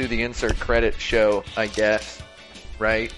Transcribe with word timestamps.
to 0.00 0.08
the 0.08 0.22
Insert 0.22 0.58
Credit 0.58 0.98
Show, 0.98 1.44
I 1.58 1.66
guess. 1.66 2.22
Right? 2.78 3.12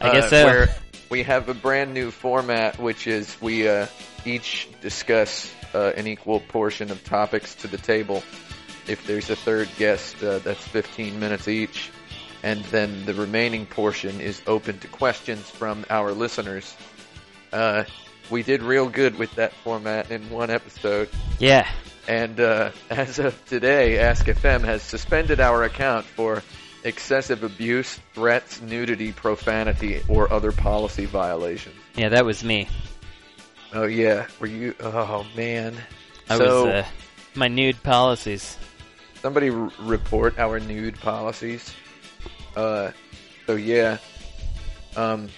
I 0.00 0.12
guess 0.12 0.26
Uh, 0.26 0.28
so. 0.28 0.46
Where 0.46 0.74
we 1.10 1.24
have 1.24 1.48
a 1.48 1.54
brand 1.54 1.92
new 1.92 2.12
format, 2.12 2.78
which 2.78 3.08
is 3.08 3.36
we 3.40 3.66
uh, 3.66 3.86
each 4.24 4.68
discuss 4.80 5.52
uh, 5.74 5.92
an 5.96 6.06
equal 6.06 6.38
portion 6.38 6.92
of 6.92 7.02
topics 7.02 7.56
to 7.56 7.66
the 7.66 7.76
table. 7.76 8.22
If 8.86 9.04
there's 9.04 9.30
a 9.30 9.36
third 9.36 9.68
guest, 9.78 10.22
uh, 10.22 10.38
that's 10.38 10.62
15 10.68 11.18
minutes 11.18 11.48
each. 11.48 11.90
And 12.44 12.64
then 12.66 13.04
the 13.04 13.14
remaining 13.14 13.66
portion 13.66 14.20
is 14.20 14.42
open 14.46 14.78
to 14.78 14.88
questions 14.88 15.50
from 15.50 15.84
our 15.90 16.12
listeners. 16.12 16.76
Uh, 17.52 17.82
we 18.30 18.44
did 18.44 18.62
real 18.62 18.88
good 18.88 19.18
with 19.18 19.34
that 19.34 19.52
format 19.64 20.12
in 20.12 20.30
one 20.30 20.50
episode. 20.50 21.08
Yeah. 21.40 21.68
And 22.12 22.40
uh, 22.40 22.72
as 22.90 23.18
of 23.18 23.42
today, 23.46 23.96
AskFM 23.96 24.64
has 24.64 24.82
suspended 24.82 25.40
our 25.40 25.64
account 25.64 26.04
for 26.04 26.42
excessive 26.84 27.42
abuse, 27.42 27.98
threats, 28.12 28.60
nudity, 28.60 29.12
profanity, 29.12 30.02
or 30.08 30.30
other 30.30 30.52
policy 30.52 31.06
violations. 31.06 31.74
Yeah, 31.96 32.10
that 32.10 32.26
was 32.26 32.44
me. 32.44 32.68
Oh 33.72 33.84
yeah, 33.84 34.26
were 34.38 34.46
you? 34.46 34.74
Oh 34.80 35.26
man. 35.34 35.74
I 36.28 36.36
so 36.36 36.64
was 36.66 36.74
uh, 36.74 36.86
my 37.34 37.48
nude 37.48 37.82
policies. 37.82 38.58
somebody 39.22 39.48
r- 39.48 39.72
report 39.78 40.38
our 40.38 40.60
nude 40.60 41.00
policies. 41.00 41.74
Uh, 42.54 42.90
so 43.46 43.54
yeah. 43.54 43.96
Um, 44.96 45.30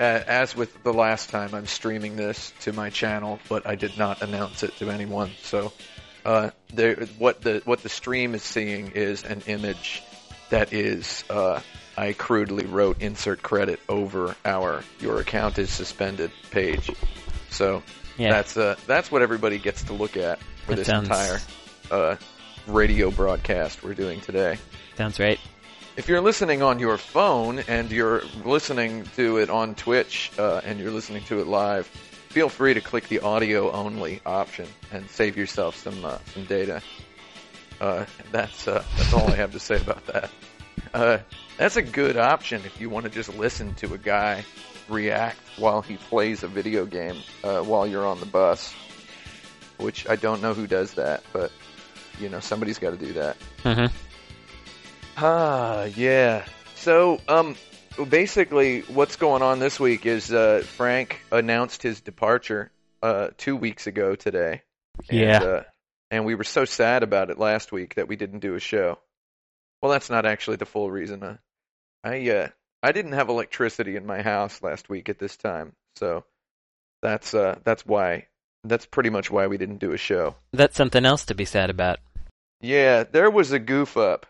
as 0.00 0.56
with 0.56 0.82
the 0.82 0.94
last 0.94 1.28
time, 1.28 1.54
I'm 1.54 1.66
streaming 1.66 2.16
this 2.16 2.54
to 2.60 2.72
my 2.72 2.88
channel, 2.88 3.38
but 3.50 3.66
I 3.66 3.74
did 3.74 3.98
not 3.98 4.22
announce 4.22 4.62
it 4.62 4.74
to 4.78 4.90
anyone. 4.90 5.30
So, 5.42 5.72
uh, 6.24 6.50
what 7.18 7.40
the 7.42 7.62
what 7.64 7.82
the 7.82 7.88
stream 7.88 8.34
is 8.34 8.42
seeing 8.42 8.92
is 8.92 9.24
an 9.24 9.42
image 9.46 10.02
that 10.50 10.72
is, 10.72 11.24
uh, 11.30 11.60
I 11.96 12.12
crudely 12.12 12.66
wrote 12.66 13.00
insert 13.02 13.42
credit 13.42 13.80
over 13.88 14.36
our 14.44 14.82
your 15.00 15.20
account 15.20 15.58
is 15.58 15.70
suspended 15.70 16.30
page. 16.50 16.90
So 17.50 17.82
Yeah. 18.18 18.30
that's 18.32 18.56
uh 18.56 18.76
that's 18.86 19.10
what 19.10 19.22
everybody 19.22 19.58
gets 19.58 19.82
to 19.84 19.92
look 19.92 20.16
at 20.16 20.38
for 20.66 20.70
That 20.72 20.76
this 20.76 20.86
sounds- 20.86 21.08
entire 21.08 21.40
uh 21.90 22.16
radio 22.66 23.10
broadcast 23.10 23.82
we're 23.82 23.94
doing 23.94 24.20
today. 24.20 24.58
Sounds 24.96 25.18
right. 25.18 25.38
If 25.96 26.08
you're 26.08 26.20
listening 26.22 26.62
on 26.62 26.78
your 26.78 26.96
phone 26.96 27.58
and 27.68 27.90
you're 27.90 28.22
listening 28.44 29.04
to 29.16 29.36
it 29.38 29.50
on 29.50 29.74
Twitch 29.74 30.30
uh, 30.38 30.62
and 30.64 30.78
you're 30.80 30.90
listening 30.90 31.22
to 31.24 31.40
it 31.40 31.46
live, 31.46 31.90
feel 32.32 32.48
free 32.48 32.72
to 32.72 32.80
click 32.80 33.08
the 33.08 33.20
audio 33.20 33.70
only 33.70 34.20
option 34.24 34.66
and 34.90 35.08
save 35.10 35.36
yourself 35.36 35.76
some 35.76 36.02
uh, 36.04 36.16
some 36.32 36.44
data. 36.46 36.80
Uh, 37.80 38.06
that's 38.30 38.66
uh, 38.66 38.82
that's 38.96 39.12
all 39.12 39.28
I 39.28 39.36
have 39.36 39.52
to 39.52 39.60
say 39.60 39.76
about 39.76 40.04
that. 40.06 40.30
Uh, 40.94 41.18
that's 41.58 41.76
a 41.76 41.82
good 41.82 42.16
option 42.16 42.62
if 42.64 42.80
you 42.80 42.88
want 42.88 43.04
to 43.04 43.10
just 43.10 43.34
listen 43.36 43.74
to 43.74 43.92
a 43.94 43.98
guy 43.98 44.44
react 44.88 45.38
while 45.58 45.82
he 45.82 45.96
plays 45.96 46.42
a 46.42 46.48
video 46.48 46.86
game 46.86 47.16
uh, 47.44 47.60
while 47.60 47.86
you're 47.86 48.06
on 48.06 48.18
the 48.20 48.26
bus. 48.26 48.74
Which 49.78 50.08
I 50.08 50.16
don't 50.16 50.40
know 50.40 50.54
who 50.54 50.66
does 50.66 50.94
that, 50.94 51.22
but 51.32 51.50
you 52.18 52.28
know 52.28 52.40
somebody's 52.40 52.78
got 52.78 52.90
to 52.90 52.96
do 53.06 53.12
that. 53.14 53.36
hmm 53.62 53.86
Ah, 55.18 55.84
yeah. 55.84 56.44
So, 56.74 57.20
um, 57.28 57.54
basically, 58.08 58.80
what's 58.82 59.16
going 59.16 59.42
on 59.42 59.58
this 59.58 59.78
week 59.78 60.06
is 60.06 60.32
uh, 60.32 60.62
Frank 60.64 61.20
announced 61.30 61.82
his 61.82 62.00
departure 62.00 62.70
uh, 63.02 63.28
two 63.36 63.56
weeks 63.56 63.86
ago 63.86 64.14
today. 64.14 64.62
And, 65.08 65.18
Yeah. 65.18 65.42
Uh, 65.42 65.62
and 66.10 66.26
we 66.26 66.34
were 66.34 66.44
so 66.44 66.66
sad 66.66 67.02
about 67.02 67.30
it 67.30 67.38
last 67.38 67.72
week 67.72 67.94
that 67.94 68.06
we 68.06 68.16
didn't 68.16 68.40
do 68.40 68.54
a 68.54 68.60
show. 68.60 68.98
Well, 69.80 69.90
that's 69.90 70.10
not 70.10 70.26
actually 70.26 70.58
the 70.58 70.66
full 70.66 70.90
reason. 70.90 71.22
Uh, 71.22 71.36
I 72.04 72.30
uh, 72.30 72.48
I 72.82 72.92
didn't 72.92 73.12
have 73.12 73.30
electricity 73.30 73.96
in 73.96 74.06
my 74.06 74.22
house 74.22 74.62
last 74.62 74.88
week 74.88 75.08
at 75.08 75.18
this 75.18 75.36
time, 75.36 75.72
so 75.96 76.24
that's 77.00 77.32
uh, 77.32 77.58
that's 77.64 77.86
why. 77.86 78.26
That's 78.64 78.86
pretty 78.86 79.10
much 79.10 79.30
why 79.30 79.48
we 79.48 79.58
didn't 79.58 79.78
do 79.78 79.92
a 79.92 79.96
show. 79.96 80.36
That's 80.52 80.76
something 80.76 81.04
else 81.04 81.24
to 81.26 81.34
be 81.34 81.44
sad 81.44 81.70
about. 81.70 81.98
Yeah, 82.60 83.02
there 83.02 83.30
was 83.30 83.50
a 83.50 83.58
goof 83.58 83.96
up 83.96 84.26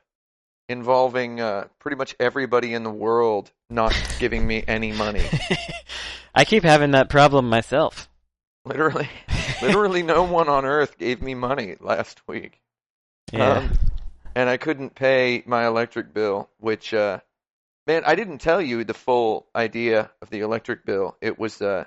involving 0.73 1.41
uh, 1.41 1.69
pretty 1.79 1.97
much 1.97 2.17
everybody 2.19 2.75
in 2.75 2.83
the 2.83 2.91
world 2.91 3.51
not 3.71 3.95
giving 4.19 4.45
me 4.47 4.65
any 4.67 4.91
money. 4.91 5.25
I 6.35 6.45
keep 6.45 6.65
having 6.65 6.93
that 6.93 7.09
problem 7.09 7.49
myself. 7.49 8.09
Literally, 8.65 9.09
literally, 9.63 10.03
no 10.03 10.25
one 10.25 10.49
on 10.49 10.65
earth 10.65 10.99
gave 10.99 11.23
me 11.23 11.35
money 11.35 11.77
last 11.81 12.27
week, 12.27 12.61
Yeah. 13.33 13.59
Um, 13.59 13.79
and 14.35 14.49
I 14.49 14.57
couldn't 14.57 14.95
pay 14.95 15.43
my 15.47 15.67
electric 15.67 16.15
bill. 16.15 16.49
Which, 16.59 16.95
uh, 16.95 17.21
man, 17.87 18.03
I 18.07 18.15
didn't 18.15 18.39
tell 18.39 18.63
you 18.63 18.85
the 18.85 18.95
full 18.95 19.47
idea 19.55 20.11
of 20.23 20.31
the 20.31 20.41
electric 20.41 20.87
bill. 20.87 21.17
It 21.21 21.39
was, 21.39 21.61
uh, 21.61 21.85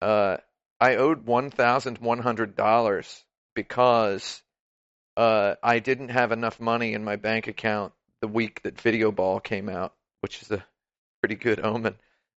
uh, 0.00 0.36
I 0.78 0.96
owed 0.96 1.26
one 1.26 1.50
thousand 1.50 1.98
one 1.98 2.18
hundred 2.18 2.54
dollars 2.54 3.24
because 3.54 4.42
uh, 5.16 5.54
I 5.62 5.78
didn't 5.78 6.08
have 6.08 6.32
enough 6.32 6.60
money 6.60 6.94
in 6.94 7.04
my 7.04 7.16
bank 7.16 7.46
account 7.46 7.92
the 8.20 8.28
week 8.28 8.62
that 8.62 8.80
Video 8.80 9.12
Ball 9.12 9.40
came 9.40 9.68
out, 9.68 9.94
which 10.20 10.40
is 10.42 10.50
a 10.50 10.64
pretty 11.20 11.34
good 11.34 11.60
omen, 11.60 11.96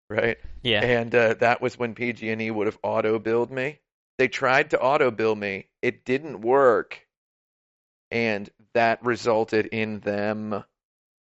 right? 0.09 0.37
yeah. 0.63 0.83
And 0.83 1.13
uh, 1.13 1.35
that 1.35 1.61
was 1.61 1.77
when 1.77 1.95
PG&E 1.95 2.51
would 2.51 2.67
have 2.67 2.79
auto 2.83 3.19
billed 3.19 3.51
me. 3.51 3.79
They 4.17 4.27
tried 4.27 4.71
to 4.71 4.81
auto 4.81 5.11
bill 5.11 5.35
me. 5.35 5.67
It 5.81 6.05
didn't 6.05 6.41
work, 6.41 7.05
and 8.11 8.49
that 8.73 9.03
resulted 9.03 9.67
in 9.67 9.99
them 9.99 10.63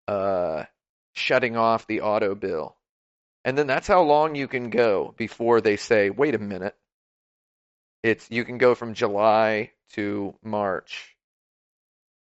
uh, 0.06 0.64
shutting 1.14 1.56
off 1.56 1.86
the 1.86 2.02
auto 2.02 2.34
bill. 2.34 2.76
And 3.44 3.56
then 3.56 3.66
that's 3.66 3.88
how 3.88 4.02
long 4.02 4.34
you 4.34 4.48
can 4.48 4.70
go 4.70 5.14
before 5.16 5.60
they 5.60 5.76
say, 5.76 6.10
"Wait 6.10 6.34
a 6.34 6.38
minute." 6.38 6.76
It's 8.02 8.30
you 8.30 8.44
can 8.44 8.58
go 8.58 8.76
from 8.76 8.94
July 8.94 9.72
to 9.92 10.34
March. 10.44 11.15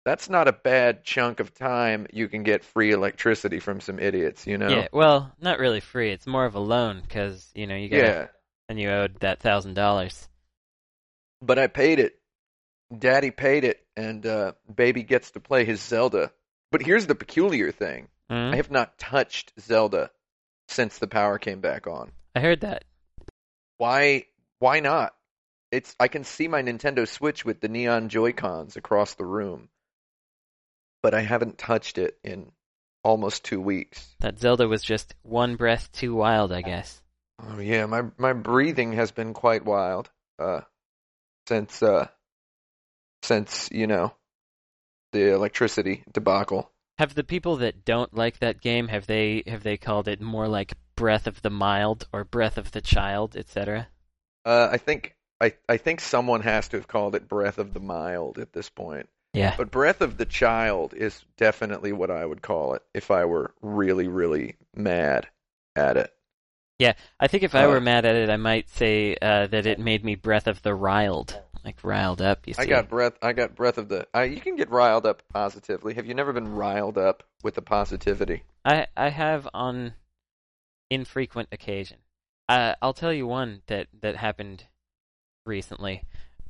That's 0.06 0.30
not 0.30 0.48
a 0.48 0.52
bad 0.52 1.04
chunk 1.06 1.40
of 1.40 1.54
time 1.54 2.08
you 2.12 2.28
can 2.28 2.44
get 2.44 2.66
free 2.66 2.92
electricity 2.92 3.60
from 3.60 3.80
some 3.80 4.00
idiots, 4.00 4.46
you 4.46 4.58
know? 4.58 4.68
Yeah. 4.68 4.88
Well, 4.92 5.32
not 5.40 5.60
really 5.60 5.80
free. 5.80 6.12
It's 6.12 6.28
more 6.28 6.46
of 6.46 6.56
a 6.56 6.60
loan 6.60 7.02
because 7.02 7.50
you 7.56 7.68
know 7.68 7.76
you 7.76 7.90
got 7.90 7.98
yeah. 7.98 8.28
and 8.68 8.80
you 8.80 8.90
owed 8.90 9.20
that 9.22 9.40
thousand 9.40 9.76
dollars. 9.76 10.28
but 11.42 11.58
I 11.58 11.68
paid 11.68 12.00
it. 12.00 12.20
Daddy 12.96 13.32
paid 13.32 13.64
it, 13.64 13.80
and 13.96 14.26
uh, 14.26 14.54
baby 14.74 15.04
gets 15.04 15.32
to 15.32 15.40
play 15.40 15.66
his 15.66 15.82
Zelda. 15.82 16.32
But 16.72 16.84
here's 16.84 17.08
the 17.08 17.16
peculiar 17.16 17.72
thing: 17.72 18.08
Hmm? 18.30 18.52
I 18.54 18.56
have 18.58 18.72
not 18.72 18.98
touched 18.98 19.54
Zelda 19.60 20.12
since 20.68 20.98
the 20.98 21.08
power 21.08 21.38
came 21.38 21.62
back 21.62 21.88
on. 21.88 22.12
I 22.36 22.40
heard 22.40 22.62
that. 22.62 22.86
Why? 23.78 24.26
Why 24.60 24.80
not? 24.80 25.14
It's 25.72 25.96
I 26.00 26.08
can 26.08 26.24
see 26.24 26.48
my 26.48 26.62
Nintendo 26.62 27.08
Switch 27.08 27.44
with 27.44 27.60
the 27.62 27.68
neon 27.68 28.10
Joy 28.10 28.34
Cons 28.34 28.76
across 28.76 29.16
the 29.16 29.26
room, 29.26 29.70
but 31.04 31.14
I 31.14 31.22
haven't 31.22 31.60
touched 31.60 32.00
it 32.00 32.18
in 32.24 32.52
almost 33.04 33.44
two 33.44 33.62
weeks. 33.62 34.16
That 34.22 34.40
Zelda 34.40 34.68
was 34.68 34.82
just 34.82 35.14
one 35.22 35.58
breath 35.58 35.92
too 35.92 36.16
wild, 36.16 36.52
I 36.52 36.62
guess. 36.62 37.02
Oh 37.40 37.60
yeah, 37.60 37.86
my 37.86 38.04
my 38.18 38.34
breathing 38.34 38.94
has 38.94 39.12
been 39.12 39.34
quite 39.34 39.66
wild. 39.66 40.10
Uh, 40.40 40.62
since 41.48 41.84
uh, 41.84 42.08
since 43.22 43.70
you 43.72 43.86
know, 43.86 44.14
the 45.12 45.34
electricity 45.34 46.04
debacle. 46.12 46.72
Have 47.00 47.16
the 47.16 47.24
people 47.24 47.58
that 47.58 47.86
don't 47.86 48.16
like 48.16 48.40
that 48.40 48.62
game 48.62 48.88
have 48.88 49.08
they 49.08 49.44
have 49.48 49.64
they 49.64 49.78
called 49.78 50.08
it 50.08 50.22
more 50.22 50.48
like 50.48 50.74
Breath 50.96 51.28
of 51.28 51.42
the 51.42 51.50
Mild 51.50 52.08
or 52.14 52.24
Breath 52.24 52.58
of 52.58 52.72
the 52.72 52.82
Child, 52.82 53.36
etc.? 53.36 53.88
Uh, 54.46 54.70
I 54.72 54.78
think 54.78 55.16
I 55.42 55.54
I 55.68 55.78
think 55.78 56.00
someone 56.00 56.42
has 56.42 56.70
to 56.70 56.78
have 56.78 56.88
called 56.88 57.16
it 57.16 57.28
Breath 57.28 57.58
of 57.58 57.74
the 57.74 57.80
Mild 57.80 58.38
at 58.38 58.54
this 58.54 58.70
point. 58.70 59.10
Yeah. 59.34 59.56
But 59.58 59.72
Breath 59.72 60.02
of 60.02 60.18
the 60.18 60.26
Child 60.26 60.94
is 60.94 61.26
definitely 61.38 61.92
what 61.92 62.12
I 62.12 62.26
would 62.26 62.42
call 62.42 62.76
it 62.76 62.84
if 62.94 63.10
I 63.10 63.26
were 63.26 63.54
really 63.62 64.08
really 64.08 64.58
mad 64.76 65.28
at 65.76 65.98
it. 65.98 66.14
Yeah, 66.80 66.94
I 67.20 67.28
think 67.28 67.44
if 67.44 67.56
I 67.56 67.66
Uh, 67.66 67.70
were 67.70 67.82
mad 67.82 68.06
at 68.06 68.16
it, 68.16 68.30
I 68.30 68.38
might 68.38 68.70
say 68.70 69.16
uh, 69.22 69.48
that 69.48 69.66
it 69.66 69.80
made 69.80 70.04
me 70.04 70.16
Breath 70.16 70.48
of 70.48 70.62
the 70.62 70.74
Riled, 70.76 71.40
like 71.64 71.78
riled 71.84 72.22
up. 72.22 72.48
You 72.48 72.54
see? 72.54 72.62
I 72.62 72.66
got 72.66 72.90
breath. 72.90 73.14
I 73.22 73.34
got 73.34 73.56
breath 73.56 73.78
of 73.78 73.90
the. 73.90 74.08
I, 74.14 74.24
you 74.26 74.42
can 74.42 74.56
get 74.56 74.70
riled 74.70 75.06
up 75.06 75.24
positively. 75.30 75.94
Have 75.96 76.06
you 76.06 76.14
never 76.14 76.34
been 76.34 76.54
riled 76.54 76.98
up 76.98 77.24
with 77.44 77.56
the 77.56 77.62
positivity? 77.62 78.44
I 78.66 78.88
I 78.98 79.10
have 79.10 79.48
on 79.54 79.94
infrequent 80.90 81.50
occasion. 81.52 81.98
Uh, 82.50 82.76
I'll 82.82 82.94
tell 82.94 83.14
you 83.14 83.26
one 83.26 83.62
that 83.68 83.88
that 84.02 84.18
happened 84.18 84.66
recently. 85.46 86.04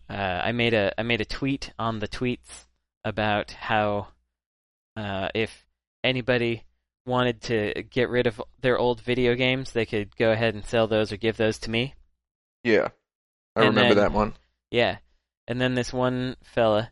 Uh, 0.09 0.41
I 0.43 0.51
made 0.51 0.73
a 0.73 0.93
I 0.97 1.03
made 1.03 1.21
a 1.21 1.25
tweet 1.25 1.71
on 1.77 1.99
the 1.99 2.07
tweets 2.07 2.65
about 3.03 3.51
how 3.51 4.07
uh, 4.95 5.29
if 5.33 5.65
anybody 6.03 6.63
wanted 7.05 7.41
to 7.41 7.83
get 7.89 8.09
rid 8.09 8.27
of 8.27 8.41
their 8.61 8.77
old 8.77 9.01
video 9.01 9.35
games, 9.35 9.71
they 9.71 9.85
could 9.85 10.15
go 10.15 10.31
ahead 10.31 10.53
and 10.55 10.65
sell 10.65 10.87
those 10.87 11.11
or 11.11 11.17
give 11.17 11.35
those 11.37 11.59
to 11.59 11.69
me. 11.69 11.93
Yeah, 12.63 12.89
I 13.55 13.61
And 13.65 13.69
remember 13.75 13.95
then- 13.95 14.03
that 14.03 14.11
one. 14.13 14.33
Yeah. 14.71 14.97
And 15.47 15.59
then 15.59 15.75
this 15.75 15.91
one 15.91 16.37
fella 16.43 16.91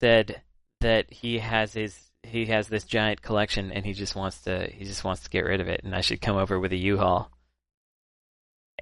said 0.00 0.42
that 0.80 1.10
he 1.12 1.38
has 1.38 1.72
his 1.72 1.98
he 2.22 2.44
has 2.46 2.68
this 2.68 2.84
giant 2.84 3.22
collection 3.22 3.72
and 3.72 3.86
he 3.86 3.94
just 3.94 4.14
wants 4.14 4.42
to 4.42 4.68
he 4.70 4.84
just 4.84 5.02
wants 5.04 5.22
to 5.22 5.30
get 5.30 5.44
rid 5.46 5.60
of 5.62 5.68
it 5.68 5.80
and 5.82 5.94
I 5.94 6.02
should 6.02 6.20
come 6.20 6.36
over 6.36 6.60
with 6.60 6.72
a 6.72 6.76
U-Haul. 6.76 7.30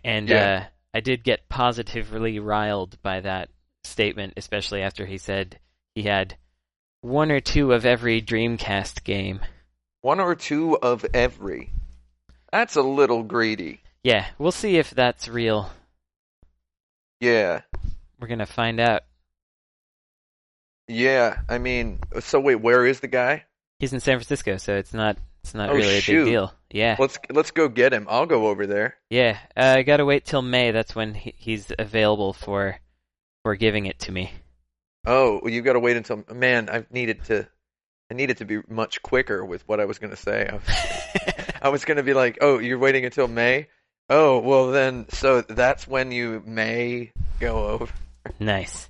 And 0.05 0.29
Yeah. 0.29 0.67
uh, 0.67 0.69
I 0.95 1.01
did 1.01 1.23
get 1.23 1.49
positively 1.49 2.39
riled 2.41 3.01
by 3.03 3.21
that 3.21 3.51
statement, 3.85 4.35
especially 4.37 4.83
after 4.83 5.07
he 5.07 5.19
said 5.19 5.61
he 5.95 6.03
had 6.03 6.37
one 7.01 7.31
or 7.31 7.41
two 7.41 7.73
of 7.73 7.85
every 7.87 8.21
Dreamcast 8.23 9.05
game. 9.05 9.41
One 10.01 10.21
or 10.21 10.35
two 10.35 10.77
of 10.79 11.05
every. 11.15 11.73
That's 12.53 12.77
a 12.77 12.83
little 12.83 13.23
greedy. 13.23 13.81
Yeah, 14.03 14.27
we'll 14.39 14.53
see 14.53 14.77
if 14.79 14.91
that's 14.91 15.29
real. 15.29 15.71
Yeah. 17.21 17.63
We're 18.21 18.29
gonna 18.29 18.47
find 18.47 18.81
out. 18.81 19.03
Yeah. 20.87 21.39
I 21.49 21.59
mean, 21.59 22.01
so 22.21 22.41
wait, 22.41 22.57
where 22.57 22.87
is 22.87 23.01
the 23.01 23.09
guy? 23.09 23.45
He's 23.79 23.93
in 23.93 24.01
San 24.01 24.17
Francisco, 24.19 24.57
so 24.57 24.77
it's 24.77 24.95
not 24.95 25.19
it's 25.43 25.55
not 25.55 25.71
Oh, 25.71 25.75
really 25.75 25.99
a 25.99 26.03
big 26.05 26.25
deal. 26.25 26.53
Yeah, 26.71 26.97
Let's 26.99 27.19
let's 27.31 27.51
go 27.51 27.69
get 27.69 27.93
him. 27.93 28.07
I'll 28.11 28.27
go 28.27 28.49
over 28.49 28.67
there. 28.67 28.97
yeah. 29.09 29.39
Uh, 29.57 29.75
I 29.79 29.83
gotta 29.83 30.05
wait 30.05 30.25
till 30.27 30.43
May. 30.43 30.71
That's 30.71 30.95
when 30.95 31.15
he, 31.15 31.35
he's 31.37 31.73
available 31.79 32.33
for 32.33 32.79
for 33.43 33.55
giving 33.57 33.87
it 33.87 33.99
to 34.01 34.13
me. 34.13 34.33
Oh, 35.09 35.41
well, 35.43 35.53
you 35.53 35.63
got 35.63 35.73
to 35.73 35.81
wait 35.81 35.97
until 35.97 36.25
man. 36.33 36.69
I 36.71 36.85
needed 36.91 37.25
to. 37.27 37.49
I 38.11 38.15
needed 38.15 38.39
to 38.39 38.45
be 38.47 38.61
much 38.69 39.03
quicker 39.03 39.45
with 39.45 39.67
what 39.69 39.81
I 39.81 39.85
was 39.85 39.99
going 39.99 40.11
to 40.11 40.17
say. 40.17 40.49
I 40.49 40.55
was, 40.55 41.45
I 41.63 41.69
was 41.69 41.85
going 41.85 41.97
to 41.99 42.03
be 42.03 42.15
like, 42.15 42.39
"Oh, 42.41 42.59
you're 42.59 42.79
waiting 42.79 43.05
until 43.05 43.29
May." 43.29 43.69
Oh, 44.11 44.39
well 44.39 44.71
then, 44.71 45.07
so 45.11 45.43
that's 45.43 45.87
when 45.87 46.13
you 46.13 46.43
may 46.47 47.13
go 47.41 47.67
over. 47.69 47.93
nice. 48.41 48.89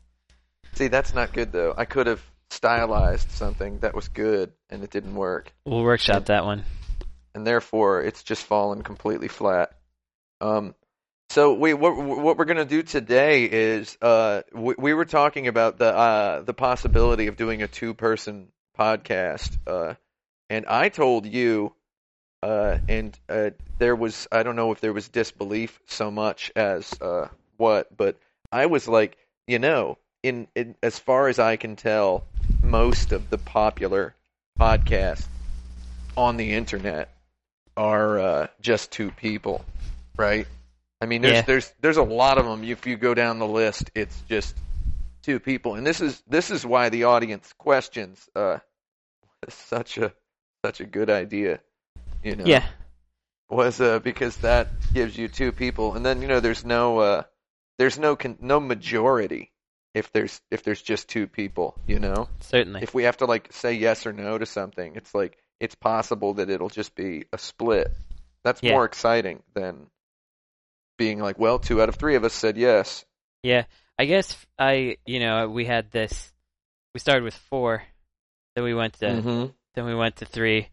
See, 0.75 0.87
that's 0.89 1.13
not 1.15 1.33
good 1.33 1.51
though. 1.53 1.75
I 1.77 1.85
could 1.85 2.07
have 2.07 2.23
stylized 2.51 3.31
something 3.33 3.81
that 3.81 3.95
was 3.95 4.09
good, 4.09 4.53
and 4.71 4.83
it 4.85 4.91
didn't 4.91 5.15
work, 5.17 5.53
We'll 5.65 5.83
workshop 5.83 6.27
that 6.27 6.45
one. 6.45 6.63
and 7.35 7.45
therefore 7.47 8.03
it's 8.03 8.23
just 8.23 8.45
fallen 8.45 8.83
completely 8.83 9.29
flat. 9.29 9.73
Um, 10.41 10.75
so 11.31 11.53
we 11.53 11.75
what 11.75 11.97
what 11.97 12.39
we're 12.39 12.45
gonna 12.47 12.65
do 12.65 12.83
today 12.83 13.45
is 13.45 13.97
uh 14.01 14.43
we, 14.53 14.75
we 14.79 14.95
were 14.95 15.05
talking 15.05 15.47
about 15.47 15.79
the 15.79 15.95
uh 15.95 16.41
the 16.43 16.55
possibility 16.55 17.27
of 17.27 17.37
doing 17.37 17.63
a 17.63 17.69
two 17.69 17.95
person 17.95 18.49
podcast 18.79 19.57
uh 19.67 19.95
and 20.49 20.67
I 20.67 20.89
told 20.89 21.27
you 21.27 21.75
uh 22.43 22.79
and 22.89 23.19
uh 23.29 23.51
there 23.79 23.95
was 23.95 24.27
I 24.33 24.43
don't 24.43 24.57
know 24.57 24.73
if 24.73 24.81
there 24.81 24.93
was 24.93 25.09
disbelief 25.09 25.81
so 25.87 26.11
much 26.11 26.51
as 26.57 26.93
uh 27.01 27.29
what 27.57 27.95
but 27.97 28.17
I 28.51 28.67
was 28.67 28.89
like 28.89 29.19
you 29.47 29.59
know 29.59 29.99
in, 30.23 30.49
in 30.55 30.77
as 30.83 30.99
far 30.99 31.29
as 31.29 31.39
I 31.39 31.57
can 31.57 31.77
tell 31.77 32.25
most 32.63 33.13
of 33.13 33.29
the 33.29 33.39
popular 33.39 34.15
podcasts 34.59 35.29
on 36.17 36.37
the 36.37 36.53
internet 36.55 37.11
are 37.77 38.19
uh 38.19 38.47
just 38.61 38.91
two 38.91 39.11
people 39.11 39.65
right 40.17 40.47
I 41.01 41.07
mean, 41.07 41.23
there's 41.23 41.35
Yeah. 41.35 41.43
there's 41.43 41.73
there's 41.81 41.97
a 41.97 42.03
lot 42.03 42.39
of 42.39 42.45
them. 42.45 42.65
If 42.65 42.87
you 42.87 42.97
go 42.97 43.15
down 43.15 43.39
the 43.39 43.47
list, 43.47 43.91
it's 43.95 44.21
just 44.29 44.57
two 45.23 45.39
people, 45.41 45.75
and 45.75 45.87
this 45.87 46.01
is 46.01 46.23
this 46.27 46.51
is 46.51 46.65
why 46.67 46.89
the 46.89 47.05
audience 47.05 47.53
questions 47.59 48.29
uh 48.35 48.59
such 49.49 49.99
a 49.99 50.13
such 50.65 50.81
a 50.81 50.85
good 50.87 51.11
idea. 51.11 51.61
You 52.25 52.37
know, 52.37 52.45
Yeah, 52.47 52.67
was 53.49 53.81
uh 53.81 54.01
because 54.01 54.37
that 54.39 54.69
gives 54.93 55.17
you 55.17 55.29
two 55.29 55.53
people, 55.53 55.95
and 55.95 56.05
then 56.05 56.21
you 56.23 56.29
know 56.29 56.41
there's 56.41 56.65
no 56.65 56.99
uh 56.99 57.23
there's 57.79 57.99
no 57.99 58.17
con- 58.17 58.39
no 58.41 58.59
majority 58.59 59.53
if 59.95 60.11
there's 60.13 60.41
if 60.51 60.65
there's 60.65 60.83
just 60.83 61.09
two 61.09 61.29
people. 61.29 61.77
You 61.87 62.01
know, 62.01 62.29
certainly. 62.41 62.83
if 62.83 62.93
we 62.93 63.05
have 63.05 63.19
to 63.19 63.27
like 63.27 63.53
say 63.53 63.75
yes 63.75 64.05
or 64.07 64.13
no 64.13 64.37
to 64.37 64.47
something, 64.47 64.97
it's 64.97 65.15
like 65.15 65.39
it's 65.61 65.77
possible 65.77 66.35
that 66.35 66.51
it'll 66.51 66.69
just 66.71 66.95
be 66.97 67.27
a 67.33 67.39
split. 67.39 67.93
That's 68.43 68.63
Yeah. 68.63 68.73
more 68.73 68.85
exciting 68.85 69.43
than 69.55 69.87
being 70.99 71.21
like, 71.21 71.39
well, 71.39 71.59
two 71.59 71.81
out 71.81 71.89
of 71.89 71.95
three 71.97 72.17
of 72.17 72.25
us 72.25 72.35
said 72.35 72.59
yes. 72.59 73.05
Yeah, 73.43 73.65
I 73.99 74.05
guess 74.05 74.37
I, 74.59 74.99
you 75.07 75.21
know, 75.21 75.49
we 75.49 75.65
had 75.65 75.91
this. 75.91 76.33
We 76.95 77.01
started 77.01 77.25
with 77.25 77.35
four, 77.35 77.83
then 78.55 78.65
we 78.65 78.75
went 78.75 78.95
to 78.95 79.07
Mm-hmm. 79.07 79.47
then 79.75 79.85
we 79.87 79.95
went 79.95 80.17
to 80.17 80.25
three, 80.27 80.69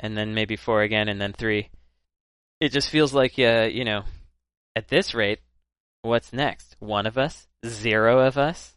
and 0.00 0.16
then 0.16 0.34
maybe 0.34 0.56
four 0.56 0.82
again, 0.82 1.08
and 1.08 1.20
then 1.20 1.32
three. 1.32 1.70
It 2.60 2.72
just 2.72 2.90
feels 2.90 3.14
like, 3.14 3.38
uh, 3.38 3.68
you 3.70 3.84
know, 3.84 4.02
at 4.74 4.88
this 4.88 5.14
rate, 5.14 5.38
what's 6.02 6.32
next? 6.32 6.76
One 6.80 7.06
of 7.06 7.16
us? 7.16 7.46
Zero 7.64 8.20
of 8.26 8.36
us? 8.36 8.76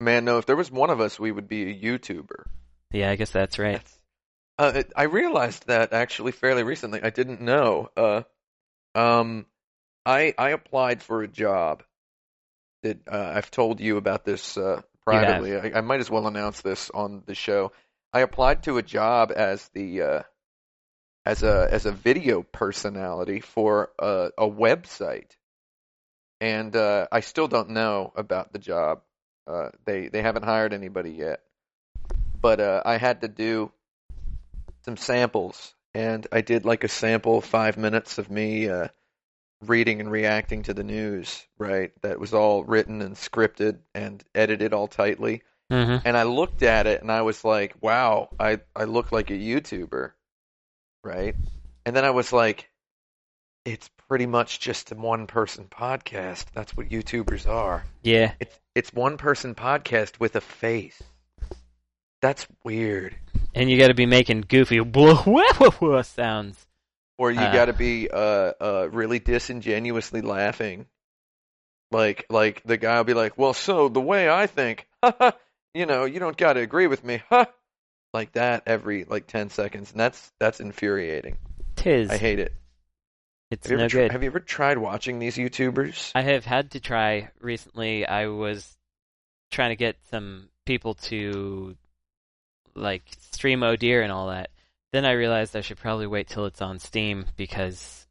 Man, 0.00 0.24
no, 0.24 0.38
if 0.38 0.46
there 0.46 0.56
was 0.56 0.70
one 0.70 0.90
of 0.90 1.00
us, 1.00 1.18
we 1.18 1.32
would 1.32 1.48
be 1.48 1.70
a 1.70 1.74
YouTuber. 1.74 2.44
Yeah, 2.92 3.10
I 3.10 3.16
guess 3.16 3.30
that's 3.30 3.58
right. 3.58 3.80
That's, 3.80 3.98
uh, 4.58 4.82
I 4.94 5.04
realized 5.04 5.66
that 5.68 5.92
actually 5.92 6.32
fairly 6.32 6.62
recently. 6.62 7.02
I 7.02 7.10
didn't 7.10 7.40
know. 7.40 7.88
Uh, 7.96 8.22
um, 8.94 9.46
I 10.06 10.34
I 10.36 10.50
applied 10.50 11.02
for 11.02 11.22
a 11.22 11.28
job. 11.28 11.82
That 12.82 12.98
uh, 13.10 13.32
I've 13.34 13.50
told 13.50 13.80
you 13.80 13.96
about 13.96 14.24
this 14.24 14.58
uh, 14.58 14.82
privately. 15.04 15.56
I, 15.56 15.78
I 15.78 15.80
might 15.80 16.00
as 16.00 16.10
well 16.10 16.26
announce 16.26 16.60
this 16.60 16.90
on 16.90 17.22
the 17.26 17.34
show. 17.34 17.72
I 18.12 18.20
applied 18.20 18.64
to 18.64 18.76
a 18.78 18.82
job 18.82 19.32
as 19.34 19.66
the 19.74 20.02
uh, 20.02 20.22
as 21.24 21.42
a 21.42 21.68
as 21.70 21.86
a 21.86 21.92
video 21.92 22.42
personality 22.42 23.40
for 23.40 23.90
a, 23.98 24.30
a 24.36 24.48
website, 24.48 25.30
and 26.40 26.74
uh, 26.76 27.06
I 27.10 27.20
still 27.20 27.48
don't 27.48 27.70
know 27.70 28.12
about 28.14 28.52
the 28.52 28.58
job. 28.58 29.00
Uh, 29.46 29.70
they 29.84 30.08
they 30.08 30.22
haven't 30.22 30.44
hired 30.44 30.74
anybody 30.74 31.12
yet, 31.12 31.40
but 32.40 32.60
uh, 32.60 32.82
I 32.84 32.98
had 32.98 33.22
to 33.22 33.28
do 33.28 33.72
some 34.84 34.98
samples, 34.98 35.74
and 35.94 36.26
I 36.30 36.42
did 36.42 36.66
like 36.66 36.84
a 36.84 36.88
sample 36.88 37.40
five 37.40 37.78
minutes 37.78 38.18
of 38.18 38.30
me 38.30 38.68
uh, 38.68 38.88
reading 39.68 40.00
and 40.00 40.10
reacting 40.10 40.62
to 40.64 40.74
the 40.74 40.84
news. 40.84 41.44
Right, 41.58 41.92
that 42.02 42.18
was 42.20 42.34
all 42.34 42.64
written 42.64 43.02
and 43.02 43.14
scripted 43.16 43.78
and 43.94 44.22
edited 44.34 44.72
all 44.72 44.88
tightly. 44.88 45.42
Mm-hmm. 45.72 46.06
And 46.06 46.16
I 46.16 46.24
looked 46.24 46.62
at 46.62 46.86
it 46.86 47.00
and 47.00 47.10
I 47.10 47.22
was 47.22 47.44
like, 47.44 47.74
wow, 47.80 48.28
I, 48.38 48.60
I 48.76 48.84
look 48.84 49.12
like 49.12 49.30
a 49.30 49.34
YouTuber. 49.34 50.12
Right? 51.02 51.34
And 51.86 51.94
then 51.96 52.04
I 52.04 52.10
was 52.10 52.32
like, 52.32 52.68
it's 53.64 53.88
pretty 54.08 54.26
much 54.26 54.60
just 54.60 54.92
a 54.92 54.94
one 54.94 55.26
person 55.26 55.66
podcast. 55.70 56.46
That's 56.54 56.76
what 56.76 56.88
YouTubers 56.90 57.48
are. 57.48 57.84
Yeah, 58.02 58.32
It's 58.40 58.58
it's 58.74 58.92
one 58.92 59.16
person 59.16 59.54
podcast 59.54 60.20
with 60.20 60.36
a 60.36 60.40
face. 60.40 61.02
That's 62.20 62.46
weird. 62.64 63.16
and 63.54 63.70
you 63.70 63.78
got 63.78 63.88
to 63.88 63.94
be 63.94 64.06
making 64.06 64.42
goofy 64.48 64.80
sounds. 66.08 66.66
Or 67.18 67.30
you 67.30 67.40
Uh. 67.40 67.52
got 67.52 67.66
to 67.66 67.72
be 67.72 68.08
uh 68.10 68.52
uh 68.60 68.88
really 68.90 69.18
disingenuously 69.18 70.20
laughing. 70.20 70.86
Like 71.90 72.26
like 72.28 72.62
the 72.64 72.76
guy 72.76 72.96
will 72.96 73.04
be 73.04 73.14
like, 73.14 73.38
"Well, 73.38 73.54
so 73.54 73.88
the 73.88 74.00
way 74.00 74.28
I 74.28 74.46
think, 74.46 74.88
you 75.74 75.86
know, 75.86 76.04
you 76.06 76.18
don't 76.18 76.36
got 76.36 76.54
to 76.54 76.60
agree 76.60 76.86
with 76.88 77.04
me." 77.04 77.22
Huh? 77.28 77.46
Like 78.12 78.32
that 78.32 78.62
every 78.66 79.04
like 79.04 79.26
10 79.26 79.50
seconds, 79.50 79.90
and 79.90 80.00
that's 80.00 80.32
that's 80.38 80.60
infuriating. 80.60 81.36
Tis. 81.76 82.10
I 82.10 82.16
hate 82.16 82.38
it. 82.38 82.52
it's 83.50 83.68
Have 83.68 83.72
you, 83.72 83.78
no 83.78 83.88
good. 83.88 84.12
have 84.12 84.22
you 84.22 84.28
ever 84.28 84.40
tried 84.40 84.78
watching 84.78 85.18
these 85.18 85.36
YouTubers? 85.36 86.12
I 86.14 86.22
have 86.22 86.44
had 86.44 86.70
to 86.72 86.80
try 86.80 87.30
recently. 87.40 88.06
I 88.06 88.28
was 88.28 88.76
trying 89.50 89.70
to 89.70 89.76
get 89.76 89.96
some 90.10 90.48
people 90.64 90.94
to 90.94 91.76
like 92.74 93.02
stream 93.32 93.64
Deer 93.76 94.02
and 94.02 94.12
all 94.12 94.28
that. 94.28 94.50
Then 94.94 95.04
I 95.04 95.10
realized 95.10 95.56
I 95.56 95.60
should 95.60 95.78
probably 95.78 96.06
wait 96.06 96.28
till 96.28 96.46
it's 96.46 96.62
on 96.62 96.78
Steam 96.78 97.26
because 97.36 98.06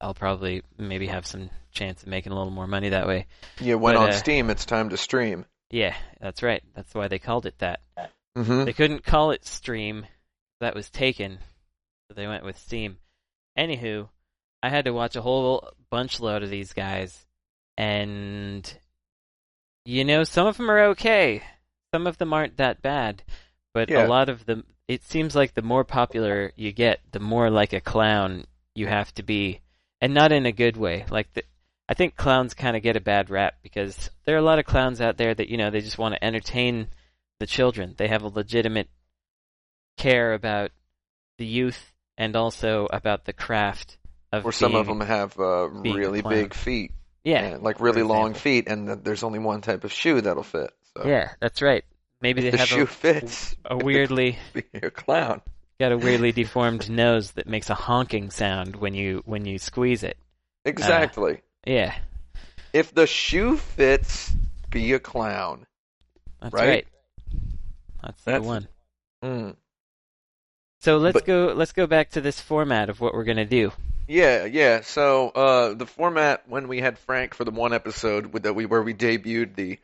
I'll 0.00 0.14
probably 0.14 0.62
maybe 0.76 1.06
have 1.06 1.26
some 1.26 1.48
chance 1.70 2.02
of 2.02 2.08
making 2.08 2.32
a 2.32 2.34
little 2.34 2.50
more 2.50 2.66
money 2.66 2.88
that 2.88 3.06
way. 3.06 3.26
Yeah, 3.60 3.76
when 3.76 3.94
but, 3.94 4.02
on 4.02 4.08
uh, 4.08 4.12
Steam, 4.14 4.50
it's 4.50 4.64
time 4.64 4.88
to 4.88 4.96
stream. 4.96 5.44
Yeah, 5.70 5.94
that's 6.20 6.42
right. 6.42 6.60
That's 6.74 6.92
why 6.92 7.06
they 7.06 7.20
called 7.20 7.46
it 7.46 7.56
that. 7.58 7.82
hmm 8.34 8.64
They 8.64 8.72
couldn't 8.72 9.04
call 9.04 9.30
it 9.30 9.46
Stream. 9.46 10.06
That 10.60 10.74
was 10.74 10.90
taken. 10.90 11.38
So 12.08 12.14
they 12.16 12.26
went 12.26 12.44
with 12.44 12.58
Steam. 12.58 12.96
Anywho, 13.56 14.08
I 14.60 14.70
had 14.70 14.86
to 14.86 14.92
watch 14.92 15.14
a 15.14 15.22
whole 15.22 15.70
bunch 15.88 16.18
load 16.18 16.42
of 16.42 16.50
these 16.50 16.72
guys. 16.72 17.26
And, 17.76 18.76
you 19.84 20.04
know, 20.04 20.24
some 20.24 20.48
of 20.48 20.56
them 20.56 20.68
are 20.68 20.86
okay. 20.86 21.42
Some 21.94 22.08
of 22.08 22.18
them 22.18 22.32
aren't 22.32 22.56
that 22.56 22.82
bad. 22.82 23.22
But 23.72 23.88
Yeah. 23.88 24.04
a 24.04 24.08
lot 24.08 24.28
of 24.28 24.46
them, 24.46 24.64
it 24.88 25.02
seems 25.04 25.34
like 25.34 25.54
the 25.54 25.62
more 25.62 25.84
popular 25.84 26.52
you 26.56 26.72
get, 26.72 27.00
the 27.12 27.20
more 27.20 27.50
like 27.50 27.72
a 27.72 27.80
clown 27.80 28.44
you 28.74 28.86
have 28.86 29.12
to 29.14 29.22
be. 29.22 29.60
And 30.00 30.12
not 30.12 30.32
in 30.32 30.44
a 30.44 30.52
good 30.52 30.76
way. 30.76 31.06
Like, 31.10 31.32
the, 31.32 31.44
I 31.88 31.94
think 31.94 32.16
clowns 32.16 32.52
kind 32.52 32.76
of 32.76 32.82
get 32.82 32.96
a 32.96 33.00
bad 33.00 33.30
rap 33.30 33.54
because 33.62 34.10
there 34.24 34.34
are 34.34 34.38
a 34.38 34.42
lot 34.42 34.58
of 34.58 34.66
clowns 34.66 35.00
out 35.00 35.16
there 35.16 35.34
that, 35.34 35.48
you 35.48 35.56
know, 35.56 35.70
they 35.70 35.80
just 35.80 35.98
want 35.98 36.14
to 36.14 36.24
entertain 36.24 36.88
the 37.40 37.46
children. 37.46 37.94
They 37.96 38.08
have 38.08 38.22
a 38.22 38.28
legitimate 38.28 38.88
care 39.96 40.34
about 40.34 40.72
the 41.38 41.46
youth 41.46 41.92
and 42.18 42.36
also 42.36 42.86
about 42.92 43.24
the 43.24 43.32
craft 43.32 43.96
of 44.32 44.44
Or 44.44 44.52
some 44.52 44.74
of 44.74 44.86
them 44.86 45.00
have 45.00 45.38
uh, 45.38 45.68
really 45.68 46.22
big 46.22 46.54
feet, 46.54 46.92
Yeah, 47.22 47.44
and, 47.44 47.62
like 47.62 47.80
really 47.80 48.02
long 48.02 48.34
feet, 48.34 48.68
and 48.68 48.86
th- 48.86 48.98
there's 49.02 49.22
only 49.22 49.38
one 49.38 49.60
type 49.60 49.84
of 49.84 49.92
shoe 49.92 50.20
that'll 50.20 50.42
fit. 50.42 50.70
So. 50.96 51.06
yeah, 51.06 51.30
that's 51.40 51.62
right. 51.62 51.84
Maybe 52.24 52.40
If 52.40 52.44
they 52.46 52.50
the 52.52 52.56
have 52.58 52.68
shoe 52.68 52.82
a, 52.82 52.86
fits. 52.86 53.54
a 53.64 53.76
weirdly 53.76 54.38
Be 54.52 54.64
a 54.82 54.90
clown. 54.90 55.42
got 55.78 55.92
a 55.92 55.96
weirdly 55.98 56.32
deformed 56.32 56.90
nose 56.90 57.30
that 57.32 57.46
makes 57.46 57.70
a 57.70 57.74
honking 57.74 58.30
sound 58.30 58.74
when 58.76 58.94
you 58.94 59.22
when 59.26 59.44
you 59.44 59.58
squeeze 59.58 60.02
it. 60.02 60.16
Exactly. 60.64 61.42
Yeah, 61.66 61.94
if 62.72 62.92
the 62.94 63.06
shoe 63.06 63.56
fits, 63.58 64.32
be 64.70 64.92
a 64.94 64.98
clown. 64.98 65.66
that's 66.40 66.52
Right? 66.54 66.68
right. 66.68 66.86
That's, 68.02 68.22
That's- 68.24 68.42
the 68.42 68.48
one. 68.48 68.68
Mm. 69.22 69.56
So 70.80 70.98
let's 70.98 71.14
but- 71.14 71.24
go. 71.26 71.52
Let's 71.56 71.72
go 71.72 71.86
back 71.86 72.10
to 72.10 72.20
this 72.20 72.40
format 72.40 72.88
of 72.90 73.00
what 73.00 73.14
we're 73.14 73.24
gonna 73.24 73.44
do. 73.46 73.72
Yeah, 74.06 74.44
yeah. 74.44 74.82
So 74.82 75.30
uh, 75.30 75.72
the 75.74 75.86
format 75.86 76.42
when 76.48 76.68
we 76.68 76.80
had 76.80 76.98
Frank 76.98 77.32
for 77.34 77.44
the 77.44 77.50
one 77.50 77.72
episode 77.72 78.26
with 78.34 78.42
that 78.42 78.54
we 78.54 78.66
where 78.66 78.82
we 78.82 78.92
debuted 78.92 79.54
the 79.54 79.78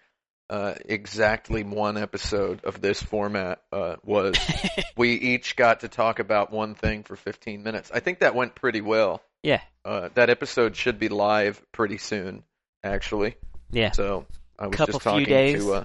uh, 0.50 0.74
exactly 0.84 1.62
one 1.62 1.96
episode 1.96 2.64
of 2.64 2.80
this 2.80 3.00
format 3.00 3.62
uh, 3.72 3.96
was 4.04 4.34
we 4.96 5.12
each 5.12 5.54
got 5.54 5.80
to 5.80 5.88
talk 5.88 6.18
about 6.18 6.52
one 6.52 6.74
thing 6.74 7.04
for 7.04 7.14
15 7.14 7.62
minutes. 7.62 7.90
I 7.94 8.00
think 8.00 8.18
that 8.18 8.34
went 8.34 8.56
pretty 8.56 8.80
well. 8.80 9.22
yeah, 9.44 9.60
Uh, 9.84 10.08
that 10.14 10.28
episode 10.28 10.74
should 10.74 10.98
be 10.98 11.08
live 11.08 11.62
pretty 11.70 11.98
soon, 11.98 12.42
actually. 12.82 13.36
yeah. 13.70 13.92
So 13.92 14.26
I 14.58 14.66
was 14.66 14.76
Couple 14.76 14.94
just 14.94 15.04
talking 15.04 15.26
to 15.26 15.72
uh, 15.72 15.84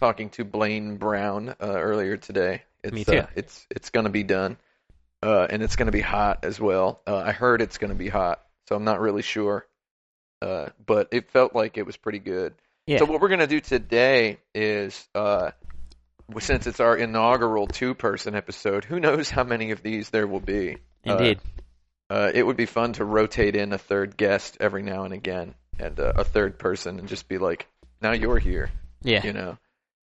talking 0.00 0.30
to 0.30 0.44
Blaine 0.44 0.96
Brown 0.96 1.50
uh, 1.50 1.54
earlier 1.60 2.16
today. 2.16 2.62
It's, 2.82 2.94
Me 2.94 3.04
too. 3.04 3.18
Uh, 3.18 3.26
it's 3.36 3.66
it's 3.70 3.90
going 3.90 4.04
to 4.04 4.10
be 4.10 4.22
done, 4.22 4.56
uh, 5.22 5.46
and 5.50 5.62
it's 5.62 5.76
going 5.76 5.86
to 5.86 5.92
be 5.92 6.00
hot 6.00 6.44
as 6.44 6.58
well. 6.58 7.02
Uh, 7.06 7.18
I 7.18 7.32
heard 7.32 7.60
it's 7.60 7.76
going 7.76 7.92
to 7.92 7.98
be 7.98 8.08
hot, 8.08 8.42
so 8.68 8.76
I'm 8.76 8.84
not 8.84 9.00
really 9.00 9.22
sure, 9.22 9.66
uh, 10.40 10.68
but 10.84 11.08
it 11.12 11.30
felt 11.30 11.54
like 11.54 11.76
it 11.76 11.84
was 11.84 11.98
pretty 11.98 12.20
good. 12.20 12.54
Yeah. 12.88 13.00
So 13.00 13.04
what 13.04 13.20
we're 13.20 13.28
going 13.28 13.40
to 13.40 13.46
do 13.46 13.60
today 13.60 14.38
is, 14.54 15.06
uh, 15.14 15.50
since 16.38 16.66
it's 16.66 16.80
our 16.80 16.96
inaugural 16.96 17.66
two-person 17.66 18.34
episode, 18.34 18.86
who 18.86 18.98
knows 18.98 19.28
how 19.28 19.44
many 19.44 19.72
of 19.72 19.82
these 19.82 20.08
there 20.08 20.26
will 20.26 20.40
be? 20.40 20.78
Uh, 21.06 21.12
Indeed. 21.12 21.40
uh, 22.08 22.30
it 22.32 22.42
would 22.42 22.56
be 22.56 22.64
fun 22.64 22.94
to 22.94 23.04
rotate 23.04 23.56
in 23.56 23.74
a 23.74 23.78
third 23.78 24.16
guest 24.16 24.56
every 24.58 24.82
now 24.82 25.04
and 25.04 25.12
again, 25.12 25.54
and 25.78 26.00
uh, 26.00 26.14
a 26.16 26.24
third 26.24 26.58
person, 26.58 26.98
and 26.98 27.08
just 27.08 27.28
be 27.28 27.36
like, 27.36 27.66
"Now 28.00 28.12
you're 28.12 28.38
here," 28.38 28.70
yeah. 29.02 29.22
you 29.22 29.34
know, 29.34 29.58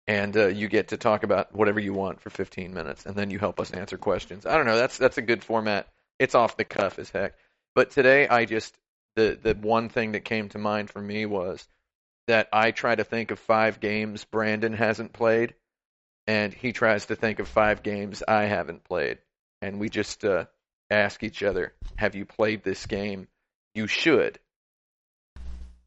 and 0.06 0.38
uh, 0.38 0.48
you 0.50 0.68
get 0.68 0.90
to 0.90 0.98
talk 0.98 1.24
about 1.24 1.56
whatever 1.56 1.80
you 1.80 1.94
want 1.94 2.22
for 2.22 2.30
15 2.30 2.72
minutes, 2.72 3.08
and 3.08 3.16
then 3.16 3.32
you 3.32 3.40
help 3.40 3.60
us 3.60 3.72
answer 3.72 3.98
questions. 3.98 4.46
I 4.46 4.58
don't 4.58 4.68
know. 4.68 4.78
That's 4.78 5.00
that's 5.00 5.18
a 5.18 5.24
good 5.24 5.44
format. 5.44 5.88
It's 6.20 6.36
off 6.36 6.56
the 6.56 6.66
cuff 6.66 7.00
as 7.00 7.10
heck. 7.10 7.34
But 7.74 7.90
today, 7.90 8.28
I 8.28 8.46
just 8.46 8.78
the 9.16 9.40
the 9.42 9.56
one 9.56 9.90
thing 9.90 10.12
that 10.12 10.24
came 10.24 10.50
to 10.50 10.60
mind 10.60 10.92
for 10.92 11.02
me 11.02 11.26
was 11.26 11.68
that 12.28 12.50
I 12.52 12.72
try 12.72 12.96
to 12.96 13.04
think 13.04 13.32
of 13.32 13.40
five 13.40 13.80
games 13.80 14.24
Brandon 14.26 14.74
hasn't 14.74 15.14
played, 15.14 15.54
and 16.28 16.54
he 16.54 16.72
tries 16.72 17.08
to 17.08 17.16
think 17.16 17.40
of 17.40 17.48
five 17.48 17.84
games 17.84 18.24
I 18.28 18.46
haven't 18.46 18.84
played, 18.84 19.20
and 19.62 19.80
we 19.80 19.90
just 19.90 20.26
uh, 20.26 20.46
ask 20.90 21.24
each 21.24 21.44
other, 21.44 21.74
"Have 21.96 22.16
you 22.16 22.26
played 22.26 22.64
this 22.64 22.86
game? 22.86 23.28
You 23.74 23.88
should." 23.88 24.40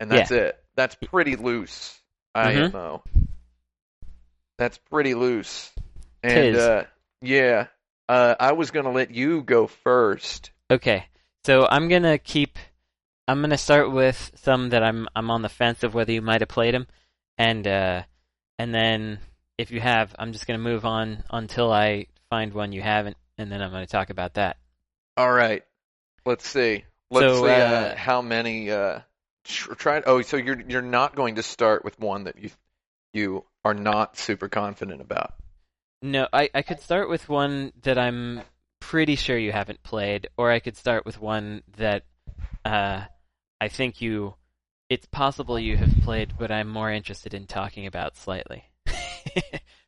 And 0.00 0.10
that's 0.10 0.30
it. 0.30 0.62
That's 0.76 0.94
pretty 0.94 1.34
loose. 1.36 1.98
IMO. 2.34 3.02
That's 4.58 4.78
pretty 4.78 5.14
loose. 5.14 5.70
And 6.22 6.56
uh, 6.56 6.84
yeah, 7.20 7.66
uh, 8.08 8.34
I 8.38 8.52
was 8.52 8.70
gonna 8.70 8.92
let 8.92 9.10
you 9.10 9.42
go 9.42 9.66
first. 9.66 10.50
Okay. 10.70 11.06
So 11.44 11.66
I'm 11.68 11.88
gonna 11.88 12.18
keep. 12.18 12.58
I'm 13.28 13.42
gonna 13.42 13.58
start 13.58 13.92
with 13.92 14.32
some 14.36 14.70
that 14.70 14.82
I'm 14.82 15.06
I'm 15.14 15.30
on 15.30 15.42
the 15.42 15.50
fence 15.50 15.82
of 15.82 15.94
whether 15.94 16.12
you 16.12 16.22
might 16.22 16.40
have 16.40 16.48
played 16.48 16.74
them, 16.74 16.86
and 17.36 17.66
uh, 17.66 18.02
and 18.58 18.74
then 18.74 19.20
if 19.58 19.70
you 19.70 19.80
have, 19.80 20.14
I'm 20.18 20.32
just 20.32 20.46
gonna 20.46 20.58
move 20.58 20.86
on 20.86 21.22
until 21.30 21.70
I 21.70 22.06
find 22.30 22.54
one 22.54 22.72
you 22.72 22.80
haven't, 22.80 23.18
and 23.36 23.52
then 23.52 23.60
I'm 23.60 23.70
gonna 23.70 23.86
talk 23.86 24.08
about 24.08 24.34
that. 24.34 24.56
All 25.18 25.30
right. 25.30 25.62
Let's 26.24 26.48
see. 26.48 26.84
Let's 27.10 27.26
So, 27.26 27.44
see 27.44 27.50
uh, 27.50 27.54
uh, 27.54 27.96
how 27.96 28.22
many. 28.22 28.70
Uh, 28.70 29.00
try. 29.44 30.02
Oh, 30.06 30.22
so 30.22 30.36
you're 30.36 30.60
you're 30.68 30.82
not 30.82 31.14
going 31.14 31.34
to 31.36 31.42
start 31.42 31.84
with 31.84 31.98
one 32.00 32.24
that 32.24 32.38
you 32.38 32.50
you 33.12 33.44
are 33.64 33.74
not 33.74 34.16
super 34.16 34.48
confident 34.48 35.00
about. 35.00 35.34
No, 36.02 36.28
I 36.32 36.48
I 36.54 36.62
could 36.62 36.80
start 36.80 37.08
with 37.08 37.28
one 37.28 37.72
that 37.82 37.98
I'm 37.98 38.42
pretty 38.80 39.16
sure 39.16 39.36
you 39.36 39.52
haven't 39.52 39.82
played, 39.82 40.28
or 40.36 40.50
I 40.50 40.60
could 40.60 40.76
start 40.76 41.04
with 41.04 41.20
one 41.20 41.62
that 41.76 42.04
uh, 42.64 43.04
I 43.60 43.68
think 43.68 44.00
you. 44.00 44.34
It's 44.88 45.06
possible 45.06 45.58
you 45.58 45.76
have 45.76 45.92
played, 46.02 46.32
but 46.38 46.50
I'm 46.50 46.68
more 46.68 46.90
interested 46.90 47.34
in 47.34 47.46
talking 47.46 47.86
about 47.86 48.16
slightly. 48.16 48.64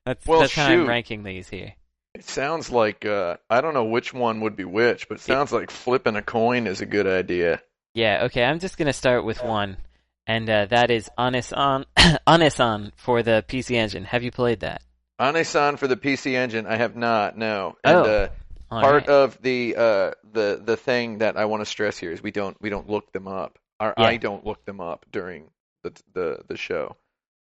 that's 0.05 0.27
Well, 0.27 0.41
that's 0.41 0.55
how 0.55 0.67
I'm 0.67 0.87
ranking 0.87 1.23
these 1.23 1.49
here. 1.49 1.75
It 2.15 2.25
sounds 2.25 2.71
like 2.71 3.07
uh, 3.07 3.37
I 3.49 3.61
don't 3.61 3.73
know 3.73 3.85
which 3.85 4.13
one 4.13 4.43
would 4.43 4.57
be 4.57 4.65
which, 4.65 5.09
but 5.09 5.19
it 5.19 5.23
sounds 5.23 5.53
like 5.53 5.71
flipping 5.71 6.17
a 6.17 6.23
coin 6.23 6.67
is 6.67 6.81
a 6.81 6.87
good 6.87 7.07
idea. 7.07 7.63
Yeah, 7.95 8.25
okay, 8.25 8.45
I'm 8.45 8.59
just 8.59 8.77
gonna 8.77 8.93
start 8.93 9.25
with 9.25 9.43
one, 9.43 9.79
and 10.27 10.51
uh, 10.51 10.67
that 10.67 10.91
is 10.91 11.09
Ane-san 11.19 11.87
Ane-san 12.29 12.93
for 12.97 13.23
the 13.23 13.45
PC 13.49 13.77
Engine. 13.77 14.05
Have 14.05 14.23
you 14.23 14.31
played 14.31 14.61
that? 14.61 14.83
Ane-san 15.21 15.77
for 15.77 15.87
the 15.87 15.97
PC 15.97 16.35
Engine, 16.35 16.67
I 16.67 16.77
have 16.77 16.97
not. 16.97 17.39
No. 17.39 17.77
And, 17.85 17.97
Oh, 17.97 18.05
uh, 18.05 18.29
part 18.71 19.07
right. 19.07 19.09
of 19.09 19.41
the 19.41 19.77
uh, 19.77 20.11
the 20.33 20.61
the 20.65 20.77
thing 20.77 21.19
that 21.19 21.37
I 21.37 21.45
want 21.45 21.61
to 21.63 21.67
stress 21.67 21.97
here 21.97 22.11
is 22.11 22.23
we 22.23 22.31
don't 22.31 22.61
we 22.61 22.71
don't 22.71 22.89
look 22.89 23.13
them 23.13 23.29
up. 23.29 23.59
Or 23.81 23.95
Yeah. 23.97 24.05
I 24.05 24.17
don't 24.19 24.45
look 24.45 24.65
them 24.67 24.81
up 24.81 25.07
during 25.11 25.51
the 25.83 25.93
the 26.13 26.45
the 26.47 26.57
show. 26.57 26.97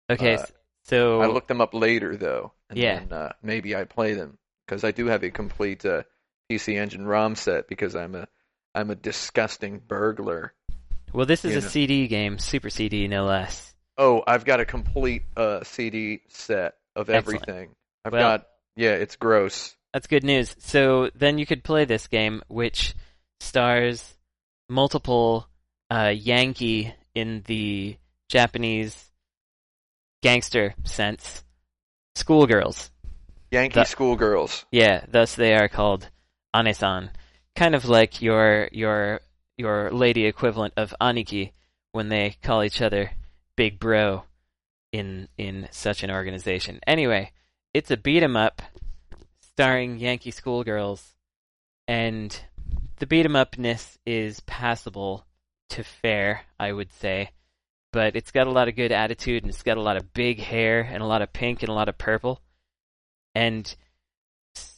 okay, 0.09 0.35
uh, 0.35 0.45
so 0.83 1.21
I 1.21 1.27
look 1.27 1.47
them 1.47 1.61
up 1.61 1.73
later 1.73 2.17
though, 2.17 2.51
and 2.69 2.79
Yeah. 2.79 2.99
then 2.99 3.13
uh, 3.13 3.33
maybe 3.43 3.75
I 3.75 3.83
play 3.83 4.13
them 4.15 4.37
because 4.65 4.83
I 4.83 4.91
do 4.91 5.05
have 5.07 5.23
a 5.23 5.29
complete 5.29 5.85
uh, 5.85 6.03
PC 6.51 6.75
Engine 6.77 7.05
ROM 7.05 7.35
set 7.35 7.67
because 7.67 7.95
I'm 7.95 8.15
a 8.15 8.27
I'm 8.75 8.89
a 8.89 8.95
disgusting 8.95 9.79
burglar. 9.79 10.53
well, 11.13 11.27
this 11.27 11.45
is 11.45 11.55
a 11.55 11.61
know. 11.61 11.67
CD 11.67 12.07
game, 12.07 12.39
Super 12.39 12.71
CD, 12.71 13.07
no 13.07 13.25
less. 13.25 13.75
Oh, 13.99 14.23
I've 14.25 14.43
got 14.45 14.59
a 14.59 14.65
complete 14.65 15.21
uh, 15.37 15.63
CD 15.63 16.21
set 16.29 16.73
of 16.95 17.07
Excellent. 17.11 17.43
everything. 17.47 17.75
I've 18.03 18.13
Well- 18.13 18.21
got 18.39 18.47
yeah, 18.75 18.93
it's 18.93 19.15
gross. 19.17 19.75
That's 19.93 20.07
good 20.07 20.23
news. 20.23 20.55
So 20.57 21.11
then 21.13 21.37
you 21.37 21.45
could 21.45 21.63
play 21.63 21.85
this 21.85 22.07
game, 22.07 22.41
which 22.47 22.95
stars 23.39 24.17
multiple 24.67 25.47
uh, 25.93 26.09
Yankee 26.09 26.93
in 27.13 27.43
the 27.45 27.95
Japanese 28.29 29.11
gangster 30.23 30.73
sense 30.83 31.43
schoolgirls. 32.15 32.89
Yankee 33.51 33.75
That- 33.75 33.87
schoolgirls. 33.87 34.65
Yeah, 34.71 35.05
thus 35.07 35.35
they 35.35 35.53
are 35.53 35.69
called 35.69 36.09
anesan, 36.55 37.09
kind 37.55 37.75
of 37.75 37.85
like 37.85 38.21
your 38.21 38.69
your 38.71 39.21
your 39.57 39.91
lady 39.91 40.25
equivalent 40.25 40.73
of 40.77 40.95
aniki 40.99 41.51
when 41.91 42.09
they 42.09 42.37
call 42.41 42.63
each 42.63 42.81
other 42.81 43.11
big 43.55 43.79
bro 43.79 44.23
in 44.91 45.27
in 45.37 45.67
such 45.71 46.01
an 46.03 46.09
organization. 46.09 46.79
Anyway, 46.87 47.31
it's 47.73 47.91
a 47.91 47.97
beat 47.97 48.23
'em 48.23 48.35
up 48.35 48.63
starring 49.41 49.99
Yankee 49.99 50.31
schoolgirls, 50.31 51.13
and 51.87 52.41
the 52.97 53.05
beat 53.05 53.25
'em 53.25 53.35
upness 53.35 53.99
is 54.07 54.39
passable 54.41 55.27
to 55.73 55.83
fair, 55.83 56.41
I 56.59 56.71
would 56.71 56.91
say. 56.93 57.31
But 57.91 58.15
it's 58.15 58.31
got 58.31 58.47
a 58.47 58.51
lot 58.51 58.67
of 58.67 58.75
good 58.75 58.91
attitude 58.91 59.43
and 59.43 59.51
it's 59.51 59.63
got 59.63 59.77
a 59.77 59.81
lot 59.81 59.97
of 59.97 60.13
big 60.13 60.39
hair 60.39 60.81
and 60.81 61.03
a 61.03 61.05
lot 61.05 61.21
of 61.21 61.31
pink 61.31 61.61
and 61.61 61.69
a 61.69 61.73
lot 61.73 61.89
of 61.89 61.97
purple. 61.97 62.41
And 63.35 63.73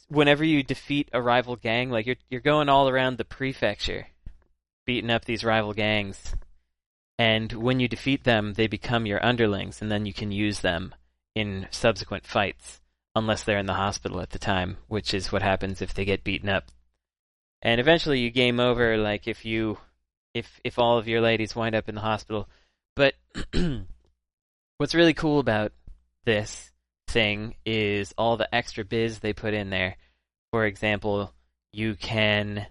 whenever 0.08 0.44
you 0.44 0.62
defeat 0.62 1.08
a 1.12 1.22
rival 1.22 1.56
gang, 1.56 1.90
like 1.90 2.06
you're 2.06 2.16
you're 2.28 2.40
going 2.40 2.68
all 2.68 2.88
around 2.88 3.16
the 3.16 3.24
prefecture, 3.24 4.08
beating 4.84 5.10
up 5.10 5.24
these 5.24 5.44
rival 5.44 5.72
gangs, 5.72 6.34
and 7.18 7.52
when 7.52 7.80
you 7.80 7.88
defeat 7.88 8.24
them, 8.24 8.54
they 8.54 8.66
become 8.66 9.06
your 9.06 9.24
underlings, 9.24 9.80
and 9.80 9.90
then 9.90 10.06
you 10.06 10.12
can 10.12 10.30
use 10.32 10.60
them 10.60 10.94
in 11.34 11.66
subsequent 11.70 12.26
fights, 12.26 12.80
unless 13.14 13.42
they're 13.42 13.58
in 13.58 13.66
the 13.66 13.74
hospital 13.74 14.20
at 14.20 14.30
the 14.30 14.38
time, 14.38 14.76
which 14.88 15.14
is 15.14 15.32
what 15.32 15.42
happens 15.42 15.80
if 15.80 15.94
they 15.94 16.04
get 16.04 16.24
beaten 16.24 16.48
up. 16.48 16.70
And 17.62 17.80
eventually, 17.80 18.20
you 18.20 18.30
game 18.30 18.60
over, 18.60 18.98
like 18.98 19.26
if 19.26 19.44
you, 19.44 19.78
if 20.36 20.60
if 20.62 20.78
all 20.78 20.98
of 20.98 21.08
your 21.08 21.22
ladies 21.22 21.56
wind 21.56 21.74
up 21.74 21.88
in 21.88 21.94
the 21.94 22.00
hospital. 22.02 22.46
But 22.94 23.14
what's 24.78 24.94
really 24.94 25.14
cool 25.14 25.38
about 25.38 25.72
this 26.26 26.70
thing 27.08 27.54
is 27.64 28.12
all 28.18 28.36
the 28.36 28.54
extra 28.54 28.84
biz 28.84 29.20
they 29.20 29.32
put 29.32 29.54
in 29.54 29.70
there. 29.70 29.96
For 30.52 30.66
example, 30.66 31.32
you 31.72 31.94
can 31.94 32.66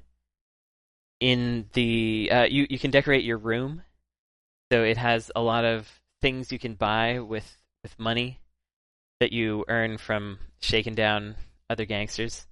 in 1.19 1.65
the 1.73 2.29
uh, 2.31 2.43
you 2.43 2.67
you 2.69 2.77
can 2.77 2.91
decorate 2.91 3.23
your 3.23 3.39
room, 3.39 3.81
so 4.71 4.83
it 4.83 4.97
has 4.97 5.31
a 5.35 5.41
lot 5.41 5.65
of 5.65 5.89
things 6.21 6.51
you 6.51 6.59
can 6.59 6.75
buy 6.75 7.19
with 7.19 7.57
with 7.81 7.97
money 7.97 8.39
that 9.19 9.33
you 9.33 9.65
earn 9.67 9.97
from 9.97 10.37
shaking 10.59 10.93
down 10.93 11.35
other 11.67 11.85
gangsters, 11.85 12.45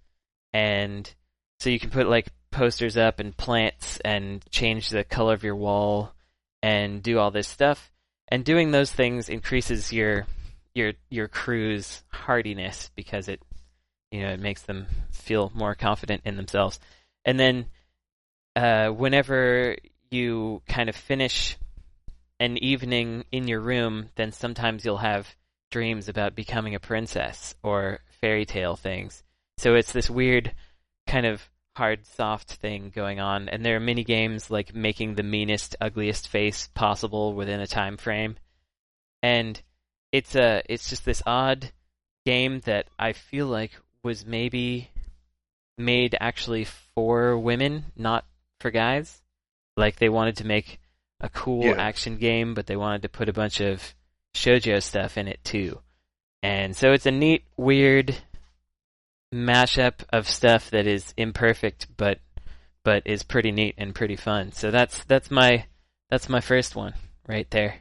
and 0.53 1.13
so 1.60 1.70
you 1.70 1.79
can 1.79 1.91
put 1.91 2.08
like 2.10 2.27
posters 2.53 2.95
up 2.95 3.19
and 3.19 3.36
plants 3.36 4.00
and 4.05 4.43
change 4.50 4.89
the 4.89 5.03
color 5.03 5.33
of 5.33 5.43
your 5.43 5.55
wall 5.55 6.13
and 6.62 7.03
do 7.03 7.19
all 7.19 7.31
this 7.31 7.48
stuff. 7.48 7.91
And 8.29 8.45
doing 8.45 8.72
those 8.72 8.91
things 8.91 9.27
increases 9.27 9.91
your 9.91 10.25
your 10.74 10.93
your 11.10 11.27
crew's 11.27 12.03
hardiness 12.10 12.89
because 12.95 13.27
it 13.27 13.41
you 14.12 14.22
know 14.22 14.29
it 14.29 14.39
makes 14.39 14.63
them 14.63 14.88
feel 15.12 15.51
more 15.53 15.75
confident 15.75 16.22
in 16.25 16.38
themselves. 16.38 16.79
And 17.25 17.39
then 17.39 17.65
uh, 18.55 18.89
whenever 18.89 19.75
you 20.10 20.62
kind 20.67 20.89
of 20.89 20.95
finish 20.95 21.57
an 22.39 22.57
evening 22.57 23.25
in 23.31 23.48
your 23.48 23.60
room, 23.60 24.10
then 24.15 24.31
sometimes 24.31 24.86
you'll 24.86 24.98
have 24.98 25.36
dreams 25.72 26.07
about 26.07 26.36
becoming 26.36 26.75
a 26.75 26.79
princess 26.79 27.55
or 27.63 28.00
fairy 28.22 28.45
tale 28.45 28.75
things. 28.75 29.24
So 29.57 29.75
it's 29.75 29.91
this 29.91 30.10
weird 30.10 30.53
kind 31.07 31.25
of 31.25 31.41
hard 31.75 32.06
soft 32.06 32.53
thing 32.53 32.92
going 32.94 33.20
on. 33.20 33.50
And 33.50 33.65
there 33.65 33.75
are 33.75 33.80
mini 33.80 34.03
games 34.03 34.51
like 34.51 34.75
making 34.75 35.15
the 35.15 35.24
meanest 35.24 35.75
ugliest 35.82 36.27
face 36.27 36.70
possible 36.74 37.34
within 37.34 37.60
a 37.60 37.68
time 37.68 37.98
frame. 37.98 38.38
And 39.22 39.62
it's 40.12 40.36
a 40.36 40.62
it's 40.70 40.89
just 40.89 41.06
this 41.06 41.24
odd 41.25 41.72
game 42.25 42.60
that 42.62 42.88
I 43.00 43.13
feel 43.13 43.48
like 43.48 43.72
was 44.03 44.25
maybe 44.25 44.89
made 45.77 46.15
actually 46.20 46.65
for 46.96 47.38
women 47.38 47.86
not 47.96 48.25
for 48.60 48.70
guys. 48.72 49.22
Like 49.75 49.96
they 49.98 50.10
wanted 50.10 50.38
to 50.38 50.46
make 50.48 50.80
a 51.20 51.30
cool 51.30 51.63
Yeah. 51.65 51.82
action 51.82 52.18
game 52.18 52.53
but 52.53 52.68
they 52.68 52.75
wanted 52.75 53.01
to 53.03 53.10
put 53.10 53.30
a 53.30 53.34
bunch 53.34 53.62
of 53.62 53.96
shojo 54.36 54.82
stuff 54.84 55.18
in 55.18 55.27
it 55.27 55.44
too. 55.44 55.80
And 56.44 56.75
so 56.75 56.92
it's 56.92 57.06
a 57.06 57.12
neat 57.12 57.46
weird 57.58 58.15
mashup 59.34 60.04
of 60.12 60.30
stuff 60.30 60.70
that 60.72 60.88
is 60.88 61.13
imperfect 61.18 61.88
but 61.98 62.20
but 62.84 63.04
is 63.06 63.24
pretty 63.24 63.52
neat 63.52 63.75
and 63.78 63.96
pretty 63.96 64.16
fun. 64.16 64.52
So 64.52 64.70
that's 64.72 65.04
that's 65.06 65.32
my 65.32 65.66
that's 66.10 66.30
my 66.30 66.42
first 66.42 66.75
one 66.75 66.94
right 67.28 67.50
there. 67.50 67.75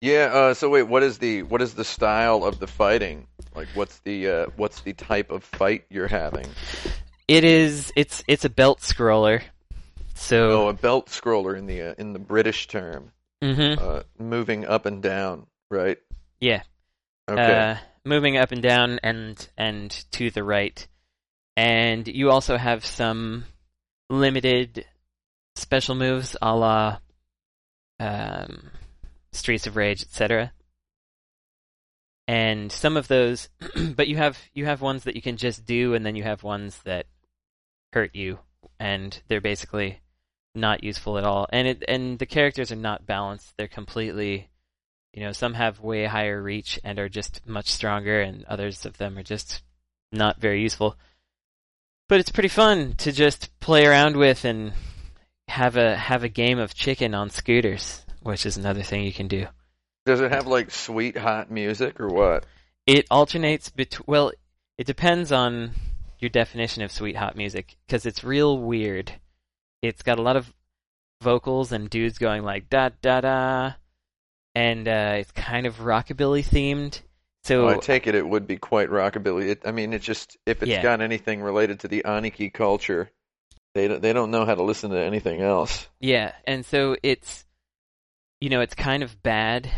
Yeah. 0.00 0.30
Uh, 0.32 0.54
so 0.54 0.68
wait, 0.68 0.84
what 0.84 1.02
is 1.02 1.18
the 1.18 1.42
what 1.42 1.62
is 1.62 1.74
the 1.74 1.84
style 1.84 2.44
of 2.44 2.58
the 2.58 2.66
fighting? 2.66 3.26
Like, 3.54 3.68
what's 3.74 3.98
the 4.00 4.28
uh, 4.28 4.46
what's 4.56 4.80
the 4.82 4.92
type 4.92 5.30
of 5.30 5.44
fight 5.44 5.84
you're 5.90 6.08
having? 6.08 6.46
It 7.26 7.44
is 7.44 7.92
it's 7.96 8.22
it's 8.26 8.44
a 8.44 8.50
belt 8.50 8.80
scroller. 8.80 9.42
So 10.14 10.50
Oh, 10.64 10.68
a 10.68 10.72
belt 10.72 11.06
scroller 11.06 11.56
in 11.56 11.66
the 11.66 11.82
uh, 11.82 11.94
in 11.98 12.12
the 12.12 12.18
British 12.18 12.66
term, 12.66 13.12
mhm, 13.42 13.78
uh, 13.80 14.02
moving 14.18 14.66
up 14.66 14.86
and 14.86 15.02
down, 15.02 15.46
right? 15.70 15.98
yeah. 16.40 16.62
Okay. 17.28 17.76
Moving 18.08 18.38
up 18.38 18.52
and 18.52 18.62
down 18.62 18.98
and 19.02 19.48
and 19.58 19.90
to 20.12 20.30
the 20.30 20.42
right. 20.42 20.88
And 21.58 22.08
you 22.08 22.30
also 22.30 22.56
have 22.56 22.86
some 22.86 23.44
limited 24.08 24.86
special 25.56 25.94
moves 25.94 26.34
a 26.40 26.56
la 26.56 27.00
um, 28.00 28.70
Streets 29.32 29.66
of 29.66 29.76
Rage, 29.76 30.00
etc. 30.00 30.54
And 32.26 32.72
some 32.72 32.96
of 32.96 33.08
those, 33.08 33.50
but 33.94 34.08
you 34.08 34.16
have 34.16 34.38
you 34.54 34.64
have 34.64 34.80
ones 34.80 35.04
that 35.04 35.14
you 35.14 35.20
can 35.20 35.36
just 35.36 35.66
do, 35.66 35.92
and 35.92 36.06
then 36.06 36.16
you 36.16 36.22
have 36.22 36.42
ones 36.42 36.80
that 36.84 37.04
hurt 37.92 38.14
you, 38.14 38.38
and 38.80 39.20
they're 39.28 39.42
basically 39.42 40.00
not 40.54 40.82
useful 40.82 41.18
at 41.18 41.24
all. 41.24 41.46
And 41.50 41.68
it 41.68 41.84
and 41.86 42.18
the 42.18 42.24
characters 42.24 42.72
are 42.72 42.76
not 42.76 43.04
balanced; 43.04 43.52
they're 43.58 43.68
completely 43.68 44.48
you 45.12 45.22
know, 45.22 45.32
some 45.32 45.54
have 45.54 45.80
way 45.80 46.04
higher 46.04 46.40
reach 46.40 46.78
and 46.84 46.98
are 46.98 47.08
just 47.08 47.46
much 47.46 47.70
stronger, 47.70 48.20
and 48.20 48.44
others 48.44 48.86
of 48.86 48.98
them 48.98 49.18
are 49.18 49.22
just 49.22 49.62
not 50.12 50.40
very 50.40 50.62
useful. 50.62 50.96
But 52.08 52.20
it's 52.20 52.30
pretty 52.30 52.48
fun 52.48 52.94
to 52.98 53.12
just 53.12 53.58
play 53.60 53.84
around 53.86 54.16
with 54.16 54.44
and 54.44 54.72
have 55.48 55.76
a 55.76 55.96
have 55.96 56.24
a 56.24 56.28
game 56.28 56.58
of 56.58 56.74
chicken 56.74 57.14
on 57.14 57.30
scooters, 57.30 58.04
which 58.22 58.46
is 58.46 58.56
another 58.56 58.82
thing 58.82 59.04
you 59.04 59.12
can 59.12 59.28
do. 59.28 59.46
Does 60.06 60.20
it 60.20 60.32
have 60.32 60.46
like 60.46 60.70
sweet 60.70 61.16
hot 61.16 61.50
music 61.50 62.00
or 62.00 62.08
what? 62.08 62.46
It 62.86 63.06
alternates 63.10 63.68
between. 63.68 64.04
Well, 64.06 64.32
it 64.78 64.86
depends 64.86 65.32
on 65.32 65.72
your 66.18 66.30
definition 66.30 66.82
of 66.82 66.92
sweet 66.92 67.16
hot 67.16 67.36
music 67.36 67.76
because 67.86 68.06
it's 68.06 68.24
real 68.24 68.58
weird. 68.58 69.12
It's 69.82 70.02
got 70.02 70.18
a 70.18 70.22
lot 70.22 70.36
of 70.36 70.52
vocals 71.20 71.72
and 71.72 71.90
dudes 71.90 72.18
going 72.18 72.42
like 72.42 72.70
da 72.70 72.90
da 73.02 73.20
da, 73.20 73.72
and 74.54 74.86
uh, 74.88 75.14
it's 75.18 75.32
kind 75.32 75.66
of 75.66 75.76
rockabilly 75.78 76.44
themed. 76.46 77.00
So 77.44 77.64
Well, 77.64 77.76
I 77.76 77.78
take 77.78 78.06
it 78.06 78.14
it 78.14 78.26
would 78.28 78.46
be 78.46 78.56
quite 78.56 78.88
rockabilly. 78.90 79.48
It, 79.50 79.62
I 79.64 79.72
mean, 79.72 79.92
it 79.92 80.02
just 80.02 80.36
if 80.46 80.62
it's 80.62 80.70
Yeah. 80.70 80.82
got 80.82 81.00
anything 81.00 81.40
related 81.42 81.80
to 81.80 81.88
the 81.88 82.02
Aniki 82.04 82.52
culture, 82.52 83.10
they 83.74 83.88
don't, 83.88 84.02
they 84.02 84.12
don't 84.12 84.30
know 84.30 84.44
how 84.44 84.54
to 84.54 84.62
listen 84.62 84.90
to 84.90 84.98
anything 85.00 85.40
else. 85.40 85.88
Yeah, 86.00 86.32
and 86.46 86.64
so 86.64 86.96
it's 87.02 87.44
you 88.40 88.50
know, 88.50 88.60
it's 88.60 88.74
kind 88.74 89.02
of 89.02 89.22
bad 89.22 89.70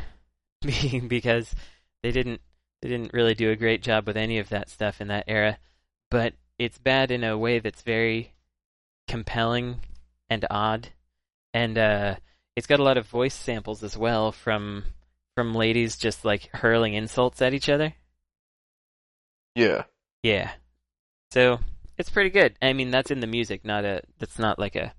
because 1.09 1.55
they 2.03 2.13
didn't 2.13 2.41
they 2.83 2.89
didn't 2.89 3.13
really 3.13 3.35
do 3.35 3.51
a 3.51 3.57
great 3.57 3.83
job 3.83 4.07
with 4.07 4.17
any 4.17 4.39
of 4.39 4.49
that 4.51 4.71
stuff 4.71 5.01
in 5.01 5.09
that 5.09 5.25
era, 5.29 5.59
but 6.11 6.35
it's 6.59 6.79
bad 6.79 7.11
in 7.11 7.25
a 7.25 7.39
way 7.39 7.59
that's 7.59 7.83
very 7.83 8.33
compelling 9.09 9.81
and 10.29 10.45
odd. 10.51 10.89
And 11.55 11.79
uh 11.79 12.17
it's 12.61 12.67
got 12.67 12.79
a 12.79 12.83
lot 12.83 12.99
of 12.99 13.07
voice 13.07 13.33
samples 13.33 13.83
as 13.83 13.97
well 13.97 14.33
from 14.33 14.85
from 15.35 15.55
ladies 15.55 15.97
just 15.97 16.27
like 16.27 16.51
hurling 16.53 16.93
insults 16.93 17.41
at 17.41 17.55
each 17.55 17.71
other. 17.71 17.95
Yeah. 19.55 19.85
Yeah. 20.23 20.51
So 21.31 21.61
it's 21.97 22.11
pretty 22.11 22.29
good. 22.29 22.57
I 22.61 22.75
mean, 22.75 22.91
that's 22.91 23.11
in 23.11 23.21
the 23.21 23.27
music, 23.27 23.65
not 23.65 23.87
a. 23.87 24.03
That's 24.19 24.39
not 24.39 24.59
like 24.59 24.77
a 24.77 24.93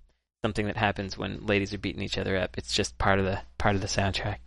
something 0.44 0.66
that 0.66 0.76
happens 0.76 1.20
when 1.20 1.46
ladies 1.46 1.72
are 1.72 1.78
beating 1.78 2.02
each 2.02 2.18
other 2.18 2.36
up. 2.36 2.58
It's 2.58 2.74
just 2.74 2.98
part 2.98 3.20
of 3.20 3.26
the 3.26 3.40
part 3.60 3.76
of 3.76 3.82
the 3.82 3.88
soundtrack. 3.88 4.38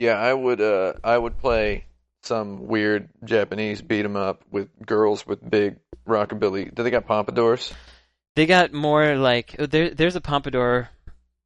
Yeah, 0.00 0.14
I 0.18 0.34
would 0.34 0.60
uh 0.60 0.94
I 1.04 1.16
would 1.16 1.38
play 1.38 1.84
some 2.24 2.66
weird 2.66 3.10
Japanese 3.22 3.80
beat 3.80 4.04
'em 4.04 4.16
up 4.16 4.42
with 4.50 4.70
girls 4.84 5.24
with 5.24 5.48
big 5.48 5.76
rockabilly. 6.04 6.74
Do 6.74 6.82
they 6.82 6.90
got 6.90 7.06
pompadours? 7.06 7.72
They 8.34 8.46
got 8.46 8.72
more 8.72 9.14
like 9.14 9.54
oh, 9.58 9.66
there. 9.66 9.90
There's 9.90 10.16
a 10.16 10.20
pompadour, 10.20 10.88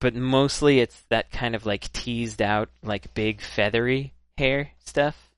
but 0.00 0.14
mostly 0.14 0.80
it's 0.80 1.00
that 1.10 1.30
kind 1.30 1.54
of 1.54 1.66
like 1.66 1.92
teased 1.92 2.42
out, 2.42 2.68
like 2.82 3.14
big 3.14 3.40
feathery 3.40 4.12
hair 4.38 4.70
stuff. 4.84 5.30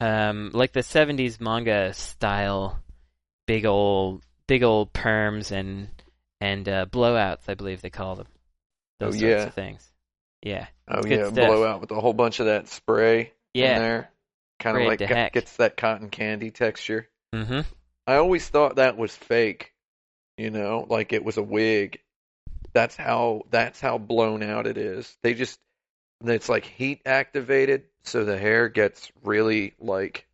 Um, 0.00 0.50
like 0.54 0.72
the 0.72 0.80
'70s 0.80 1.40
manga 1.40 1.92
style, 1.92 2.80
big 3.46 3.66
old, 3.66 4.22
big 4.48 4.62
old 4.62 4.92
perms 4.92 5.50
and 5.52 5.88
and 6.40 6.66
uh, 6.68 6.86
blowouts. 6.86 7.48
I 7.48 7.54
believe 7.54 7.82
they 7.82 7.90
call 7.90 8.16
them. 8.16 8.26
Those 8.98 9.16
Oh, 9.16 9.18
sorts 9.18 9.22
yeah. 9.22 9.42
of 9.46 9.54
things. 9.54 9.92
Yeah. 10.42 10.66
Oh 10.88 11.04
yeah, 11.06 11.24
stuff. 11.24 11.34
blow 11.34 11.64
out 11.66 11.80
with 11.82 11.90
a 11.90 12.00
whole 12.00 12.14
bunch 12.14 12.40
of 12.40 12.46
that 12.46 12.68
spray 12.68 13.32
Yeah. 13.52 13.76
in 13.76 13.82
there. 13.82 14.10
Kind 14.58 14.78
of 14.78 14.84
like 14.86 14.98
got- 15.00 15.32
gets 15.32 15.56
that 15.56 15.76
cotton 15.76 16.08
candy 16.08 16.50
texture. 16.50 17.08
Mm-hmm. 17.34 17.60
I 18.06 18.16
always 18.16 18.48
thought 18.48 18.76
that 18.76 18.96
was 18.96 19.14
fake. 19.14 19.74
You 20.38 20.50
know, 20.50 20.86
like 20.88 21.12
it 21.12 21.22
was 21.24 21.36
a 21.36 21.42
wig. 21.42 22.00
That's 22.72 22.96
how 22.96 23.42
that's 23.50 23.80
how 23.80 23.98
blown 23.98 24.42
out 24.42 24.66
it 24.66 24.78
is. 24.78 25.16
They 25.22 25.34
just 25.34 25.58
it's 26.24 26.48
like 26.48 26.64
heat 26.64 27.00
activated 27.06 27.84
so 28.02 28.24
the 28.24 28.38
hair 28.38 28.68
gets 28.68 29.10
really 29.22 29.74
like 29.80 30.26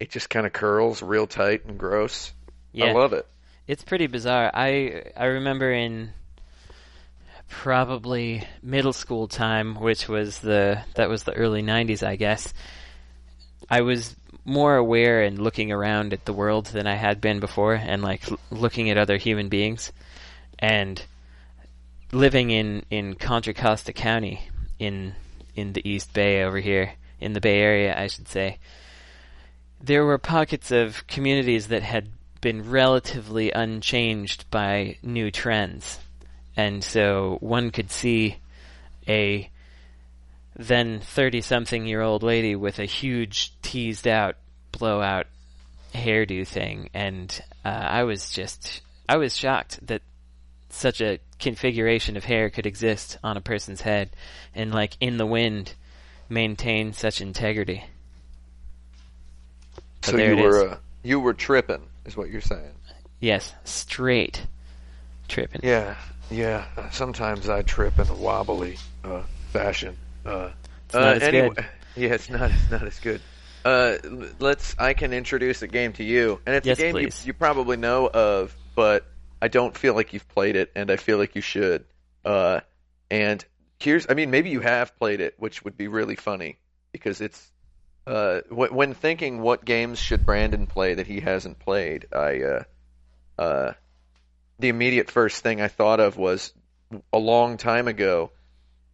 it 0.00 0.10
just 0.10 0.30
kind 0.30 0.46
of 0.46 0.52
curls 0.52 1.02
real 1.02 1.26
tight 1.26 1.64
and 1.64 1.78
gross. 1.78 2.32
Yeah. 2.72 2.86
I 2.86 2.92
love 2.92 3.12
it. 3.12 3.26
It's 3.66 3.82
pretty 3.82 4.06
bizarre. 4.06 4.50
I 4.54 5.04
I 5.16 5.26
remember 5.26 5.70
in 5.70 6.12
probably 7.48 8.46
middle 8.62 8.92
school 8.92 9.28
time, 9.28 9.74
which 9.74 10.08
was 10.08 10.38
the 10.38 10.82
that 10.94 11.08
was 11.08 11.24
the 11.24 11.34
early 11.34 11.62
'90s, 11.62 12.06
I 12.06 12.16
guess. 12.16 12.52
I 13.70 13.82
was 13.82 14.14
more 14.44 14.76
aware 14.76 15.22
and 15.22 15.38
looking 15.38 15.72
around 15.72 16.14
at 16.14 16.24
the 16.24 16.32
world 16.32 16.66
than 16.66 16.86
I 16.86 16.94
had 16.94 17.20
been 17.20 17.40
before, 17.40 17.74
and 17.74 18.02
like 18.02 18.30
l- 18.30 18.38
looking 18.50 18.88
at 18.88 18.96
other 18.96 19.18
human 19.18 19.48
beings, 19.48 19.92
and 20.58 21.02
living 22.12 22.50
in 22.50 22.84
in 22.90 23.14
Contra 23.14 23.54
Costa 23.54 23.92
County 23.92 24.48
in 24.78 25.14
in 25.54 25.72
the 25.72 25.88
East 25.88 26.12
Bay 26.12 26.42
over 26.42 26.58
here 26.58 26.92
in 27.20 27.32
the 27.32 27.40
Bay 27.40 27.60
Area, 27.60 27.98
I 27.98 28.06
should 28.06 28.28
say. 28.28 28.58
There 29.80 30.04
were 30.04 30.18
pockets 30.18 30.70
of 30.70 31.06
communities 31.06 31.68
that 31.68 31.82
had 31.82 32.08
been 32.40 32.70
relatively 32.70 33.50
unchanged 33.50 34.50
by 34.50 34.96
new 35.02 35.30
trends. 35.30 35.98
And 36.56 36.82
so 36.82 37.38
one 37.40 37.70
could 37.70 37.90
see 37.90 38.38
a 39.06 39.50
then 40.56 41.00
30 41.00 41.40
something 41.40 41.86
year 41.86 42.00
old 42.00 42.22
lady 42.22 42.56
with 42.56 42.78
a 42.78 42.84
huge 42.84 43.52
teased 43.62 44.08
out 44.08 44.36
blowout 44.72 45.26
hairdo 45.94 46.46
thing. 46.46 46.90
And 46.94 47.40
uh, 47.64 47.68
I 47.68 48.02
was 48.04 48.30
just, 48.30 48.82
I 49.08 49.16
was 49.16 49.36
shocked 49.36 49.86
that 49.86 50.02
such 50.70 51.00
a 51.00 51.18
configuration 51.38 52.16
of 52.16 52.24
hair 52.24 52.50
could 52.50 52.66
exist 52.66 53.18
on 53.22 53.36
a 53.36 53.40
person's 53.40 53.80
head 53.82 54.10
and, 54.54 54.72
like, 54.72 54.96
in 55.00 55.16
the 55.16 55.26
wind, 55.26 55.74
maintain 56.28 56.92
such 56.92 57.20
integrity. 57.20 57.84
But 60.00 60.10
so 60.12 60.16
you 60.16 60.36
were 60.36 60.68
uh, 60.70 60.76
you 61.02 61.20
were 61.20 61.34
tripping, 61.34 61.82
is 62.04 62.16
what 62.16 62.30
you're 62.30 62.40
saying. 62.40 62.72
Yes, 63.20 63.52
straight 63.64 64.46
tripping. 65.26 65.60
Yeah, 65.62 65.96
yeah. 66.30 66.66
Sometimes 66.90 67.48
I 67.48 67.62
trip 67.62 67.98
in 67.98 68.08
a 68.08 68.14
wobbly 68.14 68.78
uh, 69.04 69.22
fashion. 69.52 69.96
Uh, 70.24 70.50
It's 70.86 70.94
not 70.94 71.16
as 71.16 71.22
anyway, 71.22 71.50
good. 71.54 71.66
yeah, 71.96 72.14
it's 72.14 72.30
not 72.30 72.50
it's 72.50 72.70
not 72.70 72.82
as 72.82 73.00
good. 73.00 73.20
Uh, 73.64 73.96
let's. 74.38 74.74
I 74.78 74.94
can 74.94 75.12
introduce 75.12 75.62
a 75.62 75.66
game 75.68 75.92
to 75.94 76.04
you, 76.04 76.40
and 76.46 76.54
it's 76.56 76.66
Yes, 76.66 76.78
a 76.78 76.82
game 76.82 76.96
you, 76.96 77.08
you 77.24 77.32
probably 77.32 77.76
know 77.76 78.08
of, 78.08 78.54
but 78.74 79.04
I 79.40 79.48
don't 79.48 79.76
feel 79.76 79.94
like 79.94 80.12
you've 80.12 80.28
played 80.28 80.56
it, 80.56 80.70
and 80.74 80.90
I 80.90 80.96
feel 80.96 81.18
like 81.18 81.34
you 81.34 81.40
should. 81.40 81.84
Uh, 82.24 82.60
and 83.10 83.44
here's, 83.78 84.06
I 84.08 84.14
mean, 84.14 84.30
maybe 84.30 84.50
you 84.50 84.60
have 84.60 84.96
played 84.98 85.20
it, 85.20 85.34
which 85.38 85.64
would 85.64 85.76
be 85.76 85.88
really 85.88 86.16
funny 86.16 86.58
because 86.92 87.20
it's. 87.20 87.50
Uh, 88.06 88.40
wh- 88.48 88.72
when 88.72 88.94
thinking 88.94 89.40
what 89.40 89.64
games 89.64 89.98
should 89.98 90.24
Brandon 90.24 90.66
play 90.66 90.94
that 90.94 91.06
he 91.06 91.20
hasn't 91.20 91.58
played, 91.58 92.06
I, 92.12 92.40
uh, 92.40 92.62
uh, 93.38 93.72
the 94.58 94.70
immediate 94.70 95.10
first 95.10 95.42
thing 95.42 95.60
I 95.60 95.68
thought 95.68 96.00
of 96.00 96.16
was 96.16 96.52
a 97.12 97.18
long 97.18 97.58
time 97.58 97.86
ago 97.86 98.32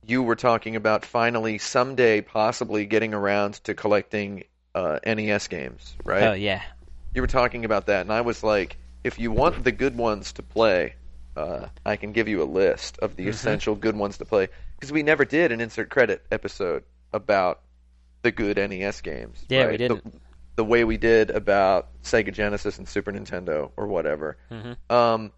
you 0.07 0.23
were 0.23 0.37
talking 0.37 0.77
about 0.77 1.05
finally 1.05 1.59
someday 1.59 2.21
possibly 2.21 2.87
getting 2.87 3.15
around 3.15 3.55
to 3.65 3.75
collecting 3.75 4.45
uh, 4.75 4.99
NES 5.05 5.49
games, 5.49 5.95
right? 6.05 6.25
Oh 6.25 6.33
yeah. 6.33 6.63
You 7.15 7.23
were 7.23 7.29
talking 7.29 7.65
about 7.65 7.87
that, 7.87 8.03
and 8.03 8.13
I 8.13 8.23
was 8.23 8.43
like, 8.43 8.77
if 9.05 9.19
you 9.19 9.31
want 9.31 9.63
the 9.63 9.73
good 9.73 9.97
ones 9.97 10.33
to 10.33 10.43
play, 10.43 10.95
uh, 11.37 11.67
I 11.85 11.97
can 11.97 12.13
give 12.13 12.27
you 12.27 12.43
a 12.43 12.45
list 12.45 12.99
of 13.01 13.17
the 13.17 13.27
Mhm. 13.27 13.31
essential 13.31 13.75
good 13.77 13.97
ones 13.97 14.19
to 14.19 14.25
play 14.25 14.49
because 14.77 14.91
we 14.93 15.03
never 15.03 15.25
did 15.25 15.53
an 15.53 15.61
insert 15.61 15.91
credit 15.91 16.25
episode 16.33 16.85
about 17.13 17.61
the 18.23 18.33
good 18.33 18.59
NES 18.59 19.01
games. 19.03 19.45
Yeah, 19.49 19.61
we 19.61 19.65
right? 19.67 19.79
The- 19.79 19.89
didn't. 19.97 20.23
The, 20.57 20.65
way 20.65 20.85
we 20.85 20.97
did 20.97 21.31
about 21.31 21.89
Sega 22.05 22.33
Genesis 22.33 22.79
and 22.79 22.89
Super 22.89 23.11
Nintendo 23.13 23.73
or 23.77 23.89
whatever. 23.89 24.37
hmm 24.49 24.73
Um, 24.89 25.33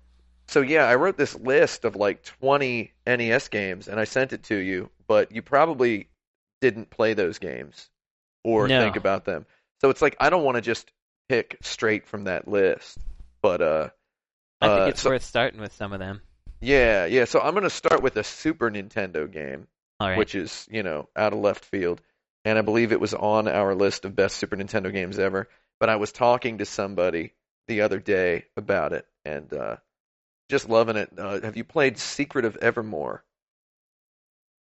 so 0.47 0.61
yeah, 0.61 0.85
I 0.85 0.95
wrote 0.97 1.17
this 1.17 1.35
list 1.35 1.85
of 1.87 1.97
like 1.97 2.23
20 2.23 2.93
NES 3.07 3.49
games 3.49 3.89
and 3.89 3.99
I 3.99 4.05
sent 4.05 4.35
it 4.35 4.43
to 4.45 4.57
you, 4.57 4.91
but 5.09 5.33
you 5.33 5.41
probably 5.43 6.09
didn't 6.61 6.91
play 6.91 7.15
those 7.15 7.39
games 7.39 7.89
or 8.45 8.69
No. 8.69 8.81
think 8.83 8.97
about 8.97 9.25
them. 9.25 9.47
So 9.81 9.89
it's 9.91 10.03
like 10.03 10.17
I 10.21 10.29
don't 10.31 10.45
want 10.45 10.57
to 10.57 10.61
just 10.61 10.93
pick 11.31 11.57
straight 11.63 12.07
from 12.07 12.25
that 12.25 12.47
list, 12.47 12.99
but 13.47 13.63
uh, 13.63 13.89
I 14.61 14.67
think 14.69 14.81
uh, 14.81 14.85
it's 14.87 15.03
so- 15.03 15.11
worth 15.11 15.23
starting 15.23 15.61
with 15.61 15.73
some 15.73 15.93
of 15.93 16.01
them. 16.01 16.21
yeah, 16.61 17.07
yeah. 17.07 17.27
So 17.27 17.41
I'm 17.41 17.55
gonna 17.55 17.71
start 17.71 18.03
with 18.03 18.17
a 18.17 18.25
Super 18.25 18.73
Nintendo 18.73 19.31
game, 19.31 19.69
All 20.01 20.09
right. 20.09 20.19
which 20.19 20.35
is 20.35 20.67
you 20.69 20.83
know 20.83 21.09
out 21.15 21.33
of 21.33 21.39
left 21.39 21.65
field, 21.65 22.01
and 22.45 22.59
I 22.59 22.63
believe 22.63 22.91
it 22.91 22.99
was 23.01 23.15
on 23.15 23.47
our 23.47 23.77
list 23.77 24.05
of 24.05 24.17
best 24.17 24.37
Super 24.39 24.57
Nintendo 24.57 24.93
games 24.93 25.21
ever. 25.21 25.49
But 25.79 25.91
I 25.91 25.97
was 25.97 26.11
talking 26.11 26.59
to 26.59 26.65
somebody 26.65 27.35
the 27.69 27.83
other 27.83 28.01
day 28.01 28.47
about 28.57 28.93
it, 28.93 29.07
and 29.25 29.53
uh, 29.53 29.77
just 30.51 30.69
loving 30.69 30.97
it. 30.97 31.11
Uh, 31.17 31.41
have 31.43 31.57
you 31.57 31.63
played 31.65 31.99
Secret 31.99 32.45
of 32.47 32.57
Evermore? 32.57 33.23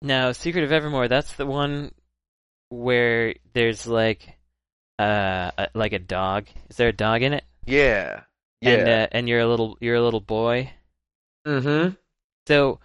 Now, 0.01 0.31
Secret 0.31 0.63
of 0.63 0.71
Evermore, 0.71 1.09
that's 1.09 1.33
the 1.33 1.45
one 1.45 1.91
where 2.69 3.33
there's 3.51 3.85
like 3.85 4.37
uh 4.99 5.51
like 5.73 5.91
a 5.91 5.99
dog. 5.99 6.47
Is 6.69 6.77
there 6.77 6.87
a 6.87 6.93
dog 6.93 7.23
in 7.23 7.33
it? 7.33 7.43
Yeah, 7.65 8.21
And 8.61 8.87
uh, 8.87 9.07
and 9.11 9.29
you're 9.29 9.39
a 9.39 9.47
little 9.47 9.77
you're 9.79 9.95
a 9.95 10.01
little 10.01 10.21
boy. 10.21 10.71
mm-hmm. 11.47 11.93
So 12.47 12.79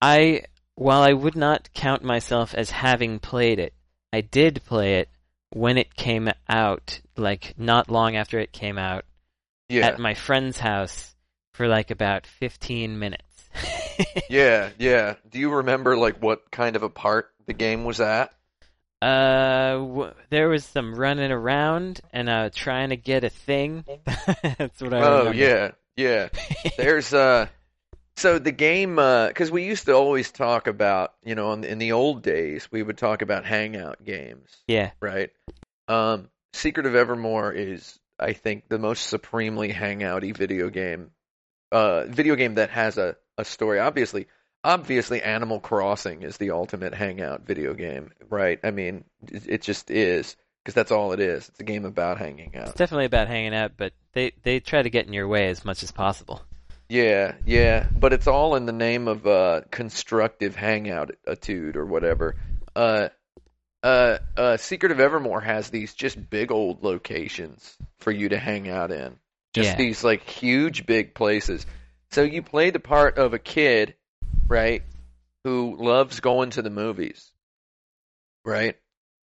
I 0.00 0.44
while 0.74 1.02
I 1.02 1.12
would 1.12 1.36
not 1.36 1.70
count 1.72 2.02
myself 2.02 2.54
as 2.54 2.70
having 2.70 3.18
played 3.18 3.58
it, 3.58 3.74
I 4.12 4.20
did 4.20 4.62
play 4.64 4.96
it 4.96 5.08
when 5.50 5.78
it 5.78 5.94
came 5.94 6.28
out, 6.48 7.00
like 7.16 7.54
not 7.56 7.90
long 7.90 8.16
after 8.16 8.38
it 8.40 8.52
came 8.52 8.76
out, 8.76 9.04
Yeah, 9.68 9.86
at 9.86 9.98
my 9.98 10.14
friend's 10.14 10.58
house 10.58 11.14
for 11.52 11.68
like 11.68 11.90
about 11.90 12.26
15 12.26 12.98
minutes. 12.98 13.22
yeah, 14.28 14.70
yeah. 14.78 15.14
Do 15.30 15.38
you 15.38 15.50
remember 15.50 15.96
like 15.96 16.20
what 16.20 16.50
kind 16.50 16.74
of 16.76 16.82
a 16.82 16.88
part 16.88 17.30
the 17.46 17.52
game 17.52 17.84
was 17.84 18.00
at? 18.00 18.34
Uh, 19.04 19.72
w- 19.78 20.14
there 20.30 20.48
was 20.48 20.64
some 20.64 20.94
running 20.94 21.30
around 21.30 22.00
and 22.12 22.28
uh 22.28 22.50
trying 22.54 22.88
to 22.90 22.96
get 22.96 23.24
a 23.24 23.28
thing. 23.30 23.84
That's 24.58 24.80
what 24.80 24.94
I 24.94 25.00
Oh 25.00 25.18
remember. 25.18 25.36
yeah, 25.38 25.70
yeah. 25.96 26.28
There's 26.78 27.12
uh, 27.12 27.48
so 28.16 28.38
the 28.38 28.52
game 28.52 28.96
because 28.96 29.50
we 29.50 29.64
used 29.64 29.86
to 29.86 29.92
always 29.92 30.30
talk 30.30 30.66
about 30.66 31.12
you 31.24 31.34
know 31.34 31.52
in, 31.52 31.64
in 31.64 31.78
the 31.78 31.92
old 31.92 32.22
days 32.22 32.68
we 32.72 32.82
would 32.82 32.96
talk 32.98 33.22
about 33.22 33.44
hangout 33.44 34.02
games, 34.04 34.50
yeah. 34.66 34.92
right? 35.00 35.30
Um, 35.88 36.30
Secret 36.54 36.86
of 36.86 36.94
Evermore 36.94 37.52
is 37.52 37.98
I 38.18 38.32
think 38.32 38.68
the 38.68 38.78
most 38.78 39.06
supremely 39.08 39.72
hangouty 39.72 40.34
video 40.36 40.70
game, 40.70 41.10
uh, 41.72 42.04
video 42.06 42.36
game 42.36 42.54
that 42.54 42.70
has 42.70 42.96
a 42.96 43.16
a 43.36 43.44
story. 43.44 43.80
Obviously, 43.80 44.28
obviously, 44.64 45.22
Animal 45.22 45.60
Crossing 45.60 46.22
is 46.22 46.38
the 46.38 46.50
ultimate 46.50 46.94
hangout 46.94 47.46
video 47.46 47.74
game, 47.74 48.10
right? 48.28 48.58
I 48.64 48.70
mean, 48.70 49.04
it, 49.30 49.62
just 49.62 49.90
is 49.90 50.36
because 50.62 50.74
that's 50.74 50.90
all 50.90 51.12
it 51.12 51.20
is. 51.20 51.48
It's 51.48 51.60
a 51.60 51.64
game 51.64 51.84
about 51.84 52.18
hanging 52.18 52.56
out. 52.56 52.68
It's 52.68 52.76
definitely 52.76 53.04
about 53.04 53.28
hanging 53.28 53.54
out, 53.54 53.72
but 53.76 53.92
they 54.12 54.32
they 54.42 54.60
try 54.60 54.82
to 54.82 54.90
get 54.90 55.06
in 55.06 55.12
your 55.12 55.28
way 55.28 55.48
as 55.48 55.64
much 55.64 55.82
as 55.82 55.92
possible. 55.92 56.42
Yeah, 56.88 57.34
yeah, 57.46 57.86
but 57.98 58.12
it's 58.12 58.26
all 58.26 58.56
in 58.56 58.66
the 58.66 58.72
name 58.72 59.08
of 59.08 59.26
uh, 59.26 59.62
constructive 59.70 60.56
hangout 60.56 61.12
attitude 61.26 61.76
or 61.76 61.86
whatever. 61.86 62.36
Uh, 62.76 63.08
uh, 63.82 64.18
uh, 64.36 64.56
Secret 64.56 64.92
of 64.92 65.00
Evermore 65.00 65.40
has 65.40 65.70
these 65.70 65.94
just 65.94 66.30
big 66.30 66.50
old 66.50 66.82
locations 66.82 67.76
for 67.98 68.10
you 68.10 68.30
to 68.30 68.38
hang 68.38 68.68
out 68.68 68.90
in. 68.90 69.16
Just 69.52 69.70
Yeah. 69.70 69.76
these 69.76 70.02
like 70.02 70.28
huge 70.28 70.86
big 70.86 71.14
places. 71.14 71.66
So 72.10 72.22
you 72.22 72.42
play 72.42 72.70
the 72.70 72.80
part 72.80 73.18
of 73.18 73.34
a 73.34 73.38
kid, 73.38 73.94
right, 74.48 74.82
who 75.44 75.76
loves 75.78 76.20
going 76.20 76.50
to 76.50 76.62
the 76.62 76.70
movies, 76.70 77.30
right? 78.44 78.76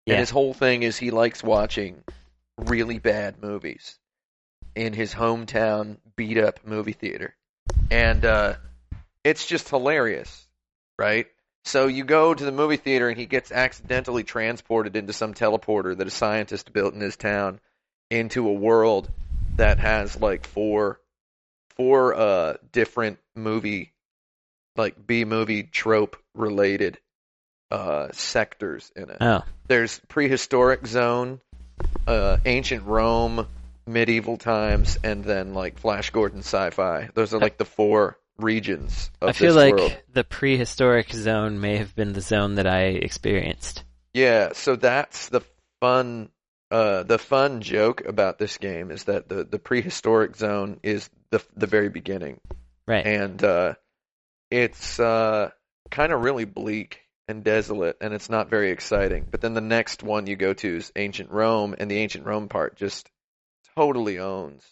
Yeah. 0.07 0.15
And 0.15 0.21
his 0.21 0.31
whole 0.31 0.55
thing 0.55 0.83
is 0.83 0.97
he 0.97 1.11
likes 1.11 1.43
watching 1.43 2.03
really 2.57 2.99
bad 2.99 3.43
movies 3.43 3.99
in 4.75 4.93
his 4.93 5.15
hometown 5.15 5.99
beat 6.17 6.39
up 6.39 6.61
movie 6.65 6.93
theater. 6.93 7.35
And 7.91 8.25
uh, 8.25 8.55
it's 9.25 9.47
just 9.47 9.69
hilarious, 9.69 10.47
right? 10.99 11.27
So 11.65 11.87
you 11.87 12.05
go 12.05 12.33
to 12.33 12.45
the 12.45 12.53
movie 12.53 12.77
theater 12.77 13.09
and 13.09 13.19
he 13.19 13.27
gets 13.27 13.53
accidentally 13.53 14.25
transported 14.25 14.97
into 14.97 15.13
some 15.13 15.35
teleporter 15.35 15.97
that 15.97 16.07
a 16.07 16.11
scientist 16.11 16.73
built 16.73 16.95
in 16.95 17.01
his 17.01 17.17
town 17.17 17.61
into 18.11 18.49
a 18.49 18.53
world 18.53 19.11
that 19.57 19.79
has 19.79 20.21
like 20.21 20.47
four 20.47 21.01
four 21.77 22.15
uh 22.15 22.55
different 22.73 23.19
movie 23.35 23.93
like 24.81 25.07
B 25.07 25.25
movie 25.25 25.63
trope 25.63 26.17
related 26.35 26.99
uh 27.71 28.09
sectors 28.13 28.91
in 28.97 29.11
it 29.11 29.19
Oh, 29.21 29.43
there's 29.69 30.01
prehistoric 30.09 30.87
zone, 30.87 31.41
uh, 32.07 32.39
ancient 32.45 32.85
Rome, 32.85 33.47
medieval 33.87 34.37
times, 34.37 34.99
and 35.05 35.25
then 35.25 35.55
like 35.55 35.79
Flash 35.79 36.11
Gordon 36.11 36.41
sci-fi. 36.41 37.09
Those 37.15 37.33
are 37.35 37.39
like 37.39 37.57
the 37.59 37.65
four 37.65 38.19
regions 38.39 39.11
of 39.21 39.29
I 39.29 39.33
feel 39.33 39.55
like 39.55 39.75
world. 39.75 39.97
the 40.13 40.25
prehistoric 40.25 41.13
zone 41.13 41.61
may 41.61 41.77
have 41.77 41.95
been 41.95 42.13
the 42.13 42.21
zone 42.21 42.57
that 42.57 42.67
I 42.67 42.85
experienced. 42.87 43.85
Yeah, 44.15 44.51
so 44.55 44.75
that's 44.77 45.29
the 45.29 45.43
fun. 45.81 46.31
Uh, 46.73 47.03
the 47.05 47.19
fun 47.19 47.61
joke 47.63 48.05
about 48.07 48.39
this 48.39 48.57
game 48.59 48.91
is 48.91 49.05
that 49.05 49.29
the, 49.29 49.45
the 49.45 49.59
prehistoric 49.59 50.37
zone 50.37 50.81
is 50.83 51.09
the 51.31 51.41
the 51.57 51.67
very 51.69 51.89
beginning, 51.89 52.41
Right. 52.87 53.07
and 53.07 53.43
uh, 53.45 53.75
it's 54.51 54.99
uh, 55.01 55.51
kind 55.91 56.13
of 56.13 56.23
really 56.23 56.45
bleak 56.45 57.03
and 57.29 57.45
desolate, 57.45 57.97
and 58.01 58.13
it's 58.13 58.29
not 58.29 58.51
very 58.51 58.71
exciting. 58.71 59.27
But 59.31 59.41
then 59.41 59.55
the 59.55 59.61
next 59.61 60.03
one 60.03 60.27
you 60.27 60.37
go 60.37 60.53
to 60.55 60.77
is 60.77 60.93
ancient 60.97 61.31
Rome, 61.31 61.75
and 61.79 61.91
the 61.91 61.99
ancient 61.99 62.27
Rome 62.27 62.49
part 62.49 62.77
just 62.77 63.11
totally 63.77 64.19
owns. 64.19 64.65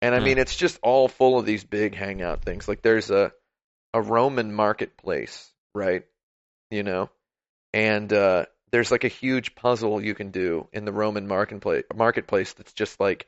And 0.00 0.14
I 0.14 0.18
Hmm. 0.18 0.24
mean, 0.24 0.38
it's 0.38 0.56
just 0.56 0.78
all 0.82 1.08
full 1.08 1.38
of 1.38 1.46
these 1.46 1.64
big 1.64 1.94
hangout 1.94 2.42
things. 2.42 2.66
Like 2.68 2.82
there's 2.82 3.10
a 3.10 3.32
a 3.94 4.00
Roman 4.00 4.52
marketplace, 4.54 5.52
right? 5.74 6.04
You 6.70 6.82
know, 6.82 7.10
and 7.74 8.12
uh, 8.12 8.46
there's 8.70 8.90
like 8.90 9.04
a 9.04 9.08
huge 9.08 9.54
puzzle 9.54 10.02
you 10.02 10.14
can 10.14 10.30
do 10.30 10.68
in 10.72 10.84
the 10.84 10.92
Roman 10.92 11.28
marketplace 11.28 11.84
marketplace 11.94 12.54
that's 12.54 12.72
just 12.72 12.98
like 12.98 13.26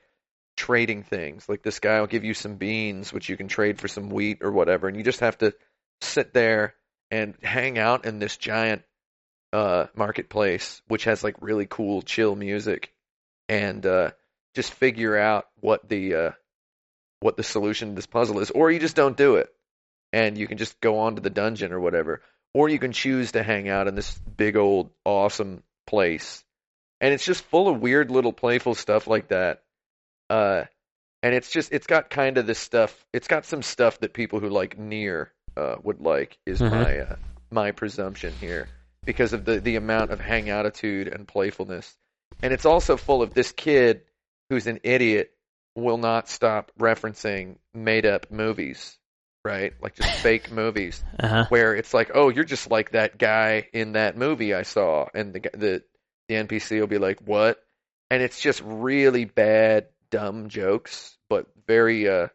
trading 0.56 1.02
things. 1.02 1.48
Like 1.48 1.62
this 1.62 1.80
guy 1.80 2.00
will 2.00 2.06
give 2.06 2.24
you 2.24 2.34
some 2.34 2.56
beans, 2.56 3.12
which 3.12 3.28
you 3.28 3.36
can 3.36 3.48
trade 3.48 3.80
for 3.80 3.88
some 3.88 4.10
wheat 4.10 4.38
or 4.42 4.52
whatever, 4.52 4.88
and 4.88 4.96
you 4.96 5.02
just 5.02 5.20
have 5.20 5.38
to 5.38 5.54
sit 6.00 6.32
there 6.32 6.74
and 7.10 7.34
hang 7.42 7.78
out 7.78 8.04
in 8.06 8.18
this 8.18 8.36
giant 8.36 8.82
uh, 9.52 9.86
marketplace, 9.94 10.82
which 10.88 11.04
has 11.04 11.22
like 11.22 11.36
really 11.40 11.66
cool, 11.66 12.02
chill 12.02 12.34
music, 12.34 12.92
and 13.48 13.84
uh, 13.86 14.10
just 14.54 14.72
figure 14.72 15.16
out 15.16 15.46
what 15.60 15.88
the 15.88 16.14
uh, 16.14 16.30
what 17.20 17.36
the 17.36 17.42
solution 17.42 17.90
to 17.90 17.94
this 17.94 18.06
puzzle 18.06 18.40
is, 18.40 18.50
or 18.50 18.70
you 18.70 18.78
just 18.78 18.96
don't 18.96 19.16
do 19.16 19.36
it, 19.36 19.48
and 20.12 20.36
you 20.36 20.46
can 20.46 20.58
just 20.58 20.80
go 20.80 20.98
on 20.98 21.16
to 21.16 21.22
the 21.22 21.30
dungeon 21.30 21.72
or 21.72 21.80
whatever, 21.80 22.20
or 22.52 22.68
you 22.68 22.78
can 22.78 22.92
choose 22.92 23.32
to 23.32 23.42
hang 23.42 23.68
out 23.68 23.88
in 23.88 23.94
this 23.94 24.18
big 24.36 24.56
old 24.56 24.90
awesome 25.04 25.62
place, 25.86 26.44
and 27.00 27.14
it's 27.14 27.24
just 27.24 27.44
full 27.44 27.68
of 27.68 27.80
weird 27.80 28.10
little 28.10 28.32
playful 28.32 28.74
stuff 28.74 29.06
like 29.06 29.28
that. 29.28 29.62
Uh, 30.30 30.64
and 31.22 31.34
it's 31.34 31.50
just 31.50 31.72
it's 31.72 31.86
got 31.86 32.10
kind 32.10 32.38
of 32.38 32.46
this 32.46 32.58
stuff. 32.58 33.04
It's 33.12 33.28
got 33.28 33.44
some 33.44 33.62
stuff 33.62 34.00
that 34.00 34.12
people 34.12 34.40
who 34.40 34.48
like 34.48 34.76
NieR 34.78 35.28
uh, 35.56 35.76
would 35.82 36.00
like 36.00 36.38
is 36.46 36.60
Mhm. 36.60 36.70
my 36.70 36.98
uh, 36.98 37.16
my 37.50 37.70
presumption 37.72 38.32
here. 38.40 38.68
because 39.06 39.34
of 39.34 39.44
the 39.44 39.60
the 39.60 39.76
amount 39.76 40.10
of 40.10 40.18
hang 40.20 40.48
attitude 40.48 41.08
and 41.08 41.28
playfulness. 41.28 41.94
And 42.42 42.52
it's 42.54 42.64
also 42.64 42.96
full 42.96 43.20
of 43.22 43.34
this 43.34 43.52
kid 43.52 44.00
who's 44.48 44.66
an 44.66 44.80
idiot 44.82 45.30
will 45.76 45.98
not 45.98 46.26
stop 46.28 46.72
referencing 46.80 47.56
made 47.74 48.06
up 48.06 48.30
movies, 48.30 48.96
right? 49.44 49.74
Like 49.82 49.94
just 49.94 50.10
fake 50.22 50.50
movies 50.50 51.04
Uh-huh. 51.20 51.44
where 51.50 51.74
it's 51.74 51.92
like, 51.92 52.12
"Oh, 52.14 52.30
you're 52.30 52.44
just 52.44 52.70
like 52.70 52.92
that 52.92 53.18
guy 53.18 53.68
in 53.74 53.92
that 53.92 54.16
movie 54.16 54.54
I 54.54 54.62
saw." 54.62 55.06
And 55.14 55.34
the 55.34 55.40
the 55.52 55.82
the 56.28 56.34
NPC 56.36 56.80
will 56.80 56.86
be 56.86 56.98
like, 56.98 57.20
"What?" 57.20 57.62
And 58.10 58.22
it's 58.22 58.40
just 58.40 58.62
really 58.64 59.24
bad 59.26 59.88
dumb 60.14 60.48
jokes, 60.48 61.18
but 61.28 61.46
very 61.66 62.08
uh 62.08 62.28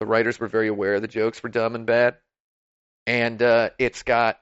the 0.00 0.06
writers 0.06 0.38
were 0.38 0.48
very 0.48 0.68
aware 0.68 1.00
the 1.00 1.08
jokes 1.08 1.42
were 1.42 1.48
dumb 1.48 1.74
and 1.74 1.86
bad. 1.86 2.16
And 3.06 3.40
uh 3.42 3.70
it's 3.78 4.02
got 4.02 4.38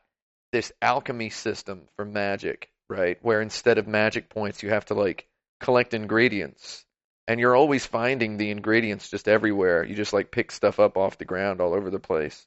this 0.52 0.72
alchemy 0.82 1.30
system 1.30 1.82
for 1.96 2.04
magic, 2.04 2.70
right? 2.88 3.18
Where 3.22 3.40
instead 3.40 3.78
of 3.78 3.86
magic 3.86 4.28
points, 4.28 4.62
you 4.62 4.70
have 4.70 4.86
to 4.86 4.94
like 4.94 5.28
collect 5.60 5.94
ingredients. 5.94 6.84
And 7.28 7.38
you're 7.38 7.54
always 7.54 7.86
finding 7.86 8.36
the 8.36 8.50
ingredients 8.50 9.08
just 9.08 9.28
everywhere. 9.28 9.84
You 9.84 9.94
just 9.94 10.12
like 10.12 10.32
pick 10.32 10.50
stuff 10.50 10.80
up 10.80 10.96
off 10.96 11.18
the 11.18 11.24
ground 11.24 11.60
all 11.60 11.72
over 11.72 11.88
the 11.88 12.00
place. 12.00 12.46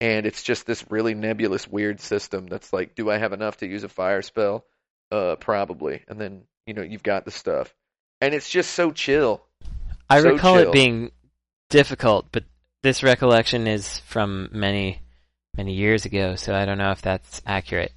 And 0.00 0.26
it's 0.26 0.42
just 0.42 0.66
this 0.66 0.84
really 0.90 1.14
nebulous, 1.14 1.68
weird 1.68 2.00
system 2.00 2.46
that's 2.46 2.72
like, 2.72 2.94
do 2.94 3.10
I 3.10 3.18
have 3.18 3.34
enough 3.34 3.58
to 3.58 3.66
use 3.66 3.84
a 3.84 3.88
fire 3.88 4.22
spell? 4.22 4.64
Uh, 5.12 5.36
probably. 5.36 6.02
And 6.08 6.18
then, 6.20 6.44
you 6.66 6.74
know, 6.74 6.82
you've 6.82 7.02
got 7.02 7.26
the 7.26 7.30
stuff. 7.30 7.74
And 8.20 8.34
it's 8.34 8.48
just 8.48 8.72
so 8.72 8.90
chill. 8.90 9.45
I 10.08 10.20
So 10.20 10.30
recall 10.32 10.56
chill. 10.58 10.68
it 10.68 10.72
being 10.72 11.10
difficult, 11.70 12.26
but 12.32 12.44
this 12.82 13.02
recollection 13.02 13.66
is 13.66 13.98
from 14.00 14.48
many, 14.52 15.02
many 15.56 15.74
years 15.74 16.04
ago, 16.04 16.36
so 16.36 16.54
I 16.54 16.64
don't 16.64 16.78
know 16.78 16.92
if 16.92 17.02
that's 17.02 17.42
accurate. 17.46 17.92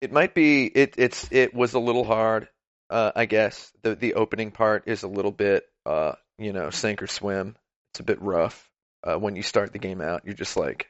It 0.00 0.12
might 0.12 0.34
be 0.34 0.66
it 0.66 0.94
it's 0.98 1.30
it 1.30 1.54
was 1.54 1.74
a 1.74 1.78
little 1.78 2.04
hard, 2.04 2.48
uh, 2.90 3.12
I 3.14 3.26
guess. 3.26 3.70
The 3.82 3.94
the 3.94 4.14
opening 4.14 4.50
part 4.50 4.84
is 4.86 5.04
a 5.04 5.08
little 5.08 5.30
bit 5.30 5.64
uh, 5.86 6.12
you 6.38 6.52
know, 6.52 6.70
sink 6.70 7.02
or 7.02 7.06
swim. 7.06 7.56
It's 7.92 8.00
a 8.00 8.04
bit 8.04 8.20
rough. 8.20 8.68
Uh, 9.04 9.16
when 9.18 9.36
you 9.36 9.42
start 9.42 9.72
the 9.72 9.78
game 9.78 10.00
out, 10.00 10.22
you're 10.24 10.34
just 10.34 10.56
like 10.56 10.86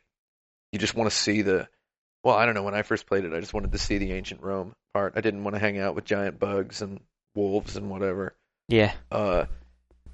you 0.72 0.78
just 0.78 0.94
want 0.94 1.10
to 1.10 1.16
see 1.16 1.42
the 1.42 1.68
well, 2.24 2.36
I 2.36 2.46
don't 2.46 2.54
know, 2.54 2.62
when 2.62 2.74
I 2.74 2.82
first 2.82 3.06
played 3.06 3.24
it, 3.24 3.34
I 3.34 3.40
just 3.40 3.52
wanted 3.52 3.72
to 3.72 3.78
see 3.78 3.98
the 3.98 4.12
ancient 4.12 4.42
Rome 4.42 4.74
part. 4.94 5.14
I 5.16 5.20
didn't 5.20 5.42
want 5.44 5.56
to 5.56 5.60
hang 5.60 5.78
out 5.78 5.94
with 5.94 6.04
giant 6.04 6.38
bugs 6.38 6.80
and 6.80 7.00
wolves 7.34 7.76
and 7.76 7.90
whatever. 7.90 8.34
Yeah. 8.68 8.92
Uh 9.10 9.46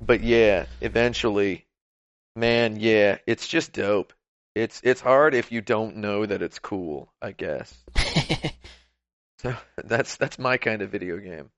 but 0.00 0.22
yeah, 0.22 0.66
eventually 0.80 1.66
man, 2.37 2.76
yeah, 2.78 3.18
it's 3.26 3.46
just 3.48 3.72
dope. 3.72 4.12
It's 4.54 4.80
it's 4.84 5.00
hard 5.00 5.34
if 5.34 5.52
you 5.52 5.61
don't 5.61 5.96
know 5.98 6.24
that 6.26 6.42
it's 6.42 6.58
cool, 6.58 7.12
I 7.22 7.32
guess. 7.32 7.72
So 9.40 9.54
that's 9.84 10.16
that's 10.16 10.37
my 10.37 10.56
kind 10.56 10.82
of 10.82 10.90
video 10.90 11.16
game. 11.18 11.50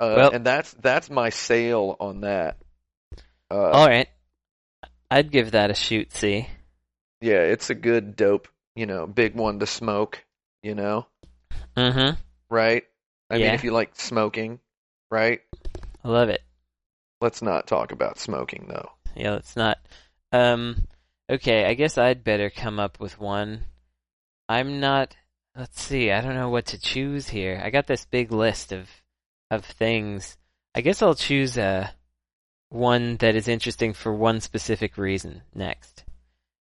Uh, 0.00 0.14
Well- 0.16 0.30
and 0.32 0.44
that's 0.44 0.72
that's 0.74 1.08
my 1.08 1.30
sale 1.30 1.96
on 2.00 2.22
that. 2.22 2.56
Uh, 3.48 3.70
All 3.70 3.86
right. 3.86 4.08
I'd 5.10 5.30
give 5.30 5.52
that 5.52 5.70
a 5.70 5.74
shoot. 5.74 6.12
See. 6.12 6.48
yeah, 7.20 7.42
it's 7.42 7.70
a 7.70 7.74
good 7.76 8.16
dope, 8.16 8.48
you 8.74 8.86
know, 8.86 9.06
big 9.06 9.34
one 9.36 9.60
to 9.60 9.66
smoke, 9.66 10.22
you 10.64 10.74
know, 10.74 11.06
Mm-hmm. 11.76 12.20
right? 12.50 12.84
I 13.30 13.34
mean, 13.38 13.54
if 13.54 13.62
you 13.64 13.70
like 13.70 13.92
smoking, 13.94 14.58
right? 15.12 15.40
I 16.04 16.08
love 16.08 16.28
it. 16.28 16.42
Let's 17.20 17.42
not 17.42 17.66
talk 17.66 17.92
about 17.92 18.18
smoking 18.18 18.66
though. 18.68 18.90
Yeah, 19.16 19.32
let's 19.32 19.56
not. 19.56 19.78
Um, 20.32 20.86
okay, 21.30 21.64
I 21.64 21.74
guess 21.74 21.98
I'd 21.98 22.22
better 22.24 22.50
come 22.50 22.78
up 22.78 23.00
with 23.00 23.18
one. 23.18 23.64
I'm 24.48 24.80
not. 24.80 25.16
Let's 25.56 25.80
see. 25.82 26.12
I 26.12 26.20
don't 26.20 26.36
know 26.36 26.50
what 26.50 26.66
to 26.66 26.78
choose 26.80 27.28
here. 27.28 27.60
I 27.62 27.70
got 27.70 27.86
this 27.86 28.04
big 28.04 28.30
list 28.30 28.72
of 28.72 28.88
of 29.50 29.64
things. 29.64 30.36
I 30.74 30.80
guess 30.82 31.02
I'll 31.02 31.14
choose 31.14 31.58
uh 31.58 31.88
one 32.68 33.16
that 33.16 33.34
is 33.34 33.48
interesting 33.48 33.94
for 33.94 34.12
one 34.12 34.40
specific 34.40 34.96
reason 34.98 35.42
next. 35.54 36.04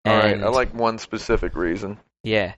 All 0.04 0.16
right, 0.16 0.34
And- 0.34 0.44
I 0.44 0.48
like 0.48 0.72
one 0.72 0.98
specific 0.98 1.54
reason. 1.56 1.98
Yeah, 2.22 2.54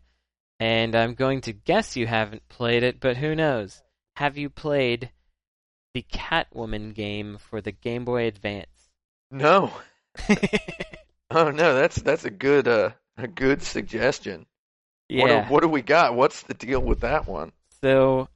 and 0.61 0.95
I'm 0.95 1.15
going 1.15 1.41
to 1.43 1.53
guess 1.53 1.97
you 1.97 2.07
haven't 2.07 2.49
played 2.49 2.83
it, 2.83 3.01
but 3.01 3.17
who 3.17 3.35
knows? 3.35 3.83
Have 4.17 4.37
you 4.39 4.51
played 4.51 5.11
the 5.95 6.05
Catwoman 6.13 6.95
game 6.95 7.39
for 7.39 7.61
the 7.61 7.73
Game 7.73 8.05
Boy 8.05 8.27
Advance? 8.27 8.91
No. 9.31 9.73
Oh 11.31 11.51
no, 11.51 11.75
that's 11.75 11.97
that's 11.97 12.25
a 12.25 12.31
good 12.31 12.67
uh 12.67 12.91
a 13.17 13.29
good 13.29 13.63
suggestion. 13.63 14.47
What 15.09 15.31
yeah. 15.31 15.45
do, 15.45 15.53
what 15.53 15.63
do 15.63 15.69
we 15.69 15.83
got? 15.83 16.15
What's 16.15 16.43
the 16.43 16.55
deal 16.55 16.81
with 16.81 17.01
that 17.01 17.29
one? 17.29 17.53
So 17.83 18.29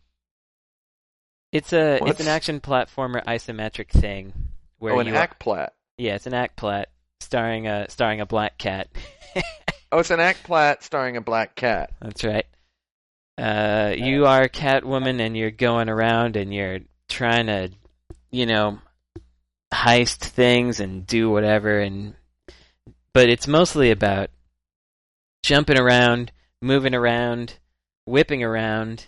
it's 1.50 1.72
a 1.72 1.98
What's- 1.98 2.12
it's 2.12 2.20
an 2.20 2.28
action 2.28 2.60
platformer 2.60 3.24
isometric 3.24 3.88
thing 3.88 4.32
where 4.78 4.94
oh, 4.94 5.00
an 5.00 5.08
act 5.08 5.40
plat. 5.40 5.72
yeah 5.98 6.14
it's 6.14 6.26
an 6.26 6.34
act 6.34 6.56
plat 6.56 6.90
starring 7.20 7.66
a 7.66 7.90
starring 7.90 8.20
a 8.20 8.26
black 8.26 8.58
cat. 8.58 8.88
Oh, 9.92 10.00
it's 10.00 10.10
an 10.10 10.18
act 10.18 10.42
plat 10.42 10.82
starring 10.82 11.16
a 11.16 11.20
black 11.20 11.54
cat. 11.54 11.92
That's 12.00 12.24
right. 12.24 12.46
Uh, 13.38 13.94
you 13.96 14.26
are 14.26 14.48
Catwoman 14.48 15.20
and 15.20 15.36
you're 15.36 15.52
going 15.52 15.88
around 15.88 16.34
and 16.34 16.52
you're 16.52 16.80
trying 17.08 17.46
to 17.46 17.70
you 18.30 18.46
know 18.46 18.78
heist 19.72 20.18
things 20.18 20.80
and 20.80 21.06
do 21.06 21.30
whatever 21.30 21.80
and 21.80 22.14
but 23.12 23.28
it's 23.28 23.46
mostly 23.46 23.90
about 23.92 24.30
jumping 25.44 25.78
around, 25.78 26.32
moving 26.60 26.94
around, 26.94 27.58
whipping 28.06 28.42
around, 28.42 29.06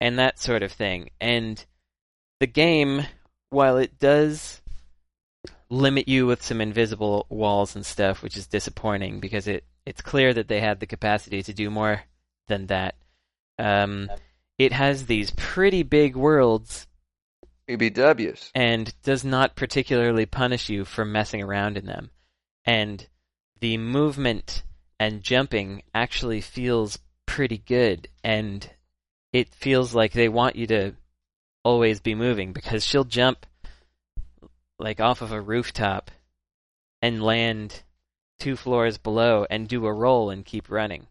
and 0.00 0.18
that 0.18 0.38
sort 0.38 0.62
of 0.62 0.70
thing. 0.70 1.10
And 1.20 1.62
the 2.38 2.46
game, 2.46 3.02
while 3.50 3.78
it 3.78 3.98
does 3.98 4.62
limit 5.68 6.06
you 6.06 6.26
with 6.26 6.42
some 6.42 6.60
invisible 6.60 7.26
walls 7.28 7.74
and 7.74 7.84
stuff, 7.84 8.22
which 8.22 8.36
is 8.36 8.46
disappointing 8.46 9.18
because 9.18 9.48
it, 9.48 9.64
it's 9.84 10.00
clear 10.00 10.32
that 10.32 10.46
they 10.46 10.60
had 10.60 10.78
the 10.78 10.86
capacity 10.86 11.42
to 11.42 11.52
do 11.52 11.70
more 11.70 12.02
than 12.46 12.66
that. 12.66 12.94
Um, 13.58 14.10
it 14.58 14.72
has 14.72 15.06
these 15.06 15.32
pretty 15.32 15.82
big 15.82 16.14
worlds 16.14 16.86
BBWs. 17.68 18.50
and 18.54 18.92
does 19.02 19.24
not 19.24 19.56
particularly 19.56 20.26
punish 20.26 20.68
you 20.68 20.84
for 20.84 21.04
messing 21.04 21.42
around 21.42 21.76
in 21.76 21.86
them. 21.86 22.10
And 22.64 23.06
the 23.60 23.78
movement 23.78 24.62
and 25.00 25.22
jumping 25.22 25.82
actually 25.94 26.40
feels 26.40 26.98
pretty 27.26 27.58
good, 27.58 28.08
and 28.22 28.68
it 29.32 29.54
feels 29.54 29.94
like 29.94 30.12
they 30.12 30.28
want 30.28 30.56
you 30.56 30.66
to 30.68 30.94
always 31.64 32.00
be 32.00 32.14
moving 32.14 32.52
because 32.52 32.84
she'll 32.84 33.04
jump 33.04 33.46
like 34.78 35.00
off 35.00 35.22
of 35.22 35.32
a 35.32 35.40
rooftop 35.40 36.10
and 37.00 37.22
land 37.22 37.82
two 38.38 38.56
floors 38.56 38.98
below 38.98 39.46
and 39.48 39.68
do 39.68 39.86
a 39.86 39.92
roll 39.92 40.28
and 40.30 40.44
keep 40.44 40.70
running 40.70 41.06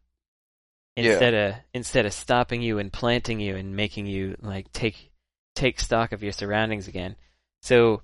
Yeah. 0.96 1.04
instead 1.12 1.34
of 1.34 1.56
instead 1.74 2.06
of 2.06 2.13
stopping 2.13 2.62
you 2.62 2.78
and 2.78 2.92
planting 2.94 3.39
you 3.39 3.56
and 3.56 3.76
making 3.76 4.06
you 4.06 4.36
like 4.42 4.72
take 4.74 5.10
take 5.56 5.80
stock 5.80 6.12
of 6.12 6.24
your 6.24 6.32
surroundings 6.32 6.88
again. 6.88 7.16
So 7.62 8.02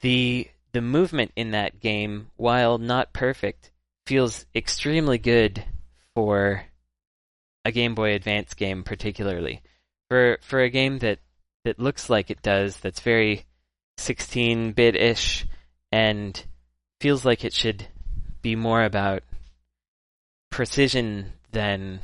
the 0.00 0.48
the 0.72 0.80
movement 0.80 1.32
in 1.36 1.50
that 1.50 1.80
game, 1.80 2.30
while 2.36 2.78
not 2.78 3.12
perfect, 3.12 3.70
feels 4.06 4.46
extremely 4.54 5.18
good 5.18 5.64
for 6.14 6.64
a 7.64 7.70
Game 7.70 7.94
Boy 7.94 8.14
Advance 8.14 8.54
game 8.54 8.82
particularly. 8.82 9.62
For 10.08 10.38
for 10.42 10.60
a 10.60 10.70
game 10.70 10.98
that 10.98 11.18
that 11.64 11.78
looks 11.78 12.10
like 12.10 12.30
it 12.30 12.42
does, 12.42 12.78
that's 12.78 13.00
very 13.00 13.44
16-bit 13.98 14.96
ish 14.96 15.46
and 15.92 16.44
feels 17.00 17.24
like 17.24 17.44
it 17.44 17.52
should 17.52 17.86
be 18.40 18.56
more 18.56 18.82
about 18.82 19.22
precision 20.50 21.32
than 21.52 22.00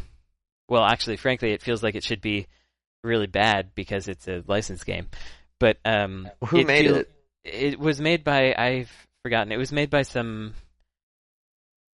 well 0.68 0.84
actually 0.84 1.16
frankly 1.16 1.52
it 1.52 1.62
feels 1.62 1.82
like 1.82 1.94
it 1.94 2.04
should 2.04 2.20
be 2.20 2.46
really 3.04 3.26
bad 3.26 3.74
because 3.74 4.08
it's 4.08 4.26
a 4.28 4.42
licensed 4.46 4.84
game 4.86 5.06
but 5.60 5.78
um 5.84 6.28
Who 6.46 6.64
made 6.64 6.86
feel- 6.86 6.96
it? 6.96 7.10
it 7.44 7.78
was 7.78 8.00
made 8.00 8.24
by 8.24 8.54
I've 8.56 8.90
forgotten. 9.24 9.52
It 9.52 9.56
was 9.56 9.72
made 9.72 9.90
by 9.90 10.02
some 10.02 10.54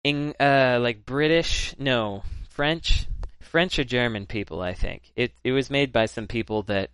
Eng, 0.06 0.34
uh 0.40 0.80
like 0.82 1.06
British, 1.06 1.76
no, 1.78 2.24
French, 2.50 3.06
French 3.42 3.78
or 3.80 3.84
German 3.84 4.26
people, 4.28 4.62
I 4.62 4.74
think. 4.74 5.12
It 5.16 5.34
it 5.44 5.52
was 5.52 5.70
made 5.70 5.92
by 5.92 6.06
some 6.06 6.28
people 6.28 6.64
that 6.64 6.90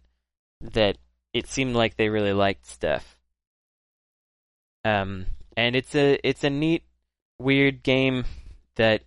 that 0.62 0.98
it 1.34 1.48
seemed 1.48 1.76
like 1.76 1.96
they 1.98 2.10
really 2.10 2.34
liked 2.34 2.66
stuff. 2.66 3.18
Um 4.84 5.26
and 5.58 5.76
it's 5.76 5.96
a 5.96 6.20
it's 6.28 6.44
a 6.44 6.50
neat 6.50 6.84
weird 7.40 7.84
game 7.84 8.26
that 8.76 9.04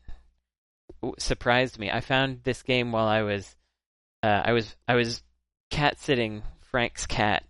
w- 1.02 1.14
surprised 1.18 1.78
me. 1.78 1.90
I 1.90 2.00
found 2.00 2.42
this 2.44 2.62
game 2.62 2.92
while 2.92 3.06
I 3.08 3.22
was 3.22 3.56
uh 4.22 4.42
I 4.44 4.52
was 4.52 4.74
I 4.86 4.94
was 4.94 5.22
cat 5.70 5.98
sitting 6.00 6.42
Frank's 6.70 7.06
cat 7.06 7.44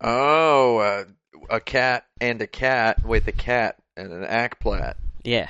Oh, 0.00 0.78
uh, 0.78 1.04
a 1.50 1.60
cat 1.60 2.04
and 2.20 2.40
a 2.40 2.46
cat 2.46 3.04
with 3.04 3.26
a 3.26 3.32
cat 3.32 3.76
and 3.96 4.12
an 4.12 4.22
act 4.24 4.60
plat. 4.60 4.96
Yeah, 5.24 5.48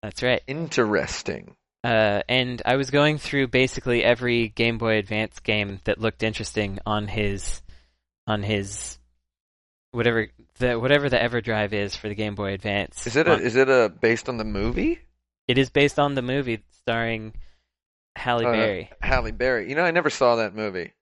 that's 0.00 0.22
right. 0.22 0.42
Interesting. 0.46 1.56
Uh, 1.82 2.22
and 2.28 2.62
I 2.64 2.76
was 2.76 2.90
going 2.90 3.18
through 3.18 3.48
basically 3.48 4.04
every 4.04 4.48
Game 4.48 4.78
Boy 4.78 4.98
Advance 4.98 5.40
game 5.40 5.80
that 5.84 6.00
looked 6.00 6.22
interesting 6.22 6.78
on 6.86 7.08
his 7.08 7.62
on 8.28 8.44
his 8.44 8.98
whatever 9.90 10.28
the 10.58 10.78
whatever 10.78 11.08
the 11.08 11.16
EverDrive 11.16 11.72
is 11.72 11.96
for 11.96 12.08
the 12.08 12.14
Game 12.14 12.36
Boy 12.36 12.52
Advance. 12.52 13.06
Is 13.08 13.16
it 13.16 13.26
a 13.26 13.32
On- 13.32 13.40
is 13.42 13.56
it 13.56 13.68
a 13.68 13.88
based 13.88 14.28
on 14.28 14.36
the 14.36 14.44
movie? 14.44 15.00
it 15.48 15.58
is 15.58 15.70
based 15.70 15.98
on 15.98 16.14
the 16.14 16.22
movie 16.22 16.62
starring 16.82 17.32
Halle 18.18 18.44
Uh, 18.46 18.52
Berry. 18.52 18.90
Halle 19.00 19.32
Berry. 19.32 19.68
You 19.68 19.74
know, 19.76 19.84
I 19.84 19.90
never 19.90 20.10
saw 20.10 20.36
that 20.36 20.54
movie. 20.54 20.92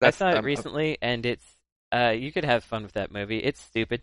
I 0.00 0.10
saw 0.10 0.30
it 0.30 0.34
I'm- 0.36 0.44
recently, 0.44 0.98
and 1.02 1.24
it's 1.26 1.46
uh, 1.92 2.14
you 2.16 2.32
could 2.32 2.44
have 2.44 2.64
fun 2.64 2.82
with 2.82 2.92
that 2.94 3.12
movie. 3.12 3.38
It's 3.38 3.60
stupid. 3.60 4.02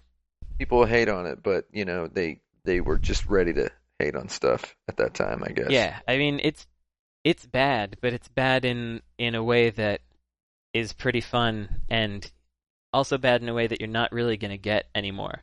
people 0.59 0.85
hate 0.85 1.09
on 1.09 1.25
it, 1.25 1.41
but 1.41 1.65
you 1.71 1.85
know 1.85 2.07
they 2.07 2.39
they 2.65 2.81
were 2.81 2.97
just 2.97 3.25
ready 3.25 3.53
to 3.53 3.69
hate 3.97 4.15
on 4.15 4.29
stuff 4.29 4.75
at 4.87 4.97
that 4.97 5.13
time, 5.13 5.43
I 5.43 5.51
guess. 5.51 5.71
Yeah, 5.71 5.99
I 6.07 6.17
mean 6.17 6.39
it's 6.43 6.67
it's 7.23 7.45
bad, 7.45 7.97
but 8.01 8.13
it's 8.13 8.27
bad 8.29 8.63
in 8.65 9.01
in 9.17 9.35
a 9.35 9.43
way 9.43 9.71
that 9.71 10.01
is 10.73 10.93
pretty 10.93 11.21
fun, 11.21 11.81
and 11.89 12.29
also 12.93 13.17
bad 13.17 13.41
in 13.41 13.49
a 13.49 13.53
way 13.53 13.67
that 13.67 13.81
you're 13.81 13.89
not 13.89 14.11
really 14.11 14.37
gonna 14.37 14.57
get 14.57 14.87
anymore. 14.95 15.41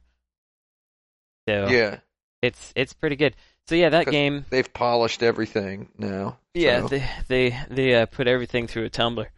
So 1.49 1.69
Yeah. 1.69 1.99
it's 2.43 2.73
it's 2.77 2.93
pretty 2.93 3.17
good. 3.17 3.35
So 3.67 3.75
yeah, 3.75 3.89
that 3.91 4.07
game. 4.07 4.45
They've 4.51 4.73
polished 4.73 5.23
everything 5.23 5.89
now. 5.99 6.39
Yeah, 6.57 6.81
so- 6.83 6.89
they 6.89 7.09
they 7.29 7.61
they 7.71 7.95
uh, 7.95 8.07
put 8.07 8.27
everything 8.27 8.67
through 8.67 8.85
a 8.85 8.91
tumbler. 8.91 9.31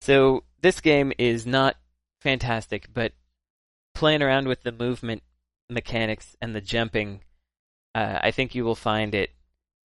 So 0.00 0.44
this 0.60 0.80
game 0.80 1.12
is 1.18 1.46
not 1.46 1.76
fantastic, 2.20 2.88
but 2.92 3.12
playing 3.94 4.22
around 4.22 4.48
with 4.48 4.62
the 4.62 4.72
movement 4.72 5.22
mechanics 5.70 6.36
and 6.40 6.54
the 6.54 6.60
jumping, 6.60 7.20
uh, 7.94 8.18
I 8.22 8.30
think 8.32 8.54
you 8.54 8.64
will 8.64 8.74
find 8.74 9.14
it 9.14 9.30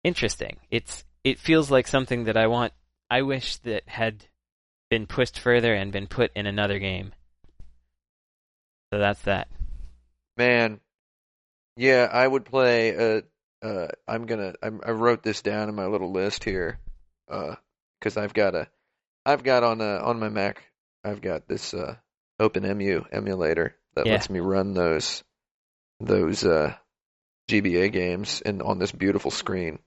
interesting. 0.05 0.59
It's 0.71 1.05
it 1.25 1.39
feels 1.39 1.71
like 1.71 1.87
something 1.87 2.25
that 2.25 2.37
I 2.37 2.47
want. 2.47 2.73
I 3.11 3.23
wish 3.23 3.57
that 3.59 3.89
had 3.89 4.27
been 4.91 5.07
pushed 5.07 5.39
further 5.39 5.75
and 5.75 5.91
been 5.91 6.07
put 6.07 6.31
in 6.35 6.47
another 6.47 6.79
game. 6.79 7.13
So 8.93 8.99
that's 8.99 9.23
that. 9.23 9.49
Man, 10.37 10.81
yeah, 11.77 12.09
I 12.13 12.27
would 12.27 12.45
play. 12.45 12.95
Uh, 12.97 13.23
uh, 13.63 13.89
I'm 14.07 14.27
gonna. 14.27 14.55
I'm, 14.63 14.81
I 14.87 14.91
wrote 14.93 15.23
this 15.23 15.43
down 15.43 15.69
in 15.69 15.75
my 15.75 15.87
little 15.87 16.13
list 16.13 16.45
here, 16.45 16.79
because 17.27 18.17
I've 18.17 18.35
got 18.35 18.55
a, 18.55 18.69
I've 19.27 19.43
got 19.43 19.63
on 19.65 19.81
uh 19.81 20.01
on 20.03 20.19
my 20.21 20.29
Mac. 20.29 20.63
I've 21.05 21.21
got 21.21 21.49
this 21.49 21.75
uh, 21.75 21.97
OpenEMU 22.41 23.07
emulator 23.13 23.75
that 23.95 24.07
Yeah. 24.07 24.13
lets 24.13 24.29
me 24.31 24.41
run 24.41 24.75
those, 24.75 25.23
those 26.01 26.45
uh, 26.45 26.75
GBA 27.49 27.93
games 27.93 28.43
and 28.45 28.63
on 28.63 28.79
this 28.79 28.93
beautiful 28.93 29.31
screen, 29.31 29.79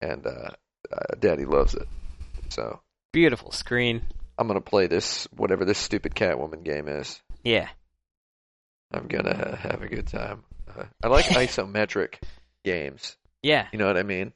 and 0.00 0.26
uh, 0.26 0.50
uh, 0.92 1.14
Daddy 1.18 1.44
loves 1.44 1.74
it. 1.74 1.86
So 2.50 2.80
Beautiful 3.12 3.52
screen. 3.52 4.02
I'm 4.38 4.46
gonna 4.48 4.60
play 4.60 4.86
this 4.86 5.26
whatever 5.36 5.64
this 5.64 5.78
stupid 5.78 6.14
Catwoman 6.14 6.64
game 6.64 6.88
is. 6.88 7.20
Yeah. 7.44 7.68
I'm 8.92 9.06
gonna 9.06 9.34
ha- 9.36 9.56
have 9.56 9.82
a 9.82 9.88
good 9.88 10.06
time. 10.06 10.44
Uh, 10.68 10.84
I 11.02 11.08
like 11.08 11.24
isometric 11.26 12.14
games. 12.64 13.16
Yeah. 13.42 13.66
You 13.72 13.78
know 13.78 13.86
what 13.86 13.96
I 13.96 14.02
mean? 14.02 14.32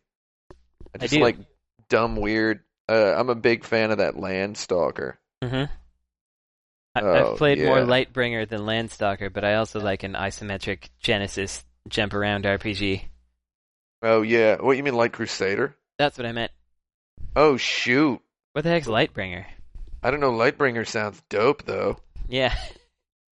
I 0.94 0.98
just 0.98 1.14
do. 1.14 1.20
like 1.20 1.36
dumb, 1.88 2.16
weird. 2.16 2.60
Uh, 2.88 3.14
I'm 3.16 3.30
a 3.30 3.34
big 3.34 3.64
fan 3.64 3.90
of 3.90 3.98
that 3.98 4.14
Landstalker. 4.14 5.14
Mm-hmm. 5.42 5.72
I, 6.94 7.00
Oh, 7.02 7.32
I've 7.32 7.38
played 7.38 7.58
more. 7.62 7.78
Lightbringer 7.78 8.48
than 8.48 8.60
Landstalker, 8.60 9.30
but 9.32 9.44
I 9.44 9.56
also 9.56 9.80
like 9.80 10.02
an 10.02 10.14
isometric 10.14 10.88
Genesis 11.00 11.62
jump 11.88 12.14
around 12.14 12.44
RPG. 12.44 13.02
Oh 14.02 14.22
yeah, 14.22 14.56
what 14.56 14.76
you 14.76 14.82
mean, 14.82 14.94
Light 14.94 15.12
Crusader? 15.12 15.76
That's 15.98 16.16
what 16.16 16.26
I 16.26 16.32
meant. 16.32 16.52
Oh 17.34 17.56
shoot, 17.56 18.20
What 18.52 18.62
the 18.62 18.70
heck's 18.70 18.86
Lightbringer? 18.86 19.44
I 20.02 20.10
don't 20.10 20.20
know. 20.20 20.32
Lightbringer 20.32 20.86
sounds 20.86 21.22
dope 21.28 21.64
though. 21.64 21.98
Yeah. 22.28 22.54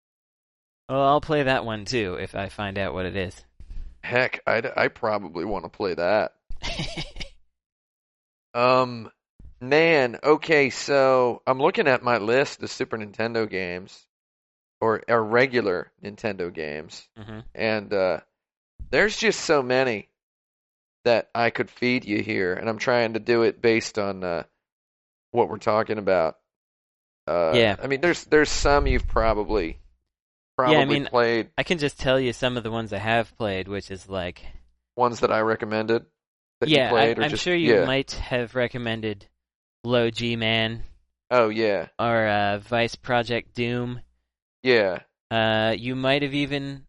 well, 0.89 1.03
I'll 1.03 1.21
play 1.21 1.45
that 1.45 1.65
one 1.65 1.85
too 1.85 2.15
if 2.15 2.35
I 2.35 2.49
find 2.49 2.79
out 2.79 2.93
what 2.93 3.07
it 3.07 3.17
is. 3.17 3.45
Heck, 4.05 4.41
I 4.47 4.63
I 4.77 4.89
probably 4.89 5.47
want 5.47 5.65
to 5.65 5.71
play 5.71 5.95
that. 5.95 6.35
Um, 8.55 9.11
man, 9.61 10.19
okay, 10.23 10.71
so 10.71 11.43
I'm 11.47 11.59
looking 11.59 11.89
at 11.89 12.05
my 12.05 12.19
list 12.19 12.63
of 12.63 12.71
Super 12.71 12.97
Nintendo 12.97 13.51
games, 13.51 14.07
or 14.81 15.03
or 15.09 15.25
regular 15.25 15.91
Nintendo 16.03 16.53
games, 16.53 17.09
hmm 17.17 17.41
and 17.55 17.93
uh, 17.93 18.21
there's 18.91 19.17
just 19.17 19.41
so 19.41 19.63
many 19.63 20.09
that 21.05 21.31
I 21.35 21.51
could 21.51 21.71
feed 21.71 22.05
you 22.05 22.23
here, 22.23 22.55
and 22.55 22.69
I'm 22.69 22.79
trying 22.79 23.15
to 23.15 23.21
do 23.21 23.43
it 23.43 23.61
based 23.61 23.99
on 23.99 24.23
uh, 24.23 24.45
what 25.33 25.49
we're 25.49 25.59
talking 25.59 25.99
about. 25.99 26.39
Uh, 27.27 27.53
Yeah. 27.55 27.77
I 27.83 27.89
mean, 27.89 28.01
there's 28.01 28.25
there's 28.27 28.51
some 28.51 28.87
you've 28.87 29.09
probably 29.09 29.79
probably 30.57 30.85
mean- 30.87 31.07
played, 31.07 31.51
I 31.59 31.63
can 31.63 31.79
just 31.79 31.99
tell 31.99 32.19
you 32.19 32.33
some 32.33 32.57
of 32.57 32.63
the 32.63 32.71
ones 32.71 32.93
I 32.93 32.99
have 32.99 33.37
played, 33.37 33.69
which 33.69 33.91
is 33.91 34.09
like, 34.09 34.45
ones 34.97 35.21
that 35.21 35.33
I 35.33 35.41
recommended 35.41 36.07
that 36.61 36.69
yeah, 36.69 36.85
you 36.85 36.91
played, 36.91 37.21
I, 37.21 37.29
just 37.29 37.43
sure 37.43 37.55
you 37.55 37.75
yeah. 37.75 37.85
might 37.85 38.13
have 38.13 38.55
recommended 38.55 39.27
Low 39.85 40.11
G 40.11 40.37
Man 40.37 40.83
Oh 41.31 41.49
yeah, 41.49 41.89
or 41.99 42.27
uh, 42.27 42.59
Vice 42.59 42.95
Project 42.95 43.55
Doom. 43.55 44.01
yeah. 44.63 45.01
Uh, 45.31 45.75
you 45.77 45.97
might 45.97 46.23
have 46.23 46.35
even 46.35 46.85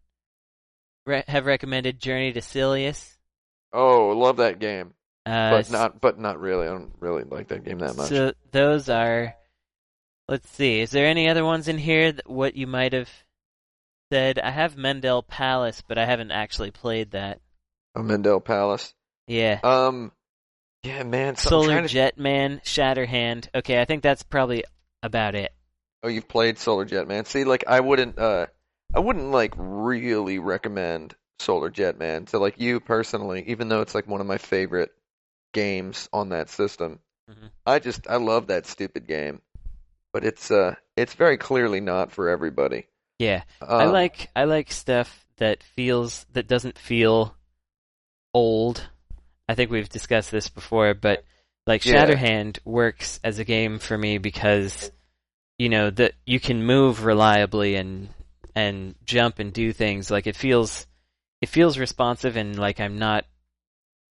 re- 1.04 1.24
have 1.26 1.46
recommended 1.46 1.98
Journey 1.98 2.32
to 2.32 2.40
Silius. 2.40 3.16
Oh, 3.72 4.10
love 4.10 4.36
that 4.36 4.60
game. 4.60 4.94
Uh, 5.24 5.50
but 5.50 5.70
not 5.70 6.00
but 6.00 6.18
not 6.18 6.38
really. 6.38 6.68
I 6.68 6.70
don't 6.70 6.92
really 7.00 7.24
like 7.24 7.48
that 7.48 7.64
game 7.64 7.78
that 7.78 7.96
much. 7.96 8.08
So 8.08 8.34
those 8.52 8.88
are. 8.88 9.34
Let's 10.28 10.48
see. 10.50 10.80
Is 10.80 10.90
there 10.90 11.06
any 11.06 11.28
other 11.28 11.44
ones 11.44 11.66
in 11.66 11.78
here? 11.78 12.12
That, 12.12 12.28
what 12.28 12.56
you 12.56 12.66
might 12.66 12.92
have 12.92 13.10
said? 14.16 14.38
I 14.38 14.50
have 14.50 14.76
Mendel 14.76 15.22
Palace, 15.22 15.82
but 15.86 15.98
I 15.98 16.06
haven't 16.06 16.30
actually 16.30 16.70
played 16.70 17.10
that. 17.10 17.40
Oh, 17.94 18.02
Mendel 18.02 18.40
Palace. 18.40 18.94
Yeah. 19.26 19.60
Um, 19.62 20.12
yeah, 20.82 21.02
man. 21.02 21.36
So 21.36 21.50
Solar 21.50 21.82
to- 21.82 21.88
Jetman, 21.88 22.62
Shatterhand. 22.64 23.48
Okay, 23.54 23.80
I 23.80 23.84
think 23.84 24.02
that's 24.02 24.22
probably 24.22 24.64
about 25.02 25.34
it. 25.34 25.52
Oh, 26.02 26.08
you've 26.08 26.28
played 26.28 26.58
Solar 26.58 26.84
Jet 26.84 27.08
Man. 27.08 27.24
See, 27.24 27.44
like 27.44 27.64
I 27.66 27.80
wouldn't, 27.80 28.18
uh, 28.18 28.46
I 28.94 29.00
wouldn't 29.00 29.30
like 29.32 29.54
really 29.56 30.38
recommend 30.38 31.14
Solar 31.40 31.70
Jet 31.70 31.98
Man 31.98 32.26
to 32.26 32.38
like 32.38 32.60
you 32.60 32.80
personally, 32.80 33.44
even 33.48 33.68
though 33.68 33.80
it's 33.80 33.94
like 33.94 34.06
one 34.06 34.20
of 34.20 34.26
my 34.26 34.38
favorite 34.38 34.92
games 35.52 36.08
on 36.12 36.28
that 36.30 36.48
system. 36.48 37.00
Mhm. 37.30 37.50
I 37.64 37.80
just 37.80 38.06
I 38.08 38.16
love 38.16 38.46
that 38.48 38.66
stupid 38.66 39.08
game, 39.08 39.40
but 40.12 40.24
it's 40.24 40.50
uh 40.50 40.76
it's 40.96 41.14
very 41.14 41.38
clearly 41.38 41.80
not 41.80 42.12
for 42.12 42.28
everybody. 42.28 42.86
Yeah. 43.18 43.42
I 43.60 43.84
Um, 43.84 43.92
like 43.92 44.30
I 44.36 44.44
like 44.44 44.70
stuff 44.70 45.24
that 45.38 45.62
feels 45.62 46.26
that 46.32 46.48
doesn't 46.48 46.78
feel 46.78 47.34
old. 48.34 48.88
I 49.48 49.54
think 49.54 49.70
we've 49.70 49.88
discussed 49.88 50.30
this 50.30 50.48
before, 50.48 50.94
but 50.94 51.24
like 51.66 51.84
Yeah. 51.84 52.04
Shatterhand 52.04 52.58
works 52.64 53.20
as 53.24 53.38
a 53.38 53.44
game 53.44 53.78
for 53.78 53.96
me 53.96 54.18
because 54.18 54.90
you 55.58 55.68
know 55.68 55.90
that 55.90 56.12
you 56.26 56.40
can 56.40 56.64
move 56.64 57.04
reliably 57.04 57.76
and 57.76 58.08
and 58.54 58.94
jump 59.04 59.38
and 59.38 59.52
do 59.52 59.72
things 59.72 60.10
like 60.10 60.26
it 60.26 60.36
feels 60.36 60.86
it 61.40 61.48
feels 61.48 61.78
responsive 61.78 62.36
and 62.36 62.58
like 62.58 62.80
I'm 62.80 62.98
not 62.98 63.24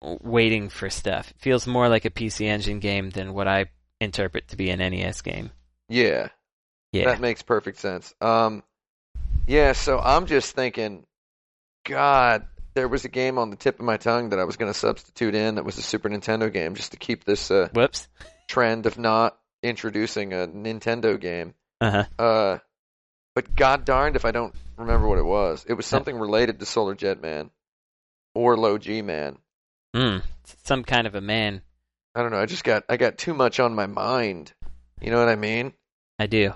waiting 0.01 0.69
for 0.69 0.89
stuff. 0.89 1.32
It 1.32 1.38
feels 1.39 1.65
more 1.65 1.88
like 1.88 2.05
a 2.05 2.09
PC 2.09 2.45
Engine 2.47 2.80
game 2.80 3.09
than 3.09 3.34
what 3.34 3.47
I 3.47 3.67
interpret 4.01 4.49
to 4.49 4.57
be 4.57 4.69
an 4.69 4.80
NES 4.80 5.21
game. 5.21 5.51
yeah. 5.89 6.30
Yeah. 6.91 7.05
That 7.05 7.21
makes 7.21 7.41
perfect 7.41 7.80
sense. 7.80 8.13
Um, 8.21 8.61
yeah, 9.47 9.73
so 9.73 9.99
I'm 9.99 10.25
just 10.25 10.55
thinking, 10.55 11.05
God, 11.86 12.47
there 12.73 12.88
was 12.88 13.05
a 13.05 13.09
game 13.09 13.38
on 13.38 13.49
the 13.49 13.55
tip 13.55 13.79
of 13.79 13.86
my 13.86 13.97
tongue 13.97 14.29
that 14.29 14.39
I 14.39 14.45
was 14.45 14.57
going 14.57 14.71
to 14.71 14.77
substitute 14.77 15.36
in 15.36 15.55
that 15.55 15.65
was 15.65 15.77
a 15.77 15.81
Super 15.81 16.09
Nintendo 16.09 16.51
game 16.51 16.75
just 16.75 16.91
to 16.91 16.97
keep 16.97 17.23
this 17.23 17.51
uh, 17.51 17.69
Whoops. 17.73 18.07
trend 18.47 18.86
of 18.86 18.97
not 18.97 19.38
introducing 19.61 20.34
a 20.34 20.47
Nintendo 20.47 21.19
game. 21.19 21.53
Uh-huh. 21.81 22.05
Uh, 22.17 22.57
but 23.36 23.55
God 23.55 23.86
darned 23.86 24.15
if 24.15 24.25
I 24.25 24.31
don't 24.31 24.53
remember 24.77 25.07
what 25.07 25.17
it 25.17 25.25
was. 25.25 25.65
It 25.67 25.73
was 25.73 25.86
something 25.86 26.17
related 26.17 26.59
to 26.59 26.65
Solar 26.65 26.95
Jet 26.95 27.21
Man 27.21 27.49
or 28.34 28.57
Low 28.57 28.77
G 28.77 29.01
Man. 29.01 29.38
Mm. 29.95 30.23
Some 30.63 30.84
kind 30.84 31.07
of 31.07 31.15
a 31.15 31.21
man. 31.21 31.61
I 32.15 32.21
don't 32.21 32.31
know. 32.31 32.39
I 32.39 32.45
just 32.45 32.63
got 32.63 32.84
I 32.89 32.97
got 32.97 33.17
too 33.17 33.34
much 33.34 33.59
on 33.59 33.75
my 33.75 33.88
mind. 33.88 34.53
You 35.01 35.11
know 35.11 35.19
what 35.19 35.29
I 35.29 35.36
mean? 35.36 35.73
I 36.19 36.27
do. 36.27 36.53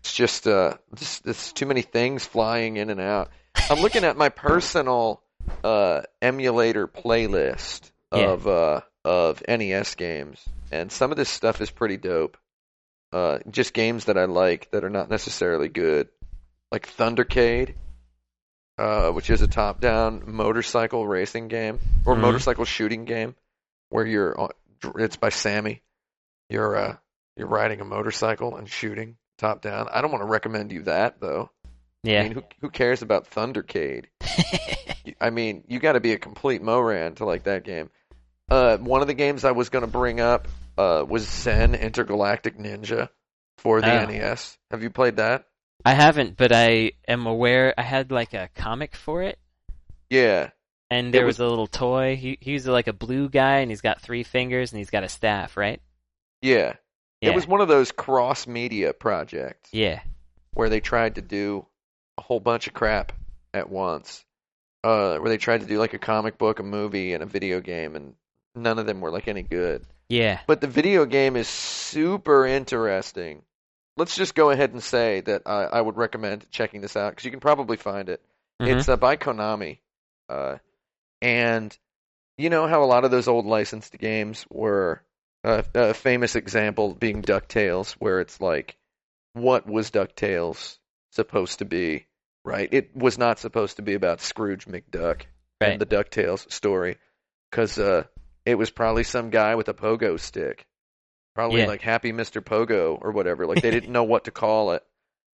It's 0.00 0.12
just 0.14 0.46
uh, 0.46 0.74
just 0.94 1.56
too 1.56 1.66
many 1.66 1.82
things 1.82 2.24
flying 2.24 2.76
in 2.76 2.90
and 2.90 3.00
out. 3.00 3.30
I'm 3.70 3.80
looking 3.80 4.04
at 4.04 4.16
my 4.16 4.28
personal 4.28 5.22
uh 5.64 6.02
emulator 6.22 6.86
playlist 6.86 7.90
Yeah. 8.12 8.18
of 8.30 8.46
uh 8.46 8.80
of 9.04 9.42
NES 9.48 9.94
games, 9.96 10.44
and 10.70 10.90
some 10.92 11.10
of 11.10 11.16
this 11.16 11.28
stuff 11.28 11.60
is 11.60 11.70
pretty 11.70 11.96
dope. 11.96 12.36
Uh, 13.12 13.38
just 13.50 13.72
games 13.72 14.04
that 14.06 14.18
I 14.18 14.26
like 14.26 14.70
that 14.70 14.84
are 14.84 14.90
not 14.90 15.08
necessarily 15.08 15.68
good, 15.68 16.08
like 16.70 16.86
Thundercade, 16.86 17.74
uh, 18.76 19.10
which 19.12 19.30
is 19.30 19.40
a 19.40 19.48
top-down 19.48 20.24
motorcycle 20.26 21.06
racing 21.08 21.48
game 21.48 21.80
or 22.04 22.14
Mhm. 22.14 22.20
motorcycle 22.20 22.64
shooting 22.66 23.04
game. 23.04 23.34
where 23.90 24.04
you're 24.06 24.36
it's 24.96 25.16
by 25.16 25.30
Sammy. 25.30 25.82
You're 26.50 26.76
uh 26.76 26.96
you're 27.36 27.46
riding 27.48 27.80
a 27.80 27.84
motorcycle 27.86 28.54
and 28.56 28.68
shooting 28.68 29.16
top 29.38 29.62
down. 29.62 29.88
I 29.92 30.00
don't 30.02 30.10
want 30.10 30.22
to 30.22 30.26
recommend 30.28 30.72
you 30.72 30.82
that 30.82 31.20
though. 31.20 31.50
Yeah. 32.02 32.20
I 32.20 32.22
mean, 32.24 32.32
who 32.32 32.42
who 32.60 32.70
cares 32.70 33.02
about 33.02 33.30
Thundercade? 33.30 34.06
I 35.20 35.30
mean, 35.30 35.64
you 35.68 35.78
got 35.80 35.92
to 35.92 36.00
be 36.00 36.12
a 36.12 36.18
complete 36.18 36.62
Moran 36.62 37.14
to 37.16 37.24
like 37.24 37.44
that 37.44 37.64
game. 37.64 37.90
Uh, 38.50 38.76
one 38.78 39.00
of 39.02 39.08
the 39.08 39.14
games 39.14 39.44
I 39.44 39.52
was 39.52 39.68
going 39.68 39.82
to 39.84 39.90
bring 39.90 40.20
up 40.20 40.48
uh, 40.76 41.04
was 41.08 41.28
Zen 41.28 41.74
Intergalactic 41.74 42.56
Ninja 42.58 43.08
for 43.58 43.80
the 43.80 43.90
Oh. 44.02 44.06
NES. 44.06 44.56
Have 44.70 44.82
you 44.82 44.90
played 44.90 45.16
that? 45.16 45.44
I 45.84 45.94
haven't, 45.94 46.36
but 46.36 46.52
I 46.52 46.92
am 47.06 47.26
aware. 47.26 47.74
I 47.76 47.82
had 47.82 48.10
like 48.10 48.34
a 48.34 48.48
comic 48.54 48.94
for 48.96 49.22
it, 49.22 49.38
Yeah, 50.10 50.50
and 50.90 51.12
there 51.14 51.22
It 51.22 51.26
was, 51.26 51.38
a 51.38 51.46
little 51.46 51.66
toy. 51.66 52.16
He 52.16 52.36
he's 52.40 52.66
like 52.66 52.88
a 52.88 52.92
blue 52.92 53.28
guy, 53.28 53.58
and 53.58 53.70
he's 53.70 53.80
got 53.80 54.00
three 54.00 54.22
fingers, 54.24 54.72
and 54.72 54.78
he's 54.78 54.90
got 54.90 55.04
a 55.04 55.08
staff, 55.08 55.56
right? 55.56 55.80
yeah. 56.42 56.74
Yeah. 57.20 57.30
It 57.30 57.34
was 57.34 57.46
one 57.46 57.60
of 57.60 57.68
those 57.68 57.90
cross 57.92 58.46
media 58.46 58.92
projects 58.92 59.70
Yeah. 59.72 60.00
where 60.54 60.68
they 60.68 60.80
tried 60.80 61.16
to 61.16 61.22
do 61.22 61.66
a 62.16 62.22
whole 62.22 62.40
bunch 62.40 62.66
of 62.66 62.74
crap 62.74 63.12
at 63.52 63.68
once. 63.70 64.24
Uh, 64.84 65.18
where 65.18 65.28
they 65.28 65.38
tried 65.38 65.60
to 65.60 65.66
do 65.66 65.78
like 65.78 65.92
a 65.94 65.98
comic 65.98 66.38
book, 66.38 66.60
a 66.60 66.62
movie, 66.62 67.12
and 67.12 67.22
a 67.22 67.26
video 67.26 67.60
game, 67.60 67.96
and 67.96 68.14
none 68.54 68.78
of 68.78 68.86
them 68.86 69.00
were 69.00 69.10
like 69.10 69.26
any 69.26 69.42
good. 69.42 69.84
Yeah. 70.08 70.38
But 70.46 70.60
the 70.60 70.68
video 70.68 71.04
game 71.04 71.34
is 71.34 71.48
super 71.48 72.46
interesting. 72.46 73.42
Let's 73.96 74.14
just 74.14 74.36
go 74.36 74.50
ahead 74.50 74.72
and 74.72 74.82
say 74.82 75.20
that 75.22 75.42
I, 75.46 75.64
I 75.64 75.80
would 75.80 75.96
recommend 75.96 76.48
checking 76.52 76.80
this 76.80 76.96
out 76.96 77.10
because 77.10 77.24
you 77.24 77.32
can 77.32 77.40
probably 77.40 77.76
find 77.76 78.08
it. 78.08 78.22
Mhm. 78.62 78.78
It's 78.78 78.88
uh, 78.88 78.96
by 78.96 79.16
Konami, 79.16 79.78
uh, 80.28 80.58
and 81.20 81.76
you 82.36 82.48
know 82.48 82.68
how 82.68 82.84
a 82.84 82.86
lot 82.86 83.04
of 83.04 83.10
those 83.10 83.26
old 83.26 83.46
licensed 83.46 83.98
games 83.98 84.46
were. 84.48 85.02
Uh, 85.48 85.62
a 85.74 85.94
famous 85.94 86.36
example 86.36 86.94
being 86.94 87.22
Ducktales, 87.22 87.92
where 87.92 88.20
it's 88.20 88.40
like, 88.40 88.76
what 89.32 89.66
was 89.66 89.90
Ducktales 89.90 90.78
supposed 91.12 91.60
to 91.60 91.64
be? 91.64 92.06
Right? 92.44 92.68
It 92.72 92.94
was 92.94 93.16
not 93.18 93.38
supposed 93.38 93.76
to 93.76 93.82
be 93.82 93.94
about 93.94 94.20
Scrooge 94.20 94.66
McDuck 94.66 95.22
Right. 95.60 95.72
and 95.72 95.80
the 95.80 95.86
Ducktales 95.86 96.50
story, 96.52 96.98
because 97.50 97.78
uh, 97.78 98.04
it 98.44 98.56
was 98.56 98.70
probably 98.70 99.04
some 99.04 99.30
guy 99.30 99.54
with 99.54 99.68
a 99.68 99.74
pogo 99.74 100.20
stick, 100.20 100.66
probably 101.34 101.60
Yeah. 101.62 101.66
like 101.66 101.80
Happy 101.82 102.12
Mr. 102.12 102.40
Pogo 102.42 102.98
or 103.00 103.12
whatever. 103.12 103.46
Like 103.46 103.62
they 103.62 103.70
didn't 103.70 103.92
know 103.98 104.04
what 104.04 104.24
to 104.24 104.30
call 104.30 104.72
it, 104.72 104.84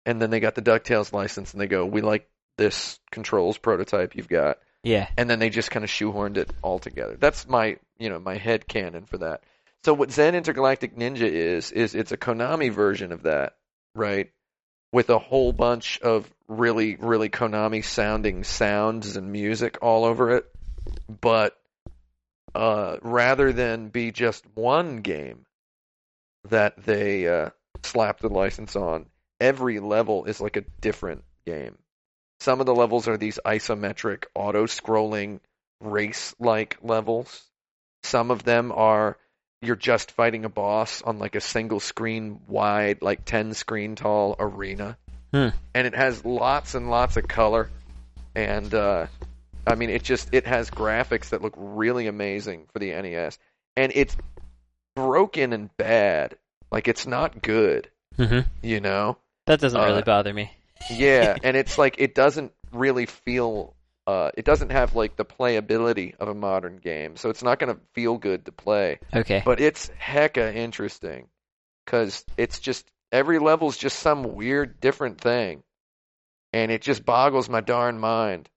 and 0.06 0.22
then 0.22 0.30
they 0.30 0.40
got 0.40 0.56
the 0.56 0.62
Ducktales 0.62 1.12
license, 1.12 1.54
and 1.54 1.62
they 1.62 1.68
go, 1.68 1.86
"We 1.86 2.02
like 2.02 2.30
this 2.58 3.00
controls 3.12 3.58
prototype 3.58 4.16
you've 4.16 4.30
got," 4.30 4.60
Yeah. 4.84 5.08
and 5.18 5.30
then 5.30 5.40
they 5.40 5.50
just 5.50 5.72
kind 5.72 5.84
of 5.84 5.90
shoehorned 5.90 6.38
it 6.38 6.52
all 6.62 6.80
together. 6.80 7.18
That's 7.20 7.48
my, 7.48 7.78
you 7.98 8.10
know, 8.10 8.20
my 8.20 8.38
head 8.38 8.68
canon 8.68 9.06
for 9.06 9.18
that. 9.20 9.44
So 9.84 9.94
what 9.94 10.12
Zen 10.12 10.36
Intergalactic 10.36 10.96
Ninja 10.96 11.30
is 11.30 11.72
is 11.72 11.94
it's 11.94 12.14
a 12.14 12.18
Konami 12.18 12.72
version 12.72 13.12
of 13.12 13.24
that, 13.24 13.56
right? 13.96 14.32
With 14.94 15.10
a 15.10 15.20
whole 15.20 15.52
bunch 15.52 16.00
of 16.00 16.30
really 16.48 16.96
really 16.96 17.30
Konami 17.30 17.84
sounding 17.84 18.44
sounds 18.44 19.18
and 19.18 19.32
music 19.32 19.80
all 19.82 20.06
over 20.06 20.38
it, 20.38 20.46
but 21.22 21.58
uh, 22.56 22.98
rather 23.02 23.52
than 23.52 23.90
be 23.90 24.12
just 24.12 24.46
one 24.54 24.98
game 24.98 25.46
that 26.50 26.84
they 26.84 27.28
uh, 27.28 27.50
slap 27.84 28.20
the 28.20 28.30
license 28.30 28.76
on, 28.76 29.08
every 29.40 29.80
level 29.80 30.26
is 30.26 30.40
like 30.40 30.56
a 30.56 30.66
different 30.82 31.24
game. 31.46 31.78
Some 32.40 32.60
of 32.60 32.66
the 32.66 32.76
levels 32.76 33.08
are 33.08 33.18
these 33.18 33.40
isometric, 33.46 34.26
auto 34.36 34.66
scrolling, 34.66 35.40
race 35.82 36.36
like 36.40 36.78
levels. 36.82 37.44
Some 38.04 38.32
of 38.32 38.44
them 38.44 38.72
are 38.72 39.18
you're 39.66 39.76
just 39.76 40.12
fighting 40.12 40.46
a 40.46 40.50
boss 40.50 41.02
on 41.02 41.20
like 41.20 41.36
a 41.36 41.42
single 41.42 41.80
screen 41.80 42.40
wide, 42.48 43.02
like 43.02 43.26
10 43.26 43.54
screen 43.54 43.96
tall 43.96 44.36
arena. 44.40 44.98
Hmm. 45.34 45.50
And 45.74 45.88
it 45.88 45.96
has 45.96 46.24
lots 46.24 46.76
and 46.76 46.90
lots 46.90 47.18
of 47.18 47.28
color. 47.28 47.70
And, 48.36 48.74
uh, 48.74 49.08
I 49.66 49.76
mean, 49.76 49.90
it 49.90 50.04
just, 50.04 50.30
it 50.34 50.46
has 50.46 50.70
graphics 50.70 51.30
that 51.30 51.42
look 51.42 51.54
really 51.56 52.08
amazing 52.08 52.68
for 52.72 52.80
the 52.80 52.92
NES. 52.92 53.38
And 53.76 53.92
it's 53.96 54.16
broken 54.96 55.54
and 55.54 55.76
bad. 55.78 56.36
Like, 56.72 56.88
it's 56.88 57.06
not 57.08 57.42
good, 57.42 57.90
hmm 58.18 58.42
you 58.62 58.80
know? 58.80 59.18
That 59.46 59.60
doesn't 59.60 59.80
Uh, 59.80 59.86
really 59.86 60.02
bother 60.04 60.34
me. 60.34 60.52
Yeah, 60.90 61.38
and 61.44 61.56
it's 61.56 61.78
like 61.78 61.96
it 62.00 62.16
doesn't 62.16 62.52
really 62.72 63.06
feel 63.06 63.76
uh 64.08 64.32
it 64.36 64.46
doesn't 64.46 64.72
have 64.72 64.96
like 64.96 65.16
the 65.16 65.26
playability 65.26 66.16
of 66.20 66.28
a 66.28 66.34
modern 66.34 66.78
game. 66.78 67.16
So 67.16 67.30
it's 67.30 67.44
not 67.44 67.60
going 67.60 67.74
to 67.74 67.82
feel 67.94 68.18
good 68.18 68.46
to 68.46 68.52
play, 68.52 69.00
Okay. 69.16 69.42
but 69.46 69.60
it's 69.60 69.90
hecka 70.00 70.54
interesting 70.54 71.28
cuz 71.86 72.26
it's 72.38 72.60
just 72.60 72.90
every 73.12 73.40
level's 73.40 73.78
just 73.78 74.00
some 74.00 74.36
weird 74.36 74.80
different 74.80 75.20
thing. 75.22 75.64
And 76.52 76.72
it 76.72 76.82
just 76.82 77.06
boggles 77.06 77.50
my 77.50 77.62
darn 77.62 78.00
mind 78.00 78.50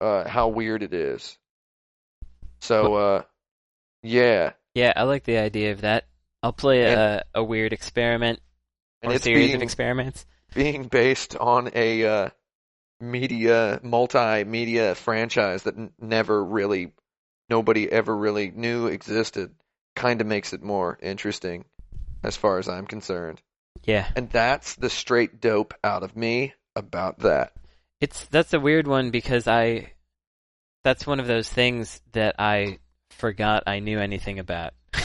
uh 0.00 0.28
how 0.28 0.48
weird 0.48 0.82
it 0.82 0.92
is. 0.94 1.38
So 2.60 2.94
uh 2.94 3.22
yeah, 4.02 4.52
yeah, 4.74 4.92
I 4.94 5.04
like 5.04 5.24
the 5.24 5.38
idea 5.38 5.72
of 5.72 5.80
that. 5.82 6.06
I'll 6.42 6.52
play 6.52 6.82
a, 6.82 7.24
a 7.34 7.42
weird 7.42 7.72
experiment 7.72 8.40
and 9.00 9.12
or 9.12 9.18
series 9.18 9.46
being 9.46 9.56
of 9.56 9.62
experiments. 9.62 10.26
being 10.54 10.84
based 10.84 11.36
on 11.36 11.70
a 11.74 12.04
uh, 12.04 12.28
media 13.00 13.80
multimedia 13.84 14.94
franchise 14.96 15.64
that 15.64 15.76
n- 15.76 15.92
never 16.00 16.42
really 16.44 16.92
nobody 17.48 17.90
ever 17.90 18.16
really 18.16 18.50
knew 18.50 18.86
existed 18.86 19.54
kind 19.96 20.20
of 20.20 20.26
makes 20.26 20.52
it 20.52 20.62
more 20.62 20.98
interesting 21.02 21.64
as 22.22 22.36
far 22.36 22.58
as 22.58 22.68
I'm 22.68 22.86
concerned. 22.86 23.40
Yeah. 23.84 24.08
And 24.16 24.30
that's 24.30 24.76
the 24.76 24.90
straight 24.90 25.40
dope 25.40 25.74
out 25.84 26.02
of 26.02 26.16
me 26.16 26.54
about 26.74 27.18
that. 27.20 27.52
It's 28.00 28.24
that's 28.26 28.52
a 28.54 28.60
weird 28.60 28.86
one 28.86 29.10
because 29.10 29.46
I 29.46 29.92
that's 30.82 31.06
one 31.06 31.20
of 31.20 31.26
those 31.26 31.48
things 31.48 32.00
that 32.12 32.36
I 32.38 32.78
forgot 33.10 33.64
I 33.66 33.80
knew 33.80 33.98
anything 33.98 34.38
about. 34.38 34.74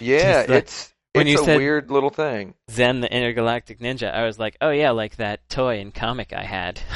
Yeah, 0.00 0.44
like- 0.48 0.64
it's 0.64 0.92
when 1.16 1.26
it's 1.26 1.36
you 1.36 1.42
a 1.42 1.44
said- 1.44 1.56
weird 1.58 1.90
little 1.90 2.10
thing. 2.10 2.54
Zen 2.70 3.00
the 3.00 3.12
Intergalactic 3.12 3.80
Ninja, 3.80 4.12
I 4.12 4.24
was 4.24 4.38
like, 4.38 4.56
"Oh 4.60 4.70
yeah, 4.70 4.90
like 4.90 5.16
that 5.16 5.48
toy 5.48 5.80
and 5.80 5.92
comic 5.94 6.32
I 6.32 6.42
had." 6.44 6.80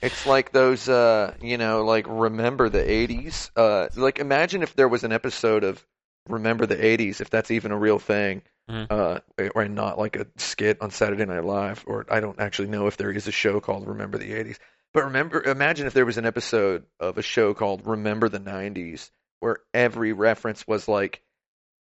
It's 0.00 0.26
like 0.26 0.52
those, 0.52 0.88
uh, 0.88 1.34
you 1.42 1.58
know, 1.58 1.84
like 1.84 2.06
remember 2.08 2.68
the 2.68 2.78
'80s. 2.82 3.50
Uh, 3.56 3.88
like 3.96 4.20
imagine 4.20 4.62
if 4.62 4.76
there 4.76 4.86
was 4.88 5.02
an 5.02 5.10
episode 5.12 5.64
of 5.64 5.84
Remember 6.28 6.66
the 6.66 6.76
'80s, 6.76 7.20
if 7.20 7.30
that's 7.30 7.50
even 7.50 7.72
a 7.72 7.76
real 7.78 7.98
thing, 7.98 8.42
Mhm. 8.70 8.86
uh, 8.90 9.20
or 9.56 9.66
not 9.68 9.98
like 9.98 10.14
a 10.16 10.26
skit 10.36 10.78
on 10.80 10.90
Saturday 10.92 11.24
Night 11.24 11.44
Live, 11.44 11.82
or 11.86 12.06
I 12.08 12.20
don't 12.20 12.38
actually 12.40 12.68
know 12.68 12.86
if 12.86 12.96
there 12.96 13.10
is 13.10 13.26
a 13.26 13.32
show 13.32 13.58
called 13.60 13.88
Remember 13.88 14.18
the 14.18 14.32
'80s. 14.34 14.58
But 14.94 15.04
remember, 15.06 15.42
imagine 15.42 15.86
if 15.88 15.94
there 15.94 16.06
was 16.06 16.16
an 16.18 16.26
episode 16.26 16.84
of 17.00 17.18
a 17.18 17.22
show 17.22 17.52
called 17.52 17.86
Remember 17.86 18.28
the 18.28 18.38
'90s, 18.40 19.10
where 19.40 19.58
every 19.74 20.12
reference 20.12 20.64
was 20.66 20.86
like, 20.86 21.22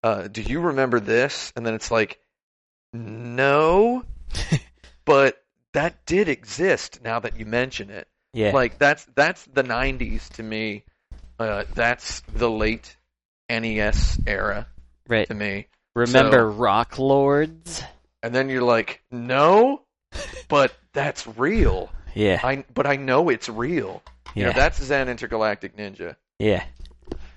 uh, 0.08 0.28
"Do 0.28 0.42
you 0.42 0.60
remember 0.62 1.00
this?" 1.00 1.52
And 1.56 1.66
then 1.66 1.74
it's 1.74 1.92
like, 1.92 2.20
"No," 2.94 4.04
but 5.06 5.42
that 5.74 6.06
did 6.06 6.30
exist. 6.30 7.00
Now 7.04 7.20
that 7.20 7.38
you 7.38 7.46
mention 7.46 7.90
it 7.90 8.08
yeah. 8.38 8.52
like 8.52 8.78
that's 8.78 9.06
that's 9.16 9.44
the 9.46 9.64
90s 9.64 10.30
to 10.34 10.44
me 10.44 10.84
uh, 11.40 11.64
that's 11.74 12.22
the 12.34 12.50
late 12.50 12.96
nes 13.50 14.20
era 14.28 14.68
right. 15.08 15.28
to 15.28 15.34
me 15.34 15.68
Remember 15.96 16.52
so- 16.52 16.58
Rock 16.58 17.00
Lords? 17.00 17.82
and 18.22 18.34
then 18.34 18.50
you're 18.50 18.64
like 18.64 19.02
no 19.12 19.82
but 20.48 20.74
that's 20.94 21.26
real 21.38 21.90
Yeah. 22.14 22.40
i 22.44 22.64
but 22.74 22.86
i 22.86 22.96
know 22.96 23.30
it's 23.30 23.50
real 23.50 24.02
you 24.36 24.42
yeah. 24.42 24.48
know 24.48 24.54
that's 24.54 24.82
zen 24.82 25.10
intergalactic 25.10 25.76
ninja 25.78 26.16
yeah. 26.40 26.64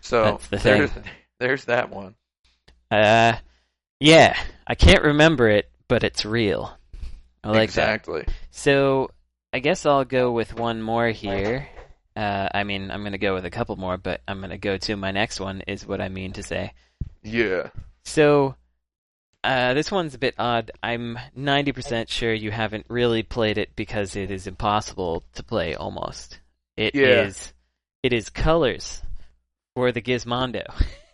so 0.00 0.40
the 0.50 0.56
there's 0.58 0.90
there's 1.40 1.64
that 1.66 1.90
one 1.90 2.14
Uh 2.91 3.34
yeah, 4.01 4.36
I 4.66 4.74
can't 4.74 5.03
remember 5.03 5.49
it, 5.49 5.70
but 5.88 6.03
it's 6.05 6.24
real. 6.24 6.76
I 7.45 7.49
like 7.49 7.57
that. 7.72 7.95
exactly 7.95 8.24
So 8.51 9.11
I 9.53 9.59
guess 9.59 9.84
I'll 9.86 10.05
go 10.05 10.32
with 10.32 10.55
one 10.55 10.80
more 10.82 11.09
here. 11.09 11.68
Uh, 12.16 12.49
I 12.53 12.64
mean, 12.64 12.91
I'm 12.91 13.01
going 13.03 13.12
to 13.12 13.18
go 13.18 13.34
with 13.34 13.45
a 13.45 13.51
couple 13.51 13.76
more, 13.76 13.97
but 13.97 14.20
I'm 14.28 14.38
going 14.38 14.51
to 14.51 14.59
go 14.59 14.76
to 14.76 14.97
my 14.97 15.11
next 15.11 15.41
one, 15.41 15.62
is 15.66 15.86
what 15.86 16.01
I 16.01 16.09
mean 16.09 16.32
to 16.34 16.43
say. 16.43 16.72
yeah 17.22 17.68
So 18.05 18.57
uh, 19.43 19.74
this 19.74 19.91
one's 19.91 20.14
a 20.14 20.18
bit 20.18 20.34
odd. 20.38 20.70
I'm 20.82 21.18
90% 21.38 22.09
sure 22.09 22.32
you 22.32 22.51
haven't 22.51 22.86
really 22.88 23.22
played 23.22 23.59
it 23.59 23.74
because 23.76 24.16
it 24.16 24.30
is 24.30 24.47
impossible 24.47 25.24
to 25.34 25.43
play 25.43 25.74
almost. 25.74 26.41
It 26.76 26.95
is 26.95 27.53
Yeah. 28.03 28.09
it 28.09 28.12
is 28.12 28.28
colors 28.30 29.03
for 29.74 29.93
the 29.93 30.03
Gizmondo. 30.03 30.64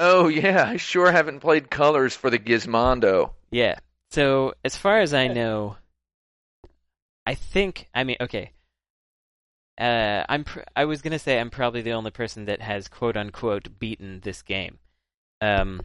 oh 0.00 0.26
yeah 0.28 0.64
i 0.66 0.76
sure 0.76 1.12
haven't 1.12 1.38
played 1.40 1.70
colors 1.70 2.16
for 2.16 2.30
the 2.30 2.38
gizmondo 2.38 3.30
Yeah. 3.52 3.78
So 4.10 4.54
as 4.64 4.76
far 4.76 4.98
as 4.98 5.14
I 5.14 5.28
know, 5.28 5.76
I 7.24 7.34
think 7.36 7.88
I 7.94 8.02
mean 8.02 8.16
okay. 8.20 8.50
uh, 9.80 10.24
I'm 10.28 10.42
pr- 10.44 10.66
I 10.74 10.84
was 10.86 11.00
gonna 11.02 11.18
say 11.20 11.38
I'm 11.38 11.50
probably 11.50 11.82
the 11.82 11.92
only 11.92 12.10
person 12.10 12.46
that 12.46 12.60
has 12.60 12.88
quote 12.88 13.16
unquote 13.16 13.78
beaten 13.78 14.20
this 14.20 14.42
game, 14.42 14.78
um, 15.40 15.82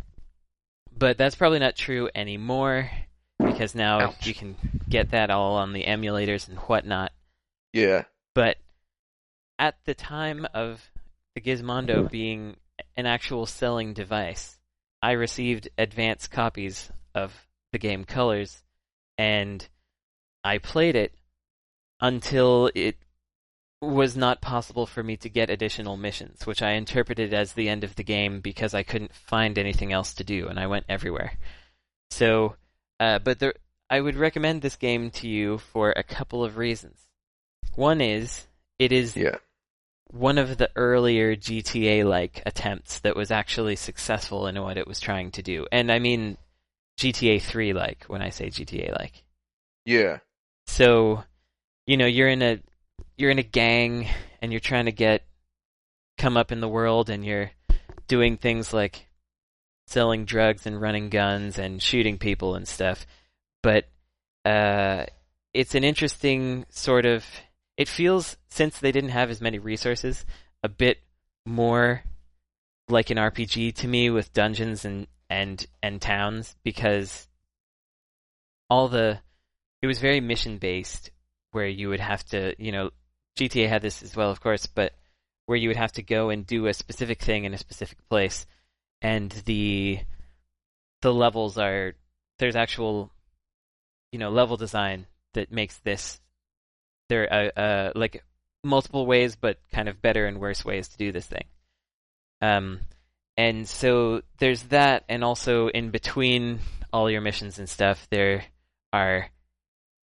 but 0.97 1.17
that's 1.17 1.35
probably 1.35 1.59
not 1.59 1.75
true 1.75 2.09
anymore 2.15 2.89
because 3.37 3.75
now 3.75 3.99
Ouch. 4.07 4.25
you 4.25 4.33
can 4.33 4.55
get 4.89 5.11
that 5.11 5.29
all 5.29 5.55
on 5.57 5.73
the 5.73 5.83
emulators 5.83 6.47
and 6.47 6.57
whatnot. 6.59 7.11
Yeah. 7.73 8.05
But 8.33 8.57
at 9.59 9.75
the 9.85 9.93
time 9.93 10.47
of 10.53 10.89
the 11.35 11.41
Gizmondo 11.41 12.09
being 12.09 12.55
an 12.97 13.05
actual 13.05 13.45
selling 13.45 13.93
device, 13.93 14.57
I 15.01 15.11
received 15.11 15.69
advance 15.77 16.27
copies 16.27 16.91
of 17.13 17.33
the 17.71 17.79
game 17.79 18.05
Colors, 18.05 18.63
and 19.17 19.67
I 20.43 20.57
played 20.57 20.95
it 20.95 21.13
until 21.99 22.69
it 22.75 22.97
was 23.81 24.15
not 24.15 24.41
possible 24.41 24.85
for 24.85 25.03
me 25.03 25.17
to 25.17 25.29
get 25.29 25.49
additional 25.49 25.97
missions, 25.97 26.45
which 26.45 26.61
I 26.61 26.71
interpreted 26.71 27.33
as 27.33 27.53
the 27.53 27.69
end 27.69 27.83
of 27.83 27.95
the 27.95 28.03
game 28.03 28.39
because 28.39 28.73
I 28.73 28.83
couldn't 28.83 29.13
find 29.13 29.57
anything 29.57 29.91
else 29.91 30.13
to 30.15 30.23
do, 30.23 30.47
and 30.47 30.59
I 30.59 30.67
went 30.67 30.85
everywhere. 30.89 31.37
So, 32.09 32.55
uh, 32.99 33.19
but 33.19 33.39
there, 33.39 33.53
I 33.89 33.99
would 34.01 34.15
recommend 34.15 34.61
this 34.61 34.75
game 34.75 35.11
to 35.11 35.27
you 35.27 35.57
for 35.57 35.91
a 35.91 36.03
couple 36.03 36.43
of 36.43 36.57
reasons. 36.57 36.99
One 37.75 38.01
is 38.01 38.47
it 38.79 38.91
is 38.91 39.15
Yeah. 39.15 39.37
One 40.11 40.37
of 40.37 40.57
the 40.57 40.69
earlier 40.75 41.35
GTA 41.35 42.05
like 42.05 42.41
attempts 42.45 42.99
that 42.99 43.15
was 43.15 43.31
actually 43.31 43.75
successful 43.75 44.47
in 44.47 44.61
what 44.61 44.77
it 44.77 44.87
was 44.87 44.99
trying 44.99 45.31
to 45.31 45.41
do. 45.41 45.67
And 45.71 45.91
I 45.91 45.99
mean 45.99 46.37
GTA 46.99 47.41
3 47.41 47.73
like 47.73 48.05
when 48.07 48.21
I 48.21 48.29
say 48.29 48.47
GTA 48.47 48.97
like. 48.97 49.23
Yeah. 49.85 50.19
So, 50.67 51.23
you 51.85 51.97
know, 51.97 52.05
you're 52.05 52.29
in 52.29 52.41
a 52.41 52.59
you're 53.17 53.31
in 53.31 53.39
a 53.39 53.43
gang 53.43 54.07
and 54.41 54.51
you're 54.51 54.59
trying 54.59 54.85
to 54.85 54.91
get 54.91 55.23
come 56.17 56.37
up 56.37 56.51
in 56.51 56.61
the 56.61 56.69
world 56.69 57.09
and 57.09 57.25
you're 57.25 57.51
doing 58.07 58.37
things 58.37 58.73
like 58.73 59.07
selling 59.87 60.25
drugs 60.25 60.65
and 60.65 60.81
running 60.81 61.09
guns 61.09 61.57
and 61.59 61.81
shooting 61.81 62.17
people 62.17 62.55
and 62.55 62.67
stuff. 62.67 63.05
But 63.61 63.85
uh 64.45 65.05
it's 65.53 65.73
an 65.75 65.83
interesting 65.83 66.65
sort 66.69 67.05
of 67.05 67.25
it 67.77 67.87
feels 67.87 68.37
since 68.49 68.79
they 68.79 68.91
didn't 68.91 69.09
have 69.09 69.29
as 69.29 69.41
many 69.41 69.59
resources 69.59 70.25
a 70.63 70.69
bit 70.69 70.99
more 71.45 72.03
like 72.89 73.09
an 73.09 73.17
RPG 73.17 73.75
to 73.75 73.87
me 73.87 74.09
with 74.09 74.33
dungeons 74.33 74.85
and 74.85 75.07
and 75.29 75.65
and 75.81 76.01
towns 76.01 76.55
because 76.63 77.27
all 78.69 78.87
the 78.87 79.19
it 79.81 79.87
was 79.87 79.99
very 79.99 80.19
mission 80.19 80.57
based 80.57 81.11
where 81.51 81.67
you 81.67 81.89
would 81.89 81.99
have 81.99 82.23
to 82.25 82.55
you 82.57 82.71
know 82.71 82.91
GTA 83.37 83.67
had 83.67 83.81
this 83.81 84.03
as 84.03 84.15
well 84.15 84.29
of 84.31 84.39
course 84.39 84.65
but 84.65 84.93
where 85.45 85.57
you 85.57 85.69
would 85.69 85.77
have 85.77 85.91
to 85.93 86.03
go 86.03 86.29
and 86.29 86.45
do 86.45 86.67
a 86.67 86.73
specific 86.73 87.21
thing 87.21 87.45
in 87.45 87.53
a 87.53 87.57
specific 87.57 87.97
place. 88.09 88.45
And 89.01 89.31
the 89.45 89.99
the 91.01 91.13
levels 91.13 91.57
are 91.57 91.93
there's 92.39 92.55
actual 92.55 93.11
you 94.11 94.19
know 94.19 94.29
level 94.29 94.57
design 94.57 95.05
that 95.33 95.51
makes 95.51 95.77
this 95.79 96.19
there 97.09 97.31
are 97.31 97.51
uh, 97.55 97.59
uh, 97.59 97.91
like 97.95 98.23
multiple 98.63 99.05
ways 99.05 99.35
but 99.35 99.57
kind 99.71 99.87
of 99.87 100.01
better 100.01 100.25
and 100.25 100.39
worse 100.39 100.65
ways 100.65 100.87
to 100.87 100.97
do 100.97 101.11
this 101.11 101.27
thing 101.27 101.45
um 102.41 102.79
and 103.37 103.67
so 103.67 104.21
there's 104.39 104.63
that 104.63 105.03
and 105.07 105.23
also 105.23 105.67
in 105.67 105.91
between 105.91 106.59
all 106.91 107.09
your 107.09 107.21
missions 107.21 107.59
and 107.59 107.69
stuff 107.69 108.07
there 108.09 108.43
are 108.91 109.29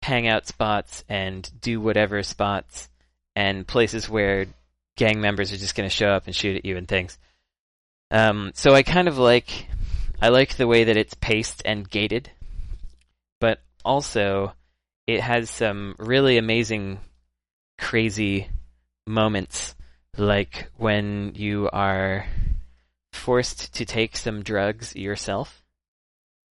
hangout 0.02 0.48
spots 0.48 1.04
and 1.10 1.50
do 1.62 1.82
whatever 1.82 2.24
spots 2.24 2.90
and 3.36 3.68
places 3.68 4.10
where 4.10 4.48
gang 4.96 5.22
members 5.22 5.52
are 5.54 5.58
just 5.58 5.76
going 5.76 5.88
to 5.88 5.96
show 5.96 6.08
up 6.08 6.26
and 6.26 6.36
shoot 6.36 6.58
at 6.58 6.66
you 6.66 6.78
and 6.78 6.88
things. 6.88 7.18
Um, 8.10 8.52
so 8.56 8.74
I 8.74 8.84
kind 8.84 9.08
of 9.08 9.18
like, 9.18 9.68
I 10.22 10.30
like 10.30 10.56
the 10.56 10.68
way 10.68 10.86
that 10.86 10.98
it's 10.98 11.14
paced 11.14 11.62
and 11.66 11.90
gated, 11.90 12.32
but 13.40 13.60
also 13.86 14.54
it 15.08 15.22
has 15.22 15.50
some 15.50 15.96
really 15.98 16.38
amazing, 16.38 17.00
crazy 17.80 18.50
moments, 19.08 19.76
like 20.18 20.70
when 20.78 21.34
you 21.36 21.70
are 21.72 22.28
forced 23.14 23.74
to 23.76 23.86
take 23.86 24.18
some 24.18 24.44
drugs 24.44 24.96
yourself, 24.96 25.64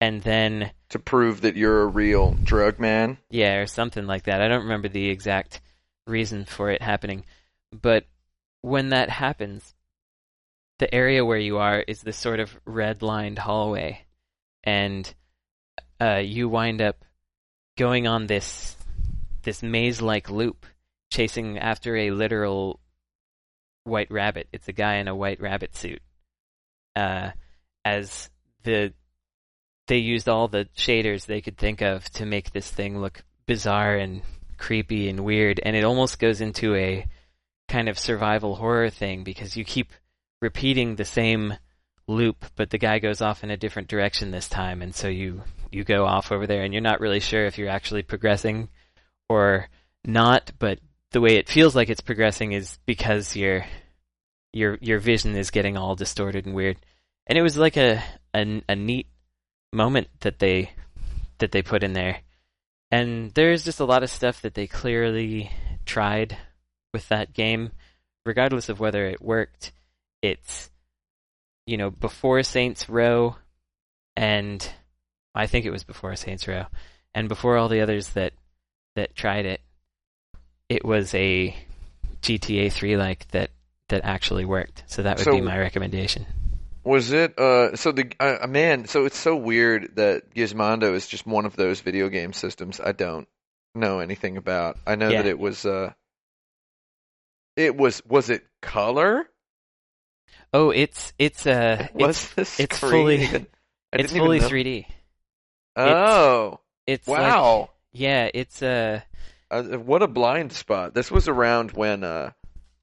and 0.00 0.22
then 0.22 0.70
To 0.90 0.98
prove 0.98 1.42
that 1.42 1.56
you're 1.56 1.82
a 1.82 1.86
real 1.86 2.32
drug 2.42 2.80
man. 2.80 3.18
yeah, 3.30 3.56
or 3.56 3.66
something 3.66 4.06
like 4.06 4.24
that. 4.24 4.40
I 4.40 4.48
don't 4.48 4.62
remember 4.62 4.88
the 4.88 5.08
exact 5.10 5.60
reason 6.06 6.44
for 6.46 6.70
it 6.70 6.80
happening, 6.82 7.24
but 7.70 8.06
when 8.62 8.88
that 8.90 9.10
happens, 9.10 9.74
the 10.78 10.92
area 10.94 11.24
where 11.24 11.38
you 11.38 11.58
are 11.58 11.80
is 11.80 12.00
this 12.00 12.16
sort 12.16 12.40
of 12.40 12.58
red-lined 12.64 13.38
hallway, 13.38 14.02
and 14.64 15.12
uh, 16.00 16.22
you 16.24 16.48
wind 16.48 16.80
up 16.80 17.04
going 17.78 18.06
on 18.06 18.26
this 18.26 18.76
this 19.44 19.62
maze-like 19.62 20.28
loop, 20.28 20.66
chasing 21.10 21.58
after 21.58 21.96
a 21.96 22.10
literal 22.10 22.80
white 23.84 24.10
rabbit. 24.10 24.48
It's 24.52 24.68
a 24.68 24.72
guy 24.72 24.96
in 24.96 25.08
a 25.08 25.16
white 25.16 25.40
rabbit 25.40 25.74
suit. 25.74 26.02
Uh, 26.94 27.30
as 27.84 28.28
the 28.64 28.92
they 29.86 29.98
used 29.98 30.28
all 30.28 30.48
the 30.48 30.68
shaders 30.76 31.24
they 31.24 31.40
could 31.40 31.56
think 31.56 31.80
of 31.80 32.04
to 32.10 32.26
make 32.26 32.50
this 32.50 32.70
thing 32.70 33.00
look 33.00 33.22
bizarre 33.46 33.96
and 33.96 34.20
creepy 34.58 35.08
and 35.08 35.20
weird, 35.20 35.60
and 35.62 35.74
it 35.74 35.84
almost 35.84 36.18
goes 36.18 36.40
into 36.40 36.74
a 36.74 37.06
kind 37.68 37.88
of 37.88 37.98
survival 37.98 38.56
horror 38.56 38.90
thing 38.90 39.24
because 39.24 39.56
you 39.56 39.64
keep 39.64 39.92
repeating 40.42 40.96
the 40.96 41.04
same 41.04 41.54
loop, 42.06 42.44
but 42.56 42.70
the 42.70 42.78
guy 42.78 42.98
goes 42.98 43.20
off 43.22 43.44
in 43.44 43.50
a 43.50 43.56
different 43.56 43.88
direction 43.88 44.30
this 44.30 44.48
time, 44.48 44.82
and 44.82 44.94
so 44.94 45.08
you 45.08 45.42
you 45.70 45.84
go 45.84 46.04
off 46.04 46.32
over 46.32 46.46
there, 46.46 46.62
and 46.62 46.72
you're 46.72 46.82
not 46.82 47.00
really 47.00 47.20
sure 47.20 47.46
if 47.46 47.58
you're 47.58 47.68
actually 47.68 48.02
progressing 48.02 48.68
or 49.28 49.68
not, 50.04 50.52
but 50.58 50.78
the 51.12 51.20
way 51.20 51.36
it 51.36 51.48
feels 51.48 51.74
like 51.74 51.88
it's 51.88 52.00
progressing 52.00 52.52
is 52.52 52.78
because 52.86 53.36
your 53.36 53.64
your 54.52 54.78
your 54.80 54.98
vision 54.98 55.36
is 55.36 55.50
getting 55.50 55.76
all 55.76 55.94
distorted 55.94 56.46
and 56.46 56.54
weird. 56.54 56.76
And 57.26 57.38
it 57.38 57.42
was 57.42 57.56
like 57.56 57.76
a 57.76 58.02
a, 58.34 58.62
a 58.68 58.76
neat 58.76 59.06
moment 59.72 60.08
that 60.20 60.38
they 60.38 60.70
that 61.38 61.52
they 61.52 61.62
put 61.62 61.82
in 61.82 61.92
there. 61.92 62.20
And 62.90 63.32
there's 63.34 63.64
just 63.64 63.80
a 63.80 63.84
lot 63.84 64.02
of 64.02 64.10
stuff 64.10 64.42
that 64.42 64.54
they 64.54 64.66
clearly 64.66 65.50
tried 65.84 66.36
with 66.92 67.08
that 67.08 67.34
game, 67.34 67.70
regardless 68.24 68.68
of 68.68 68.80
whether 68.80 69.06
it 69.06 69.20
worked. 69.20 69.72
It's 70.22 70.70
you 71.66 71.76
know 71.76 71.90
before 71.90 72.42
Saints 72.42 72.88
Row, 72.88 73.36
and 74.16 74.68
I 75.38 75.46
think 75.46 75.64
it 75.64 75.70
was 75.70 75.84
before 75.84 76.14
Saints 76.16 76.46
Row, 76.48 76.66
and 77.14 77.28
before 77.28 77.56
all 77.56 77.68
the 77.68 77.80
others 77.80 78.08
that 78.10 78.32
that 78.96 79.14
tried 79.14 79.46
it. 79.46 79.60
It 80.68 80.84
was 80.84 81.14
a 81.14 81.56
GTA 82.20 82.70
3 82.72 82.96
like 82.98 83.28
that 83.28 83.50
that 83.88 84.04
actually 84.04 84.44
worked. 84.44 84.82
So 84.86 85.02
that 85.02 85.16
would 85.16 85.24
So- 85.24 85.32
be 85.32 85.40
my 85.40 85.56
recommendation. 85.58 86.26
Was 86.84 87.12
it 87.12 87.38
uh 87.38 87.76
so 87.76 87.92
the 87.92 88.10
uh, 88.18 88.46
man 88.46 88.86
so 88.86 89.04
it's 89.04 89.18
so 89.18 89.36
weird 89.36 89.94
that 89.96 90.34
Gizmondo 90.34 90.94
is 90.94 91.06
just 91.06 91.26
one 91.26 91.44
of 91.46 91.54
those 91.54 91.80
video 91.80 92.08
game 92.08 92.32
systems 92.32 92.80
I 92.80 92.92
don't 92.92 93.28
know 93.74 94.00
anything 94.00 94.36
about. 94.38 94.78
I 94.86 94.94
know 94.96 95.08
Yeah. 95.10 95.22
that 95.22 95.28
it 95.28 95.38
was 95.38 95.64
uh 95.66 95.92
it 97.56 97.76
was 97.76 98.02
was 98.06 98.30
it 98.30 98.44
color? 98.62 99.28
Oh, 100.52 100.70
it's 100.70 101.12
it's 101.18 101.46
uh 101.46 101.88
Was 101.94 102.32
it's 102.36 102.58
it's 102.60 102.78
fully- 102.78 103.22
it's 103.92 104.12
fully 104.12 104.36
even 104.38 104.42
know. 104.42 104.48
3D. 105.78 105.92
Oh, 105.94 106.60
It's 106.86 107.06
like- 107.08 107.20
wow. 107.20 107.70
yeah, 107.92 108.30
it's 108.32 108.62
uh 108.62 109.00
Uh, 109.50 109.62
what 109.78 110.02
a 110.02 110.08
blind 110.08 110.52
spot. 110.52 110.94
This 110.94 111.10
was 111.10 111.28
around 111.28 111.72
when 111.72 112.04
uh 112.04 112.32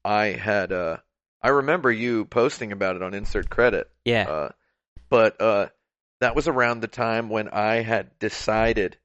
I 0.04 0.26
had 0.26 0.72
uh 0.72 0.98
I 1.42 1.48
remember 1.50 1.92
you 1.92 2.24
posting 2.24 2.72
about 2.72 2.96
it 2.96 3.02
on 3.02 3.14
insert 3.14 3.48
credit. 3.50 3.88
yeah. 4.04 4.28
Uh, 4.28 4.48
but 5.08 5.40
uh, 5.40 5.66
that 6.20 6.34
was 6.34 6.48
around 6.48 6.80
the 6.80 6.88
time 6.88 7.28
when 7.28 7.48
I 7.48 7.82
had 7.82 8.18
decided, 8.18 8.96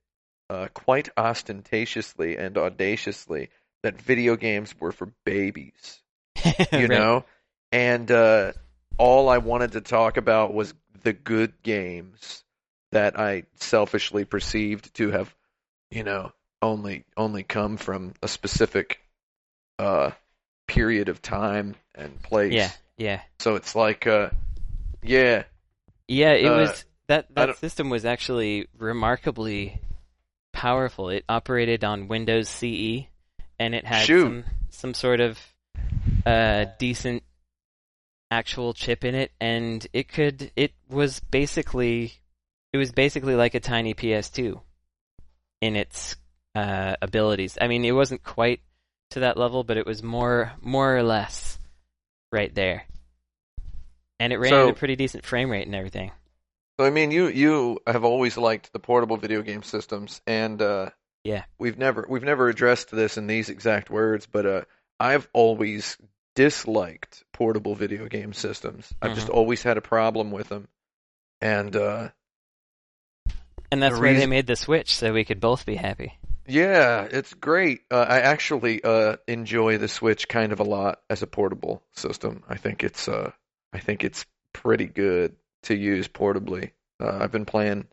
uh, 0.49 0.69
quite 0.73 1.09
ostentatiously 1.15 2.37
and 2.37 2.57
audaciously, 2.57 3.49
that 3.83 4.01
video 4.01 4.35
games 4.37 4.73
were 4.79 4.91
for 4.91 5.11
babies. 5.25 6.01
You 6.71 6.87
Right. 6.87 6.89
know, 6.89 7.25
and 7.71 8.09
uh, 8.09 8.53
all 8.97 9.29
I 9.29 9.37
wanted 9.37 9.73
to 9.73 9.81
talk 9.81 10.17
about 10.17 10.53
was 10.53 10.73
the 11.03 11.13
good 11.13 11.53
games 11.61 12.43
that 12.91 13.19
I 13.19 13.43
selfishly 13.55 14.25
perceived 14.25 14.93
to 14.95 15.11
have, 15.11 15.33
you 15.89 16.03
know, 16.03 16.31
only 16.61 17.05
only 17.17 17.43
come 17.43 17.77
from 17.77 18.13
a 18.21 18.27
specific 18.27 19.01
uh, 19.79 20.11
period 20.67 21.09
of 21.09 21.21
time 21.21 21.75
and 21.95 22.21
place. 22.21 22.53
Yeah, 22.53 22.71
yeah. 22.97 23.21
So 23.39 23.55
it's 23.55 23.75
like, 23.75 24.07
uh, 24.07 24.29
yeah, 25.03 25.43
Yeah, 26.07 26.33
it 26.33 26.47
Uh, 26.47 26.57
was 26.57 26.85
that 27.07 27.33
that 27.35 27.57
system 27.57 27.89
was 27.89 28.05
actually 28.05 28.67
remarkably 28.77 29.81
powerful. 30.53 31.09
It 31.09 31.25
operated 31.27 31.83
on 31.83 32.07
Windows 32.07 32.49
CE 32.49 33.07
and 33.59 33.75
it 33.75 33.85
had 33.85 34.05
Shoot. 34.05 34.23
some 34.23 34.43
some 34.69 34.93
sort 34.93 35.19
of 35.19 35.39
uh, 36.25 36.65
decent 36.79 37.23
actual 38.31 38.73
chip 38.73 39.03
in 39.03 39.13
it, 39.13 39.31
and 39.39 39.85
it 39.93 40.07
could. 40.07 40.51
It 40.55 40.71
was 40.89 41.19
basically, 41.19 42.13
it 42.73 42.77
was 42.77 42.91
basically 42.91 43.35
like 43.35 43.53
a 43.55 43.59
tiny 43.59 43.93
PS2 43.93 44.59
in 45.61 45.75
its 45.75 46.15
uh, 46.55 46.95
abilities. 47.01 47.57
I 47.59 47.67
mean, 47.67 47.85
it 47.85 47.91
wasn't 47.91 48.23
quite 48.23 48.61
to 49.11 49.21
that 49.21 49.37
level, 49.37 49.63
but 49.63 49.77
it 49.77 49.85
was 49.85 50.01
more, 50.01 50.53
more 50.61 50.95
or 50.95 51.03
less, 51.03 51.59
right 52.31 52.53
there. 52.55 52.85
And 54.19 54.31
it 54.31 54.37
ran 54.37 54.49
So- 54.51 54.67
at 54.69 54.75
a 54.75 54.77
pretty 54.77 54.95
decent 54.95 55.25
frame 55.25 55.49
rate 55.49 55.65
and 55.65 55.75
everything. 55.75 56.11
So 56.79 56.85
I 56.87 56.89
mean, 56.89 57.11
you 57.11 57.27
you 57.27 57.79
have 57.85 58.03
always 58.03 58.37
liked 58.37 58.73
the 58.73 58.79
portable 58.79 59.17
video 59.17 59.43
game 59.43 59.61
systems, 59.61 60.21
and 60.25 60.59
uh, 60.61 60.89
Yeah. 61.23 61.43
we've 61.59 61.77
never 61.77 62.05
we've 62.09 62.23
never 62.23 62.49
addressed 62.49 62.89
this 62.89 63.17
in 63.17 63.27
these 63.27 63.49
exact 63.49 63.91
words, 63.91 64.25
but 64.25 64.45
uh, 64.47 64.61
I've 64.99 65.27
always 65.33 65.97
disliked 66.33 67.23
portable 67.33 67.75
video 67.75 68.07
game 68.07 68.33
systems. 68.33 68.91
I've 69.01 69.13
just 69.13 69.29
always 69.29 69.61
had 69.61 69.77
a 69.77 69.81
problem 69.81 70.31
with 70.31 70.47
them, 70.49 70.69
and 71.39 71.75
uh, 71.75 72.09
And 73.71 73.81
that's 73.81 73.95
The 73.95 74.01
why 74.01 74.13
they 74.13 74.27
made 74.27 74.47
the 74.47 74.55
Switch, 74.55 74.95
so 74.95 75.13
we 75.13 75.23
could 75.25 75.39
both 75.39 75.65
be 75.65 75.75
happy. 75.75 76.13
yeah, 76.47 77.07
it's 77.09 77.33
great. 77.33 77.81
Uh, 77.89 78.05
I 78.07 78.19
actually 78.19 78.83
uh, 78.83 79.17
enjoy 79.27 79.77
the 79.77 79.87
Switch 79.87 80.27
kind 80.27 80.51
of 80.51 80.59
a 80.59 80.63
lot 80.65 81.01
as 81.09 81.23
a 81.23 81.27
portable 81.27 81.81
system. 81.93 82.43
I 82.49 82.57
think 82.57 82.83
it's 82.83 83.07
uh, 83.07 83.31
I 83.71 83.79
think 83.79 84.03
it's 84.03 84.25
pretty 84.53 84.87
good 84.87 85.35
to 85.63 85.75
use 85.75 86.07
portably. 86.07 86.71
Uh, 86.99 87.17
I've 87.21 87.31
been 87.31 87.45
playing 87.45 87.87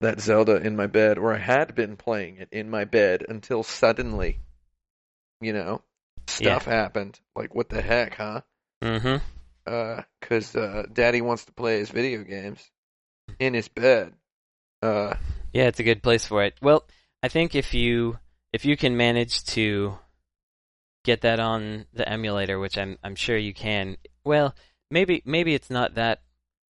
that 0.00 0.20
Zelda 0.20 0.56
in 0.56 0.76
my 0.76 0.86
bed, 0.86 1.18
or 1.18 1.34
I 1.34 1.38
had 1.38 1.74
been 1.74 1.96
playing 1.96 2.36
it 2.38 2.48
in 2.52 2.70
my 2.70 2.84
bed 2.84 3.24
until 3.28 3.62
suddenly, 3.62 4.40
you 5.40 5.52
know, 5.52 5.82
stuff 6.26 6.64
happened. 6.64 7.18
Like, 7.36 7.54
what 7.54 7.68
the 7.68 7.82
heck, 7.82 8.14
huh? 8.14 8.40
Mm-hmm. 8.82 9.16
Because 10.20 10.56
uh, 10.56 10.84
Daddy 10.92 11.20
wants 11.20 11.44
to 11.44 11.52
play 11.52 11.80
his 11.80 11.90
video 11.90 12.22
games 12.22 12.62
in 13.38 13.52
his 13.54 13.68
bed. 13.68 14.14
Uh, 14.82 15.14
Yeah, 15.52 15.64
it's 15.64 15.80
a 15.80 15.84
good 15.84 16.02
place 16.02 16.24
for 16.24 16.44
it. 16.44 16.54
Well, 16.62 16.84
I 17.22 17.28
think 17.28 17.54
if 17.54 17.74
you 17.74 18.18
if 18.52 18.64
you 18.64 18.76
can 18.76 18.96
manage 18.96 19.44
to 19.46 19.98
get 21.04 21.22
that 21.22 21.40
on 21.40 21.86
the 21.92 22.08
emulator, 22.08 22.58
which 22.58 22.78
I'm 22.78 22.98
I'm 23.02 23.16
sure 23.16 23.36
you 23.36 23.54
can. 23.54 23.96
Well, 24.24 24.54
maybe 24.90 25.22
maybe 25.24 25.54
it's 25.54 25.70
not 25.70 25.94
that 25.94 26.22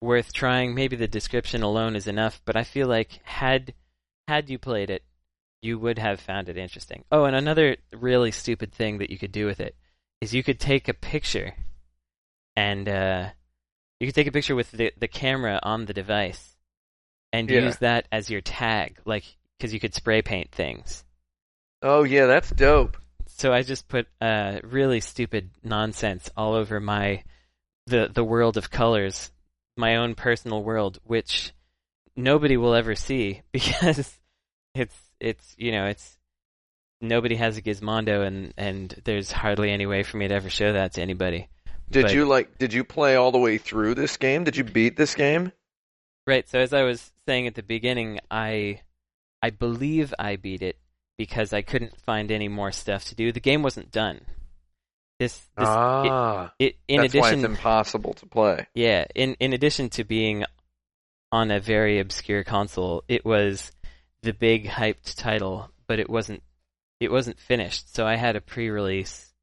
worth 0.01 0.33
trying. 0.33 0.75
Maybe 0.75 0.95
the 0.95 1.07
description 1.07 1.63
alone 1.63 1.95
is 1.95 2.07
enough, 2.07 2.41
but 2.45 2.55
I 2.55 2.63
feel 2.63 2.87
like 2.87 3.19
had 3.23 3.73
had 4.27 4.49
you 4.49 4.57
played 4.57 4.89
it, 4.89 5.03
you 5.61 5.79
would 5.79 5.99
have 5.99 6.19
found 6.19 6.49
it 6.49 6.57
interesting. 6.57 7.05
Oh, 7.11 7.25
and 7.25 7.35
another 7.35 7.77
really 7.93 8.31
stupid 8.31 8.73
thing 8.73 8.97
that 8.97 9.09
you 9.09 9.17
could 9.17 9.31
do 9.31 9.45
with 9.45 9.59
it 9.59 9.75
is 10.19 10.33
you 10.33 10.43
could 10.43 10.59
take 10.59 10.87
a 10.87 10.93
picture 10.93 11.53
and 12.55 12.87
uh, 12.87 13.29
you 13.99 14.07
could 14.07 14.15
take 14.15 14.27
a 14.27 14.31
picture 14.31 14.55
with 14.55 14.71
the 14.71 14.91
the 14.97 15.07
camera 15.07 15.59
on 15.63 15.85
the 15.85 15.93
device 15.93 16.52
and 17.34 17.49
Yeah. 17.49 17.61
use 17.61 17.77
that 17.77 18.07
as 18.11 18.29
your 18.29 18.39
tag, 18.41 18.97
like 19.03 19.25
because 19.57 19.73
you 19.73 19.79
could 19.81 19.93
spray 19.93 20.21
paint 20.21 20.51
things. 20.51 21.03
oh 21.81 22.03
yeah, 22.03 22.27
that's 22.27 22.49
dope. 22.51 22.95
So 23.27 23.51
I 23.51 23.63
just 23.63 23.88
put 23.89 24.07
uh, 24.21 24.59
really 24.63 25.01
stupid 25.01 25.49
nonsense 25.63 26.29
all 26.38 26.53
over 26.53 26.79
my 26.79 27.23
the 27.88 28.09
the 28.13 28.23
world 28.23 28.55
of 28.55 28.69
colors, 28.71 29.31
my 29.75 29.97
own 29.97 30.15
personal 30.15 30.63
world, 30.63 30.99
which 31.03 31.51
nobody 32.15 32.55
will 32.55 32.75
ever 32.75 32.95
see 32.95 33.41
because 33.51 34.17
it's 34.75 34.95
it's 35.19 35.55
you 35.57 35.71
know 35.71 35.88
it's 35.88 36.17
nobody 37.01 37.36
has 37.36 37.57
a 37.57 37.61
Gizmondo 37.61 38.25
and 38.25 38.53
and 38.57 38.95
there's 39.03 39.31
hardly 39.31 39.71
any 39.71 39.86
way 39.86 40.03
for 40.03 40.17
me 40.17 40.27
to 40.27 40.36
ever 40.36 40.49
show 40.49 40.73
that 40.73 40.93
to 40.93 41.01
anybody. 41.01 41.49
Did 41.89 42.03
But- 42.03 42.13
you 42.13 42.25
like? 42.25 42.57
Did 42.57 42.73
you 42.73 42.84
play 42.84 43.15
all 43.15 43.31
the 43.31 43.39
way 43.39 43.57
through 43.57 43.95
this 43.95 44.17
game? 44.17 44.43
Did 44.45 44.55
you 44.57 44.63
beat 44.63 44.95
this 44.95 45.15
game? 45.15 45.51
Right. 46.25 46.47
So 46.47 46.59
as 46.59 46.71
I 46.73 46.84
was 46.84 47.11
saying 47.28 47.47
at 47.47 47.55
the 47.55 47.63
beginning, 47.63 48.19
I 48.30 48.82
I 49.41 49.49
believe 49.49 50.13
I 50.17 50.36
beat 50.38 50.61
it 50.61 50.78
because 51.17 51.53
I 51.53 51.61
couldn't 51.61 51.99
find 52.01 52.32
any 52.32 52.47
more 52.47 52.71
stuff 52.71 53.05
to 53.05 53.15
do. 53.15 53.32
The 53.32 53.39
game 53.39 53.61
wasn't 53.61 53.91
done. 53.91 54.21
This, 55.19 55.38
this 55.57 55.67
ah, 55.67 56.53
it, 56.59 56.76
in 56.88 57.01
that's 57.01 57.13
addition 57.13 57.21
why 57.21 57.34
it's 57.34 57.43
impossible 57.43 58.13
to 58.15 58.26
play. 58.26 58.67
Yeah, 58.74 59.05
in 59.15 59.36
in 59.39 59.53
addition 59.53 59.89
to 59.91 60.03
being 60.03 60.43
on 61.32 61.51
a 61.51 61.59
very 61.59 61.99
obscure 61.99 62.43
console, 62.43 63.03
it 63.07 63.24
was 63.24 63.71
the 64.24 64.34
big 64.34 64.67
hyped 64.67 65.15
title, 65.15 65.69
but 65.88 65.99
it 65.99 66.09
wasn't 66.09 66.41
it 66.99 67.11
wasn't 67.11 67.39
finished. 67.39 67.93
So 67.93 68.05
I 68.05 68.15
had 68.15 68.36
a 68.36 68.41
pre-release 68.41 69.34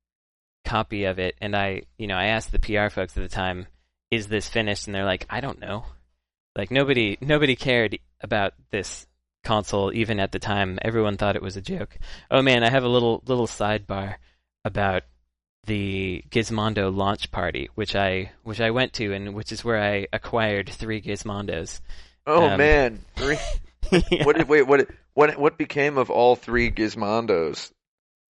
copy 0.64 1.04
of 1.04 1.18
it 1.18 1.36
and 1.40 1.56
I, 1.56 1.82
you 1.98 2.06
know, 2.06 2.16
I 2.16 2.26
asked 2.26 2.52
the 2.52 2.58
PR 2.58 2.88
folks 2.88 3.16
at 3.16 3.22
the 3.22 3.28
time, 3.28 3.66
"Is 4.10 4.26
this 4.28 4.48
finished?" 4.48 4.86
and 4.86 4.94
they're 4.94 5.04
like, 5.04 5.26
"I 5.30 5.40
don't 5.40 5.60
know." 5.60 5.84
Like 6.56 6.70
nobody 6.70 7.16
nobody 7.20 7.56
cared 7.56 7.98
about 8.20 8.54
this 8.70 9.06
console 9.44 9.92
even 9.94 10.20
at 10.20 10.32
the 10.32 10.38
time. 10.38 10.78
Everyone 10.82 11.16
thought 11.16 11.36
it 11.36 11.42
was 11.42 11.56
a 11.56 11.62
joke. 11.62 11.98
Oh 12.30 12.42
man, 12.42 12.62
I 12.64 12.70
have 12.70 12.84
a 12.84 12.88
little 12.88 13.22
little 13.26 13.46
sidebar 13.46 14.16
about 14.64 15.04
the 15.64 16.24
Gizmondo 16.30 16.94
launch 16.94 17.30
party, 17.30 17.68
which 17.74 17.94
I 17.94 18.32
which 18.42 18.60
I 18.60 18.70
went 18.70 18.92
to, 18.94 19.12
and 19.12 19.34
which 19.34 19.52
is 19.52 19.64
where 19.64 19.80
I 19.82 20.06
acquired 20.12 20.68
three 20.68 21.00
Gizmondos. 21.00 21.80
Oh 22.26 22.48
Um, 22.48 22.58
man, 22.58 23.04
three. 23.16 23.38
Yeah. 23.90 24.24
What 24.24 24.36
did, 24.36 24.48
wait? 24.48 24.68
What 24.68 24.88
what 25.14 25.36
what 25.36 25.58
became 25.58 25.98
of 25.98 26.10
all 26.10 26.36
three 26.36 26.70
Gizmondos? 26.70 27.72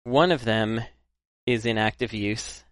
One 0.04 0.34
of 0.34 0.44
them 0.44 0.82
is 1.46 1.66
in 1.66 1.78
active 1.78 2.12
use, 2.14 2.66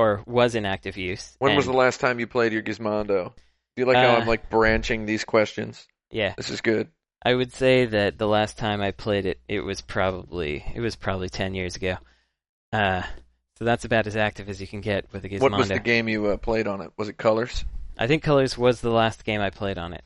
or 0.00 0.24
was 0.26 0.56
in 0.56 0.66
active 0.66 0.96
use. 0.96 1.36
When 1.38 1.54
was 1.54 1.66
the 1.66 1.72
last 1.72 2.00
time 2.00 2.18
you 2.18 2.26
played 2.26 2.52
your 2.52 2.62
Gizmondo? 2.62 3.34
Do 3.78 3.82
you 3.82 3.86
like 3.86 3.96
how 3.96 4.16
Uh, 4.16 4.18
I'm 4.18 4.26
like 4.26 4.50
branching 4.50 5.06
these 5.06 5.22
questions? 5.24 5.86
Yeah, 6.10 6.34
This 6.36 6.50
is 6.50 6.60
good. 6.62 6.88
I 7.22 7.32
would 7.32 7.52
say 7.52 7.84
that 7.86 8.18
the 8.18 8.26
last 8.26 8.58
time 8.58 8.80
I 8.80 8.90
played 8.90 9.24
it, 9.24 9.38
it 9.46 9.60
was 9.60 9.82
probably 9.82 10.64
it 10.74 10.80
was 10.80 10.96
probably 10.96 11.28
ten 11.28 11.54
years 11.54 11.76
ago. 11.76 11.96
Uh, 12.72 13.02
so 13.56 13.64
that's 13.64 13.84
about 13.84 14.08
as 14.08 14.16
active 14.16 14.48
as 14.48 14.60
you 14.60 14.66
can 14.66 14.80
get 14.80 15.04
with 15.12 15.24
a 15.24 15.28
Gizmondo. 15.28 15.40
What 15.42 15.52
was 15.58 15.68
the 15.68 15.78
game 15.78 16.08
you 16.08 16.26
uh, 16.26 16.38
played 16.38 16.66
on 16.66 16.80
it? 16.80 16.90
Was 16.96 17.08
it 17.08 17.18
Colors? 17.18 17.64
I 17.96 18.08
think 18.08 18.24
Colors 18.24 18.58
was 18.58 18.80
the 18.80 18.90
last 18.90 19.24
game 19.24 19.40
I 19.40 19.50
played 19.50 19.78
on 19.78 19.92
it. 19.92 20.02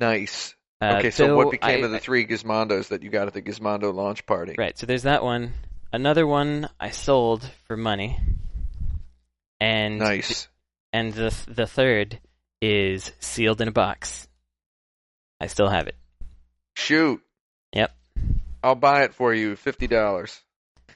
Nice. 0.00 0.56
Uh, 0.80 0.96
okay, 0.98 1.10
so 1.12 1.28
though 1.28 1.36
what 1.36 1.52
became 1.52 1.82
I- 1.82 1.84
of 1.84 1.92
the 1.92 2.00
three 2.00 2.26
Gizmondos 2.26 2.88
that 2.88 3.04
you 3.04 3.10
got 3.10 3.28
at 3.28 3.32
the 3.34 3.42
Gizmondo 3.42 3.94
launch 3.94 4.26
party? 4.26 4.56
Right, 4.58 4.76
so 4.76 4.86
there's 4.86 5.04
that 5.04 5.22
one. 5.22 5.52
Another 5.92 6.26
one 6.26 6.68
I 6.80 6.90
sold 6.90 7.48
for 7.68 7.76
money. 7.76 8.18
And 9.60 9.98
Nice. 10.00 10.48
and 10.92 11.12
the 11.14 11.32
the 11.46 11.66
third 11.68 12.18
is 12.62 13.12
sealed 13.18 13.60
in 13.60 13.68
a 13.68 13.72
box. 13.72 14.28
I 15.40 15.48
still 15.48 15.68
have 15.68 15.88
it. 15.88 15.96
Shoot. 16.76 17.20
Yep. 17.74 17.90
I'll 18.62 18.76
buy 18.76 19.02
it 19.02 19.12
for 19.12 19.34
you, 19.34 19.56
fifty 19.56 19.88
dollars. 19.88 20.40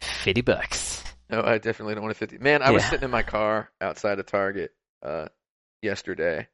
50 0.00 0.42
bucks. 0.42 1.02
No, 1.30 1.42
I 1.42 1.58
definitely 1.58 1.94
don't 1.94 2.04
want 2.04 2.14
a 2.14 2.18
fifty. 2.18 2.38
Man, 2.38 2.62
I 2.62 2.70
was 2.70 2.84
sitting 2.84 3.04
in 3.04 3.10
my 3.10 3.22
car 3.22 3.70
outside 3.80 4.20
of 4.20 4.26
Target 4.26 4.70
uh, 5.02 5.26
yesterday. 5.82 6.46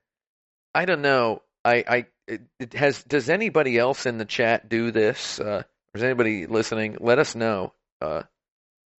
I 0.74 0.86
don't 0.86 1.02
know. 1.02 1.42
I, 1.64 1.84
I 1.86 2.06
it, 2.26 2.42
it 2.58 2.72
has. 2.72 3.02
Does 3.02 3.28
anybody 3.28 3.76
else 3.76 4.06
in 4.06 4.16
the 4.16 4.24
chat 4.24 4.70
do 4.70 4.90
this? 4.90 5.38
Uh, 5.38 5.64
is 5.94 6.02
anybody 6.02 6.46
listening? 6.46 6.96
Let 7.00 7.18
us 7.18 7.34
know. 7.34 7.74
Uh, 8.00 8.22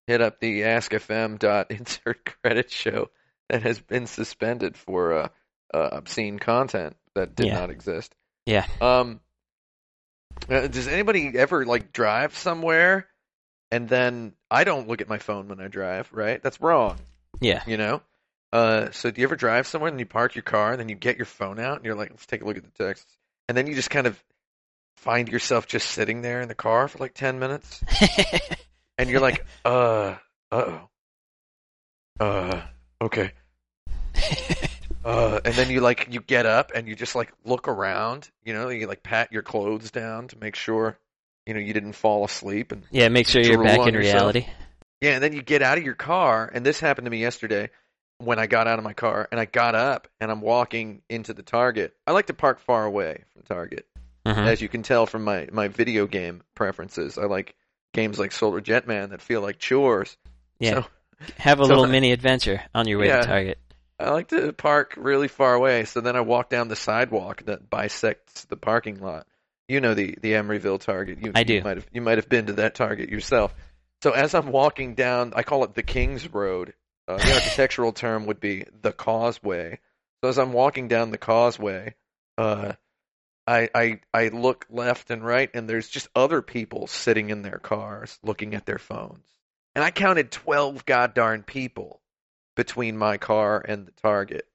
hit 0.06 0.20
up 0.20 0.40
the 0.40 0.60
AskFM 0.60 1.38
dot 1.38 1.70
insert 1.70 2.36
credit 2.42 2.70
show 2.70 3.08
that 3.48 3.62
has 3.62 3.80
been 3.80 4.06
suspended 4.06 4.76
for 4.76 5.14
uh, 5.14 5.28
uh, 5.72 5.88
obscene 5.92 6.38
content 6.38 6.96
that 7.14 7.34
did 7.34 7.46
Yeah. 7.46 7.54
not 7.60 7.70
exist. 7.70 8.14
Yeah. 8.46 8.66
Um, 8.80 9.20
uh, 10.48 10.66
does 10.66 10.88
anybody 10.88 11.32
ever 11.36 11.64
like 11.64 11.92
drive 11.92 12.36
somewhere 12.36 13.06
and 13.70 13.88
then 13.88 14.34
I 14.50 14.64
don't 14.64 14.88
look 14.88 15.00
at 15.00 15.08
my 15.08 15.18
phone 15.18 15.48
when 15.48 15.60
I 15.60 15.68
drive, 15.68 16.08
right? 16.12 16.42
That's 16.42 16.60
wrong, 16.60 16.98
Yeah. 17.40 17.62
you 17.66 17.76
know? 17.76 18.02
Uh, 18.52 18.90
so 18.90 19.10
do 19.10 19.20
you 19.20 19.26
ever 19.26 19.36
drive 19.36 19.66
somewhere 19.66 19.90
and 19.90 19.98
you 19.98 20.04
park 20.06 20.34
your 20.34 20.42
car 20.42 20.72
and 20.72 20.80
then 20.80 20.88
you 20.90 20.94
get 20.94 21.16
your 21.16 21.24
phone 21.26 21.58
out 21.58 21.76
and 21.76 21.84
you're 21.86 21.94
like, 21.94 22.10
let's 22.10 22.26
take 22.26 22.42
a 22.42 22.44
look 22.44 22.56
at 22.58 22.64
the 22.64 22.84
texts. 22.84 23.16
And 23.48 23.56
then 23.56 23.66
you 23.66 23.74
just 23.74 23.88
kind 23.90 24.06
of 24.06 24.22
find 24.96 25.28
yourself 25.28 25.66
just 25.66 25.88
sitting 25.90 26.20
there 26.22 26.40
in 26.42 26.48
the 26.48 26.54
car 26.54 26.86
for 26.88 26.98
like 26.98 27.14
10 27.14 27.38
minutes 27.38 27.82
and 28.98 29.08
you're 29.08 29.20
like, 29.20 29.44
uh, 29.64 30.16
uh-oh. 30.50 30.88
Uh, 32.20 32.60
okay. 33.00 33.32
Uh, 35.04 35.40
and 35.44 35.54
then 35.54 35.70
you 35.70 35.80
like 35.80 36.08
you 36.10 36.20
get 36.20 36.46
up 36.46 36.70
and 36.74 36.86
you 36.86 36.94
just 36.94 37.14
like 37.14 37.32
look 37.44 37.68
around, 37.68 38.30
you 38.44 38.52
know, 38.52 38.68
you 38.68 38.86
like 38.86 39.02
pat 39.02 39.32
your 39.32 39.42
clothes 39.42 39.90
down 39.90 40.28
to 40.28 40.38
make 40.38 40.54
sure, 40.54 40.96
you 41.46 41.54
know, 41.54 41.60
you 41.60 41.72
didn't 41.72 41.94
fall 41.94 42.24
asleep 42.24 42.70
and 42.72 42.84
yeah, 42.90 43.08
make 43.08 43.26
sure 43.26 43.42
you're 43.42 43.62
back 43.62 43.86
in 43.86 43.94
yourself. 43.94 44.34
reality. 44.34 44.46
yeah, 45.00 45.10
and 45.14 45.22
then 45.22 45.32
you 45.32 45.42
get 45.42 45.60
out 45.62 45.76
of 45.78 45.84
your 45.84 45.94
car 45.94 46.48
and 46.52 46.64
this 46.64 46.78
happened 46.78 47.06
to 47.06 47.10
me 47.10 47.18
yesterday 47.18 47.70
when 48.18 48.38
I 48.38 48.46
got 48.46 48.68
out 48.68 48.78
of 48.78 48.84
my 48.84 48.92
car 48.92 49.26
and 49.32 49.40
I 49.40 49.44
got 49.46 49.74
up 49.74 50.06
and 50.20 50.30
I'm 50.30 50.40
walking 50.40 51.02
into 51.08 51.34
the 51.34 51.42
Target. 51.42 51.94
I 52.06 52.12
like 52.12 52.26
to 52.26 52.34
park 52.34 52.60
far 52.60 52.84
away 52.84 53.24
from 53.32 53.42
Target. 53.42 53.86
Mhm. 54.24 54.46
As 54.46 54.62
you 54.62 54.68
can 54.68 54.84
tell 54.84 55.06
from 55.06 55.24
my 55.24 55.48
my 55.50 55.66
video 55.66 56.06
game 56.06 56.42
preferences, 56.54 57.18
I 57.18 57.24
like 57.24 57.56
games 57.92 58.20
like 58.20 58.30
Solar 58.30 58.60
Jetman 58.60 59.10
that 59.10 59.20
feel 59.20 59.40
like 59.40 59.58
chores. 59.58 60.16
Yeah. 60.60 60.82
So 60.82 60.86
Have 61.38 61.58
a 61.58 61.64
so- 61.64 61.68
little 61.70 61.88
mini 61.88 62.12
adventure 62.12 62.62
on 62.72 62.86
your 62.86 63.00
way 63.00 63.08
Yeah. 63.08 63.22
to 63.22 63.26
Target. 63.26 63.58
I 64.02 64.10
like 64.10 64.28
to 64.28 64.52
park 64.52 64.94
really 64.96 65.28
far 65.28 65.54
away, 65.54 65.84
so 65.84 66.00
then 66.00 66.16
I 66.16 66.20
walk 66.20 66.50
down 66.50 66.68
the 66.68 66.76
sidewalk 66.76 67.44
that 67.46 67.70
bisects 67.70 68.44
the 68.44 68.56
parking 68.56 69.00
lot. 69.00 69.26
You 69.68 69.80
know 69.80 69.94
the 69.94 70.18
the 70.20 70.32
Emeryville 70.32 70.80
Target. 70.80 71.18
You, 71.22 71.32
I 71.34 71.44
do. 71.44 71.54
You 71.54 71.62
might 71.62 71.76
have 71.76 71.86
you 71.92 72.00
might 72.00 72.18
have 72.18 72.28
been 72.28 72.46
to 72.46 72.52
that 72.54 72.74
Target 72.74 73.08
yourself. 73.08 73.54
So 74.02 74.10
as 74.10 74.34
I'm 74.34 74.50
walking 74.50 74.94
down, 74.94 75.32
I 75.36 75.44
call 75.44 75.64
it 75.64 75.74
the 75.74 75.82
King's 75.82 76.28
Road. 76.32 76.74
Uh, 77.06 77.16
the 77.16 77.34
architectural 77.34 77.92
term 77.92 78.26
would 78.26 78.40
be 78.40 78.64
the 78.82 78.92
Causeway. 78.92 79.78
So 80.20 80.28
as 80.28 80.38
I'm 80.38 80.52
walking 80.52 80.88
down 80.88 81.10
the 81.10 81.18
Causeway, 81.18 81.94
uh, 82.36 82.72
I 83.46 83.70
I 83.74 84.00
I 84.12 84.28
look 84.28 84.66
left 84.68 85.10
and 85.10 85.24
right, 85.24 85.50
and 85.54 85.68
there's 85.68 85.88
just 85.88 86.08
other 86.14 86.42
people 86.42 86.86
sitting 86.86 87.30
in 87.30 87.42
their 87.42 87.58
cars 87.58 88.18
looking 88.22 88.54
at 88.54 88.66
their 88.66 88.78
phones. 88.78 89.26
And 89.74 89.84
I 89.84 89.90
counted 89.90 90.30
twelve 90.30 90.84
goddamn 90.84 91.44
people 91.44 92.01
between 92.54 92.96
my 92.96 93.18
car 93.18 93.64
and 93.66 93.86
the 93.86 93.92
Target. 93.92 94.46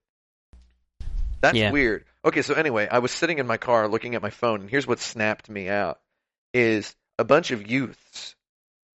That's 1.42 1.58
Yeah. 1.58 1.72
weird. 1.72 2.06
Okay, 2.26 2.42
so 2.42 2.54
anyway, 2.56 2.88
I 2.90 3.00
was 3.00 3.12
sitting 3.12 3.40
in 3.40 3.48
my 3.48 3.58
car 3.58 3.88
looking 3.88 4.16
at 4.16 4.22
my 4.22 4.30
phone, 4.30 4.62
and 4.62 4.70
here's 4.70 4.88
what 4.88 5.00
snapped 5.00 5.50
me 5.50 5.70
out: 5.70 6.00
is 6.54 6.96
a 7.20 7.24
bunch 7.24 7.52
of 7.52 7.70
youths. 7.70 8.36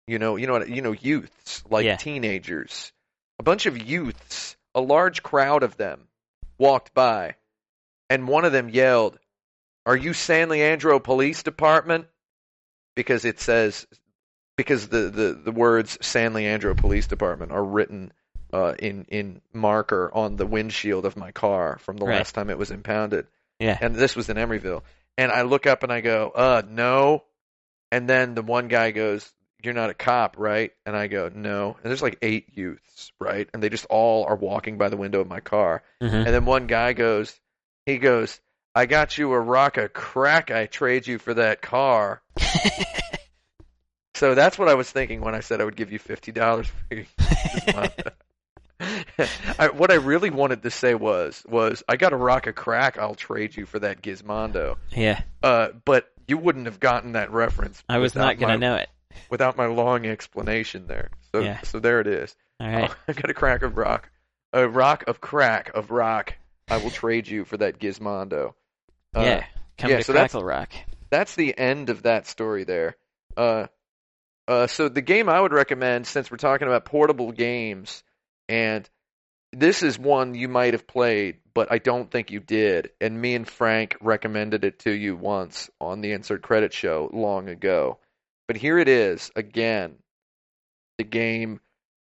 You 0.08 0.20
know, 0.20 0.36
you 0.36 0.48
know 0.48 0.54
what? 0.54 0.70
You 0.70 0.82
know, 0.82 0.92
youths 0.92 1.64
like 1.70 1.86
Yeah. 1.86 1.96
teenagers. 1.96 2.92
A 3.40 3.44
bunch 3.44 3.66
of 3.66 3.78
youths, 3.78 4.56
a 4.76 4.82
large 4.82 5.24
crowd 5.24 5.64
of 5.64 5.78
them, 5.78 6.08
walked 6.58 6.94
by, 6.94 7.36
and 8.10 8.28
one 8.28 8.46
of 8.46 8.52
them 8.52 8.70
yelled, 8.70 9.20
"Are 9.86 9.96
you 9.96 10.14
San 10.14 10.50
Leandro 10.50 11.00
Police 11.00 11.44
Department?" 11.44 12.08
Because 12.96 13.24
it 13.24 13.40
says, 13.40 13.88
because 14.58 14.90
the 14.90 15.10
the 15.10 15.34
the 15.34 15.52
words 15.52 15.98
San 16.06 16.34
Leandro 16.34 16.76
Police 16.76 17.08
Department 17.08 17.52
are 17.52 17.64
written 17.64 18.12
uh, 18.54 18.74
in 18.80 19.06
in 19.10 19.42
marker 19.54 20.10
on 20.14 20.36
the 20.36 20.46
windshield 20.46 21.06
of 21.06 21.16
my 21.18 21.32
car 21.32 21.78
from 21.82 21.98
the 21.98 22.06
Right. 22.06 22.18
last 22.18 22.34
time 22.34 22.50
it 22.50 22.58
was 22.58 22.72
impounded, 22.72 23.28
Yeah. 23.60 23.78
and 23.80 23.96
this 23.96 24.16
was 24.16 24.30
in 24.30 24.38
Emeryville. 24.38 24.84
And 25.18 25.32
I 25.32 25.42
look 25.44 25.68
up 25.68 25.84
and 25.84 25.92
I 25.92 26.02
go, 26.02 26.32
"Uh, 26.34 26.62
no." 26.68 27.24
And 27.92 28.10
then 28.10 28.34
the 28.36 28.42
one 28.42 28.68
guy 28.70 28.92
goes, 28.92 29.30
"You're 29.62 29.74
not 29.74 29.90
a 29.90 29.94
cop, 29.94 30.36
right?" 30.38 30.72
And 30.86 30.96
I 30.96 31.08
go, 31.08 31.30
"No." 31.34 31.76
And 31.82 31.90
there's 31.92 32.02
like 32.02 32.18
eight 32.22 32.50
youths, 32.58 33.12
right? 33.20 33.50
And 33.54 33.62
they 33.62 33.70
just 33.70 33.86
all 33.90 34.26
are 34.26 34.36
walking 34.36 34.78
by 34.78 34.90
the 34.90 34.98
window 34.98 35.20
of 35.20 35.28
my 35.28 35.40
car. 35.42 35.84
hmm 36.00 36.08
And 36.08 36.28
then 36.28 36.46
one 36.46 36.68
guy 36.68 36.94
goes, 36.94 37.38
he 37.86 37.98
goes, 37.98 38.40
"I 38.74 38.86
got 38.86 39.18
you 39.18 39.32
a 39.34 39.40
rock 39.40 39.78
of 39.78 39.92
crack. 39.94 40.50
I 40.52 40.66
trade 40.68 41.06
you 41.08 41.20
for 41.20 41.34
that 41.36 41.62
car." 41.62 42.22
So 44.16 44.36
that's 44.36 44.60
what 44.60 44.68
I 44.68 44.76
was 44.76 44.90
thinking 44.92 45.22
when 45.22 45.34
I 45.34 45.40
said 45.40 45.62
I 45.62 45.64
would 45.66 45.76
give 45.76 45.92
you 45.92 45.98
fifty 45.98 46.32
dollars 46.32 46.68
for 46.68 46.96
your 46.96 47.06
Gizmondo. 47.20 48.12
I, 49.60 49.70
what 49.70 49.92
I 49.92 49.96
really 49.96 50.30
wanted 50.30 50.64
to 50.64 50.72
say 50.72 50.94
was 50.96 51.44
was 51.48 51.84
I 51.88 51.98
got 51.98 52.14
a 52.14 52.18
rock 52.18 52.48
of 52.48 52.56
crack. 52.56 52.98
I'll 52.98 53.16
trade 53.16 53.56
you 53.56 53.66
for 53.66 53.80
that 53.80 54.02
Gizmondo. 54.02 54.78
yeah. 54.92 55.22
Uh, 55.44 55.70
but 55.86 56.10
you 56.28 56.38
wouldn't 56.38 56.66
have 56.66 56.80
gotten 56.80 57.14
that 57.14 57.32
reference. 57.32 57.84
I 57.90 57.98
was 58.00 58.16
not 58.16 58.38
gonna 58.40 58.54
my- 58.54 58.58
know 58.58 58.76
it. 58.76 58.90
without 59.30 59.58
my 59.58 59.66
long 59.68 60.06
explanation 60.06 60.88
there. 60.88 61.10
So 61.32 61.40
Yeah. 61.42 61.62
so 61.62 61.80
there 61.80 62.00
it 62.02 62.08
is. 62.08 62.36
All 62.60 62.68
right. 62.68 62.92
I 63.08 63.14
got 63.14 63.30
a 63.30 63.34
crack 63.34 63.62
of 63.64 63.78
rock, 63.78 64.10
a 64.54 64.68
rock 64.68 65.04
of 65.08 65.22
crack 65.22 65.72
of 65.76 65.92
rock. 65.92 66.36
I 66.70 66.78
will 66.78 66.92
trade 66.92 67.28
you 67.28 67.44
for 67.46 67.58
that 67.58 67.80
Gizmondo. 67.80 68.54
Uh, 69.16 69.22
yeah. 69.22 69.46
Come 69.78 69.92
yeah, 69.92 69.98
to 69.98 70.04
so 70.04 70.14
that's- 70.14 70.32
Crackle 70.32 70.46
Rock. 70.48 70.70
that's 71.10 71.36
the 71.36 71.58
end 71.58 71.90
of 71.90 72.04
that 72.04 72.28
story 72.28 72.64
there. 72.64 72.96
Uh, 73.36 73.68
uh, 74.48 74.68
so 74.68 74.88
the 74.90 75.02
game 75.02 75.28
I 75.28 75.40
would 75.42 75.54
recommend, 75.54 76.06
since 76.08 76.30
we're 76.30 76.38
talking 76.38 76.68
about 76.68 76.86
portable 76.86 77.32
games, 77.32 78.04
and 78.52 78.90
this 79.54 79.82
is 79.82 79.98
one 79.98 80.36
you 80.36 80.50
might 80.50 80.74
have 80.74 80.86
played, 80.86 81.38
but 81.54 81.72
I 81.72 81.78
don't 81.78 82.12
think 82.12 82.32
you 82.32 82.42
did. 82.42 82.92
And 83.00 83.20
me 83.20 83.34
and 83.34 83.48
Frank 83.48 83.96
recommended 84.02 84.66
it 84.66 84.80
to 84.80 84.92
you 84.92 85.16
once 85.16 85.70
on 85.80 86.02
the 86.02 86.12
Insert 86.12 86.42
Credit 86.42 86.74
Show 86.74 87.10
long 87.14 87.48
ago. 87.48 87.98
But 88.48 88.58
here 88.58 88.78
it 88.78 88.90
is 88.90 89.32
again. 89.38 89.96
The 90.98 91.06
game, 91.06 91.62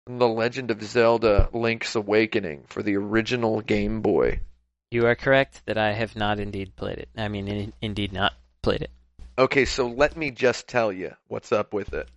The 0.06 0.28
Legend 0.28 0.70
of 0.70 0.82
Zelda: 0.84 1.48
Link's 1.52 1.96
Awakening 1.96 2.66
for 2.68 2.80
the 2.80 2.96
original 2.96 3.60
Game 3.60 4.00
Boy. 4.00 4.40
You 4.92 5.06
are 5.06 5.16
correct 5.16 5.62
that 5.66 5.76
I 5.76 5.92
have 5.94 6.14
not 6.14 6.38
indeed 6.38 6.76
played 6.76 6.98
it. 6.98 7.08
I 7.16 7.26
mean, 7.26 7.48
in, 7.48 7.72
indeed 7.82 8.12
not 8.12 8.34
played 8.62 8.82
it. 8.82 8.90
Okay, 9.36 9.64
so 9.64 9.88
let 9.88 10.16
me 10.16 10.30
just 10.30 10.68
tell 10.68 10.92
you 10.92 11.12
what's 11.26 11.50
up 11.50 11.74
with 11.74 11.92
it. 11.92 12.08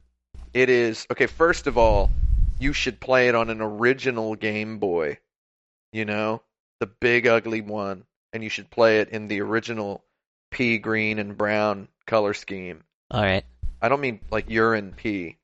It 0.53 0.69
is 0.69 1.07
okay. 1.11 1.25
First 1.25 1.65
of 1.65 1.79
all, 1.79 2.11
you 2.59 2.73
should 2.73 2.99
play 2.99 3.27
it 3.29 3.35
on 3.35 3.49
an 3.49 3.61
original 3.61 4.35
Game 4.35 4.79
Boy. 4.79 5.17
You 5.91 6.05
know, 6.05 6.41
the 6.79 6.85
big 6.87 7.25
ugly 7.27 7.61
one, 7.61 8.03
and 8.33 8.43
you 8.43 8.49
should 8.49 8.69
play 8.69 8.99
it 8.99 9.09
in 9.09 9.27
the 9.27 9.41
original 9.41 10.03
pea 10.51 10.77
green 10.77 11.17
and 11.19 11.37
brown 11.37 11.87
color 12.05 12.33
scheme. 12.33 12.83
All 13.11 13.21
right. 13.23 13.43
I 13.81 13.89
don't 13.89 14.01
mean 14.01 14.19
like 14.29 14.49
urine 14.49 14.93
pea. 14.95 15.37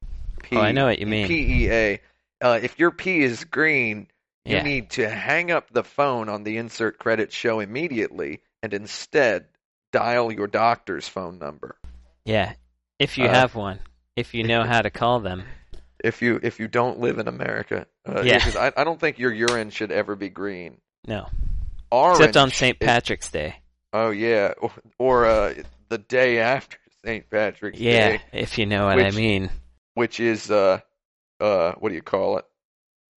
P- 0.43 0.55
Oh, 0.57 0.61
I 0.61 0.71
know 0.71 0.85
what 0.85 0.99
you 0.99 1.07
mean. 1.07 1.27
P 1.27 1.63
E 1.63 1.71
A. 1.71 2.01
Uh, 2.41 2.59
if 2.61 2.77
your 2.77 2.91
pea 2.91 3.21
is 3.23 3.45
green, 3.45 4.07
you 4.43 4.57
Yeah. 4.57 4.63
need 4.63 4.91
to 4.91 5.09
hang 5.09 5.49
up 5.51 5.71
the 5.71 5.83
phone 5.83 6.29
on 6.29 6.43
the 6.43 6.57
insert 6.57 6.99
credit 6.99 7.31
show 7.31 7.59
immediately, 7.59 8.41
and 8.61 8.73
instead 8.73 9.45
dial 9.91 10.31
your 10.31 10.47
doctor's 10.47 11.07
phone 11.07 11.39
number. 11.39 11.77
Yeah. 12.25 12.53
If 12.99 13.17
you 13.17 13.25
Uh, 13.25 13.33
have 13.33 13.55
one, 13.55 13.79
if 14.15 14.33
you 14.33 14.43
know 14.43 14.63
how 14.67 14.81
to 14.81 14.89
call 14.91 15.21
them. 15.21 15.43
If 16.05 16.21
you 16.21 16.39
if 16.43 16.59
you 16.59 16.67
don't 16.67 16.99
live 16.99 17.17
in 17.19 17.27
America. 17.27 17.87
Uh, 18.07 18.21
Yeah. 18.21 18.37
because 18.37 18.55
I, 18.55 18.71
I 18.77 18.83
don't 18.83 18.99
think 18.99 19.19
your 19.19 19.33
urine 19.33 19.69
should 19.71 19.91
ever 19.91 20.15
be 20.15 20.29
green. 20.29 20.79
No. 21.07 21.27
Orange. 21.91 22.19
Except 22.19 22.37
on 22.37 22.49
St. 22.51 22.77
is- 22.79 22.85
Patrick's 22.85 23.29
Day. 23.31 23.55
oh 23.93 24.09
yeah, 24.11 24.53
or, 24.59 24.71
or 24.99 25.25
uh, 25.25 25.53
the 25.89 25.97
day 25.97 26.39
after 26.39 26.77
St. 27.05 27.29
Patrick's 27.29 27.79
Yeah, 27.79 28.09
Day, 28.09 28.21
Yeah, 28.33 28.39
if 28.39 28.57
you 28.57 28.65
know 28.65 28.85
what 28.87 28.97
Which- 28.97 29.13
I 29.13 29.17
mean. 29.17 29.49
which 29.93 30.19
is 30.19 30.49
uh 30.51 30.79
uh 31.39 31.73
what 31.73 31.89
do 31.89 31.95
you 31.95 32.01
call 32.01 32.37
it? 32.39 32.45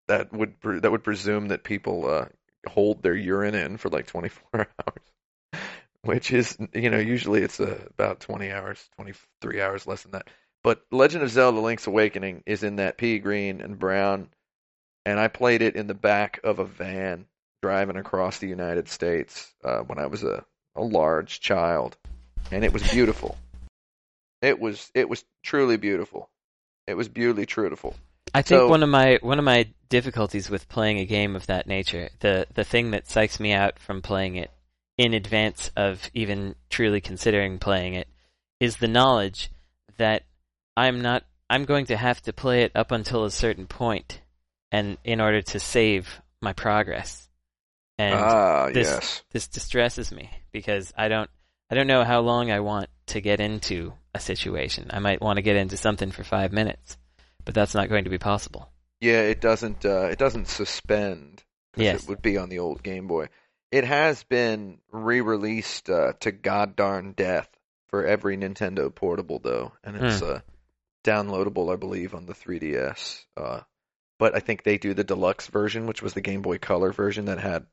That 0.09 0.32
would 0.32 0.61
pre- 0.61 0.80
that 0.80 0.91
would 0.91 1.05
presume 1.05 1.49
that 1.49 1.64
people 1.64 2.09
uh 2.09 2.26
hold 2.68 3.03
their 3.03 3.14
urine 3.16 3.55
in 3.55 3.76
for 3.78 3.89
like 3.89 4.07
24 4.07 4.43
hours. 4.55 5.59
Which 6.03 6.32
is, 6.32 6.57
you 6.74 6.91
know, 6.91 6.99
usually 6.99 7.43
it's 7.43 7.59
uh, 7.61 7.76
about 7.91 8.20
20 8.20 8.51
hours, 8.53 8.89
23 8.97 9.61
hours 9.61 9.86
less 9.86 10.03
than 10.03 10.12
that. 10.12 10.28
But 10.62 10.82
Legend 10.90 11.22
of 11.22 11.30
Zelda 11.30 11.61
Link's 11.61 11.86
Awakening 11.86 12.42
is 12.46 12.62
in 12.62 12.76
that 12.76 12.98
pea 12.98 13.18
green 13.18 13.61
and 13.61 13.78
brown, 13.78 14.28
and 15.06 15.18
I 15.18 15.28
played 15.28 15.62
it 15.62 15.76
in 15.76 15.86
the 15.86 15.94
back 15.94 16.40
of 16.44 16.59
a 16.59 16.64
van 16.64 17.26
driving 17.62 17.96
across 17.96 18.38
the 18.38 18.48
United 18.48 18.88
States 18.88 19.52
uh, 19.64 19.78
when 19.78 19.98
I 19.98 20.06
was 20.06 20.22
a, 20.22 20.44
a 20.76 20.82
large 20.82 21.40
child, 21.40 21.96
and 22.50 22.64
it 22.64 22.72
was 22.72 22.88
beautiful. 22.90 23.36
It 24.42 24.59
was 24.61 24.90
it 24.94 25.09
was 25.09 25.24
truly 25.42 25.76
beautiful. 25.76 26.28
It 26.86 26.94
was 26.94 27.09
beautifully 27.09 27.46
beautiful. 27.46 27.94
I 28.34 28.42
think 28.42 28.61
So- 28.61 28.68
one 28.68 28.82
of 28.82 28.88
my 28.88 29.18
one 29.22 29.38
of 29.38 29.44
my 29.44 29.66
difficulties 29.88 30.50
with 30.50 30.68
playing 30.68 30.98
a 30.98 31.06
game 31.06 31.34
of 31.34 31.46
that 31.46 31.66
nature, 31.66 32.11
the 32.20 32.46
the 32.54 32.64
thing 32.64 32.90
that 32.90 33.06
psychs 33.06 33.40
me 33.40 33.52
out 33.52 33.78
from 33.78 34.02
playing 34.02 34.36
it 34.36 34.50
in 34.96 35.14
advance 35.14 35.70
of 35.76 36.11
even 36.12 36.54
truly 36.70 37.00
considering 37.00 37.59
playing 37.59 37.94
it, 37.94 38.09
is 38.61 38.76
the 38.76 38.88
knowledge 38.88 39.50
that 39.96 40.24
I'm 40.79 41.03
not 41.03 41.24
I'm 41.51 41.64
going 41.64 41.87
to 41.87 41.97
have 41.97 42.20
to 42.22 42.33
play 42.33 42.62
it 42.62 42.72
up 42.74 42.93
until 42.93 43.24
a 43.24 43.31
certain 43.31 43.66
point, 43.66 44.20
and 44.70 44.97
in 45.03 45.20
order 45.20 45.43
to 45.43 45.59
save 45.59 46.20
my 46.41 46.53
progress. 46.53 47.29
And 47.99 48.14
ah, 48.14 48.66
this- 48.72 48.87
yes. 48.87 49.22
this 49.33 49.49
distresses 49.49 50.12
me 50.12 50.31
because 50.53 50.93
I 50.97 51.09
don't 51.09 51.29
I 51.68 51.74
don't 51.74 51.89
know 51.89 52.05
how 52.05 52.20
long 52.20 52.53
I 52.53 52.61
want 52.61 52.89
to 53.07 53.20
get 53.20 53.41
into 53.41 53.93
a 54.14 54.20
situation. 54.20 54.91
I 54.91 55.01
might 55.01 55.20
want 55.20 55.39
to 55.39 55.43
get 55.43 55.57
into 55.57 55.76
something 55.76 56.12
for 56.12 56.22
five 56.22 56.53
minutes, 56.53 56.97
but 57.45 57.55
that's 57.55 57.74
not 57.74 57.89
going 57.89 58.05
to 58.05 58.11
be 58.11 58.18
possible. 58.18 58.70
Yeah, 59.01 59.22
it 59.22 59.41
doesn't 59.41 59.85
uh, 59.85 60.07
it 60.12 60.18
doesn't 60.18 60.47
suspend 60.49 61.43
Yes. 61.76 62.03
it 62.03 62.09
would 62.09 62.22
be 62.22 62.39
on 62.39 62.49
the 62.49 62.59
old 62.61 62.83
Game 62.83 63.07
Boy. 63.07 63.29
It 63.70 63.85
has 63.85 64.22
been 64.24 64.79
re-released 64.91 65.91
uh, 65.91 66.12
to 66.20 66.33
god 66.33 66.76
darn 66.76 67.12
death 67.12 67.49
for 67.89 68.05
every 68.07 68.37
Nintendo 68.37 68.95
portable 68.95 69.41
though, 69.41 69.72
and 69.83 69.97
it's 69.97 70.22
uh, 70.22 70.41
downloadable, 71.09 71.72
I 71.72 71.76
believe, 71.76 72.14
on 72.14 72.26
the 72.26 72.34
3DS. 72.34 73.24
Uh, 73.36 73.61
but 74.18 74.34
I 74.34 74.40
think 74.40 74.62
they 74.62 74.78
do 74.78 74.94
the 74.94 75.04
deluxe 75.04 75.46
version, 75.46 75.86
which 75.86 76.02
was 76.02 76.12
the 76.14 76.20
Game 76.20 76.42
Boy 76.42 76.59
Color 76.59 76.92
version 76.92 77.26
that 77.26 77.38
had 77.38 77.66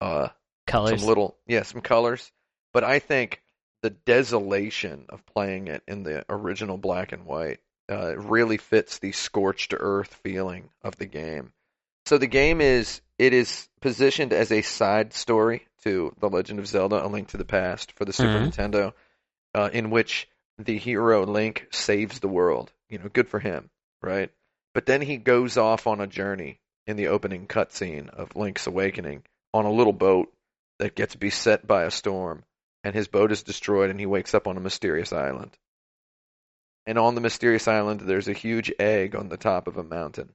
uh, 0.00 0.28
Colors. 0.66 1.00
some 1.00 1.08
little 1.08 1.36
yeah 1.46 1.62
some 1.62 1.80
colors. 1.80 2.30
But 2.72 2.84
I 2.84 2.98
think 3.00 3.42
the 3.82 3.90
desolation 3.90 5.06
of 5.08 5.24
playing 5.26 5.68
it 5.68 5.82
in 5.88 6.02
the 6.02 6.24
original 6.28 6.76
black 6.78 7.12
and 7.12 7.24
white 7.24 7.58
uh, 7.90 8.16
really 8.16 8.58
fits 8.58 8.98
the 8.98 9.12
scorched 9.12 9.74
earth 9.76 10.14
feeling 10.22 10.68
of 10.82 10.96
the 10.96 11.06
game. 11.06 11.52
So 12.06 12.18
the 12.18 12.26
game 12.26 12.60
is 12.60 13.00
it 13.18 13.32
is 13.32 13.68
positioned 13.80 14.32
as 14.32 14.52
a 14.52 14.62
side 14.62 15.12
story 15.12 15.66
to 15.82 16.14
The 16.20 16.28
Legend 16.28 16.58
of 16.60 16.66
Zelda: 16.66 17.04
A 17.04 17.08
Link 17.08 17.28
to 17.28 17.36
the 17.36 17.44
Past 17.44 17.92
for 17.92 18.04
the 18.04 18.12
Super 18.12 18.38
Mhm. 18.38 18.52
Nintendo, 18.52 18.92
uh, 19.54 19.70
in 19.72 19.90
which 19.90 20.28
the 20.64 20.78
hero 20.78 21.24
Link 21.24 21.66
saves 21.70 22.20
the 22.20 22.28
world. 22.28 22.72
You 22.88 22.98
know, 22.98 23.08
good 23.12 23.28
for 23.28 23.38
him, 23.38 23.70
right? 24.02 24.30
But 24.74 24.86
then 24.86 25.00
he 25.00 25.16
goes 25.16 25.56
off 25.56 25.86
on 25.86 26.00
a 26.00 26.06
journey 26.06 26.60
in 26.86 26.96
the 26.96 27.08
opening 27.08 27.46
cutscene 27.46 28.08
of 28.08 28.36
Link's 28.36 28.66
Awakening 28.66 29.22
on 29.52 29.64
a 29.64 29.72
little 29.72 29.92
boat 29.92 30.32
that 30.78 30.94
gets 30.94 31.14
beset 31.14 31.66
by 31.66 31.84
a 31.84 31.90
storm, 31.90 32.44
and 32.84 32.94
his 32.94 33.08
boat 33.08 33.32
is 33.32 33.42
destroyed, 33.42 33.90
and 33.90 34.00
he 34.00 34.06
wakes 34.06 34.34
up 34.34 34.46
on 34.46 34.56
a 34.56 34.60
mysterious 34.60 35.12
island. 35.12 35.56
And 36.86 36.98
on 36.98 37.14
the 37.14 37.20
mysterious 37.20 37.68
island, 37.68 38.00
there's 38.00 38.28
a 38.28 38.32
huge 38.32 38.72
egg 38.78 39.14
on 39.14 39.28
the 39.28 39.36
top 39.36 39.68
of 39.68 39.76
a 39.76 39.84
mountain. 39.84 40.30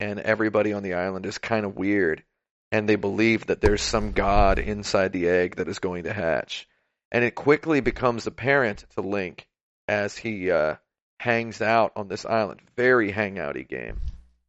And 0.00 0.18
everybody 0.18 0.72
on 0.72 0.82
the 0.82 0.94
island 0.94 1.26
is 1.26 1.38
kind 1.38 1.64
of 1.64 1.76
weird, 1.76 2.24
and 2.72 2.88
they 2.88 2.96
believe 2.96 3.46
that 3.46 3.60
there's 3.60 3.82
some 3.82 4.12
god 4.12 4.58
inside 4.58 5.12
the 5.12 5.28
egg 5.28 5.56
that 5.56 5.68
is 5.68 5.78
going 5.78 6.04
to 6.04 6.12
hatch. 6.12 6.66
And 7.12 7.24
it 7.24 7.34
quickly 7.34 7.80
becomes 7.80 8.26
apparent 8.26 8.84
to 8.94 9.00
Link 9.00 9.48
as 9.88 10.16
he 10.16 10.50
uh, 10.50 10.76
hangs 11.18 11.60
out 11.60 11.92
on 11.96 12.08
this 12.08 12.24
island. 12.24 12.60
Very 12.76 13.12
hangouty 13.12 13.68
game. 13.68 14.00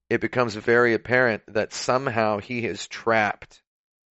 It 0.10 0.22
becomes 0.22 0.56
very 0.56 0.94
apparent 0.94 1.44
that 1.48 1.74
somehow 1.74 2.40
he 2.40 2.66
is 2.66 2.88
trapped 2.88 3.62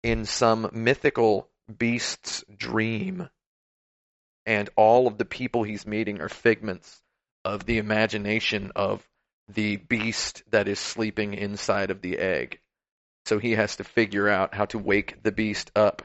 in 0.02 0.24
some 0.24 0.70
mythical 0.72 1.48
beast's 1.78 2.44
dream. 2.56 3.28
And 4.46 4.68
all 4.76 5.06
of 5.06 5.18
the 5.18 5.24
people 5.24 5.62
he's 5.62 5.86
meeting 5.86 6.20
are 6.20 6.28
figments 6.28 7.02
of 7.44 7.66
the 7.66 7.78
imagination 7.78 8.72
of 8.74 9.06
the 9.48 9.76
beast 9.76 10.42
that 10.50 10.68
is 10.68 10.78
sleeping 10.78 11.34
inside 11.34 11.90
of 11.90 12.00
the 12.00 12.18
egg. 12.18 12.60
So 13.26 13.38
he 13.38 13.52
has 13.52 13.76
to 13.76 13.84
figure 13.84 14.28
out 14.28 14.54
how 14.54 14.64
to 14.66 14.78
wake 14.78 15.22
the 15.22 15.32
beast 15.32 15.70
up 15.76 16.02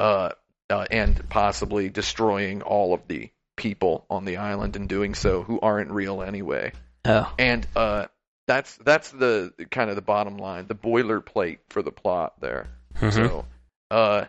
uh, 0.00 0.30
uh, 0.72 0.86
and 0.90 1.28
possibly 1.28 1.90
destroying 1.90 2.62
all 2.62 2.94
of 2.94 3.06
the 3.06 3.30
people 3.56 4.06
on 4.08 4.24
the 4.24 4.38
island 4.38 4.74
and 4.76 4.88
doing 4.88 5.14
so 5.14 5.42
who 5.42 5.60
aren't 5.60 5.90
real 5.90 6.22
anyway. 6.22 6.72
Oh. 7.04 7.32
And 7.38 7.66
uh, 7.76 8.06
that's 8.46 8.76
that's 8.76 9.10
the 9.10 9.52
kind 9.70 9.90
of 9.90 9.96
the 9.96 10.02
bottom 10.02 10.38
line, 10.38 10.66
the 10.66 10.74
boilerplate 10.74 11.58
for 11.68 11.82
the 11.82 11.92
plot 11.92 12.40
there. 12.40 12.68
Mhm. 12.94 13.12
So 13.12 13.44
uh, 13.90 14.24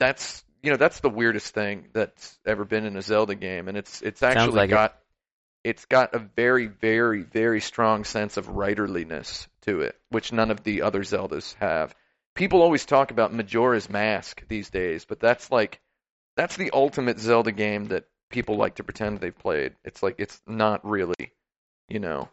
that's 0.00 0.44
you 0.62 0.70
know 0.70 0.76
that's 0.76 1.00
the 1.00 1.08
weirdest 1.08 1.54
thing 1.54 1.86
that's 1.92 2.38
ever 2.44 2.64
been 2.64 2.84
in 2.84 2.96
a 2.96 3.02
Zelda 3.02 3.36
game, 3.36 3.68
and 3.68 3.76
it's 3.76 4.02
it's 4.02 4.22
actually 4.22 4.56
like 4.56 4.70
it. 4.70 4.72
got 4.72 4.98
it's 5.62 5.84
got 5.86 6.14
a 6.14 6.18
very 6.18 6.66
very 6.66 7.22
very 7.22 7.60
strong 7.60 8.04
sense 8.04 8.36
of 8.36 8.48
writerliness 8.48 9.46
to 9.62 9.82
it, 9.82 9.96
which 10.10 10.32
none 10.32 10.50
of 10.50 10.64
the 10.64 10.82
other 10.82 11.02
Zeldas 11.02 11.54
have. 11.60 11.94
People 12.36 12.62
always 12.62 12.84
talk 12.84 13.10
about 13.10 13.32
Majora's 13.32 13.90
Mask 13.90 14.46
these 14.48 14.70
days, 14.70 15.04
but 15.04 15.18
that's 15.18 15.50
like 15.50 15.80
that's 16.36 16.56
the 16.56 16.70
ultimate 16.72 17.18
Zelda 17.18 17.50
game 17.50 17.86
that 17.86 18.04
people 18.30 18.56
like 18.56 18.76
to 18.76 18.84
pretend 18.84 19.18
they've 19.18 19.36
played. 19.36 19.74
It's 19.84 20.02
like 20.02 20.16
it's 20.18 20.40
not 20.46 20.86
really, 20.86 21.32
you 21.88 21.98
know. 21.98 22.28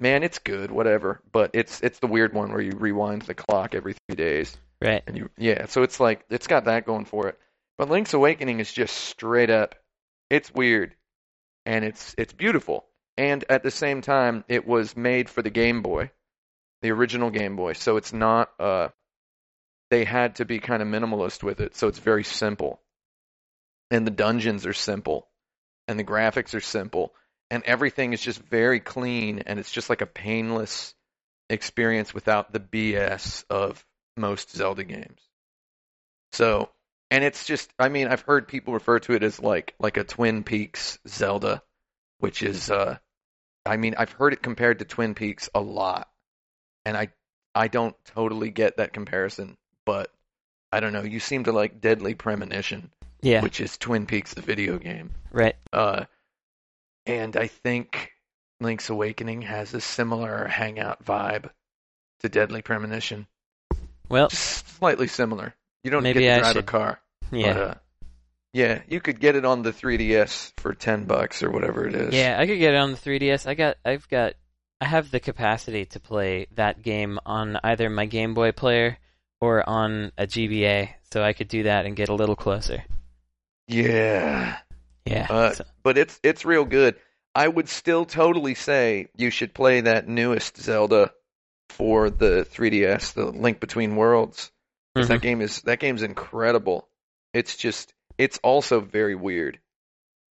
Man, 0.00 0.24
it's 0.24 0.40
good, 0.40 0.72
whatever, 0.72 1.20
but 1.30 1.50
it's 1.54 1.80
it's 1.82 2.00
the 2.00 2.08
weird 2.08 2.34
one 2.34 2.50
where 2.50 2.60
you 2.60 2.72
rewind 2.72 3.22
the 3.22 3.34
clock 3.34 3.74
every 3.74 3.94
3 4.08 4.16
days. 4.16 4.56
Right. 4.80 5.02
And 5.06 5.16
you, 5.16 5.30
yeah, 5.38 5.66
so 5.66 5.84
it's 5.84 6.00
like 6.00 6.24
it's 6.28 6.48
got 6.48 6.64
that 6.64 6.84
going 6.84 7.04
for 7.04 7.28
it. 7.28 7.38
But 7.78 7.88
Link's 7.88 8.14
Awakening 8.14 8.58
is 8.58 8.72
just 8.72 8.96
straight 8.96 9.50
up. 9.50 9.76
It's 10.28 10.52
weird, 10.52 10.96
and 11.64 11.84
it's 11.84 12.14
it's 12.18 12.32
beautiful. 12.32 12.86
And 13.16 13.44
at 13.48 13.62
the 13.62 13.70
same 13.70 14.00
time, 14.00 14.44
it 14.48 14.66
was 14.66 14.96
made 14.96 15.30
for 15.30 15.42
the 15.42 15.50
Game 15.50 15.82
Boy, 15.82 16.10
the 16.80 16.90
original 16.90 17.30
Game 17.30 17.54
Boy. 17.54 17.74
So 17.74 17.96
it's 17.96 18.12
not. 18.12 18.50
Uh, 18.58 18.88
they 19.92 20.04
had 20.04 20.36
to 20.36 20.46
be 20.46 20.58
kind 20.58 20.80
of 20.80 20.88
minimalist 20.88 21.42
with 21.42 21.60
it, 21.60 21.76
so 21.76 21.86
it's 21.86 21.98
very 21.98 22.24
simple. 22.24 22.80
And 23.90 24.06
the 24.06 24.10
dungeons 24.10 24.64
are 24.64 24.72
simple, 24.72 25.28
and 25.86 25.98
the 25.98 26.04
graphics 26.04 26.54
are 26.54 26.62
simple, 26.62 27.12
and 27.50 27.62
everything 27.64 28.14
is 28.14 28.22
just 28.22 28.40
very 28.40 28.80
clean, 28.80 29.40
and 29.40 29.60
it's 29.60 29.70
just 29.70 29.90
like 29.90 30.00
a 30.00 30.06
painless 30.06 30.94
experience 31.50 32.14
without 32.14 32.54
the 32.54 32.58
BS 32.58 33.44
of 33.50 33.84
most 34.16 34.56
Zelda 34.56 34.82
games. 34.84 35.20
So, 36.32 36.70
and 37.10 37.22
it's 37.22 37.44
just 37.44 37.70
I 37.78 37.90
mean, 37.90 38.08
I've 38.08 38.22
heard 38.22 38.48
people 38.48 38.72
refer 38.72 38.98
to 39.00 39.12
it 39.12 39.22
as 39.22 39.40
like 39.40 39.74
like 39.78 39.98
a 39.98 40.04
Twin 40.04 40.42
Peaks 40.42 40.98
Zelda, 41.06 41.62
which 42.16 42.42
is 42.42 42.70
uh 42.70 42.96
I 43.66 43.76
mean, 43.76 43.96
I've 43.98 44.12
heard 44.12 44.32
it 44.32 44.42
compared 44.42 44.78
to 44.78 44.86
Twin 44.86 45.14
Peaks 45.14 45.50
a 45.54 45.60
lot. 45.60 46.08
And 46.86 46.96
I 46.96 47.08
I 47.54 47.68
don't 47.68 47.94
totally 48.06 48.48
get 48.48 48.78
that 48.78 48.94
comparison, 48.94 49.58
but 49.84 50.10
I 50.70 50.80
don't 50.80 50.92
know, 50.92 51.02
you 51.02 51.20
seem 51.20 51.44
to 51.44 51.52
like 51.52 51.80
Deadly 51.80 52.14
Premonition, 52.14 52.90
Yeah. 53.20 53.42
which 53.42 53.60
is 53.60 53.76
Twin 53.78 54.06
Peaks 54.06 54.34
the 54.34 54.42
video 54.42 54.78
game. 54.78 55.10
Right. 55.30 55.56
Uh 55.72 56.04
and 57.06 57.36
I 57.36 57.48
think 57.48 58.12
Link's 58.60 58.88
Awakening 58.90 59.42
has 59.42 59.74
a 59.74 59.80
similar 59.80 60.46
hangout 60.46 61.04
vibe 61.04 61.50
to 62.20 62.28
Deadly 62.28 62.62
Premonition 62.62 63.26
Well, 64.08 64.28
just 64.28 64.68
slightly 64.78 65.08
similar. 65.08 65.54
You 65.82 65.90
don't 65.90 66.02
Maybe 66.04 66.20
get 66.20 66.34
to 66.34 66.36
I 66.36 66.38
drive 66.40 66.50
a 66.50 66.58
should- 66.60 66.66
car. 66.66 67.00
yeah. 67.32 67.52
But, 67.54 67.60
uh, 67.62 67.74
yeah, 68.54 68.82
you 68.86 69.00
could 69.00 69.18
get 69.18 69.34
it 69.34 69.44
on 69.46 69.62
the 69.62 69.72
3DS 69.72 70.52
for 70.58 70.74
10 70.74 71.04
bucks 71.06 71.42
or 71.42 71.50
whatever 71.50 71.88
it 71.88 71.94
is. 71.94 72.14
Yeah, 72.14 72.36
I 72.38 72.46
could 72.46 72.58
get 72.58 72.74
it 72.74 72.76
on 72.76 72.92
the 72.92 72.98
3DS. 72.98 73.46
I 73.46 73.54
got, 73.54 73.78
I've 73.84 74.06
got, 74.10 74.34
I 74.80 74.84
have 74.84 75.10
the 75.10 75.20
capacity 75.20 75.86
to 75.86 76.00
play 76.00 76.46
that 76.54 76.82
game 76.82 77.18
on 77.24 77.58
either 77.64 77.88
my 77.88 78.04
Game 78.04 78.34
Boy 78.34 78.52
player 78.52 78.98
or 79.42 79.68
on 79.68 80.12
a 80.16 80.24
GBA, 80.24 80.90
so 81.12 81.20
I 81.20 81.32
could 81.32 81.48
do 81.48 81.64
that 81.64 81.84
and 81.84 81.96
get 81.96 82.08
a 82.08 82.14
little 82.14 82.36
closer. 82.36 82.84
Yeah. 83.66 84.56
Yeah. 85.04 85.26
Uh, 85.28 85.52
so- 85.52 85.64
But 85.82 85.98
it's 85.98 86.18
it's 86.22 86.44
real 86.44 86.64
good. 86.64 86.94
I 87.34 87.48
would 87.48 87.68
still 87.68 88.04
totally 88.04 88.54
say 88.54 89.08
you 89.16 89.30
should 89.30 89.52
play 89.52 89.80
that 89.82 90.06
newest 90.06 90.58
Zelda 90.58 91.12
for 91.70 92.08
the 92.10 92.46
3DS, 92.50 93.14
the 93.14 93.24
Link 93.26 93.58
Between 93.58 93.96
Worlds. 93.96 94.52
Mhm. 94.96 95.08
That 95.08 95.22
game 95.22 95.40
is 95.40 95.62
that 95.62 95.80
game's 95.80 96.02
incredible. 96.02 96.88
It's 97.34 97.56
just 97.56 97.92
it's 98.18 98.38
also 98.44 98.80
very 98.80 99.14
weird. 99.16 99.58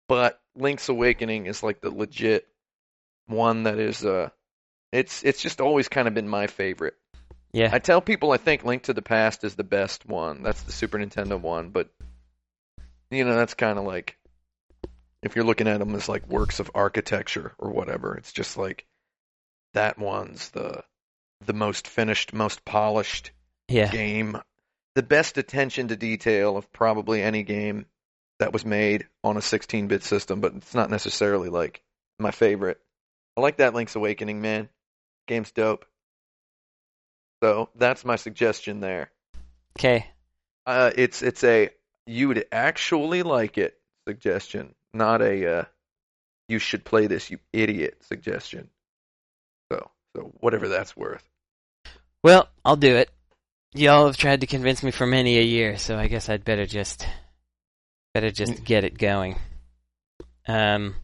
But 0.08 0.40
Link's 0.56 0.88
Awakening 0.88 1.48
is 1.48 1.64
like 1.64 1.82
the 1.82 1.90
legit 1.90 2.48
one 3.28 3.64
that 3.64 3.78
is 3.80 4.06
uh 4.06 4.30
it's 4.94 5.24
it's 5.24 5.42
just 5.42 5.60
always 5.60 5.90
kind 5.90 6.08
of 6.08 6.14
been 6.14 6.28
my 6.30 6.48
favorite. 6.48 6.96
Yeah. 7.54 7.70
I 7.72 7.80
tell 7.80 8.02
people 8.02 8.32
I 8.32 8.38
think 8.38 8.64
Link 8.64 8.84
to 8.84 8.94
the 8.94 9.02
Past 9.02 9.44
is 9.44 9.56
the 9.56 9.64
best 9.64 10.06
one. 10.06 10.44
That's 10.44 10.62
the 10.64 10.72
Super 10.72 10.98
Nintendo 10.98 11.40
one, 11.40 11.70
but 11.70 11.90
you 13.10 13.26
know, 13.26 13.36
that's 13.36 13.54
kind 13.54 13.78
of 13.78 13.86
like 13.86 14.18
if 15.22 15.36
you're 15.36 15.46
looking 15.46 15.68
at 15.68 15.80
them 15.80 15.96
as 15.96 16.10
like 16.10 16.28
works 16.28 16.60
of 16.60 16.72
architecture 16.74 17.54
or 17.58 17.72
whatever, 17.72 18.16
it's 18.16 18.32
just 18.32 18.58
like 18.58 18.86
that 19.74 19.98
one's 20.00 20.50
the 20.50 20.84
the 21.46 21.54
most 21.54 21.88
finished, 21.88 22.34
most 22.34 22.64
polished 22.66 23.32
yeah. 23.68 23.90
game, 23.90 24.38
the 24.96 25.04
best 25.04 25.38
attention 25.38 25.88
to 25.88 25.96
detail 25.96 26.58
of 26.58 26.72
probably 26.72 27.22
any 27.22 27.44
game 27.44 27.86
that 28.40 28.54
was 28.54 28.66
made 28.66 29.08
on 29.24 29.38
a 29.38 29.42
16-bit 29.42 30.04
system, 30.04 30.40
but 30.40 30.54
it's 30.56 30.76
not 30.76 30.90
necessarily 30.90 31.50
like 31.50 31.82
my 32.20 32.32
favorite. 32.32 32.80
I 33.36 33.42
like 33.42 33.58
that 33.58 33.74
Link's 33.74 33.96
Awakening, 33.96 34.42
man. 34.42 34.70
Game's 35.28 35.52
dope. 35.52 35.86
So 37.42 37.70
that's 37.76 38.06
my 38.06 38.16
suggestion 38.16 38.80
there. 38.80 39.12
Okay. 39.78 40.08
Uh, 40.66 40.92
it's 40.96 41.22
it's 41.22 41.44
a 41.44 41.70
you 42.06 42.28
would 42.28 42.46
actually 42.52 43.24
like 43.24 43.58
it 43.58 43.80
suggestion, 44.08 44.76
not 44.94 45.22
a 45.22 45.60
uh, 45.60 45.64
you 46.48 46.60
should 46.60 46.84
play 46.84 47.08
this, 47.08 47.32
you 47.32 47.40
idiot 47.52 48.04
suggestion. 48.04 48.70
So 49.72 49.90
so 50.16 50.34
whatever 50.40 50.68
that's 50.68 50.96
worth. 50.96 51.28
Well, 52.24 52.48
I'll 52.64 52.76
do 52.76 52.96
it. 52.98 53.10
Y'all 53.74 54.06
have 54.06 54.18
tried 54.18 54.42
to 54.42 54.48
convince 54.48 54.84
me 54.84 54.92
for 54.92 55.08
many 55.08 55.38
a 55.38 55.44
year, 55.44 55.78
so 55.78 55.98
I 55.98 56.08
guess 56.08 56.30
I'd 56.30 56.44
better 56.44 56.66
just, 56.66 57.08
better 58.14 58.30
just 58.30 58.64
get 58.64 58.84
it 58.84 58.98
going. 58.98 59.40
Um, 60.48 60.96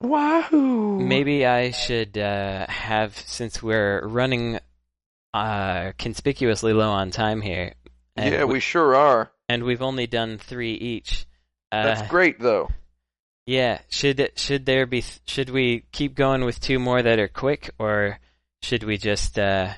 Wahoo! 0.00 0.98
maybe 0.98 1.46
I 1.46 1.70
should 1.70 2.18
uh, 2.18 2.66
have, 2.66 3.16
since 3.16 3.62
we're 3.62 4.04
running 4.06 4.58
uh, 5.34 5.92
conspicuously 5.98 6.72
low 6.72 6.90
on 6.90 7.10
time 7.10 7.40
here. 7.40 7.74
and 8.16 8.32
Yeah, 8.34 8.44
we- 8.44 8.54
we 8.54 8.60
sure 8.60 8.96
are. 8.96 9.30
and 9.48 9.62
we've 9.64 9.82
only 9.82 10.06
done 10.06 10.38
three 10.38 10.72
each. 10.74 11.26
Uh, 11.70 11.84
That's 11.84 12.08
great 12.10 12.40
though. 12.40 12.70
Yeah, 13.46 13.80
should 13.88 14.32
should 14.36 14.66
there 14.66 14.84
be 14.86 15.02
should 15.26 15.48
we 15.50 15.84
keep 15.92 16.14
going 16.14 16.44
with 16.44 16.60
two 16.60 16.78
more 16.78 17.00
that 17.02 17.18
are 17.18 17.28
quick 17.28 17.70
or 17.78 18.18
should 18.62 18.82
we 18.82 18.98
just 18.98 19.38
uh 19.38 19.72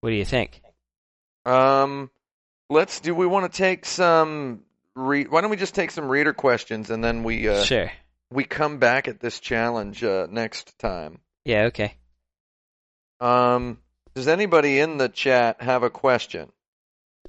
what 0.00 0.10
do 0.10 0.16
you 0.16 0.24
think? 0.24 0.62
Um, 1.44 2.10
let's 2.70 3.00
do. 3.00 3.14
We 3.14 3.26
want 3.26 3.50
to 3.50 3.56
take 3.56 3.86
some. 3.86 4.62
Re- 4.94 5.24
why 5.24 5.40
don't 5.40 5.50
we 5.50 5.56
just 5.56 5.74
take 5.74 5.90
some 5.90 6.08
reader 6.08 6.32
questions 6.32 6.90
and 6.90 7.02
then 7.02 7.24
we 7.24 7.48
uh, 7.48 7.62
sure. 7.64 7.90
we 8.30 8.44
come 8.44 8.78
back 8.78 9.08
at 9.08 9.18
this 9.20 9.40
challenge 9.40 10.04
uh, 10.04 10.26
next 10.30 10.78
time. 10.78 11.20
Yeah, 11.44 11.64
okay. 11.64 11.94
Um, 13.20 13.78
does 14.18 14.26
anybody 14.26 14.80
in 14.80 14.98
the 14.98 15.08
chat 15.08 15.62
have 15.62 15.84
a 15.84 15.90
question? 15.90 16.50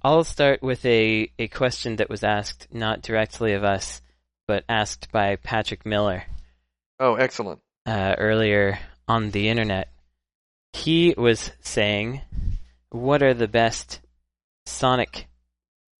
I'll 0.03 0.23
start 0.23 0.63
with 0.63 0.83
a 0.85 1.31
a 1.37 1.47
question 1.47 1.97
that 1.97 2.09
was 2.09 2.23
asked 2.23 2.67
not 2.73 3.03
directly 3.03 3.53
of 3.53 3.63
us 3.63 4.01
but 4.47 4.63
asked 4.67 5.11
by 5.11 5.35
Patrick 5.35 5.85
Miller 5.85 6.23
Oh, 6.99 7.13
excellent. 7.13 7.59
uh, 7.85 8.15
earlier 8.17 8.79
on 9.07 9.29
the 9.29 9.49
internet. 9.49 9.89
he 10.73 11.13
was 11.15 11.51
saying, 11.61 12.21
"What 12.89 13.21
are 13.21 13.35
the 13.35 13.47
best 13.47 14.01
Sonic 14.65 15.27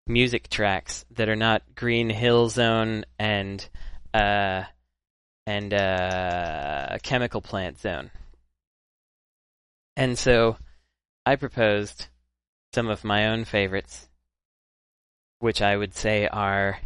music 0.07 0.49
tracks 0.49 1.05
that 1.11 1.29
are 1.29 1.35
not 1.35 1.61
Green 1.75 2.09
Hill 2.09 2.49
Zone 2.49 3.05
and 3.19 3.69
uh, 4.11 4.63
and 5.45 5.71
uh, 5.71 6.97
Chemical 7.03 7.41
Plant 7.41 7.77
Zone?" 7.79 8.09
And 9.95 10.17
so, 10.17 10.57
I 11.29 11.35
proposed 11.35 12.07
some 12.73 12.89
of 12.89 13.03
my 13.03 13.27
own 13.27 13.45
favorites, 13.45 14.09
which 15.37 15.61
I 15.61 15.77
would 15.77 15.93
say 15.93 16.27
are 16.27 16.79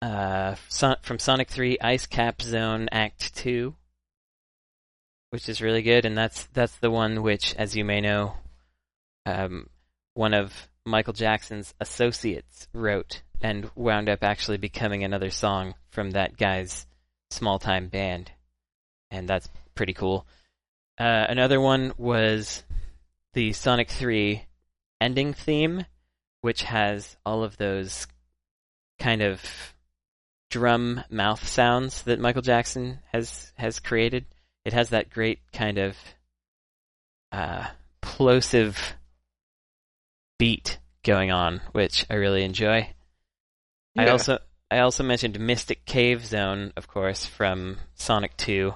uh, 0.00 0.54
from 1.02 1.18
Sonic 1.18 1.50
3 1.50 1.78
Ice 1.80 2.06
Cap 2.06 2.40
Zone 2.40 2.88
Act 2.92 3.34
2, 3.34 3.74
which 5.30 5.48
is 5.48 5.60
really 5.60 5.82
good, 5.82 6.04
and 6.04 6.16
that's 6.16 6.44
that's 6.52 6.76
the 6.76 6.90
one 6.92 7.24
which, 7.24 7.52
as 7.56 7.74
you 7.74 7.84
may 7.84 8.00
know, 8.00 8.34
um, 9.26 9.68
one 10.12 10.34
of 10.34 10.68
Michael 10.86 11.12
Jackson's 11.12 11.74
associates 11.80 12.68
wrote 12.72 13.22
and 13.40 13.68
wound 13.74 14.08
up 14.08 14.22
actually 14.22 14.58
becoming 14.58 15.02
another 15.02 15.30
song 15.30 15.74
from 15.90 16.12
that 16.12 16.36
guy's 16.36 16.86
small 17.30 17.58
time 17.58 17.88
band, 17.88 18.30
and 19.10 19.28
that's 19.28 19.48
pretty 19.74 19.94
cool. 19.94 20.28
Uh, 20.96 21.26
another 21.28 21.60
one 21.60 21.92
was 21.98 22.62
the 23.34 23.52
Sonic 23.52 23.90
3 23.90 24.44
ending 25.00 25.34
theme, 25.34 25.84
which 26.40 26.62
has 26.62 27.16
all 27.26 27.44
of 27.44 27.56
those 27.56 28.06
kind 28.98 29.22
of 29.22 29.42
drum 30.50 31.02
mouth 31.10 31.46
sounds 31.46 32.02
that 32.02 32.20
Michael 32.20 32.42
Jackson 32.42 33.00
has 33.12 33.52
has 33.56 33.80
created. 33.80 34.24
It 34.64 34.72
has 34.72 34.90
that 34.90 35.10
great 35.10 35.40
kind 35.52 35.78
of 35.78 35.96
uh, 37.32 37.66
plosive 38.00 38.94
beat 40.38 40.78
going 41.02 41.30
on, 41.30 41.60
which 41.72 42.06
I 42.08 42.14
really 42.14 42.44
enjoy. 42.44 42.88
I 43.96 44.08
also 44.08 44.38
I 44.70 44.78
also 44.78 45.04
mentioned 45.04 45.38
Mystic 45.38 45.84
Cave 45.84 46.24
Zone, 46.24 46.72
of 46.76 46.88
course, 46.88 47.26
from 47.26 47.78
Sonic 47.94 48.36
2. 48.36 48.74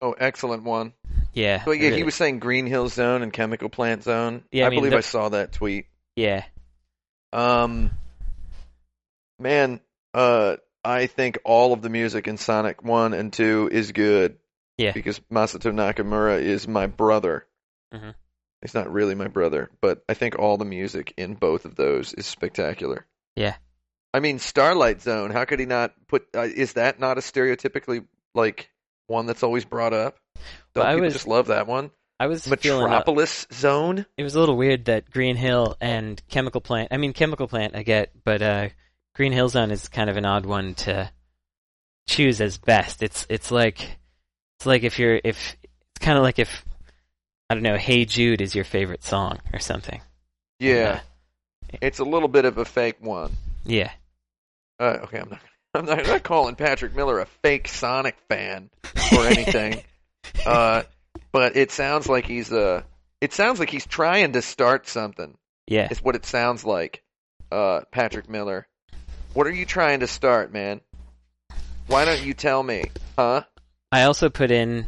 Oh, 0.00 0.12
excellent 0.12 0.62
one. 0.62 0.92
Yeah. 1.32 1.62
But 1.64 1.72
yeah, 1.72 1.86
really- 1.88 1.96
he 1.98 2.02
was 2.04 2.14
saying 2.14 2.38
Green 2.38 2.66
Hill 2.66 2.88
Zone 2.88 3.22
and 3.22 3.32
Chemical 3.32 3.68
Plant 3.68 4.04
Zone. 4.04 4.44
Yeah, 4.52 4.64
I 4.64 4.66
I, 4.66 4.70
mean, 4.70 4.78
believe 4.80 4.92
the- 4.92 4.98
I 4.98 5.02
saw 5.02 5.28
that 5.30 5.52
tweet. 5.52 5.86
Yeah. 6.16 6.44
Um, 7.32 7.90
man, 9.38 9.80
uh, 10.14 10.56
I 10.84 11.06
think 11.06 11.38
all 11.44 11.72
of 11.72 11.82
the 11.82 11.88
music 11.90 12.28
in 12.28 12.36
Sonic 12.38 12.82
One 12.82 13.14
and 13.14 13.32
Two 13.32 13.68
is 13.70 13.92
good. 13.92 14.38
Yeah. 14.76 14.92
Because 14.92 15.18
Masato 15.32 15.72
Nakamura 15.72 16.40
is 16.40 16.68
my 16.68 16.86
brother. 16.86 17.46
Mhm. 17.92 18.14
He's 18.62 18.74
not 18.74 18.92
really 18.92 19.14
my 19.14 19.28
brother, 19.28 19.70
but 19.80 20.04
I 20.08 20.14
think 20.14 20.38
all 20.38 20.56
the 20.56 20.64
music 20.64 21.14
in 21.16 21.34
both 21.34 21.64
of 21.64 21.74
those 21.76 22.12
is 22.14 22.26
spectacular. 22.26 23.06
Yeah. 23.36 23.56
I 24.14 24.20
mean, 24.20 24.38
Starlight 24.38 25.02
Zone. 25.02 25.30
How 25.30 25.44
could 25.44 25.60
he 25.60 25.66
not 25.66 25.94
put? 26.06 26.26
Uh, 26.34 26.42
is 26.42 26.74
that 26.74 26.98
not 26.98 27.18
a 27.18 27.20
stereotypically 27.20 28.06
like 28.34 28.70
one 29.08 29.26
that's 29.26 29.42
always 29.42 29.64
brought 29.64 29.92
up? 29.92 30.16
Don't 30.74 30.84
Well, 30.84 30.86
I 30.86 30.94
people 30.94 31.04
was- 31.06 31.12
just 31.14 31.26
love 31.26 31.48
that 31.48 31.66
one? 31.66 31.90
I 32.20 32.26
was 32.26 32.46
uh, 32.48 32.50
Metropolis 32.50 33.46
Zone. 33.52 34.04
it 34.16 34.24
was 34.24 34.34
a 34.34 34.40
little 34.40 34.56
weird 34.56 34.86
that 34.86 35.08
Green 35.08 35.36
Hill 35.36 35.76
and 35.80 36.20
Chemical 36.28 36.60
Plant. 36.60 36.88
I 36.90 36.96
mean, 36.96 37.12
Chemical 37.12 37.46
Plant 37.46 37.76
I 37.76 37.84
get, 37.84 38.10
but 38.24 38.42
uh, 38.42 38.68
Green 39.14 39.30
Hill 39.32 39.48
Zone 39.48 39.70
is 39.70 39.86
kind 39.88 40.10
of 40.10 40.16
an 40.16 40.24
odd 40.24 40.44
one 40.44 40.74
to 40.74 41.08
choose 42.08 42.40
as 42.40 42.58
best. 42.58 43.02
It's 43.04 43.24
it's 43.28 43.52
like 43.52 43.98
it's 44.58 44.66
like 44.66 44.82
if 44.82 44.98
you're 44.98 45.20
if 45.22 45.56
it's 45.62 46.04
kind 46.04 46.18
of 46.18 46.24
like 46.24 46.40
if 46.40 46.64
I 47.48 47.54
don't 47.54 47.62
know, 47.62 47.76
Hey 47.76 48.04
Jude 48.04 48.40
is 48.40 48.52
your 48.52 48.64
favorite 48.64 49.04
song 49.04 49.38
or 49.52 49.60
something. 49.60 50.00
Yeah, 50.58 50.98
it's 51.80 52.00
a 52.00 52.04
little 52.04 52.26
bit 52.28 52.46
of 52.46 52.58
a 52.58 52.64
fake 52.64 52.96
one. 52.98 53.30
Yeah. 53.64 53.92
Uh, 54.80 54.98
okay, 55.04 55.20
I'm 55.20 55.30
not. 55.30 55.40
I'm 55.78 55.86
not, 55.86 56.00
I'm 56.00 56.06
not 56.06 56.22
calling 56.24 56.56
Patrick 56.56 56.96
Miller 56.96 57.20
a 57.20 57.26
fake 57.26 57.68
Sonic 57.68 58.16
fan 58.28 58.68
or 59.16 59.24
anything. 59.26 59.80
uh, 60.46 60.82
but 61.30 61.56
it 61.56 61.70
sounds 61.70 62.08
like 62.08 62.26
he's 62.26 62.52
uh 62.52 62.82
It 63.20 63.32
sounds 63.32 63.60
like 63.60 63.70
he's 63.70 63.86
trying 63.86 64.32
to 64.32 64.42
start 64.42 64.88
something. 64.88 65.38
Yeah. 65.68 65.86
Is 65.88 66.02
what 66.02 66.16
it 66.16 66.26
sounds 66.26 66.64
like. 66.64 67.04
Uh, 67.52 67.82
Patrick 67.92 68.28
Miller. 68.28 68.66
What 69.34 69.46
are 69.46 69.52
you 69.52 69.64
trying 69.64 70.00
to 70.00 70.08
start, 70.08 70.52
man? 70.52 70.80
Why 71.86 72.04
don't 72.04 72.22
you 72.22 72.34
tell 72.34 72.60
me, 72.60 72.84
huh? 73.16 73.44
I 73.92 74.02
also 74.02 74.30
put 74.30 74.50
in 74.50 74.86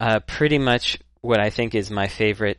uh, 0.00 0.20
pretty 0.20 0.58
much 0.58 0.98
what 1.20 1.38
I 1.38 1.50
think 1.50 1.76
is 1.76 1.90
my 1.90 2.08
favorite 2.08 2.58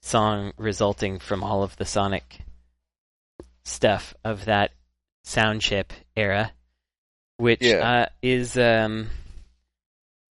song 0.00 0.52
resulting 0.56 1.18
from 1.18 1.42
all 1.42 1.64
of 1.64 1.76
the 1.76 1.84
Sonic 1.84 2.40
stuff 3.64 4.14
of 4.24 4.44
that 4.44 4.70
sound 5.24 5.60
chip 5.60 5.92
era, 6.16 6.52
which 7.40 7.62
Yeah. 7.62 8.02
uh, 8.02 8.06
is 8.22 8.56
um, 8.58 9.08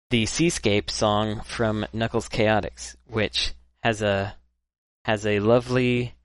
the 0.09 0.25
Seascape 0.25 0.89
song 0.89 1.41
from 1.41 1.85
Knuckles 1.93 2.27
Chaotix, 2.29 2.95
which 3.07 3.53
has 3.83 4.01
a 4.01 4.35
has 5.05 5.25
a 5.25 5.39
lovely 5.39 6.15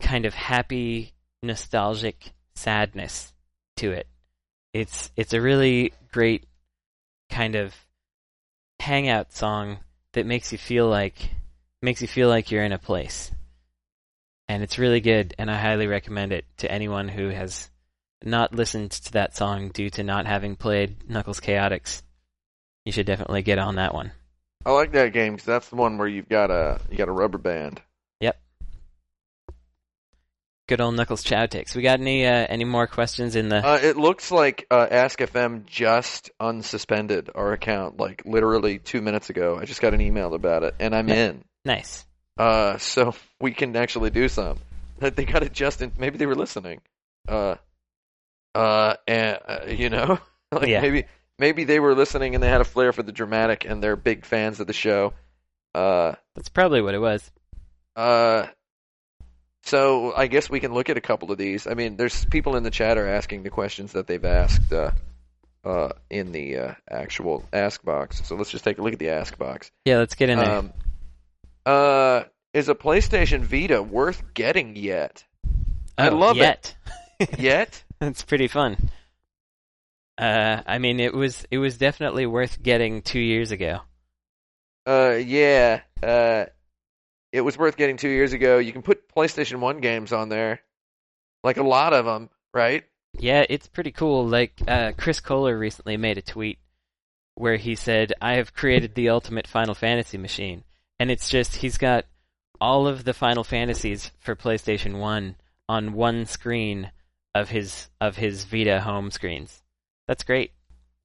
kind 0.00 0.26
of 0.26 0.34
happy, 0.34 1.12
nostalgic 1.42 2.32
sadness 2.56 3.32
to 3.76 3.92
it. 3.92 4.08
It's 4.72 5.12
it's 5.16 5.32
a 5.32 5.40
really 5.40 5.92
great 6.10 6.44
kind 7.30 7.54
of 7.54 7.74
hangout 8.80 9.32
song 9.32 9.78
that 10.12 10.26
makes 10.26 10.50
you 10.52 10.58
feel 10.58 10.88
like 10.88 11.30
makes 11.82 12.02
you 12.02 12.08
feel 12.08 12.28
like 12.28 12.50
you're 12.50 12.64
in 12.64 12.72
a 12.72 12.78
place. 12.78 13.30
And 14.48 14.62
it's 14.62 14.78
really 14.78 15.00
good 15.00 15.34
and 15.38 15.50
I 15.50 15.58
highly 15.58 15.86
recommend 15.86 16.32
it 16.32 16.44
to 16.58 16.70
anyone 16.70 17.08
who 17.08 17.28
has 17.30 17.70
not 18.22 18.54
listened 18.54 18.92
to 18.92 19.12
that 19.12 19.36
song 19.36 19.68
due 19.68 19.90
to 19.90 20.02
not 20.02 20.26
having 20.26 20.56
played 20.56 21.08
Knuckles 21.08 21.40
Chaotix. 21.40 22.02
You 22.84 22.92
should 22.92 23.06
definitely 23.06 23.42
get 23.42 23.58
on 23.58 23.76
that 23.76 23.94
one. 23.94 24.12
I 24.66 24.72
like 24.72 24.92
that 24.92 25.12
game 25.12 25.34
because 25.34 25.46
that's 25.46 25.68
the 25.68 25.76
one 25.76 25.98
where 25.98 26.08
you've 26.08 26.28
got 26.28 26.50
a 26.50 26.80
you 26.90 26.96
got 26.96 27.08
a 27.08 27.12
rubber 27.12 27.38
band. 27.38 27.82
Yep. 28.20 28.40
Good 30.68 30.80
old 30.80 30.96
Knuckles 30.96 31.22
Chaotix. 31.22 31.76
We 31.76 31.82
got 31.82 32.00
any 32.00 32.26
uh, 32.26 32.46
any 32.48 32.64
more 32.64 32.86
questions 32.86 33.36
in 33.36 33.50
the 33.50 33.56
Uh, 33.56 33.78
it 33.82 33.96
looks 33.96 34.30
like 34.30 34.66
uh, 34.70 34.86
Ask 34.90 35.18
FM 35.18 35.66
just 35.66 36.30
unsuspended 36.40 37.30
our 37.34 37.52
account 37.52 37.98
like 37.98 38.22
literally 38.24 38.78
two 38.78 39.02
minutes 39.02 39.28
ago. 39.28 39.58
I 39.60 39.66
just 39.66 39.82
got 39.82 39.92
an 39.92 40.00
email 40.00 40.32
about 40.34 40.62
it, 40.62 40.74
and 40.80 40.94
I'm 40.94 41.08
in. 41.10 41.44
Nice. 41.64 42.06
Uh, 42.38 42.78
so 42.78 43.14
we 43.40 43.52
can 43.52 43.76
actually 43.76 44.10
do 44.10 44.28
some. 44.28 44.58
They 44.98 45.24
got 45.26 45.42
it 45.42 45.52
just 45.52 45.82
in. 45.82 45.92
Maybe 45.98 46.16
they 46.16 46.26
were 46.26 46.36
listening. 46.36 46.80
Uh, 47.28 47.56
uh, 48.54 48.94
and 49.06 49.38
uh, 49.46 49.58
you 49.68 49.90
know, 49.90 50.18
like 50.52 50.68
Yeah. 50.68 50.80
maybe 50.80 51.04
maybe 51.38 51.64
they 51.64 51.80
were 51.80 51.94
listening 51.94 52.34
and 52.34 52.42
they 52.42 52.48
had 52.48 52.60
a 52.60 52.64
flair 52.64 52.92
for 52.92 53.02
the 53.02 53.12
dramatic, 53.12 53.64
and 53.64 53.82
they're 53.82 53.96
big 53.96 54.24
fans 54.24 54.60
of 54.60 54.66
the 54.66 54.72
show. 54.72 55.12
Uh, 55.74 56.14
That's 56.34 56.48
probably 56.48 56.80
what 56.82 56.94
it 56.94 57.00
was. 57.00 57.30
uh, 57.96 58.46
so 59.64 60.12
I 60.14 60.26
guess 60.26 60.50
we 60.50 60.60
can 60.60 60.74
look 60.74 60.90
at 60.90 60.96
a 60.96 61.00
couple 61.00 61.32
of 61.32 61.38
these. 61.38 61.66
I 61.66 61.74
mean, 61.74 61.96
there's 61.96 62.24
people 62.26 62.56
in 62.56 62.62
the 62.62 62.70
chat 62.70 62.98
are 62.98 63.08
asking 63.08 63.42
the 63.44 63.50
questions 63.50 63.92
that 63.92 64.06
they've 64.06 64.24
asked 64.24 64.70
uh, 64.72 64.90
uh, 65.64 65.88
in 66.10 66.32
the 66.32 66.56
uh, 66.58 66.74
actual 66.90 67.44
ask 67.52 67.82
box. 67.82 68.20
So 68.26 68.36
let's 68.36 68.50
just 68.50 68.62
take 68.64 68.78
a 68.78 68.82
look 68.82 68.92
at 68.92 68.98
the 68.98 69.08
ask 69.08 69.38
box. 69.38 69.70
Yeah, 69.86 69.98
let's 69.98 70.14
get 70.14 70.28
in 70.28 70.38
there. 70.38 70.50
Um, 70.58 70.72
uh, 71.64 72.24
is 72.52 72.68
a 72.68 72.74
PlayStation 72.74 73.40
Vita 73.40 73.82
worth 73.82 74.22
getting 74.34 74.76
yet? 74.76 75.24
I 75.96 76.10
Oh, 76.10 76.16
love 76.16 76.36
it. 76.38 76.76
yet. 77.38 77.82
That's 78.04 78.22
pretty 78.22 78.48
fun. 78.48 78.90
Uh, 80.18 80.60
I 80.66 80.76
mean, 80.76 81.00
it 81.00 81.14
was 81.14 81.46
it 81.50 81.56
was 81.56 81.78
definitely 81.78 82.26
worth 82.26 82.62
getting 82.62 83.00
two 83.00 83.18
years 83.18 83.50
ago. 83.50 83.80
Uh, 84.86 85.18
yeah. 85.24 85.80
Uh, 86.02 86.44
it 87.32 87.40
was 87.40 87.56
worth 87.56 87.78
getting 87.78 87.96
two 87.96 88.10
years 88.10 88.34
ago. 88.34 88.58
You 88.58 88.72
can 88.72 88.82
put 88.82 89.08
PlayStation 89.08 89.60
One 89.60 89.78
games 89.78 90.12
on 90.12 90.28
there, 90.28 90.60
like 91.42 91.56
a 91.56 91.62
lot 91.62 91.94
of 91.94 92.04
them, 92.04 92.28
right? 92.52 92.84
Yeah, 93.18 93.46
it's 93.48 93.68
pretty 93.68 93.90
cool. 93.90 94.26
Like 94.26 94.52
uh, 94.68 94.92
Chris 94.98 95.20
Kohler 95.20 95.56
recently 95.56 95.96
made 95.96 96.18
a 96.18 96.22
tweet 96.22 96.58
where 97.36 97.56
he 97.56 97.74
said, 97.74 98.12
"I 98.20 98.34
have 98.34 98.52
created 98.52 98.94
the 98.94 99.08
ultimate 99.08 99.46
Final 99.46 99.74
Fantasy 99.74 100.18
machine," 100.18 100.62
and 101.00 101.10
it's 101.10 101.30
just 101.30 101.56
he's 101.56 101.78
got 101.78 102.04
all 102.60 102.86
of 102.86 103.04
the 103.04 103.14
Final 103.14 103.44
Fantasies 103.44 104.10
for 104.20 104.36
PlayStation 104.36 104.98
One 104.98 105.36
on 105.70 105.94
one 105.94 106.26
screen 106.26 106.90
of 107.34 107.48
his 107.48 107.88
of 108.00 108.16
his 108.16 108.44
Vita 108.44 108.80
home 108.80 109.10
screens. 109.10 109.62
That's 110.06 110.24
great. 110.24 110.52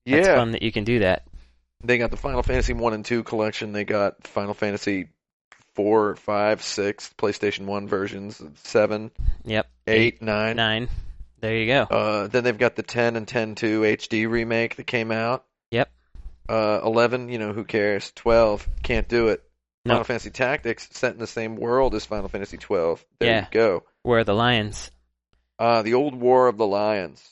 That's 0.05 0.27
yeah. 0.27 0.35
fun 0.35 0.51
that 0.51 0.61
you 0.61 0.71
can 0.71 0.83
do 0.83 0.99
that. 0.99 1.23
They 1.83 1.97
got 1.97 2.11
the 2.11 2.17
Final 2.17 2.43
Fantasy 2.43 2.73
One 2.73 2.93
and 2.93 3.05
Two 3.05 3.23
collection. 3.23 3.71
They 3.71 3.85
got 3.85 4.27
Final 4.27 4.53
Fantasy 4.53 5.07
four, 5.75 6.15
five, 6.17 6.61
six, 6.61 7.13
PlayStation 7.17 7.65
One 7.65 7.87
versions, 7.87 8.41
seven, 8.63 9.11
Yep. 9.45 9.67
eight, 9.87 10.21
nine. 10.21 10.57
Nine. 10.57 10.89
There 11.39 11.55
you 11.55 11.67
go. 11.67 11.83
Uh, 11.83 12.27
then 12.27 12.43
they've 12.43 12.57
got 12.57 12.75
the 12.75 12.83
10 12.83 13.15
and 13.15 13.25
10.2 13.25 13.85
HD 13.95 14.29
remake 14.29 14.75
that 14.75 14.87
came 14.87 15.09
out. 15.09 15.45
Yep. 15.71 15.89
Uh, 16.49 16.81
11, 16.83 17.29
you 17.29 17.37
know, 17.37 17.53
who 17.53 17.63
cares? 17.63 18.11
12, 18.15 18.67
can't 18.83 19.07
do 19.07 19.29
it. 19.29 19.41
No. 19.85 19.93
Final 19.93 20.03
Fantasy 20.03 20.31
Tactics 20.31 20.89
set 20.91 21.13
in 21.13 21.19
the 21.19 21.27
same 21.27 21.55
world 21.55 21.95
as 21.95 22.05
Final 22.05 22.27
Fantasy 22.27 22.57
12. 22.57 23.05
There 23.19 23.29
Yeah. 23.29 23.39
you 23.41 23.47
go. 23.51 23.83
Where 24.03 24.19
are 24.19 24.23
the 24.25 24.35
lions? 24.35 24.91
Uh, 25.59 25.81
the 25.81 25.93
old 25.93 26.15
War 26.15 26.47
of 26.47 26.57
the 26.57 26.65
Lions. 26.65 27.23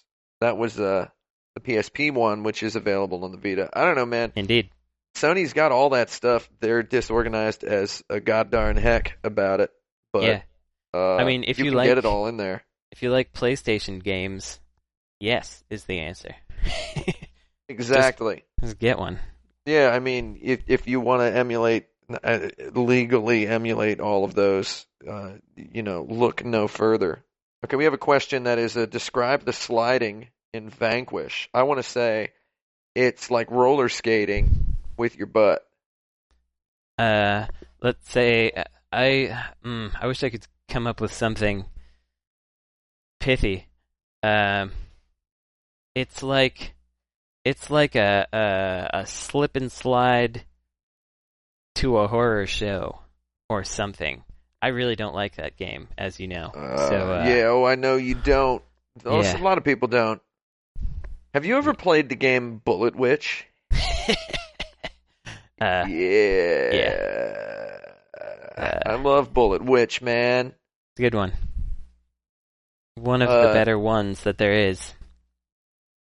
That 0.41 0.57
was 0.57 0.79
uh, 0.79 1.07
the 1.55 1.61
PSP 1.61 2.13
one, 2.13 2.43
which 2.43 2.61
is 2.61 2.75
available 2.75 3.23
on 3.23 3.31
the 3.31 3.37
Vita. 3.37 3.69
I 3.73 3.85
don't 3.85 3.95
know, 3.95 4.05
man. 4.05 4.31
Indeed. 4.35 4.69
Sony's 5.15 5.53
got 5.53 5.71
all 5.71 5.91
that 5.91 6.09
stuff. 6.11 6.47
They're 6.59 6.83
disorganized 6.83 7.63
as 7.63 8.03
a 8.09 8.19
goddarn 8.19 8.77
heck 8.77 9.17
about 9.23 9.61
it. 9.61 9.71
But 10.13 10.23
yeah. 10.23 10.41
uh, 10.93 11.15
I 11.15 11.23
mean, 11.23 11.45
if 11.47 11.57
you, 11.57 11.65
you 11.65 11.71
like- 11.71 11.87
get 11.87 11.97
it 11.97 12.05
all 12.05 12.27
in 12.27 12.37
there. 12.37 12.63
If 12.91 13.01
you 13.01 13.11
like 13.11 13.33
PlayStation 13.33 14.03
games, 14.03 14.59
yes 15.19 15.63
is 15.69 15.85
the 15.85 15.99
answer. 15.99 16.35
Exactly. 17.69 18.43
Just 18.61 18.79
get 18.79 18.97
one. 18.97 19.19
Yeah, 19.65 19.89
I 19.89 19.99
mean, 19.99 20.39
if 20.41 20.63
if 20.67 20.87
you 20.87 21.01
want 21.01 21.21
to 21.21 21.37
emulate 21.37 21.87
uh, 22.23 22.47
legally 22.73 23.47
emulate 23.47 23.99
all 23.99 24.23
of 24.23 24.33
those, 24.33 24.85
uh, 25.07 25.31
you 25.55 25.83
know, 25.83 26.05
look 26.07 26.45
no 26.45 26.67
further. 26.67 27.23
Okay, 27.63 27.75
we 27.75 27.85
have 27.85 27.93
a 27.93 27.97
question 27.97 28.43
that 28.43 28.59
is 28.59 28.77
uh, 28.77 28.85
describe 28.85 29.43
the 29.43 29.53
sliding 29.53 30.27
in 30.53 30.69
Vanquish. 30.69 31.49
I 31.53 31.63
want 31.63 31.79
to 31.79 31.83
say 31.83 32.29
it's 32.93 33.31
like 33.31 33.49
roller 33.49 33.89
skating 33.89 34.77
with 34.95 35.15
your 35.15 35.27
butt. 35.27 35.67
Uh, 36.97 37.47
let's 37.81 38.09
say 38.11 38.51
uh, 38.51 38.63
I 38.91 39.45
mm, 39.65 39.91
I 39.99 40.07
wish 40.07 40.23
I 40.23 40.29
could 40.29 40.47
come 40.69 40.85
up 40.85 41.01
with 41.01 41.13
something 41.13 41.65
pithy. 43.19 43.67
Um, 44.21 44.71
it's 45.95 46.21
like 46.21 46.75
it's 47.43 47.71
like 47.71 47.95
a 47.95 48.27
a, 48.31 48.99
a 49.01 49.05
slip 49.07 49.55
and 49.55 49.71
slide 49.71 50.45
to 51.75 51.97
a 51.97 52.07
horror 52.07 52.45
show 52.45 52.99
or 53.49 53.63
something. 53.63 54.23
I 54.61 54.67
really 54.69 54.95
don't 54.95 55.13
like 55.15 55.35
that 55.35 55.55
game, 55.57 55.87
as 55.97 56.19
you 56.19 56.27
know. 56.27 56.51
Uh, 56.55 56.89
so 56.89 57.13
uh, 57.13 57.25
yeah, 57.27 57.43
oh, 57.47 57.65
I 57.65 57.75
know 57.75 57.95
you 57.95 58.15
don't. 58.15 58.63
Oh, 59.05 59.21
Yeah. 59.21 59.37
A 59.37 59.43
lot 59.43 59.57
of 59.57 59.63
people 59.63 59.87
don't. 59.87 60.21
Have 61.33 61.45
you 61.45 61.57
ever 61.57 61.73
played 61.73 62.09
the 62.09 62.15
game 62.15 62.57
Bullet 62.63 62.95
Witch? 62.95 63.45
uh, 65.61 65.85
yeah. 65.87 67.77
Uh, 68.57 68.79
I 68.85 68.95
love 68.95 69.33
Bullet 69.33 69.63
Witch, 69.63 70.01
man. 70.01 70.47
it's 70.47 70.99
a 70.99 71.01
good 71.03 71.13
one. 71.15 71.33
One 72.95 73.21
of 73.21 73.29
Uh, 73.29 73.47
the 73.47 73.53
better 73.53 73.77
ones 73.77 74.23
that 74.23 74.39
there 74.39 74.53
is. 74.69 74.93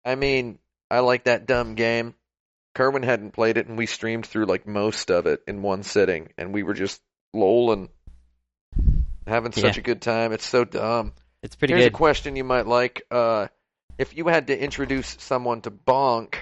I 0.04 0.14
mean, 0.14 0.58
I 0.90 1.00
like 1.00 1.24
that 1.24 1.46
dumb 1.46 1.74
game. 1.74 2.14
Kerwin 2.74 3.02
hadn't 3.02 3.32
played 3.32 3.58
it, 3.58 3.66
and 3.66 3.76
we 3.76 3.84
streamed 3.86 4.24
through 4.26 4.46
like 4.46 4.66
most 4.66 5.10
of 5.10 5.26
it 5.26 5.42
in 5.46 5.60
one 5.62 5.82
sitting, 5.82 6.32
and 6.38 6.54
we 6.54 6.62
were 6.62 6.74
just 6.74 7.02
lolling, 7.34 7.88
having 9.26 9.52
such 9.52 9.76
Yeah. 9.76 9.80
a 9.80 9.82
good 9.82 10.00
time. 10.02 10.32
It's 10.32 10.46
so 10.46 10.64
dumb. 10.64 11.12
It's 11.42 11.56
pretty 11.56 11.74
Here's 11.74 11.84
good. 11.86 11.92
a 11.92 11.96
question 11.96 12.36
you 12.36 12.44
might 12.44 12.66
like. 12.66 13.02
Uh, 13.10 13.48
if 13.98 14.16
you 14.16 14.26
had 14.26 14.48
to 14.48 14.58
introduce 14.58 15.16
someone 15.20 15.62
to 15.62 15.70
Bonk, 15.70 16.36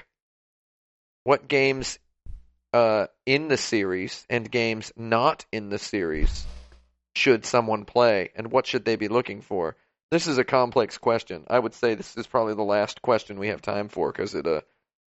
what 1.24 1.49
games 1.49 1.99
uh, 2.72 3.07
in 3.26 3.49
the 3.49 3.57
series 3.57 4.26
and 4.28 4.51
games 4.51 4.93
not 4.97 5.47
in 5.53 5.70
the 5.70 5.78
series 5.78 6.45
should 7.14 7.47
someone 7.47 7.85
play, 7.85 8.30
and 8.35 8.51
what 8.51 8.66
should 8.66 8.85
they 8.85 8.97
be 8.97 9.09
looking 9.09 9.41
for? 9.41 9.76
This 10.11 10.26
is 10.26 10.39
a 10.39 10.45
complex 10.45 10.99
question. 10.99 11.45
I 11.49 11.59
would 11.59 11.74
say 11.74 11.95
this 11.95 12.16
is 12.16 12.26
probably 12.26 12.55
the 12.55 12.62
last 12.62 13.03
question 13.03 13.39
we 13.39 13.49
have 13.49 13.62
time 13.62 13.89
for 13.89 14.11
because 14.12 14.35
it 14.35 14.47
uh, 14.47 14.61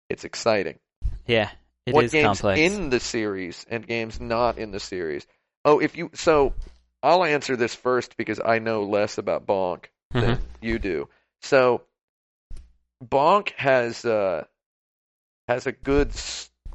it's 0.09 0.24
exciting. 0.24 0.79
yeah, 1.27 1.51
it 1.85 1.91
is 1.91 1.95
what 1.95 2.11
games 2.11 2.41
complex. 2.41 2.61
in 2.61 2.91
the 2.91 3.01
series 3.01 3.66
and 3.68 3.87
games 3.87 4.20
not 4.20 4.59
in 4.59 4.70
the 4.70 4.81
series? 4.81 5.27
Oh, 5.64 5.81
if 5.81 5.97
you 5.97 6.11
so, 6.14 6.55
I'll 7.07 7.25
answer 7.25 7.55
this 7.55 7.73
first 7.73 8.17
because 8.17 8.41
I 8.45 8.59
know 8.59 8.83
less 8.83 9.17
about 9.17 9.47
Bonk 9.47 9.85
than 10.13 10.39
Mhm. 10.39 10.41
you 10.61 10.79
do. 10.81 11.09
So 11.41 11.83
Bonk 13.01 13.51
has 13.51 14.05
uh 14.05 14.45
has 15.47 15.69
a 15.69 15.73
good 15.73 16.11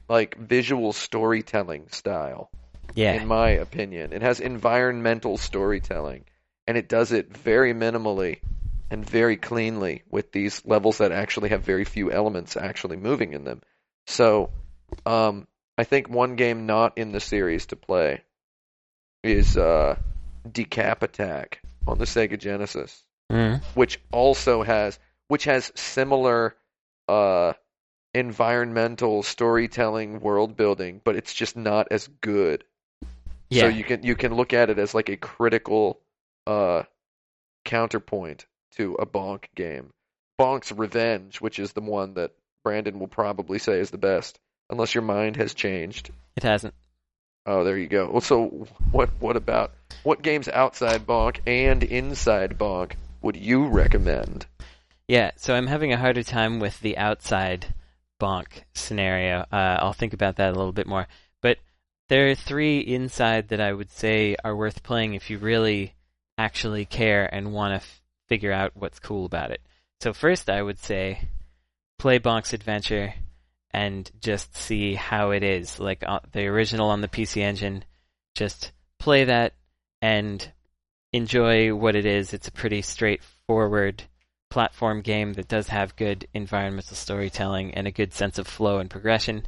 like 0.07 0.37
visual 0.37 0.93
storytelling 0.93 1.89
style 1.89 2.49
Yeah, 2.95 3.15
in 3.15 3.27
my 3.27 3.49
opinion. 3.49 4.13
It 4.13 4.21
has 4.21 4.39
environmental 4.39 5.37
storytelling 5.37 6.23
and 6.65 6.77
it 6.77 6.87
does 6.87 7.11
it 7.11 7.35
very 7.35 7.73
minimally 7.73 8.39
and 8.89 9.05
very 9.05 9.35
cleanly 9.35 10.03
with 10.09 10.31
these 10.31 10.65
levels 10.65 10.99
that 10.99 11.11
actually 11.11 11.49
have 11.49 11.63
very 11.63 11.83
few 11.83 12.09
elements 12.09 12.55
actually 12.55 12.95
moving 12.95 13.33
in 13.33 13.43
them. 13.43 13.61
So, 14.07 14.49
um 15.05 15.45
I 15.77 15.83
think 15.83 16.07
one 16.07 16.37
game 16.37 16.67
not 16.67 16.97
in 16.97 17.11
the 17.11 17.19
series 17.19 17.65
to 17.67 17.75
play 17.75 18.21
is 19.23 19.57
uh 19.57 19.97
Decap 20.47 21.01
Attack 21.01 21.61
on 21.87 21.97
the 21.97 22.05
Sega 22.05 22.37
Genesis 22.37 23.03
Mhm. 23.31 23.61
which 23.75 23.99
also 24.11 24.61
has 24.61 24.99
which 25.29 25.45
has 25.45 25.71
similar 25.75 26.55
uh 27.07 27.53
environmental 28.13 29.23
storytelling 29.23 30.19
world 30.19 30.57
building 30.57 30.99
but 31.03 31.15
it's 31.15 31.33
just 31.33 31.55
not 31.55 31.87
as 31.91 32.07
good 32.19 32.65
yeah, 33.49 33.63
so 33.63 33.67
you 33.69 33.83
can 33.85 34.03
you 34.03 34.15
can 34.15 34.33
look 34.33 34.51
at 34.53 34.69
it 34.69 34.77
as 34.77 34.93
like 34.93 35.07
a 35.07 35.15
critical 35.15 36.01
uh 36.45 36.83
counterpoint 37.63 38.45
to 38.71 38.95
a 38.95 39.05
bonk 39.05 39.45
game 39.55 39.93
bonk's 40.39 40.71
revenge 40.71 41.39
which 41.39 41.57
is 41.57 41.71
the 41.71 41.81
one 41.81 42.15
that 42.15 42.31
brandon 42.63 42.99
will 42.99 43.07
probably 43.07 43.59
say 43.59 43.79
is 43.79 43.91
the 43.91 43.97
best 43.97 44.39
unless 44.69 44.93
your 44.93 45.03
mind 45.03 45.37
has 45.37 45.53
changed 45.53 46.11
it 46.35 46.43
hasn't. 46.43 46.73
Oh, 47.45 47.63
there 47.63 47.77
you 47.77 47.87
go. 47.87 48.09
Well, 48.09 48.21
so 48.21 48.67
what? 48.91 49.09
What 49.19 49.35
about 49.35 49.71
what 50.03 50.21
games 50.21 50.47
outside 50.47 51.07
Bonk 51.07 51.39
and 51.47 51.83
inside 51.83 52.57
Bonk 52.57 52.93
would 53.21 53.35
you 53.35 53.67
recommend? 53.67 54.45
Yeah, 55.07 55.31
so 55.35 55.55
I'm 55.55 55.67
having 55.67 55.91
a 55.91 55.97
harder 55.97 56.23
time 56.23 56.59
with 56.59 56.79
the 56.79 56.97
outside 56.97 57.73
bonk 58.19 58.63
scenario. 58.73 59.39
Uh, 59.51 59.77
I'll 59.79 59.93
think 59.93 60.13
about 60.13 60.35
that 60.37 60.53
a 60.53 60.57
little 60.57 60.71
bit 60.71 60.87
more. 60.87 61.07
But 61.41 61.57
there 62.09 62.29
are 62.29 62.35
three 62.35 62.79
inside 62.79 63.49
that 63.49 63.59
I 63.59 63.73
would 63.73 63.91
say 63.91 64.35
are 64.43 64.55
worth 64.55 64.83
playing 64.83 65.15
if 65.15 65.29
you 65.29 65.37
really 65.39 65.95
actually 66.37 66.85
care 66.85 67.25
and 67.33 67.53
want 67.53 67.71
to 67.71 67.75
f- 67.77 68.01
figure 68.29 68.51
out 68.51 68.71
what's 68.75 68.99
cool 68.99 69.25
about 69.25 69.51
it. 69.51 69.61
So 69.99 70.13
first, 70.13 70.49
I 70.49 70.61
would 70.61 70.79
say 70.79 71.27
play 71.99 72.19
Bonk's 72.19 72.53
Adventure 72.53 73.15
and 73.73 74.09
just 74.19 74.55
see 74.55 74.95
how 74.95 75.31
it 75.31 75.43
is. 75.43 75.79
Like 75.79 76.03
uh, 76.05 76.19
the 76.31 76.47
original 76.47 76.89
on 76.89 77.01
the 77.01 77.07
PC 77.07 77.41
Engine, 77.41 77.83
just 78.35 78.71
play 78.99 79.25
that 79.25 79.53
and 80.01 80.51
enjoy 81.13 81.73
what 81.73 81.95
it 81.95 82.05
is. 82.05 82.33
It's 82.33 82.47
a 82.47 82.53
pretty 82.53 82.81
straightforward 82.81 84.03
platform 84.49 85.01
game 85.01 85.33
that 85.33 85.47
does 85.47 85.69
have 85.69 85.95
good 85.95 86.27
environmental 86.33 86.95
storytelling 86.95 87.73
and 87.73 87.87
a 87.87 87.91
good 87.91 88.13
sense 88.13 88.37
of 88.37 88.47
flow 88.47 88.79
and 88.79 88.89
progression, 88.89 89.45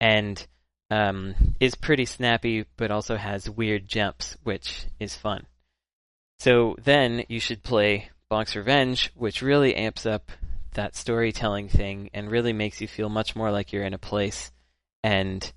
and 0.00 0.46
um, 0.90 1.34
is 1.58 1.74
pretty 1.74 2.04
snappy, 2.04 2.66
but 2.76 2.90
also 2.90 3.16
has 3.16 3.50
weird 3.50 3.88
jumps, 3.88 4.36
which 4.44 4.86
is 5.00 5.16
fun. 5.16 5.46
So 6.38 6.76
then 6.84 7.24
you 7.28 7.40
should 7.40 7.62
play 7.62 8.10
Bonk's 8.30 8.54
Revenge, 8.54 9.10
which 9.14 9.42
really 9.42 9.74
amps 9.74 10.04
up 10.04 10.30
that 10.76 10.96
storytelling 10.96 11.68
thing 11.68 12.08
and 12.14 12.30
really 12.30 12.52
makes 12.52 12.80
you 12.80 12.88
feel 12.88 13.08
much 13.08 13.36
more 13.36 13.50
like 13.50 13.72
you're 13.72 13.84
in 13.84 13.94
a 13.94 13.98
place 13.98 14.52
and 15.02 15.52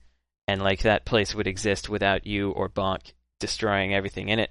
and 0.47 0.61
like 0.61 0.81
that 0.81 1.05
place 1.05 1.35
would 1.35 1.47
exist 1.47 1.89
without 1.89 2.25
you 2.25 2.51
or 2.51 2.67
Bonk 2.67 3.13
destroying 3.39 3.93
everything 3.93 4.29
in 4.29 4.39
it. 4.39 4.49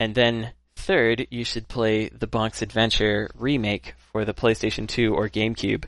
And 0.00 0.14
then 0.14 0.52
third, 0.74 1.26
you 1.30 1.44
should 1.44 1.68
play 1.68 2.08
the 2.08 2.26
Bonk's 2.26 2.62
Adventure 2.62 3.30
remake 3.34 3.94
for 4.10 4.24
the 4.24 4.34
PlayStation 4.34 4.88
2 4.88 5.14
or 5.14 5.28
GameCube, 5.28 5.84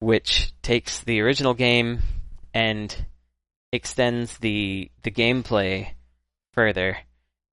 which 0.00 0.52
takes 0.62 1.00
the 1.00 1.20
original 1.20 1.54
game 1.54 2.00
and 2.52 3.06
extends 3.72 4.38
the 4.38 4.90
the 5.02 5.10
gameplay 5.12 5.92
further 6.52 6.98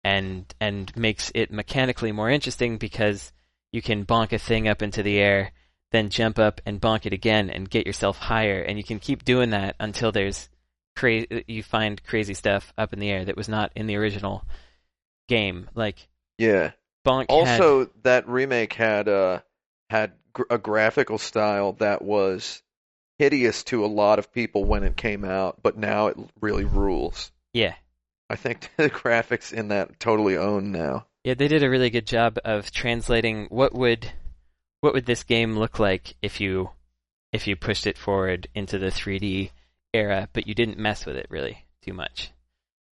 and 0.03 0.55
and 0.61 0.97
makes 0.97 1.31
it 1.35 1.53
mechanically 1.53 2.13
more 2.13 2.31
interesting 2.31 2.79
because 2.79 3.33
you 3.73 3.83
can 3.83 4.07
bonk 4.07 4.33
a 4.33 4.39
thing 4.39 4.69
up 4.69 4.81
into 4.83 5.03
the 5.03 5.19
air, 5.19 5.53
then 5.93 6.11
jump 6.11 6.39
up 6.39 6.61
and 6.67 6.81
bonk 6.81 7.07
it 7.07 7.13
again 7.13 7.49
and 7.51 7.71
get 7.71 7.87
yourself 7.87 8.19
higher, 8.19 8.61
and 8.61 8.77
you 8.79 8.85
can 8.85 8.99
keep 8.99 9.25
doing 9.25 9.51
that 9.51 9.77
until 9.81 10.13
there's 10.13 10.49
cra- 10.97 11.27
you 11.47 11.63
find 11.63 12.03
crazy 12.05 12.35
stuff 12.35 12.73
up 12.77 12.93
in 12.93 12.99
the 12.99 13.11
air 13.11 13.25
that 13.25 13.37
was 13.37 13.49
not 13.49 13.71
in 13.77 13.87
the 13.87 13.97
original 13.97 14.45
game. 15.29 15.69
Like 15.75 16.09
Yeah. 16.39 16.73
bonk 17.07 17.27
had- 17.31 17.61
Also, 17.61 17.91
that 18.03 18.29
remake 18.29 18.73
had 18.75 19.09
uh 19.09 19.41
had 19.91 20.13
gr- 20.33 20.43
a 20.51 20.59
graphical 20.59 21.19
style 21.19 21.73
that 21.75 22.03
was 22.03 22.63
hideous 23.19 23.63
to 23.65 23.85
a 23.85 23.87
lot 23.87 24.19
of 24.19 24.33
people 24.33 24.65
when 24.65 24.83
it 24.83 24.97
came 24.97 25.25
out, 25.25 25.63
but 25.63 25.77
now 25.79 26.09
it 26.09 26.17
really 26.41 26.65
rules. 26.65 27.31
yeah. 27.53 27.75
I 28.29 28.35
think 28.35 28.71
the 28.77 28.91
graphics 28.91 29.53
in 29.53 29.69
that 29.69 30.01
totally 30.01 30.37
own 30.37 30.73
now. 30.73 31.07
Yeah, 31.23 31.35
they 31.35 31.47
did 31.49 31.63
a 31.63 31.71
really 31.71 31.91
good 31.91 32.07
job 32.09 32.39
of 32.45 32.73
translating 32.73 33.47
what 33.51 33.73
would 33.73 34.11
what 34.87 34.95
would 34.95 35.07
this 35.07 35.25
game 35.25 35.59
look 35.59 35.81
like 35.81 36.15
if 36.23 36.41
you 36.41 36.71
if 37.33 37.49
you 37.49 37.57
pushed 37.57 37.89
it 37.89 37.99
forward 37.99 38.47
into 38.55 38.79
the 38.79 38.87
3D 38.87 39.51
era, 39.93 40.29
but 40.33 40.47
you 40.47 40.55
didn't 40.55 40.79
mess 40.79 41.05
with 41.05 41.17
it 41.17 41.27
really 41.29 41.67
too 41.83 41.93
much. 41.93 42.31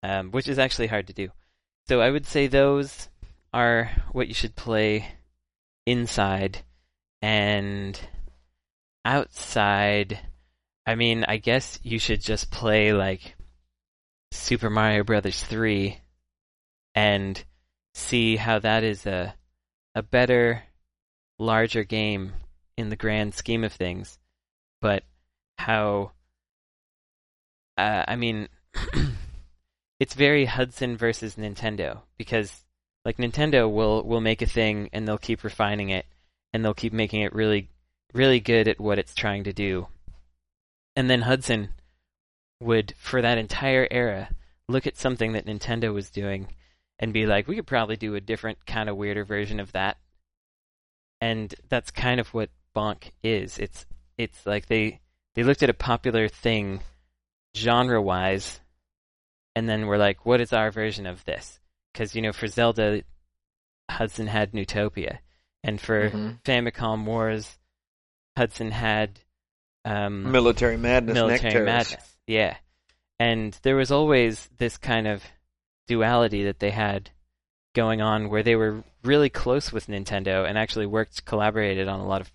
um, 0.04 0.30
which 0.30 0.46
is 0.46 0.56
actually 0.56 0.86
hard 0.86 1.08
to 1.08 1.12
do. 1.12 1.30
So 1.88 2.00
I 2.00 2.10
would 2.10 2.26
say 2.26 2.46
those 2.46 3.08
are 3.52 3.90
what 4.12 4.28
you 4.28 4.34
should 4.34 4.54
play 4.54 5.08
inside 5.84 6.58
and 7.20 8.00
outside. 9.04 10.20
I 10.86 10.94
mean, 10.94 11.24
I 11.26 11.38
guess 11.38 11.80
you 11.82 11.98
should 11.98 12.20
just 12.20 12.52
play 12.52 12.92
like 12.92 13.34
Super 14.30 14.70
Mario 14.70 15.02
Brothers 15.02 15.42
3 15.42 15.98
and 16.94 17.42
see 17.94 18.36
how 18.36 18.60
that 18.60 18.84
is 18.84 19.06
a 19.06 19.34
a 19.96 20.04
better 20.04 20.62
larger 21.40 21.84
game 21.84 22.32
in 22.76 22.90
the 22.90 22.96
grand 22.96 23.34
scheme 23.34 23.64
of 23.64 23.72
things, 23.72 24.18
but 24.80 25.02
how 25.58 26.12
uh, 27.76 28.04
I 28.06 28.16
mean 28.16 28.48
it's 30.00 30.14
very 30.14 30.44
Hudson 30.44 30.96
versus 30.96 31.34
Nintendo 31.36 32.00
because 32.18 32.64
like 33.04 33.16
Nintendo 33.16 33.70
will 33.70 34.02
will 34.02 34.20
make 34.20 34.42
a 34.42 34.46
thing 34.46 34.90
and 34.92 35.06
they'll 35.06 35.18
keep 35.18 35.42
refining 35.42 35.90
it 35.90 36.06
and 36.52 36.64
they'll 36.64 36.74
keep 36.74 36.92
making 36.92 37.22
it 37.22 37.34
really 37.34 37.68
really 38.12 38.40
good 38.40 38.68
at 38.68 38.80
what 38.80 38.98
it's 38.98 39.14
trying 39.14 39.44
to 39.44 39.52
do. 39.52 39.88
And 40.96 41.08
then 41.08 41.22
Hudson 41.22 41.70
would 42.60 42.94
for 42.98 43.22
that 43.22 43.38
entire 43.38 43.88
era 43.90 44.30
look 44.68 44.86
at 44.86 44.96
something 44.96 45.32
that 45.32 45.46
Nintendo 45.46 45.92
was 45.92 46.10
doing 46.10 46.48
and 46.98 47.12
be 47.12 47.26
like, 47.26 47.48
we 47.48 47.56
could 47.56 47.66
probably 47.66 47.96
do 47.96 48.14
a 48.14 48.20
different 48.20 48.66
kind 48.66 48.88
of 48.88 48.96
weirder 48.96 49.24
version 49.24 49.58
of 49.58 49.72
that. 49.72 49.96
And 51.20 51.55
that's 51.68 51.90
kind 51.90 52.18
of 52.20 52.28
what 52.34 52.51
Bonk 52.74 53.10
is. 53.22 53.59
It's 53.59 53.86
it's 54.16 54.47
like 54.47 54.66
they 54.66 55.01
they 55.34 55.42
looked 55.42 55.62
at 55.62 55.70
a 55.70 55.74
popular 55.74 56.28
thing 56.28 56.80
genre 57.56 58.01
wise 58.01 58.60
and 59.56 59.68
then 59.68 59.86
we're 59.86 59.98
like, 59.98 60.24
what 60.24 60.40
is 60.40 60.52
our 60.52 60.70
version 60.70 61.06
of 61.06 61.24
this? 61.24 61.59
Because 61.92 62.14
you 62.14 62.22
know, 62.22 62.32
for 62.32 62.47
Zelda, 62.47 63.02
Hudson 63.90 64.28
had 64.28 64.52
Neutopia, 64.52 65.18
and 65.64 65.80
for 65.80 66.10
Mhm. 66.10 66.40
Famicom 66.44 67.05
Wars, 67.05 67.59
Hudson 68.36 68.70
had 68.70 69.20
um, 69.84 70.30
Military 70.30 70.76
madness, 70.76 71.14
military 71.14 71.55
Nectaris. 71.55 71.64
madness. 71.64 72.16
Yeah, 72.26 72.56
and 73.18 73.59
there 73.62 73.76
was 73.76 73.90
always 73.90 74.48
this 74.59 74.76
kind 74.76 75.06
of 75.09 75.24
duality 75.88 76.44
that 76.44 76.60
they 76.60 76.70
had 76.70 77.10
going 77.74 78.01
on, 78.01 78.28
where 78.28 78.42
they 78.42 78.56
were 78.56 78.82
really 79.05 79.30
close 79.30 79.72
with 79.72 79.86
Nintendo 79.86 80.48
and 80.48 80.59
actually 80.59 80.86
worked, 80.86 81.24
collaborated 81.24 81.88
on 81.88 82.01
a 82.01 82.06
lot 82.06 82.20
of 82.20 82.32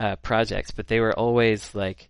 uh, 0.00 0.16
projects, 0.16 0.70
but 0.70 0.88
they 0.88 1.00
were 1.00 1.16
always 1.18 1.74
like 1.74 2.08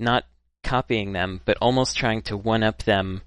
not 0.00 0.24
copying 0.62 1.12
them, 1.12 1.40
but 1.44 1.58
almost 1.60 1.96
trying 1.96 2.22
to 2.22 2.36
one 2.36 2.62
up 2.62 2.82
them. 2.82 3.22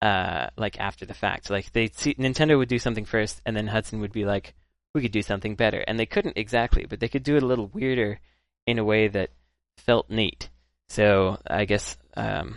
Uh, 0.00 0.48
like 0.56 0.78
after 0.78 1.04
the 1.04 1.14
fact, 1.14 1.50
like 1.50 1.72
they 1.72 1.88
see 1.88 2.14
Nintendo 2.14 2.56
would 2.56 2.68
do 2.68 2.78
something 2.78 3.04
first, 3.04 3.40
and 3.44 3.56
then 3.56 3.66
Hudson 3.66 4.00
would 4.00 4.12
be 4.12 4.24
like, 4.24 4.54
"We 4.94 5.00
could 5.02 5.10
do 5.10 5.22
something 5.22 5.56
better," 5.56 5.80
and 5.80 5.98
they 5.98 6.06
couldn't 6.06 6.38
exactly, 6.38 6.86
but 6.86 7.00
they 7.00 7.08
could 7.08 7.24
do 7.24 7.36
it 7.36 7.42
a 7.42 7.46
little 7.46 7.66
weirder 7.66 8.20
in 8.66 8.78
a 8.78 8.84
way 8.84 9.08
that 9.08 9.30
felt 9.76 10.08
neat. 10.08 10.50
So 10.88 11.40
I 11.48 11.64
guess 11.64 11.96
um, 12.16 12.56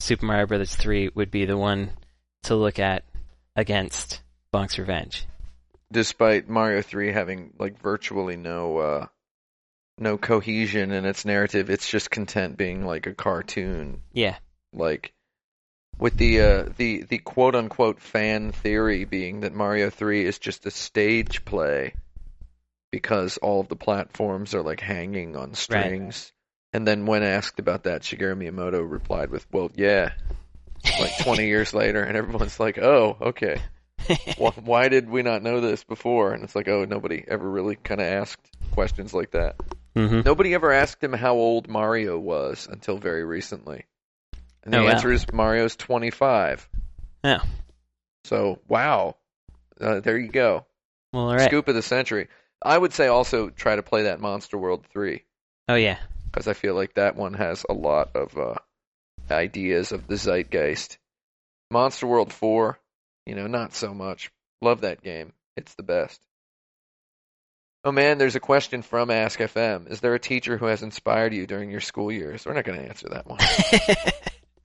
Super 0.00 0.26
Mario 0.26 0.46
Brothers 0.46 0.74
3 0.74 1.10
would 1.14 1.30
be 1.30 1.44
the 1.44 1.56
one 1.56 1.92
to 2.44 2.56
look 2.56 2.78
at 2.78 3.04
against 3.56 4.22
Bonk's 4.52 4.78
Revenge. 4.78 5.26
Despite 5.90 6.48
Mario 6.48 6.82
3 6.82 7.12
having 7.12 7.52
like 7.58 7.80
virtually 7.80 8.36
no 8.36 8.78
uh 8.78 9.06
no 9.98 10.16
cohesion 10.16 10.90
in 10.90 11.04
its 11.04 11.24
narrative, 11.24 11.68
it's 11.70 11.88
just 11.88 12.10
content 12.10 12.56
being 12.56 12.84
like 12.86 13.06
a 13.06 13.14
cartoon. 13.14 14.02
Yeah, 14.12 14.36
Like 14.72 15.12
with 15.98 16.16
the 16.16 16.40
uh 16.40 16.64
the 16.76 17.02
the 17.02 17.18
quote 17.18 17.54
unquote 17.54 18.00
fan 18.00 18.52
theory 18.52 19.04
being 19.04 19.40
that 19.40 19.54
Mario 19.54 19.90
3 19.90 20.24
is 20.24 20.38
just 20.38 20.66
a 20.66 20.70
stage 20.70 21.44
play 21.44 21.94
because 22.90 23.38
all 23.38 23.60
of 23.60 23.68
the 23.68 23.76
platforms 23.76 24.54
are 24.54 24.62
like 24.62 24.80
hanging 24.80 25.36
on 25.36 25.54
strings. 25.54 26.32
And 26.72 26.86
then 26.86 27.04
when 27.04 27.22
asked 27.22 27.58
about 27.58 27.84
that, 27.84 28.02
Shigeru 28.02 28.34
Miyamoto 28.34 28.80
replied 28.88 29.30
with, 29.30 29.46
"Well, 29.52 29.70
yeah." 29.74 30.12
Like 30.98 31.16
20 31.16 31.46
years 31.46 31.72
later, 31.82 32.02
and 32.02 32.16
everyone's 32.16 32.58
like, 32.60 32.78
"Oh, 32.78 33.16
okay. 33.20 33.60
Why, 34.36 34.50
why 34.64 34.88
did 34.88 35.08
we 35.08 35.22
not 35.22 35.42
know 35.42 35.60
this 35.60 35.84
before?" 35.84 36.32
And 36.32 36.44
it's 36.44 36.54
like, 36.56 36.68
"Oh, 36.68 36.84
nobody 36.84 37.24
ever 37.26 37.48
really 37.48 37.76
kind 37.76 38.00
of 38.00 38.06
asked 38.06 38.50
questions 38.72 39.12
like 39.14 39.32
that. 39.32 39.56
hmm 39.94 40.20
Nobody 40.24 40.54
ever 40.54 40.72
asked 40.72 41.02
him 41.02 41.12
how 41.12 41.34
old 41.34 41.68
Mario 41.68 42.18
was 42.18 42.68
until 42.70 42.98
very 42.98 43.24
recently." 43.24 43.86
And 44.64 44.72
the 44.72 44.78
Oh, 44.78 44.84
wow. 44.84 44.90
answer 44.90 45.10
is 45.10 45.26
Mario's 45.32 45.74
25. 45.76 46.68
Oh. 47.24 47.38
So, 48.24 48.60
wow. 48.68 49.16
Uh, 49.80 50.00
there 50.00 50.16
you 50.18 50.28
go. 50.28 50.66
Well, 51.12 51.24
all 51.28 51.34
right. 51.34 51.42
Scoop 51.48 51.66
of 51.68 51.74
the 51.74 51.82
century. 51.82 52.28
I 52.62 52.78
would 52.78 52.92
say 52.92 53.08
also 53.08 53.50
try 53.50 53.74
to 53.74 53.82
play 53.82 54.04
that 54.04 54.20
Monster 54.20 54.56
World 54.56 54.86
3 54.92 55.24
Oh 55.68 55.74
yeah, 55.74 55.98
because 56.30 56.46
I 56.46 56.52
feel 56.52 56.74
like 56.74 56.94
that 56.94 57.16
one 57.16 57.34
has 57.34 57.64
a 57.68 57.72
lot 57.72 58.14
of 58.14 58.36
uh, 58.38 58.54
ideas 59.30 59.92
of 59.92 60.06
the 60.06 60.16
zeitgeist. 60.16 60.98
Monster 61.70 62.06
World 62.06 62.32
4, 62.32 62.78
you 63.26 63.34
know, 63.34 63.46
not 63.46 63.74
so 63.74 63.94
much. 63.94 64.30
Love 64.60 64.82
that 64.82 65.02
game. 65.02 65.32
It's 65.56 65.74
the 65.74 65.82
best. 65.82 66.20
Oh 67.84 67.92
man, 67.92 68.18
there's 68.18 68.36
a 68.36 68.40
question 68.40 68.82
from 68.82 69.10
Ask 69.10 69.40
FM. 69.40 69.90
Is 69.90 70.00
there 70.00 70.14
a 70.14 70.20
teacher 70.20 70.56
who 70.56 70.66
has 70.66 70.82
inspired 70.82 71.34
you 71.34 71.46
during 71.46 71.70
your 71.70 71.80
school 71.80 72.12
years? 72.12 72.46
We're 72.46 72.54
not 72.54 72.64
going 72.64 72.80
to 72.80 72.88
answer 72.88 73.08
that 73.08 73.26
one. 73.26 73.38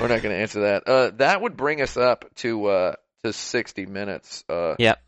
We're 0.00 0.08
not 0.08 0.22
going 0.22 0.34
to 0.34 0.40
answer 0.40 0.60
that. 0.60 0.86
Uh, 0.86 1.10
that 1.16 1.40
would 1.40 1.56
bring 1.56 1.82
us 1.82 1.96
up 1.96 2.32
to 2.36 2.66
uh, 2.66 2.94
to 3.24 3.32
60 3.32 3.86
minutes. 3.86 4.44
Uh, 4.48 4.76
Yep. 4.78 5.00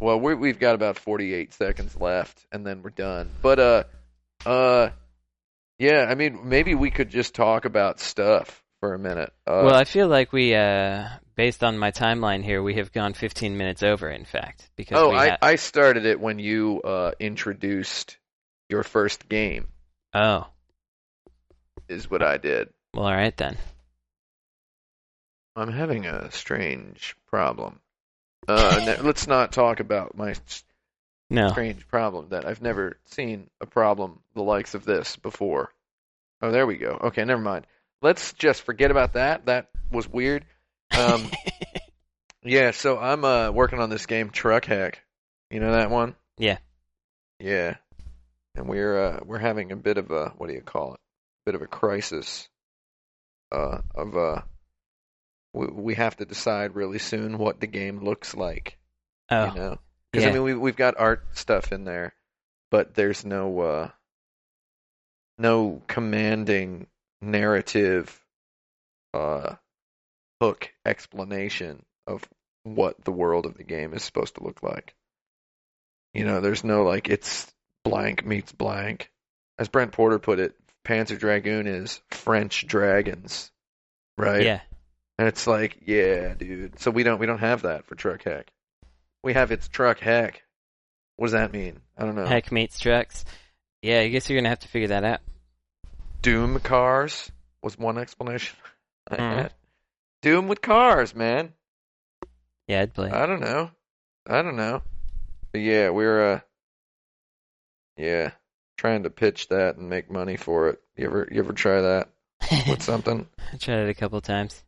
Well, 0.00 0.18
we 0.18 0.34
we've 0.34 0.58
got 0.58 0.74
about 0.74 0.98
48 0.98 1.52
seconds 1.52 1.94
left, 2.00 2.44
and 2.50 2.66
then 2.66 2.82
we're 2.82 2.90
done. 2.90 3.30
But 3.40 3.58
uh, 3.60 3.84
uh, 4.44 4.88
yeah. 5.82 6.06
I 6.08 6.14
mean, 6.14 6.48
maybe 6.48 6.74
we 6.74 6.90
could 6.90 7.10
just 7.10 7.34
talk 7.34 7.64
about 7.64 8.00
stuff 8.00 8.62
for 8.80 8.94
a 8.94 8.98
minute. 8.98 9.32
Uh, 9.46 9.62
well, 9.64 9.74
I 9.74 9.84
feel 9.84 10.08
like 10.08 10.32
we, 10.32 10.54
uh, 10.54 11.08
based 11.34 11.64
on 11.64 11.78
my 11.78 11.90
timeline 11.90 12.42
here, 12.44 12.62
we 12.62 12.74
have 12.76 12.92
gone 12.92 13.14
15 13.14 13.56
minutes 13.56 13.82
over. 13.82 14.08
In 14.08 14.24
fact, 14.24 14.70
because 14.76 14.98
oh, 14.98 15.10
we 15.10 15.16
I 15.16 15.28
ha- 15.30 15.38
I 15.42 15.56
started 15.56 16.06
it 16.06 16.20
when 16.20 16.38
you 16.38 16.80
uh 16.82 17.12
introduced 17.18 18.18
your 18.68 18.84
first 18.84 19.28
game. 19.28 19.68
oh, 20.14 20.46
Is 21.88 22.10
what 22.10 22.22
I 22.22 22.38
did. 22.38 22.68
well, 22.94 23.06
all 23.06 23.12
right 23.12 23.36
then. 23.36 23.56
I'm 25.54 25.72
having 25.72 26.06
a 26.06 26.30
strange 26.30 27.14
problem. 27.26 27.80
Uh, 28.48 28.96
let's 29.02 29.26
not 29.26 29.52
talk 29.52 29.80
about 29.80 30.16
my 30.16 30.34
No, 31.32 31.48
strange 31.48 31.86
problem 31.88 32.28
that 32.30 32.44
I've 32.44 32.62
never 32.62 32.98
seen 33.06 33.48
a 33.60 33.66
problem 33.66 34.20
the 34.34 34.42
likes 34.42 34.74
of 34.74 34.84
this 34.84 35.16
before. 35.16 35.72
Oh, 36.40 36.50
there 36.50 36.66
we 36.66 36.76
go. 36.76 36.98
Okay, 37.04 37.24
never 37.24 37.40
mind. 37.40 37.66
Let's 38.02 38.32
just 38.32 38.62
forget 38.62 38.90
about 38.90 39.14
that. 39.14 39.46
That 39.46 39.68
was 39.90 40.08
weird. 40.08 40.44
Um, 40.96 41.30
yeah, 42.42 42.72
so 42.72 42.98
I'm 42.98 43.24
uh 43.24 43.50
working 43.50 43.78
on 43.78 43.90
this 43.90 44.06
game 44.06 44.30
Truck 44.30 44.64
Hack. 44.64 45.02
You 45.50 45.60
know 45.60 45.72
that 45.72 45.90
one? 45.90 46.16
Yeah. 46.38 46.58
Yeah. 47.38 47.76
And 48.54 48.68
we're 48.68 49.02
uh 49.02 49.20
we're 49.24 49.38
having 49.38 49.72
a 49.72 49.76
bit 49.76 49.98
of 49.98 50.10
a 50.10 50.34
what 50.36 50.48
do 50.48 50.54
you 50.54 50.60
call 50.60 50.94
it? 50.94 51.00
Bit 51.46 51.54
of 51.54 51.62
a 51.62 51.66
crisis 51.66 52.48
uh 53.50 53.78
of 53.94 54.16
uh 54.16 54.42
we, 55.54 55.66
we 55.66 55.94
have 55.94 56.16
to 56.16 56.24
decide 56.24 56.74
really 56.74 56.98
soon 56.98 57.38
what 57.38 57.60
the 57.60 57.66
game 57.66 58.02
looks 58.02 58.34
like 58.34 58.78
oh, 59.30 59.46
you 59.46 59.54
know 59.54 59.78
because 60.12 60.24
yeah. 60.24 60.30
i 60.30 60.34
mean 60.34 60.42
we, 60.42 60.54
we've 60.54 60.76
got 60.76 60.94
art 60.98 61.24
stuff 61.32 61.72
in 61.72 61.84
there 61.84 62.14
but 62.70 62.94
there's 62.94 63.24
no 63.24 63.60
uh 63.60 63.88
no 65.38 65.82
commanding 65.86 66.86
narrative 67.20 68.20
uh 69.14 69.54
hook 70.40 70.72
explanation 70.84 71.82
of 72.06 72.22
what 72.64 73.02
the 73.04 73.12
world 73.12 73.46
of 73.46 73.56
the 73.56 73.64
game 73.64 73.94
is 73.94 74.02
supposed 74.02 74.34
to 74.34 74.44
look 74.44 74.62
like 74.62 74.94
you 76.14 76.24
know 76.24 76.40
there's 76.40 76.64
no 76.64 76.84
like 76.84 77.08
it's 77.08 77.52
blank 77.84 78.24
meets 78.24 78.52
blank 78.52 79.10
as 79.58 79.68
brent 79.68 79.92
porter 79.92 80.18
put 80.18 80.38
it 80.38 80.54
panzer 80.84 81.18
dragoon 81.18 81.66
is 81.66 82.00
french 82.10 82.66
dragons 82.66 83.50
right 84.16 84.44
yeah, 84.44 84.60
and 85.18 85.28
it's 85.28 85.46
like, 85.46 85.78
yeah, 85.86 86.34
dude. 86.34 86.80
So 86.80 86.90
we 86.90 87.02
don't 87.02 87.18
we 87.18 87.26
don't 87.26 87.38
have 87.38 87.62
that 87.62 87.86
for 87.86 87.94
truck 87.94 88.24
hack. 88.24 88.50
We 89.22 89.34
have 89.34 89.52
it's 89.52 89.68
truck 89.68 89.98
hack. 90.00 90.42
What 91.16 91.26
does 91.26 91.32
that 91.32 91.52
mean? 91.52 91.80
I 91.96 92.04
don't 92.04 92.16
know. 92.16 92.26
heck 92.26 92.50
meets 92.50 92.78
trucks. 92.80 93.24
Yeah, 93.82 94.00
I 94.00 94.08
guess 94.08 94.28
you're 94.28 94.38
gonna 94.38 94.48
have 94.48 94.60
to 94.60 94.68
figure 94.68 94.88
that 94.88 95.04
out. 95.04 95.20
Doom 96.22 96.58
cars 96.60 97.30
was 97.62 97.78
one 97.78 97.98
explanation 97.98 98.56
I 99.10 99.16
Mhm. 99.16 99.36
had. 99.36 99.52
Doom 100.22 100.48
with 100.48 100.60
cars, 100.60 101.14
man. 101.14 101.52
Yeah, 102.68 102.80
I'd 102.82 102.94
play. 102.94 103.10
I 103.10 103.26
don't 103.26 103.40
know. 103.40 103.70
I 104.28 104.42
don't 104.42 104.56
know. 104.56 104.82
But 105.52 105.60
yeah, 105.62 105.90
we're 105.90 106.34
uh 106.34 106.40
yeah, 107.96 108.30
trying 108.78 109.02
to 109.02 109.10
pitch 109.10 109.48
that 109.48 109.76
and 109.76 109.88
make 109.90 110.10
money 110.10 110.36
for 110.36 110.68
it. 110.70 110.80
You 110.96 111.06
ever 111.06 111.28
you 111.30 111.40
ever 111.40 111.52
try 111.52 111.80
that 111.80 112.08
with 112.68 112.82
something? 112.84 113.28
I 113.52 113.56
tried 113.56 113.80
it 113.86 113.90
a 113.90 113.94
couple 113.94 114.20
times. 114.20 114.62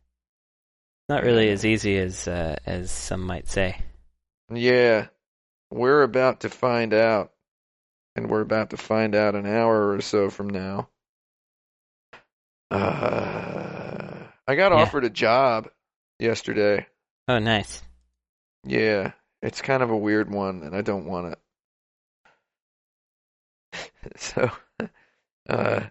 Not 1.09 1.23
really 1.23 1.49
as 1.49 1.65
easy 1.65 1.97
as 1.97 2.27
uh, 2.27 2.55
as 2.65 2.91
some 2.91 3.21
might 3.21 3.47
say. 3.47 3.77
Yeah, 4.51 5.09
we're 5.71 6.03
about 6.03 6.41
to 6.41 6.49
find 6.49 6.93
out, 6.93 7.33
and 8.15 8.29
we're 8.29 8.41
about 8.41 8.71
to 8.71 8.77
find 8.77 9.15
out 9.15 9.35
an 9.35 9.45
hour 9.45 9.91
or 9.91 10.01
so 10.01 10.29
from 10.29 10.49
now. 10.49 10.89
Uh, 12.71 14.27
I 14.47 14.55
got 14.55 14.71
Yeah. 14.71 14.91
offered 14.91 15.03
a 15.05 15.09
job 15.09 15.69
yesterday. 16.19 16.87
Oh, 17.27 17.37
nice. 17.39 17.83
Yeah, 18.65 19.13
it's 19.41 19.61
kind 19.61 19.81
of 19.81 19.89
a 19.91 19.97
weird 19.97 20.29
one, 20.29 20.61
and 20.63 20.75
I 20.75 20.81
don't 20.81 21.05
want 21.05 21.37
it. 23.73 23.89
so, 24.17 24.51
uh, 25.49 25.81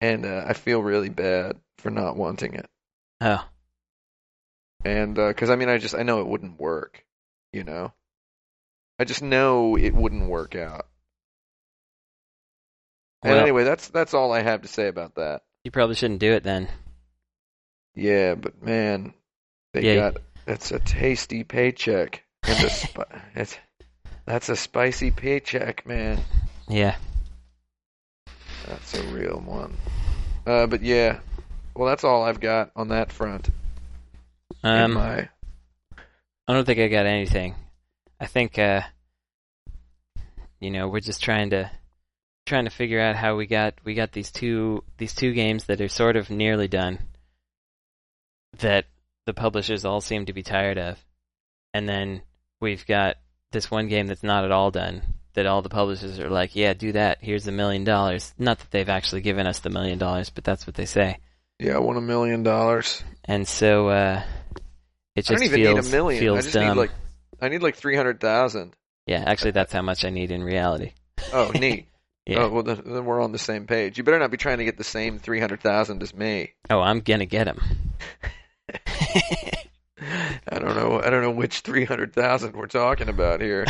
and 0.00 0.26
uh, 0.26 0.44
I 0.46 0.54
feel 0.54 0.82
really 0.82 1.10
bad 1.10 1.60
for 1.78 1.90
not 1.90 2.16
wanting 2.16 2.54
it, 2.54 2.68
Oh, 3.20 3.48
and 4.84 5.14
because 5.14 5.50
I 5.50 5.56
mean, 5.56 5.68
I 5.68 5.78
just 5.78 5.94
I 5.94 6.02
know 6.02 6.20
it 6.20 6.26
wouldn't 6.26 6.60
work, 6.60 7.04
you 7.52 7.64
know. 7.64 7.92
I 8.98 9.04
just 9.04 9.22
know 9.22 9.76
it 9.76 9.94
wouldn't 9.94 10.28
work 10.28 10.54
out. 10.54 10.86
And 13.22 13.32
Well- 13.32 13.40
anyway, 13.42 13.64
that's 13.64 13.88
that's 13.88 14.14
all 14.14 14.32
I 14.32 14.42
have 14.42 14.62
to 14.62 14.68
say 14.68 14.88
about 14.88 15.14
that. 15.16 15.42
you 15.64 15.70
probably 15.70 15.94
shouldn't 15.94 16.20
do 16.20 16.32
it 16.32 16.42
then. 16.42 16.68
Yeah, 17.94 18.34
but 18.34 18.62
man, 18.62 19.12
they 19.72 19.82
Yeah. 19.82 19.94
got 20.12 20.22
that's 20.46 20.70
a 20.72 20.78
tasty 20.78 21.44
paycheck, 21.44 22.24
and 22.44 22.64
a 22.64 22.70
it's 23.34 23.56
that's 24.24 24.48
a 24.48 24.56
spicy 24.56 25.10
paycheck, 25.10 25.84
man. 25.86 26.22
Yeah. 26.68 26.96
That's 28.66 28.94
a 28.94 29.02
real 29.08 29.40
one. 29.44 29.76
Uh, 30.46 30.66
but 30.66 30.82
yeah, 30.82 31.20
well, 31.74 31.88
that's 31.88 32.04
all 32.04 32.22
I've 32.22 32.40
got 32.40 32.70
on 32.76 32.88
that 32.88 33.10
front. 33.12 33.48
in 34.62 34.70
Um, 34.70 34.92
my 34.94 35.28
I 36.50 36.52
don't 36.52 36.64
think 36.64 36.80
I 36.80 36.88
got 36.88 37.06
anything. 37.06 37.54
I 38.18 38.26
think, 38.26 38.58
uh, 38.58 38.80
you 40.58 40.72
know, 40.72 40.88
we're 40.88 40.98
just 40.98 41.22
trying 41.22 41.50
to 41.50 41.70
trying 42.44 42.64
to 42.64 42.72
figure 42.72 43.00
out 43.00 43.14
how 43.14 43.36
we 43.36 43.46
got 43.46 43.74
we 43.84 43.94
got 43.94 44.10
these 44.10 44.32
two 44.32 44.82
these 44.98 45.14
two 45.14 45.32
games 45.32 45.66
that 45.66 45.80
are 45.80 45.86
sort 45.86 46.16
of 46.16 46.28
nearly 46.28 46.66
done 46.66 46.98
that 48.58 48.86
the 49.26 49.32
publishers 49.32 49.84
all 49.84 50.00
seem 50.00 50.26
to 50.26 50.32
be 50.32 50.42
tired 50.42 50.76
of, 50.76 50.98
and 51.72 51.88
then 51.88 52.20
we've 52.60 52.84
got 52.84 53.14
this 53.52 53.70
one 53.70 53.86
game 53.86 54.08
that's 54.08 54.24
not 54.24 54.44
at 54.44 54.50
all 54.50 54.72
done 54.72 55.02
that 55.34 55.46
all 55.46 55.62
the 55.62 55.68
publishers 55.68 56.18
are 56.18 56.30
like, 56.30 56.56
yeah, 56.56 56.74
do 56.74 56.90
that. 56.90 57.18
Here's 57.20 57.46
a 57.46 57.52
million 57.52 57.84
dollars. 57.84 58.34
Not 58.40 58.58
that 58.58 58.72
they've 58.72 58.88
actually 58.88 59.20
given 59.20 59.46
us 59.46 59.60
the 59.60 59.70
million 59.70 60.00
dollars, 60.00 60.30
but 60.30 60.42
that's 60.42 60.66
what 60.66 60.74
they 60.74 60.86
say. 60.86 61.18
yeah, 61.60 61.76
I 61.76 61.78
want 61.78 61.98
a 61.98 62.00
million 62.00 62.42
dollars. 62.42 63.04
And 63.24 63.46
so 63.46 63.88
uh, 63.90 64.24
it 65.16 65.22
just 65.22 65.30
I 65.30 65.34
don't 65.34 65.44
even 65.44 65.60
feels 65.60 65.84
need 65.84 65.92
a 65.92 65.96
million. 65.96 66.20
feels 66.20 66.38
I 66.38 66.42
just 66.42 66.54
dumb. 66.54 66.68
need 66.68 66.76
like 66.76 66.90
I 67.40 67.48
need 67.48 67.62
like 67.62 67.76
three 67.76 67.96
hundred 67.96 68.20
thousand. 68.20 68.74
Yeah, 69.06 69.24
actually, 69.26 69.52
that's 69.52 69.72
how 69.72 69.82
much 69.82 70.04
I 70.04 70.10
need 70.10 70.30
in 70.30 70.42
reality. 70.42 70.92
Oh, 71.32 71.50
neat. 71.54 71.86
Yeah. 72.26 72.44
Oh, 72.44 72.48
well, 72.50 72.62
then, 72.62 72.82
then 72.84 73.04
we're 73.06 73.20
on 73.20 73.32
the 73.32 73.38
same 73.38 73.66
page. 73.66 73.98
You 73.98 74.04
better 74.04 74.18
not 74.18 74.30
be 74.30 74.36
trying 74.36 74.58
to 74.58 74.64
get 74.64 74.76
the 74.78 74.84
same 74.84 75.18
three 75.18 75.40
hundred 75.40 75.60
thousand 75.60 76.02
as 76.02 76.14
me. 76.14 76.52
Oh, 76.68 76.80
I'm 76.80 77.00
gonna 77.00 77.26
get 77.26 77.48
him. 77.48 77.60
I 80.48 80.58
don't 80.58 80.76
know. 80.76 81.00
I 81.00 81.10
don't 81.10 81.22
know 81.22 81.30
which 81.30 81.60
three 81.60 81.84
hundred 81.84 82.12
thousand 82.12 82.54
we're 82.54 82.66
talking 82.66 83.08
about 83.08 83.40
here, 83.40 83.66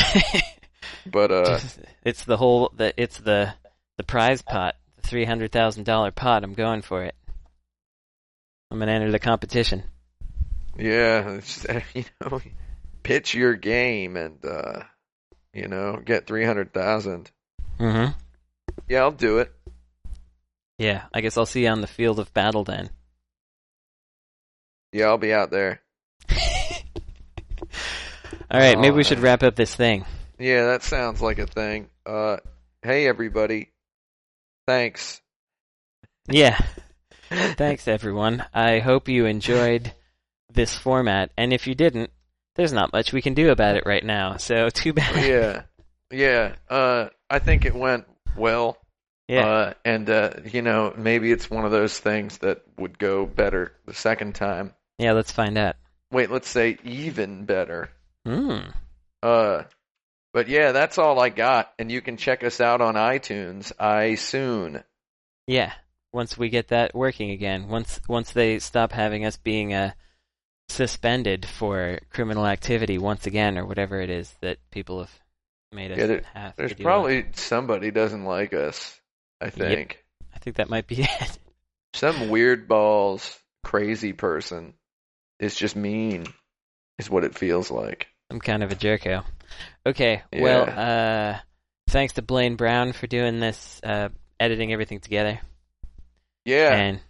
but 1.07 1.31
uh, 1.31 1.59
it's 2.05 2.25
the 2.25 2.37
whole. 2.37 2.73
The, 2.77 2.93
it's 2.97 3.19
the 3.19 3.55
the 3.97 4.05
prize 4.05 4.43
pot, 4.43 4.77
the 4.97 5.03
three 5.09 5.25
hundred 5.25 5.53
thousand 5.53 5.85
dollar 5.85 6.11
pot. 6.11 6.45
I'm 6.45 6.55
going 6.55 6.83
for 6.83 7.05
it. 7.05 7.15
I'm 8.71 8.79
gonna 8.79 8.93
enter 8.93 9.11
the 9.11 9.19
competition. 9.19 9.85
Yeah, 10.81 11.29
it's, 11.37 11.67
you 11.95 12.05
know, 12.21 12.41
pitch 13.03 13.35
your 13.35 13.55
game 13.55 14.17
and 14.17 14.45
uh, 14.45 14.83
you 15.53 15.69
know, 15.69 16.01
get 16.05 16.27
three 16.27 16.45
hundred 16.45 16.73
thousand. 16.73 17.31
Mm-hmm. 17.79 18.13
Yeah, 18.89 19.01
I'll 19.01 19.11
do 19.13 19.39
it. 19.39 19.53
Yeah, 20.79 21.05
I 21.13 21.21
guess 21.21 21.37
I'll 21.37 21.47
see 21.47 21.65
you 21.65 21.69
on 21.69 21.81
the 21.83 21.87
field 21.87 22.19
of 22.19 22.33
battle 22.33 22.65
then. 22.65 22.91
Yeah, 24.93 25.07
I'll 25.07 25.19
be 25.19 25.33
out 25.33 25.51
there. 25.51 25.81
All 28.51 28.59
right, 28.59 28.79
maybe 28.79 28.95
we 28.97 29.01
Oh, 29.01 29.03
should 29.05 29.21
wrap 29.21 29.43
up 29.43 29.55
this 29.55 29.75
thing. 29.75 30.05
Yeah, 30.39 30.65
that 30.67 30.83
sounds 30.83 31.21
like 31.21 31.39
a 31.39 31.47
thing. 31.47 31.89
Uh, 32.05 32.39
hey 32.83 33.07
everybody, 33.07 33.71
thanks. 34.67 35.21
Yeah. 36.29 36.59
Thanks, 37.29 37.87
everyone. 37.87 38.45
I 38.53 38.81
hope 38.81 39.09
you 39.09 39.27
enjoyed 39.27 39.93
this 40.53 40.77
format, 40.77 41.31
and 41.37 41.53
if 41.53 41.67
you 41.67 41.75
didn't, 41.75 42.11
there's 42.57 42.73
not 42.73 42.93
much 42.93 43.13
we 43.13 43.23
can 43.23 43.35
do 43.35 43.51
about 43.51 43.77
it 43.77 43.85
right 43.87 44.05
now. 44.05 44.37
So 44.37 44.69
too 44.75 44.93
bad. 44.93 45.25
yeah, 45.25 45.63
yeah. 46.11 46.55
Uh, 46.69 47.09
I 47.29 47.39
think 47.39 47.65
it 47.65 47.75
went 47.75 48.07
well. 48.37 48.77
Yeah. 49.29 49.47
Uh, 49.47 49.73
and 49.85 50.11
uh, 50.11 50.31
you 50.51 50.63
know, 50.63 50.93
maybe 50.97 51.31
it's 51.31 51.49
one 51.49 51.65
of 51.65 51.71
those 51.71 51.99
things 51.99 52.39
that 52.39 52.63
would 52.79 52.99
go 52.99 53.27
better 53.27 53.73
the 53.87 53.95
second 53.95 54.35
time. 54.35 54.75
yeah. 54.99 55.13
Let's 55.13 55.33
find 55.33 55.57
out. 55.57 55.77
Wait, 56.13 56.31
let's 56.31 56.49
say 56.49 56.77
even 56.83 57.45
better. 57.45 57.91
Hmm. 58.27 58.71
Uh, 59.23 59.63
but 60.33 60.49
yeah, 60.49 60.73
that's 60.73 60.99
all 60.99 61.21
I 61.21 61.29
got. 61.29 61.73
And 61.79 61.91
you 61.91 62.01
can 62.01 62.17
check 62.17 62.43
us 62.43 62.61
out 62.61 62.81
on 62.81 62.95
iTunes. 62.95 63.73
I 63.79 64.17
soon. 64.17 64.83
Yeah. 65.47 65.73
Once 66.13 66.37
we 66.37 66.49
get 66.49 66.69
that 66.69 66.93
working 66.95 67.31
again, 67.31 67.69
once 67.69 68.01
once 68.09 68.33
they 68.33 68.59
stop 68.59 68.91
having 68.91 69.25
us 69.25 69.37
being 69.37 69.73
uh, 69.73 69.93
suspended 70.71 71.45
for 71.47 72.01
criminal 72.11 72.47
activity 72.47 72.99
once 72.99 73.27
again, 73.27 73.59
or 73.59 73.67
whatever 73.67 74.01
it 74.01 74.11
is 74.11 74.33
that 74.41 74.59
people 74.71 75.01
have 75.01 75.11
made 75.73 75.93
us 75.93 75.99
Yeah, 75.99 76.07
there- 76.07 76.23
have. 76.35 76.57
There's 76.57 76.71
to 76.73 76.77
do. 76.77 76.85
probably 76.85 77.27
somebody 77.35 77.91
doesn't 77.91 78.25
like 78.25 78.53
us. 78.55 78.99
I 79.41 79.51
think 79.51 80.05
I 80.35 80.39
think 80.39 80.57
that 80.57 80.69
might 80.71 80.87
be 80.87 81.03
it. 81.21 81.39
some 81.95 82.29
weird 82.29 82.69
balls 82.69 83.39
crazy 83.65 84.13
person 84.13 84.75
is 85.39 85.55
just 85.55 85.77
mean. 85.77 86.27
Is 86.99 87.09
what 87.09 87.25
it 87.25 87.35
feels 87.39 87.71
like. 87.71 88.09
I'm 88.29 88.41
kind 88.41 88.63
of 88.63 88.71
a 88.73 88.75
jerko. 88.77 89.25
Okay. 89.87 90.23
Well, 90.33 90.69
uh, 90.69 91.39
thanks 91.89 92.13
to 92.15 92.23
Blaine 92.23 92.57
Brown 92.57 92.93
for 92.93 93.07
doing 93.07 93.41
this, 93.41 93.81
uh, 93.83 94.11
editing 94.39 94.71
everything 94.75 95.01
together, 95.01 95.41
Yeah, 96.45 96.75
and 96.75 97.01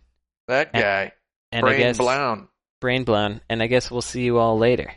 that 0.47 0.71
and- 0.73 0.83
guy, 0.83 1.13
and 1.53 1.67
I 1.67 1.69
brain 1.69 1.81
guess 1.81 1.99
blown. 1.99 2.47
Brain 2.81 3.05
blown. 3.05 3.41
And 3.49 3.63
I 3.63 3.67
guess 3.67 3.91
we'll 3.91 4.03
see 4.03 4.23
you 4.23 4.39
all 4.39 4.59
later. 4.59 4.93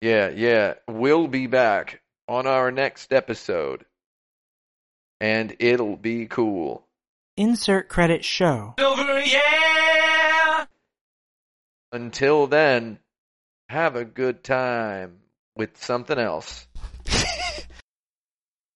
Yeah, 0.00 0.28
yeah. 0.28 0.74
We'll 0.88 1.26
be 1.26 1.46
back 1.46 2.00
on 2.28 2.46
our 2.46 2.70
next 2.70 3.12
episode. 3.12 3.84
And 5.20 5.56
it'll 5.58 5.96
be 5.96 6.26
cool. 6.26 6.86
Insert 7.36 7.88
credit 7.88 8.24
show. 8.24 8.74
Yeah. 8.78 10.66
Until 11.92 12.46
then, 12.46 12.98
have 13.68 13.96
a 13.96 14.04
good 14.04 14.44
time 14.44 15.18
with 15.56 15.76
something 15.76 16.18
else. 16.18 16.66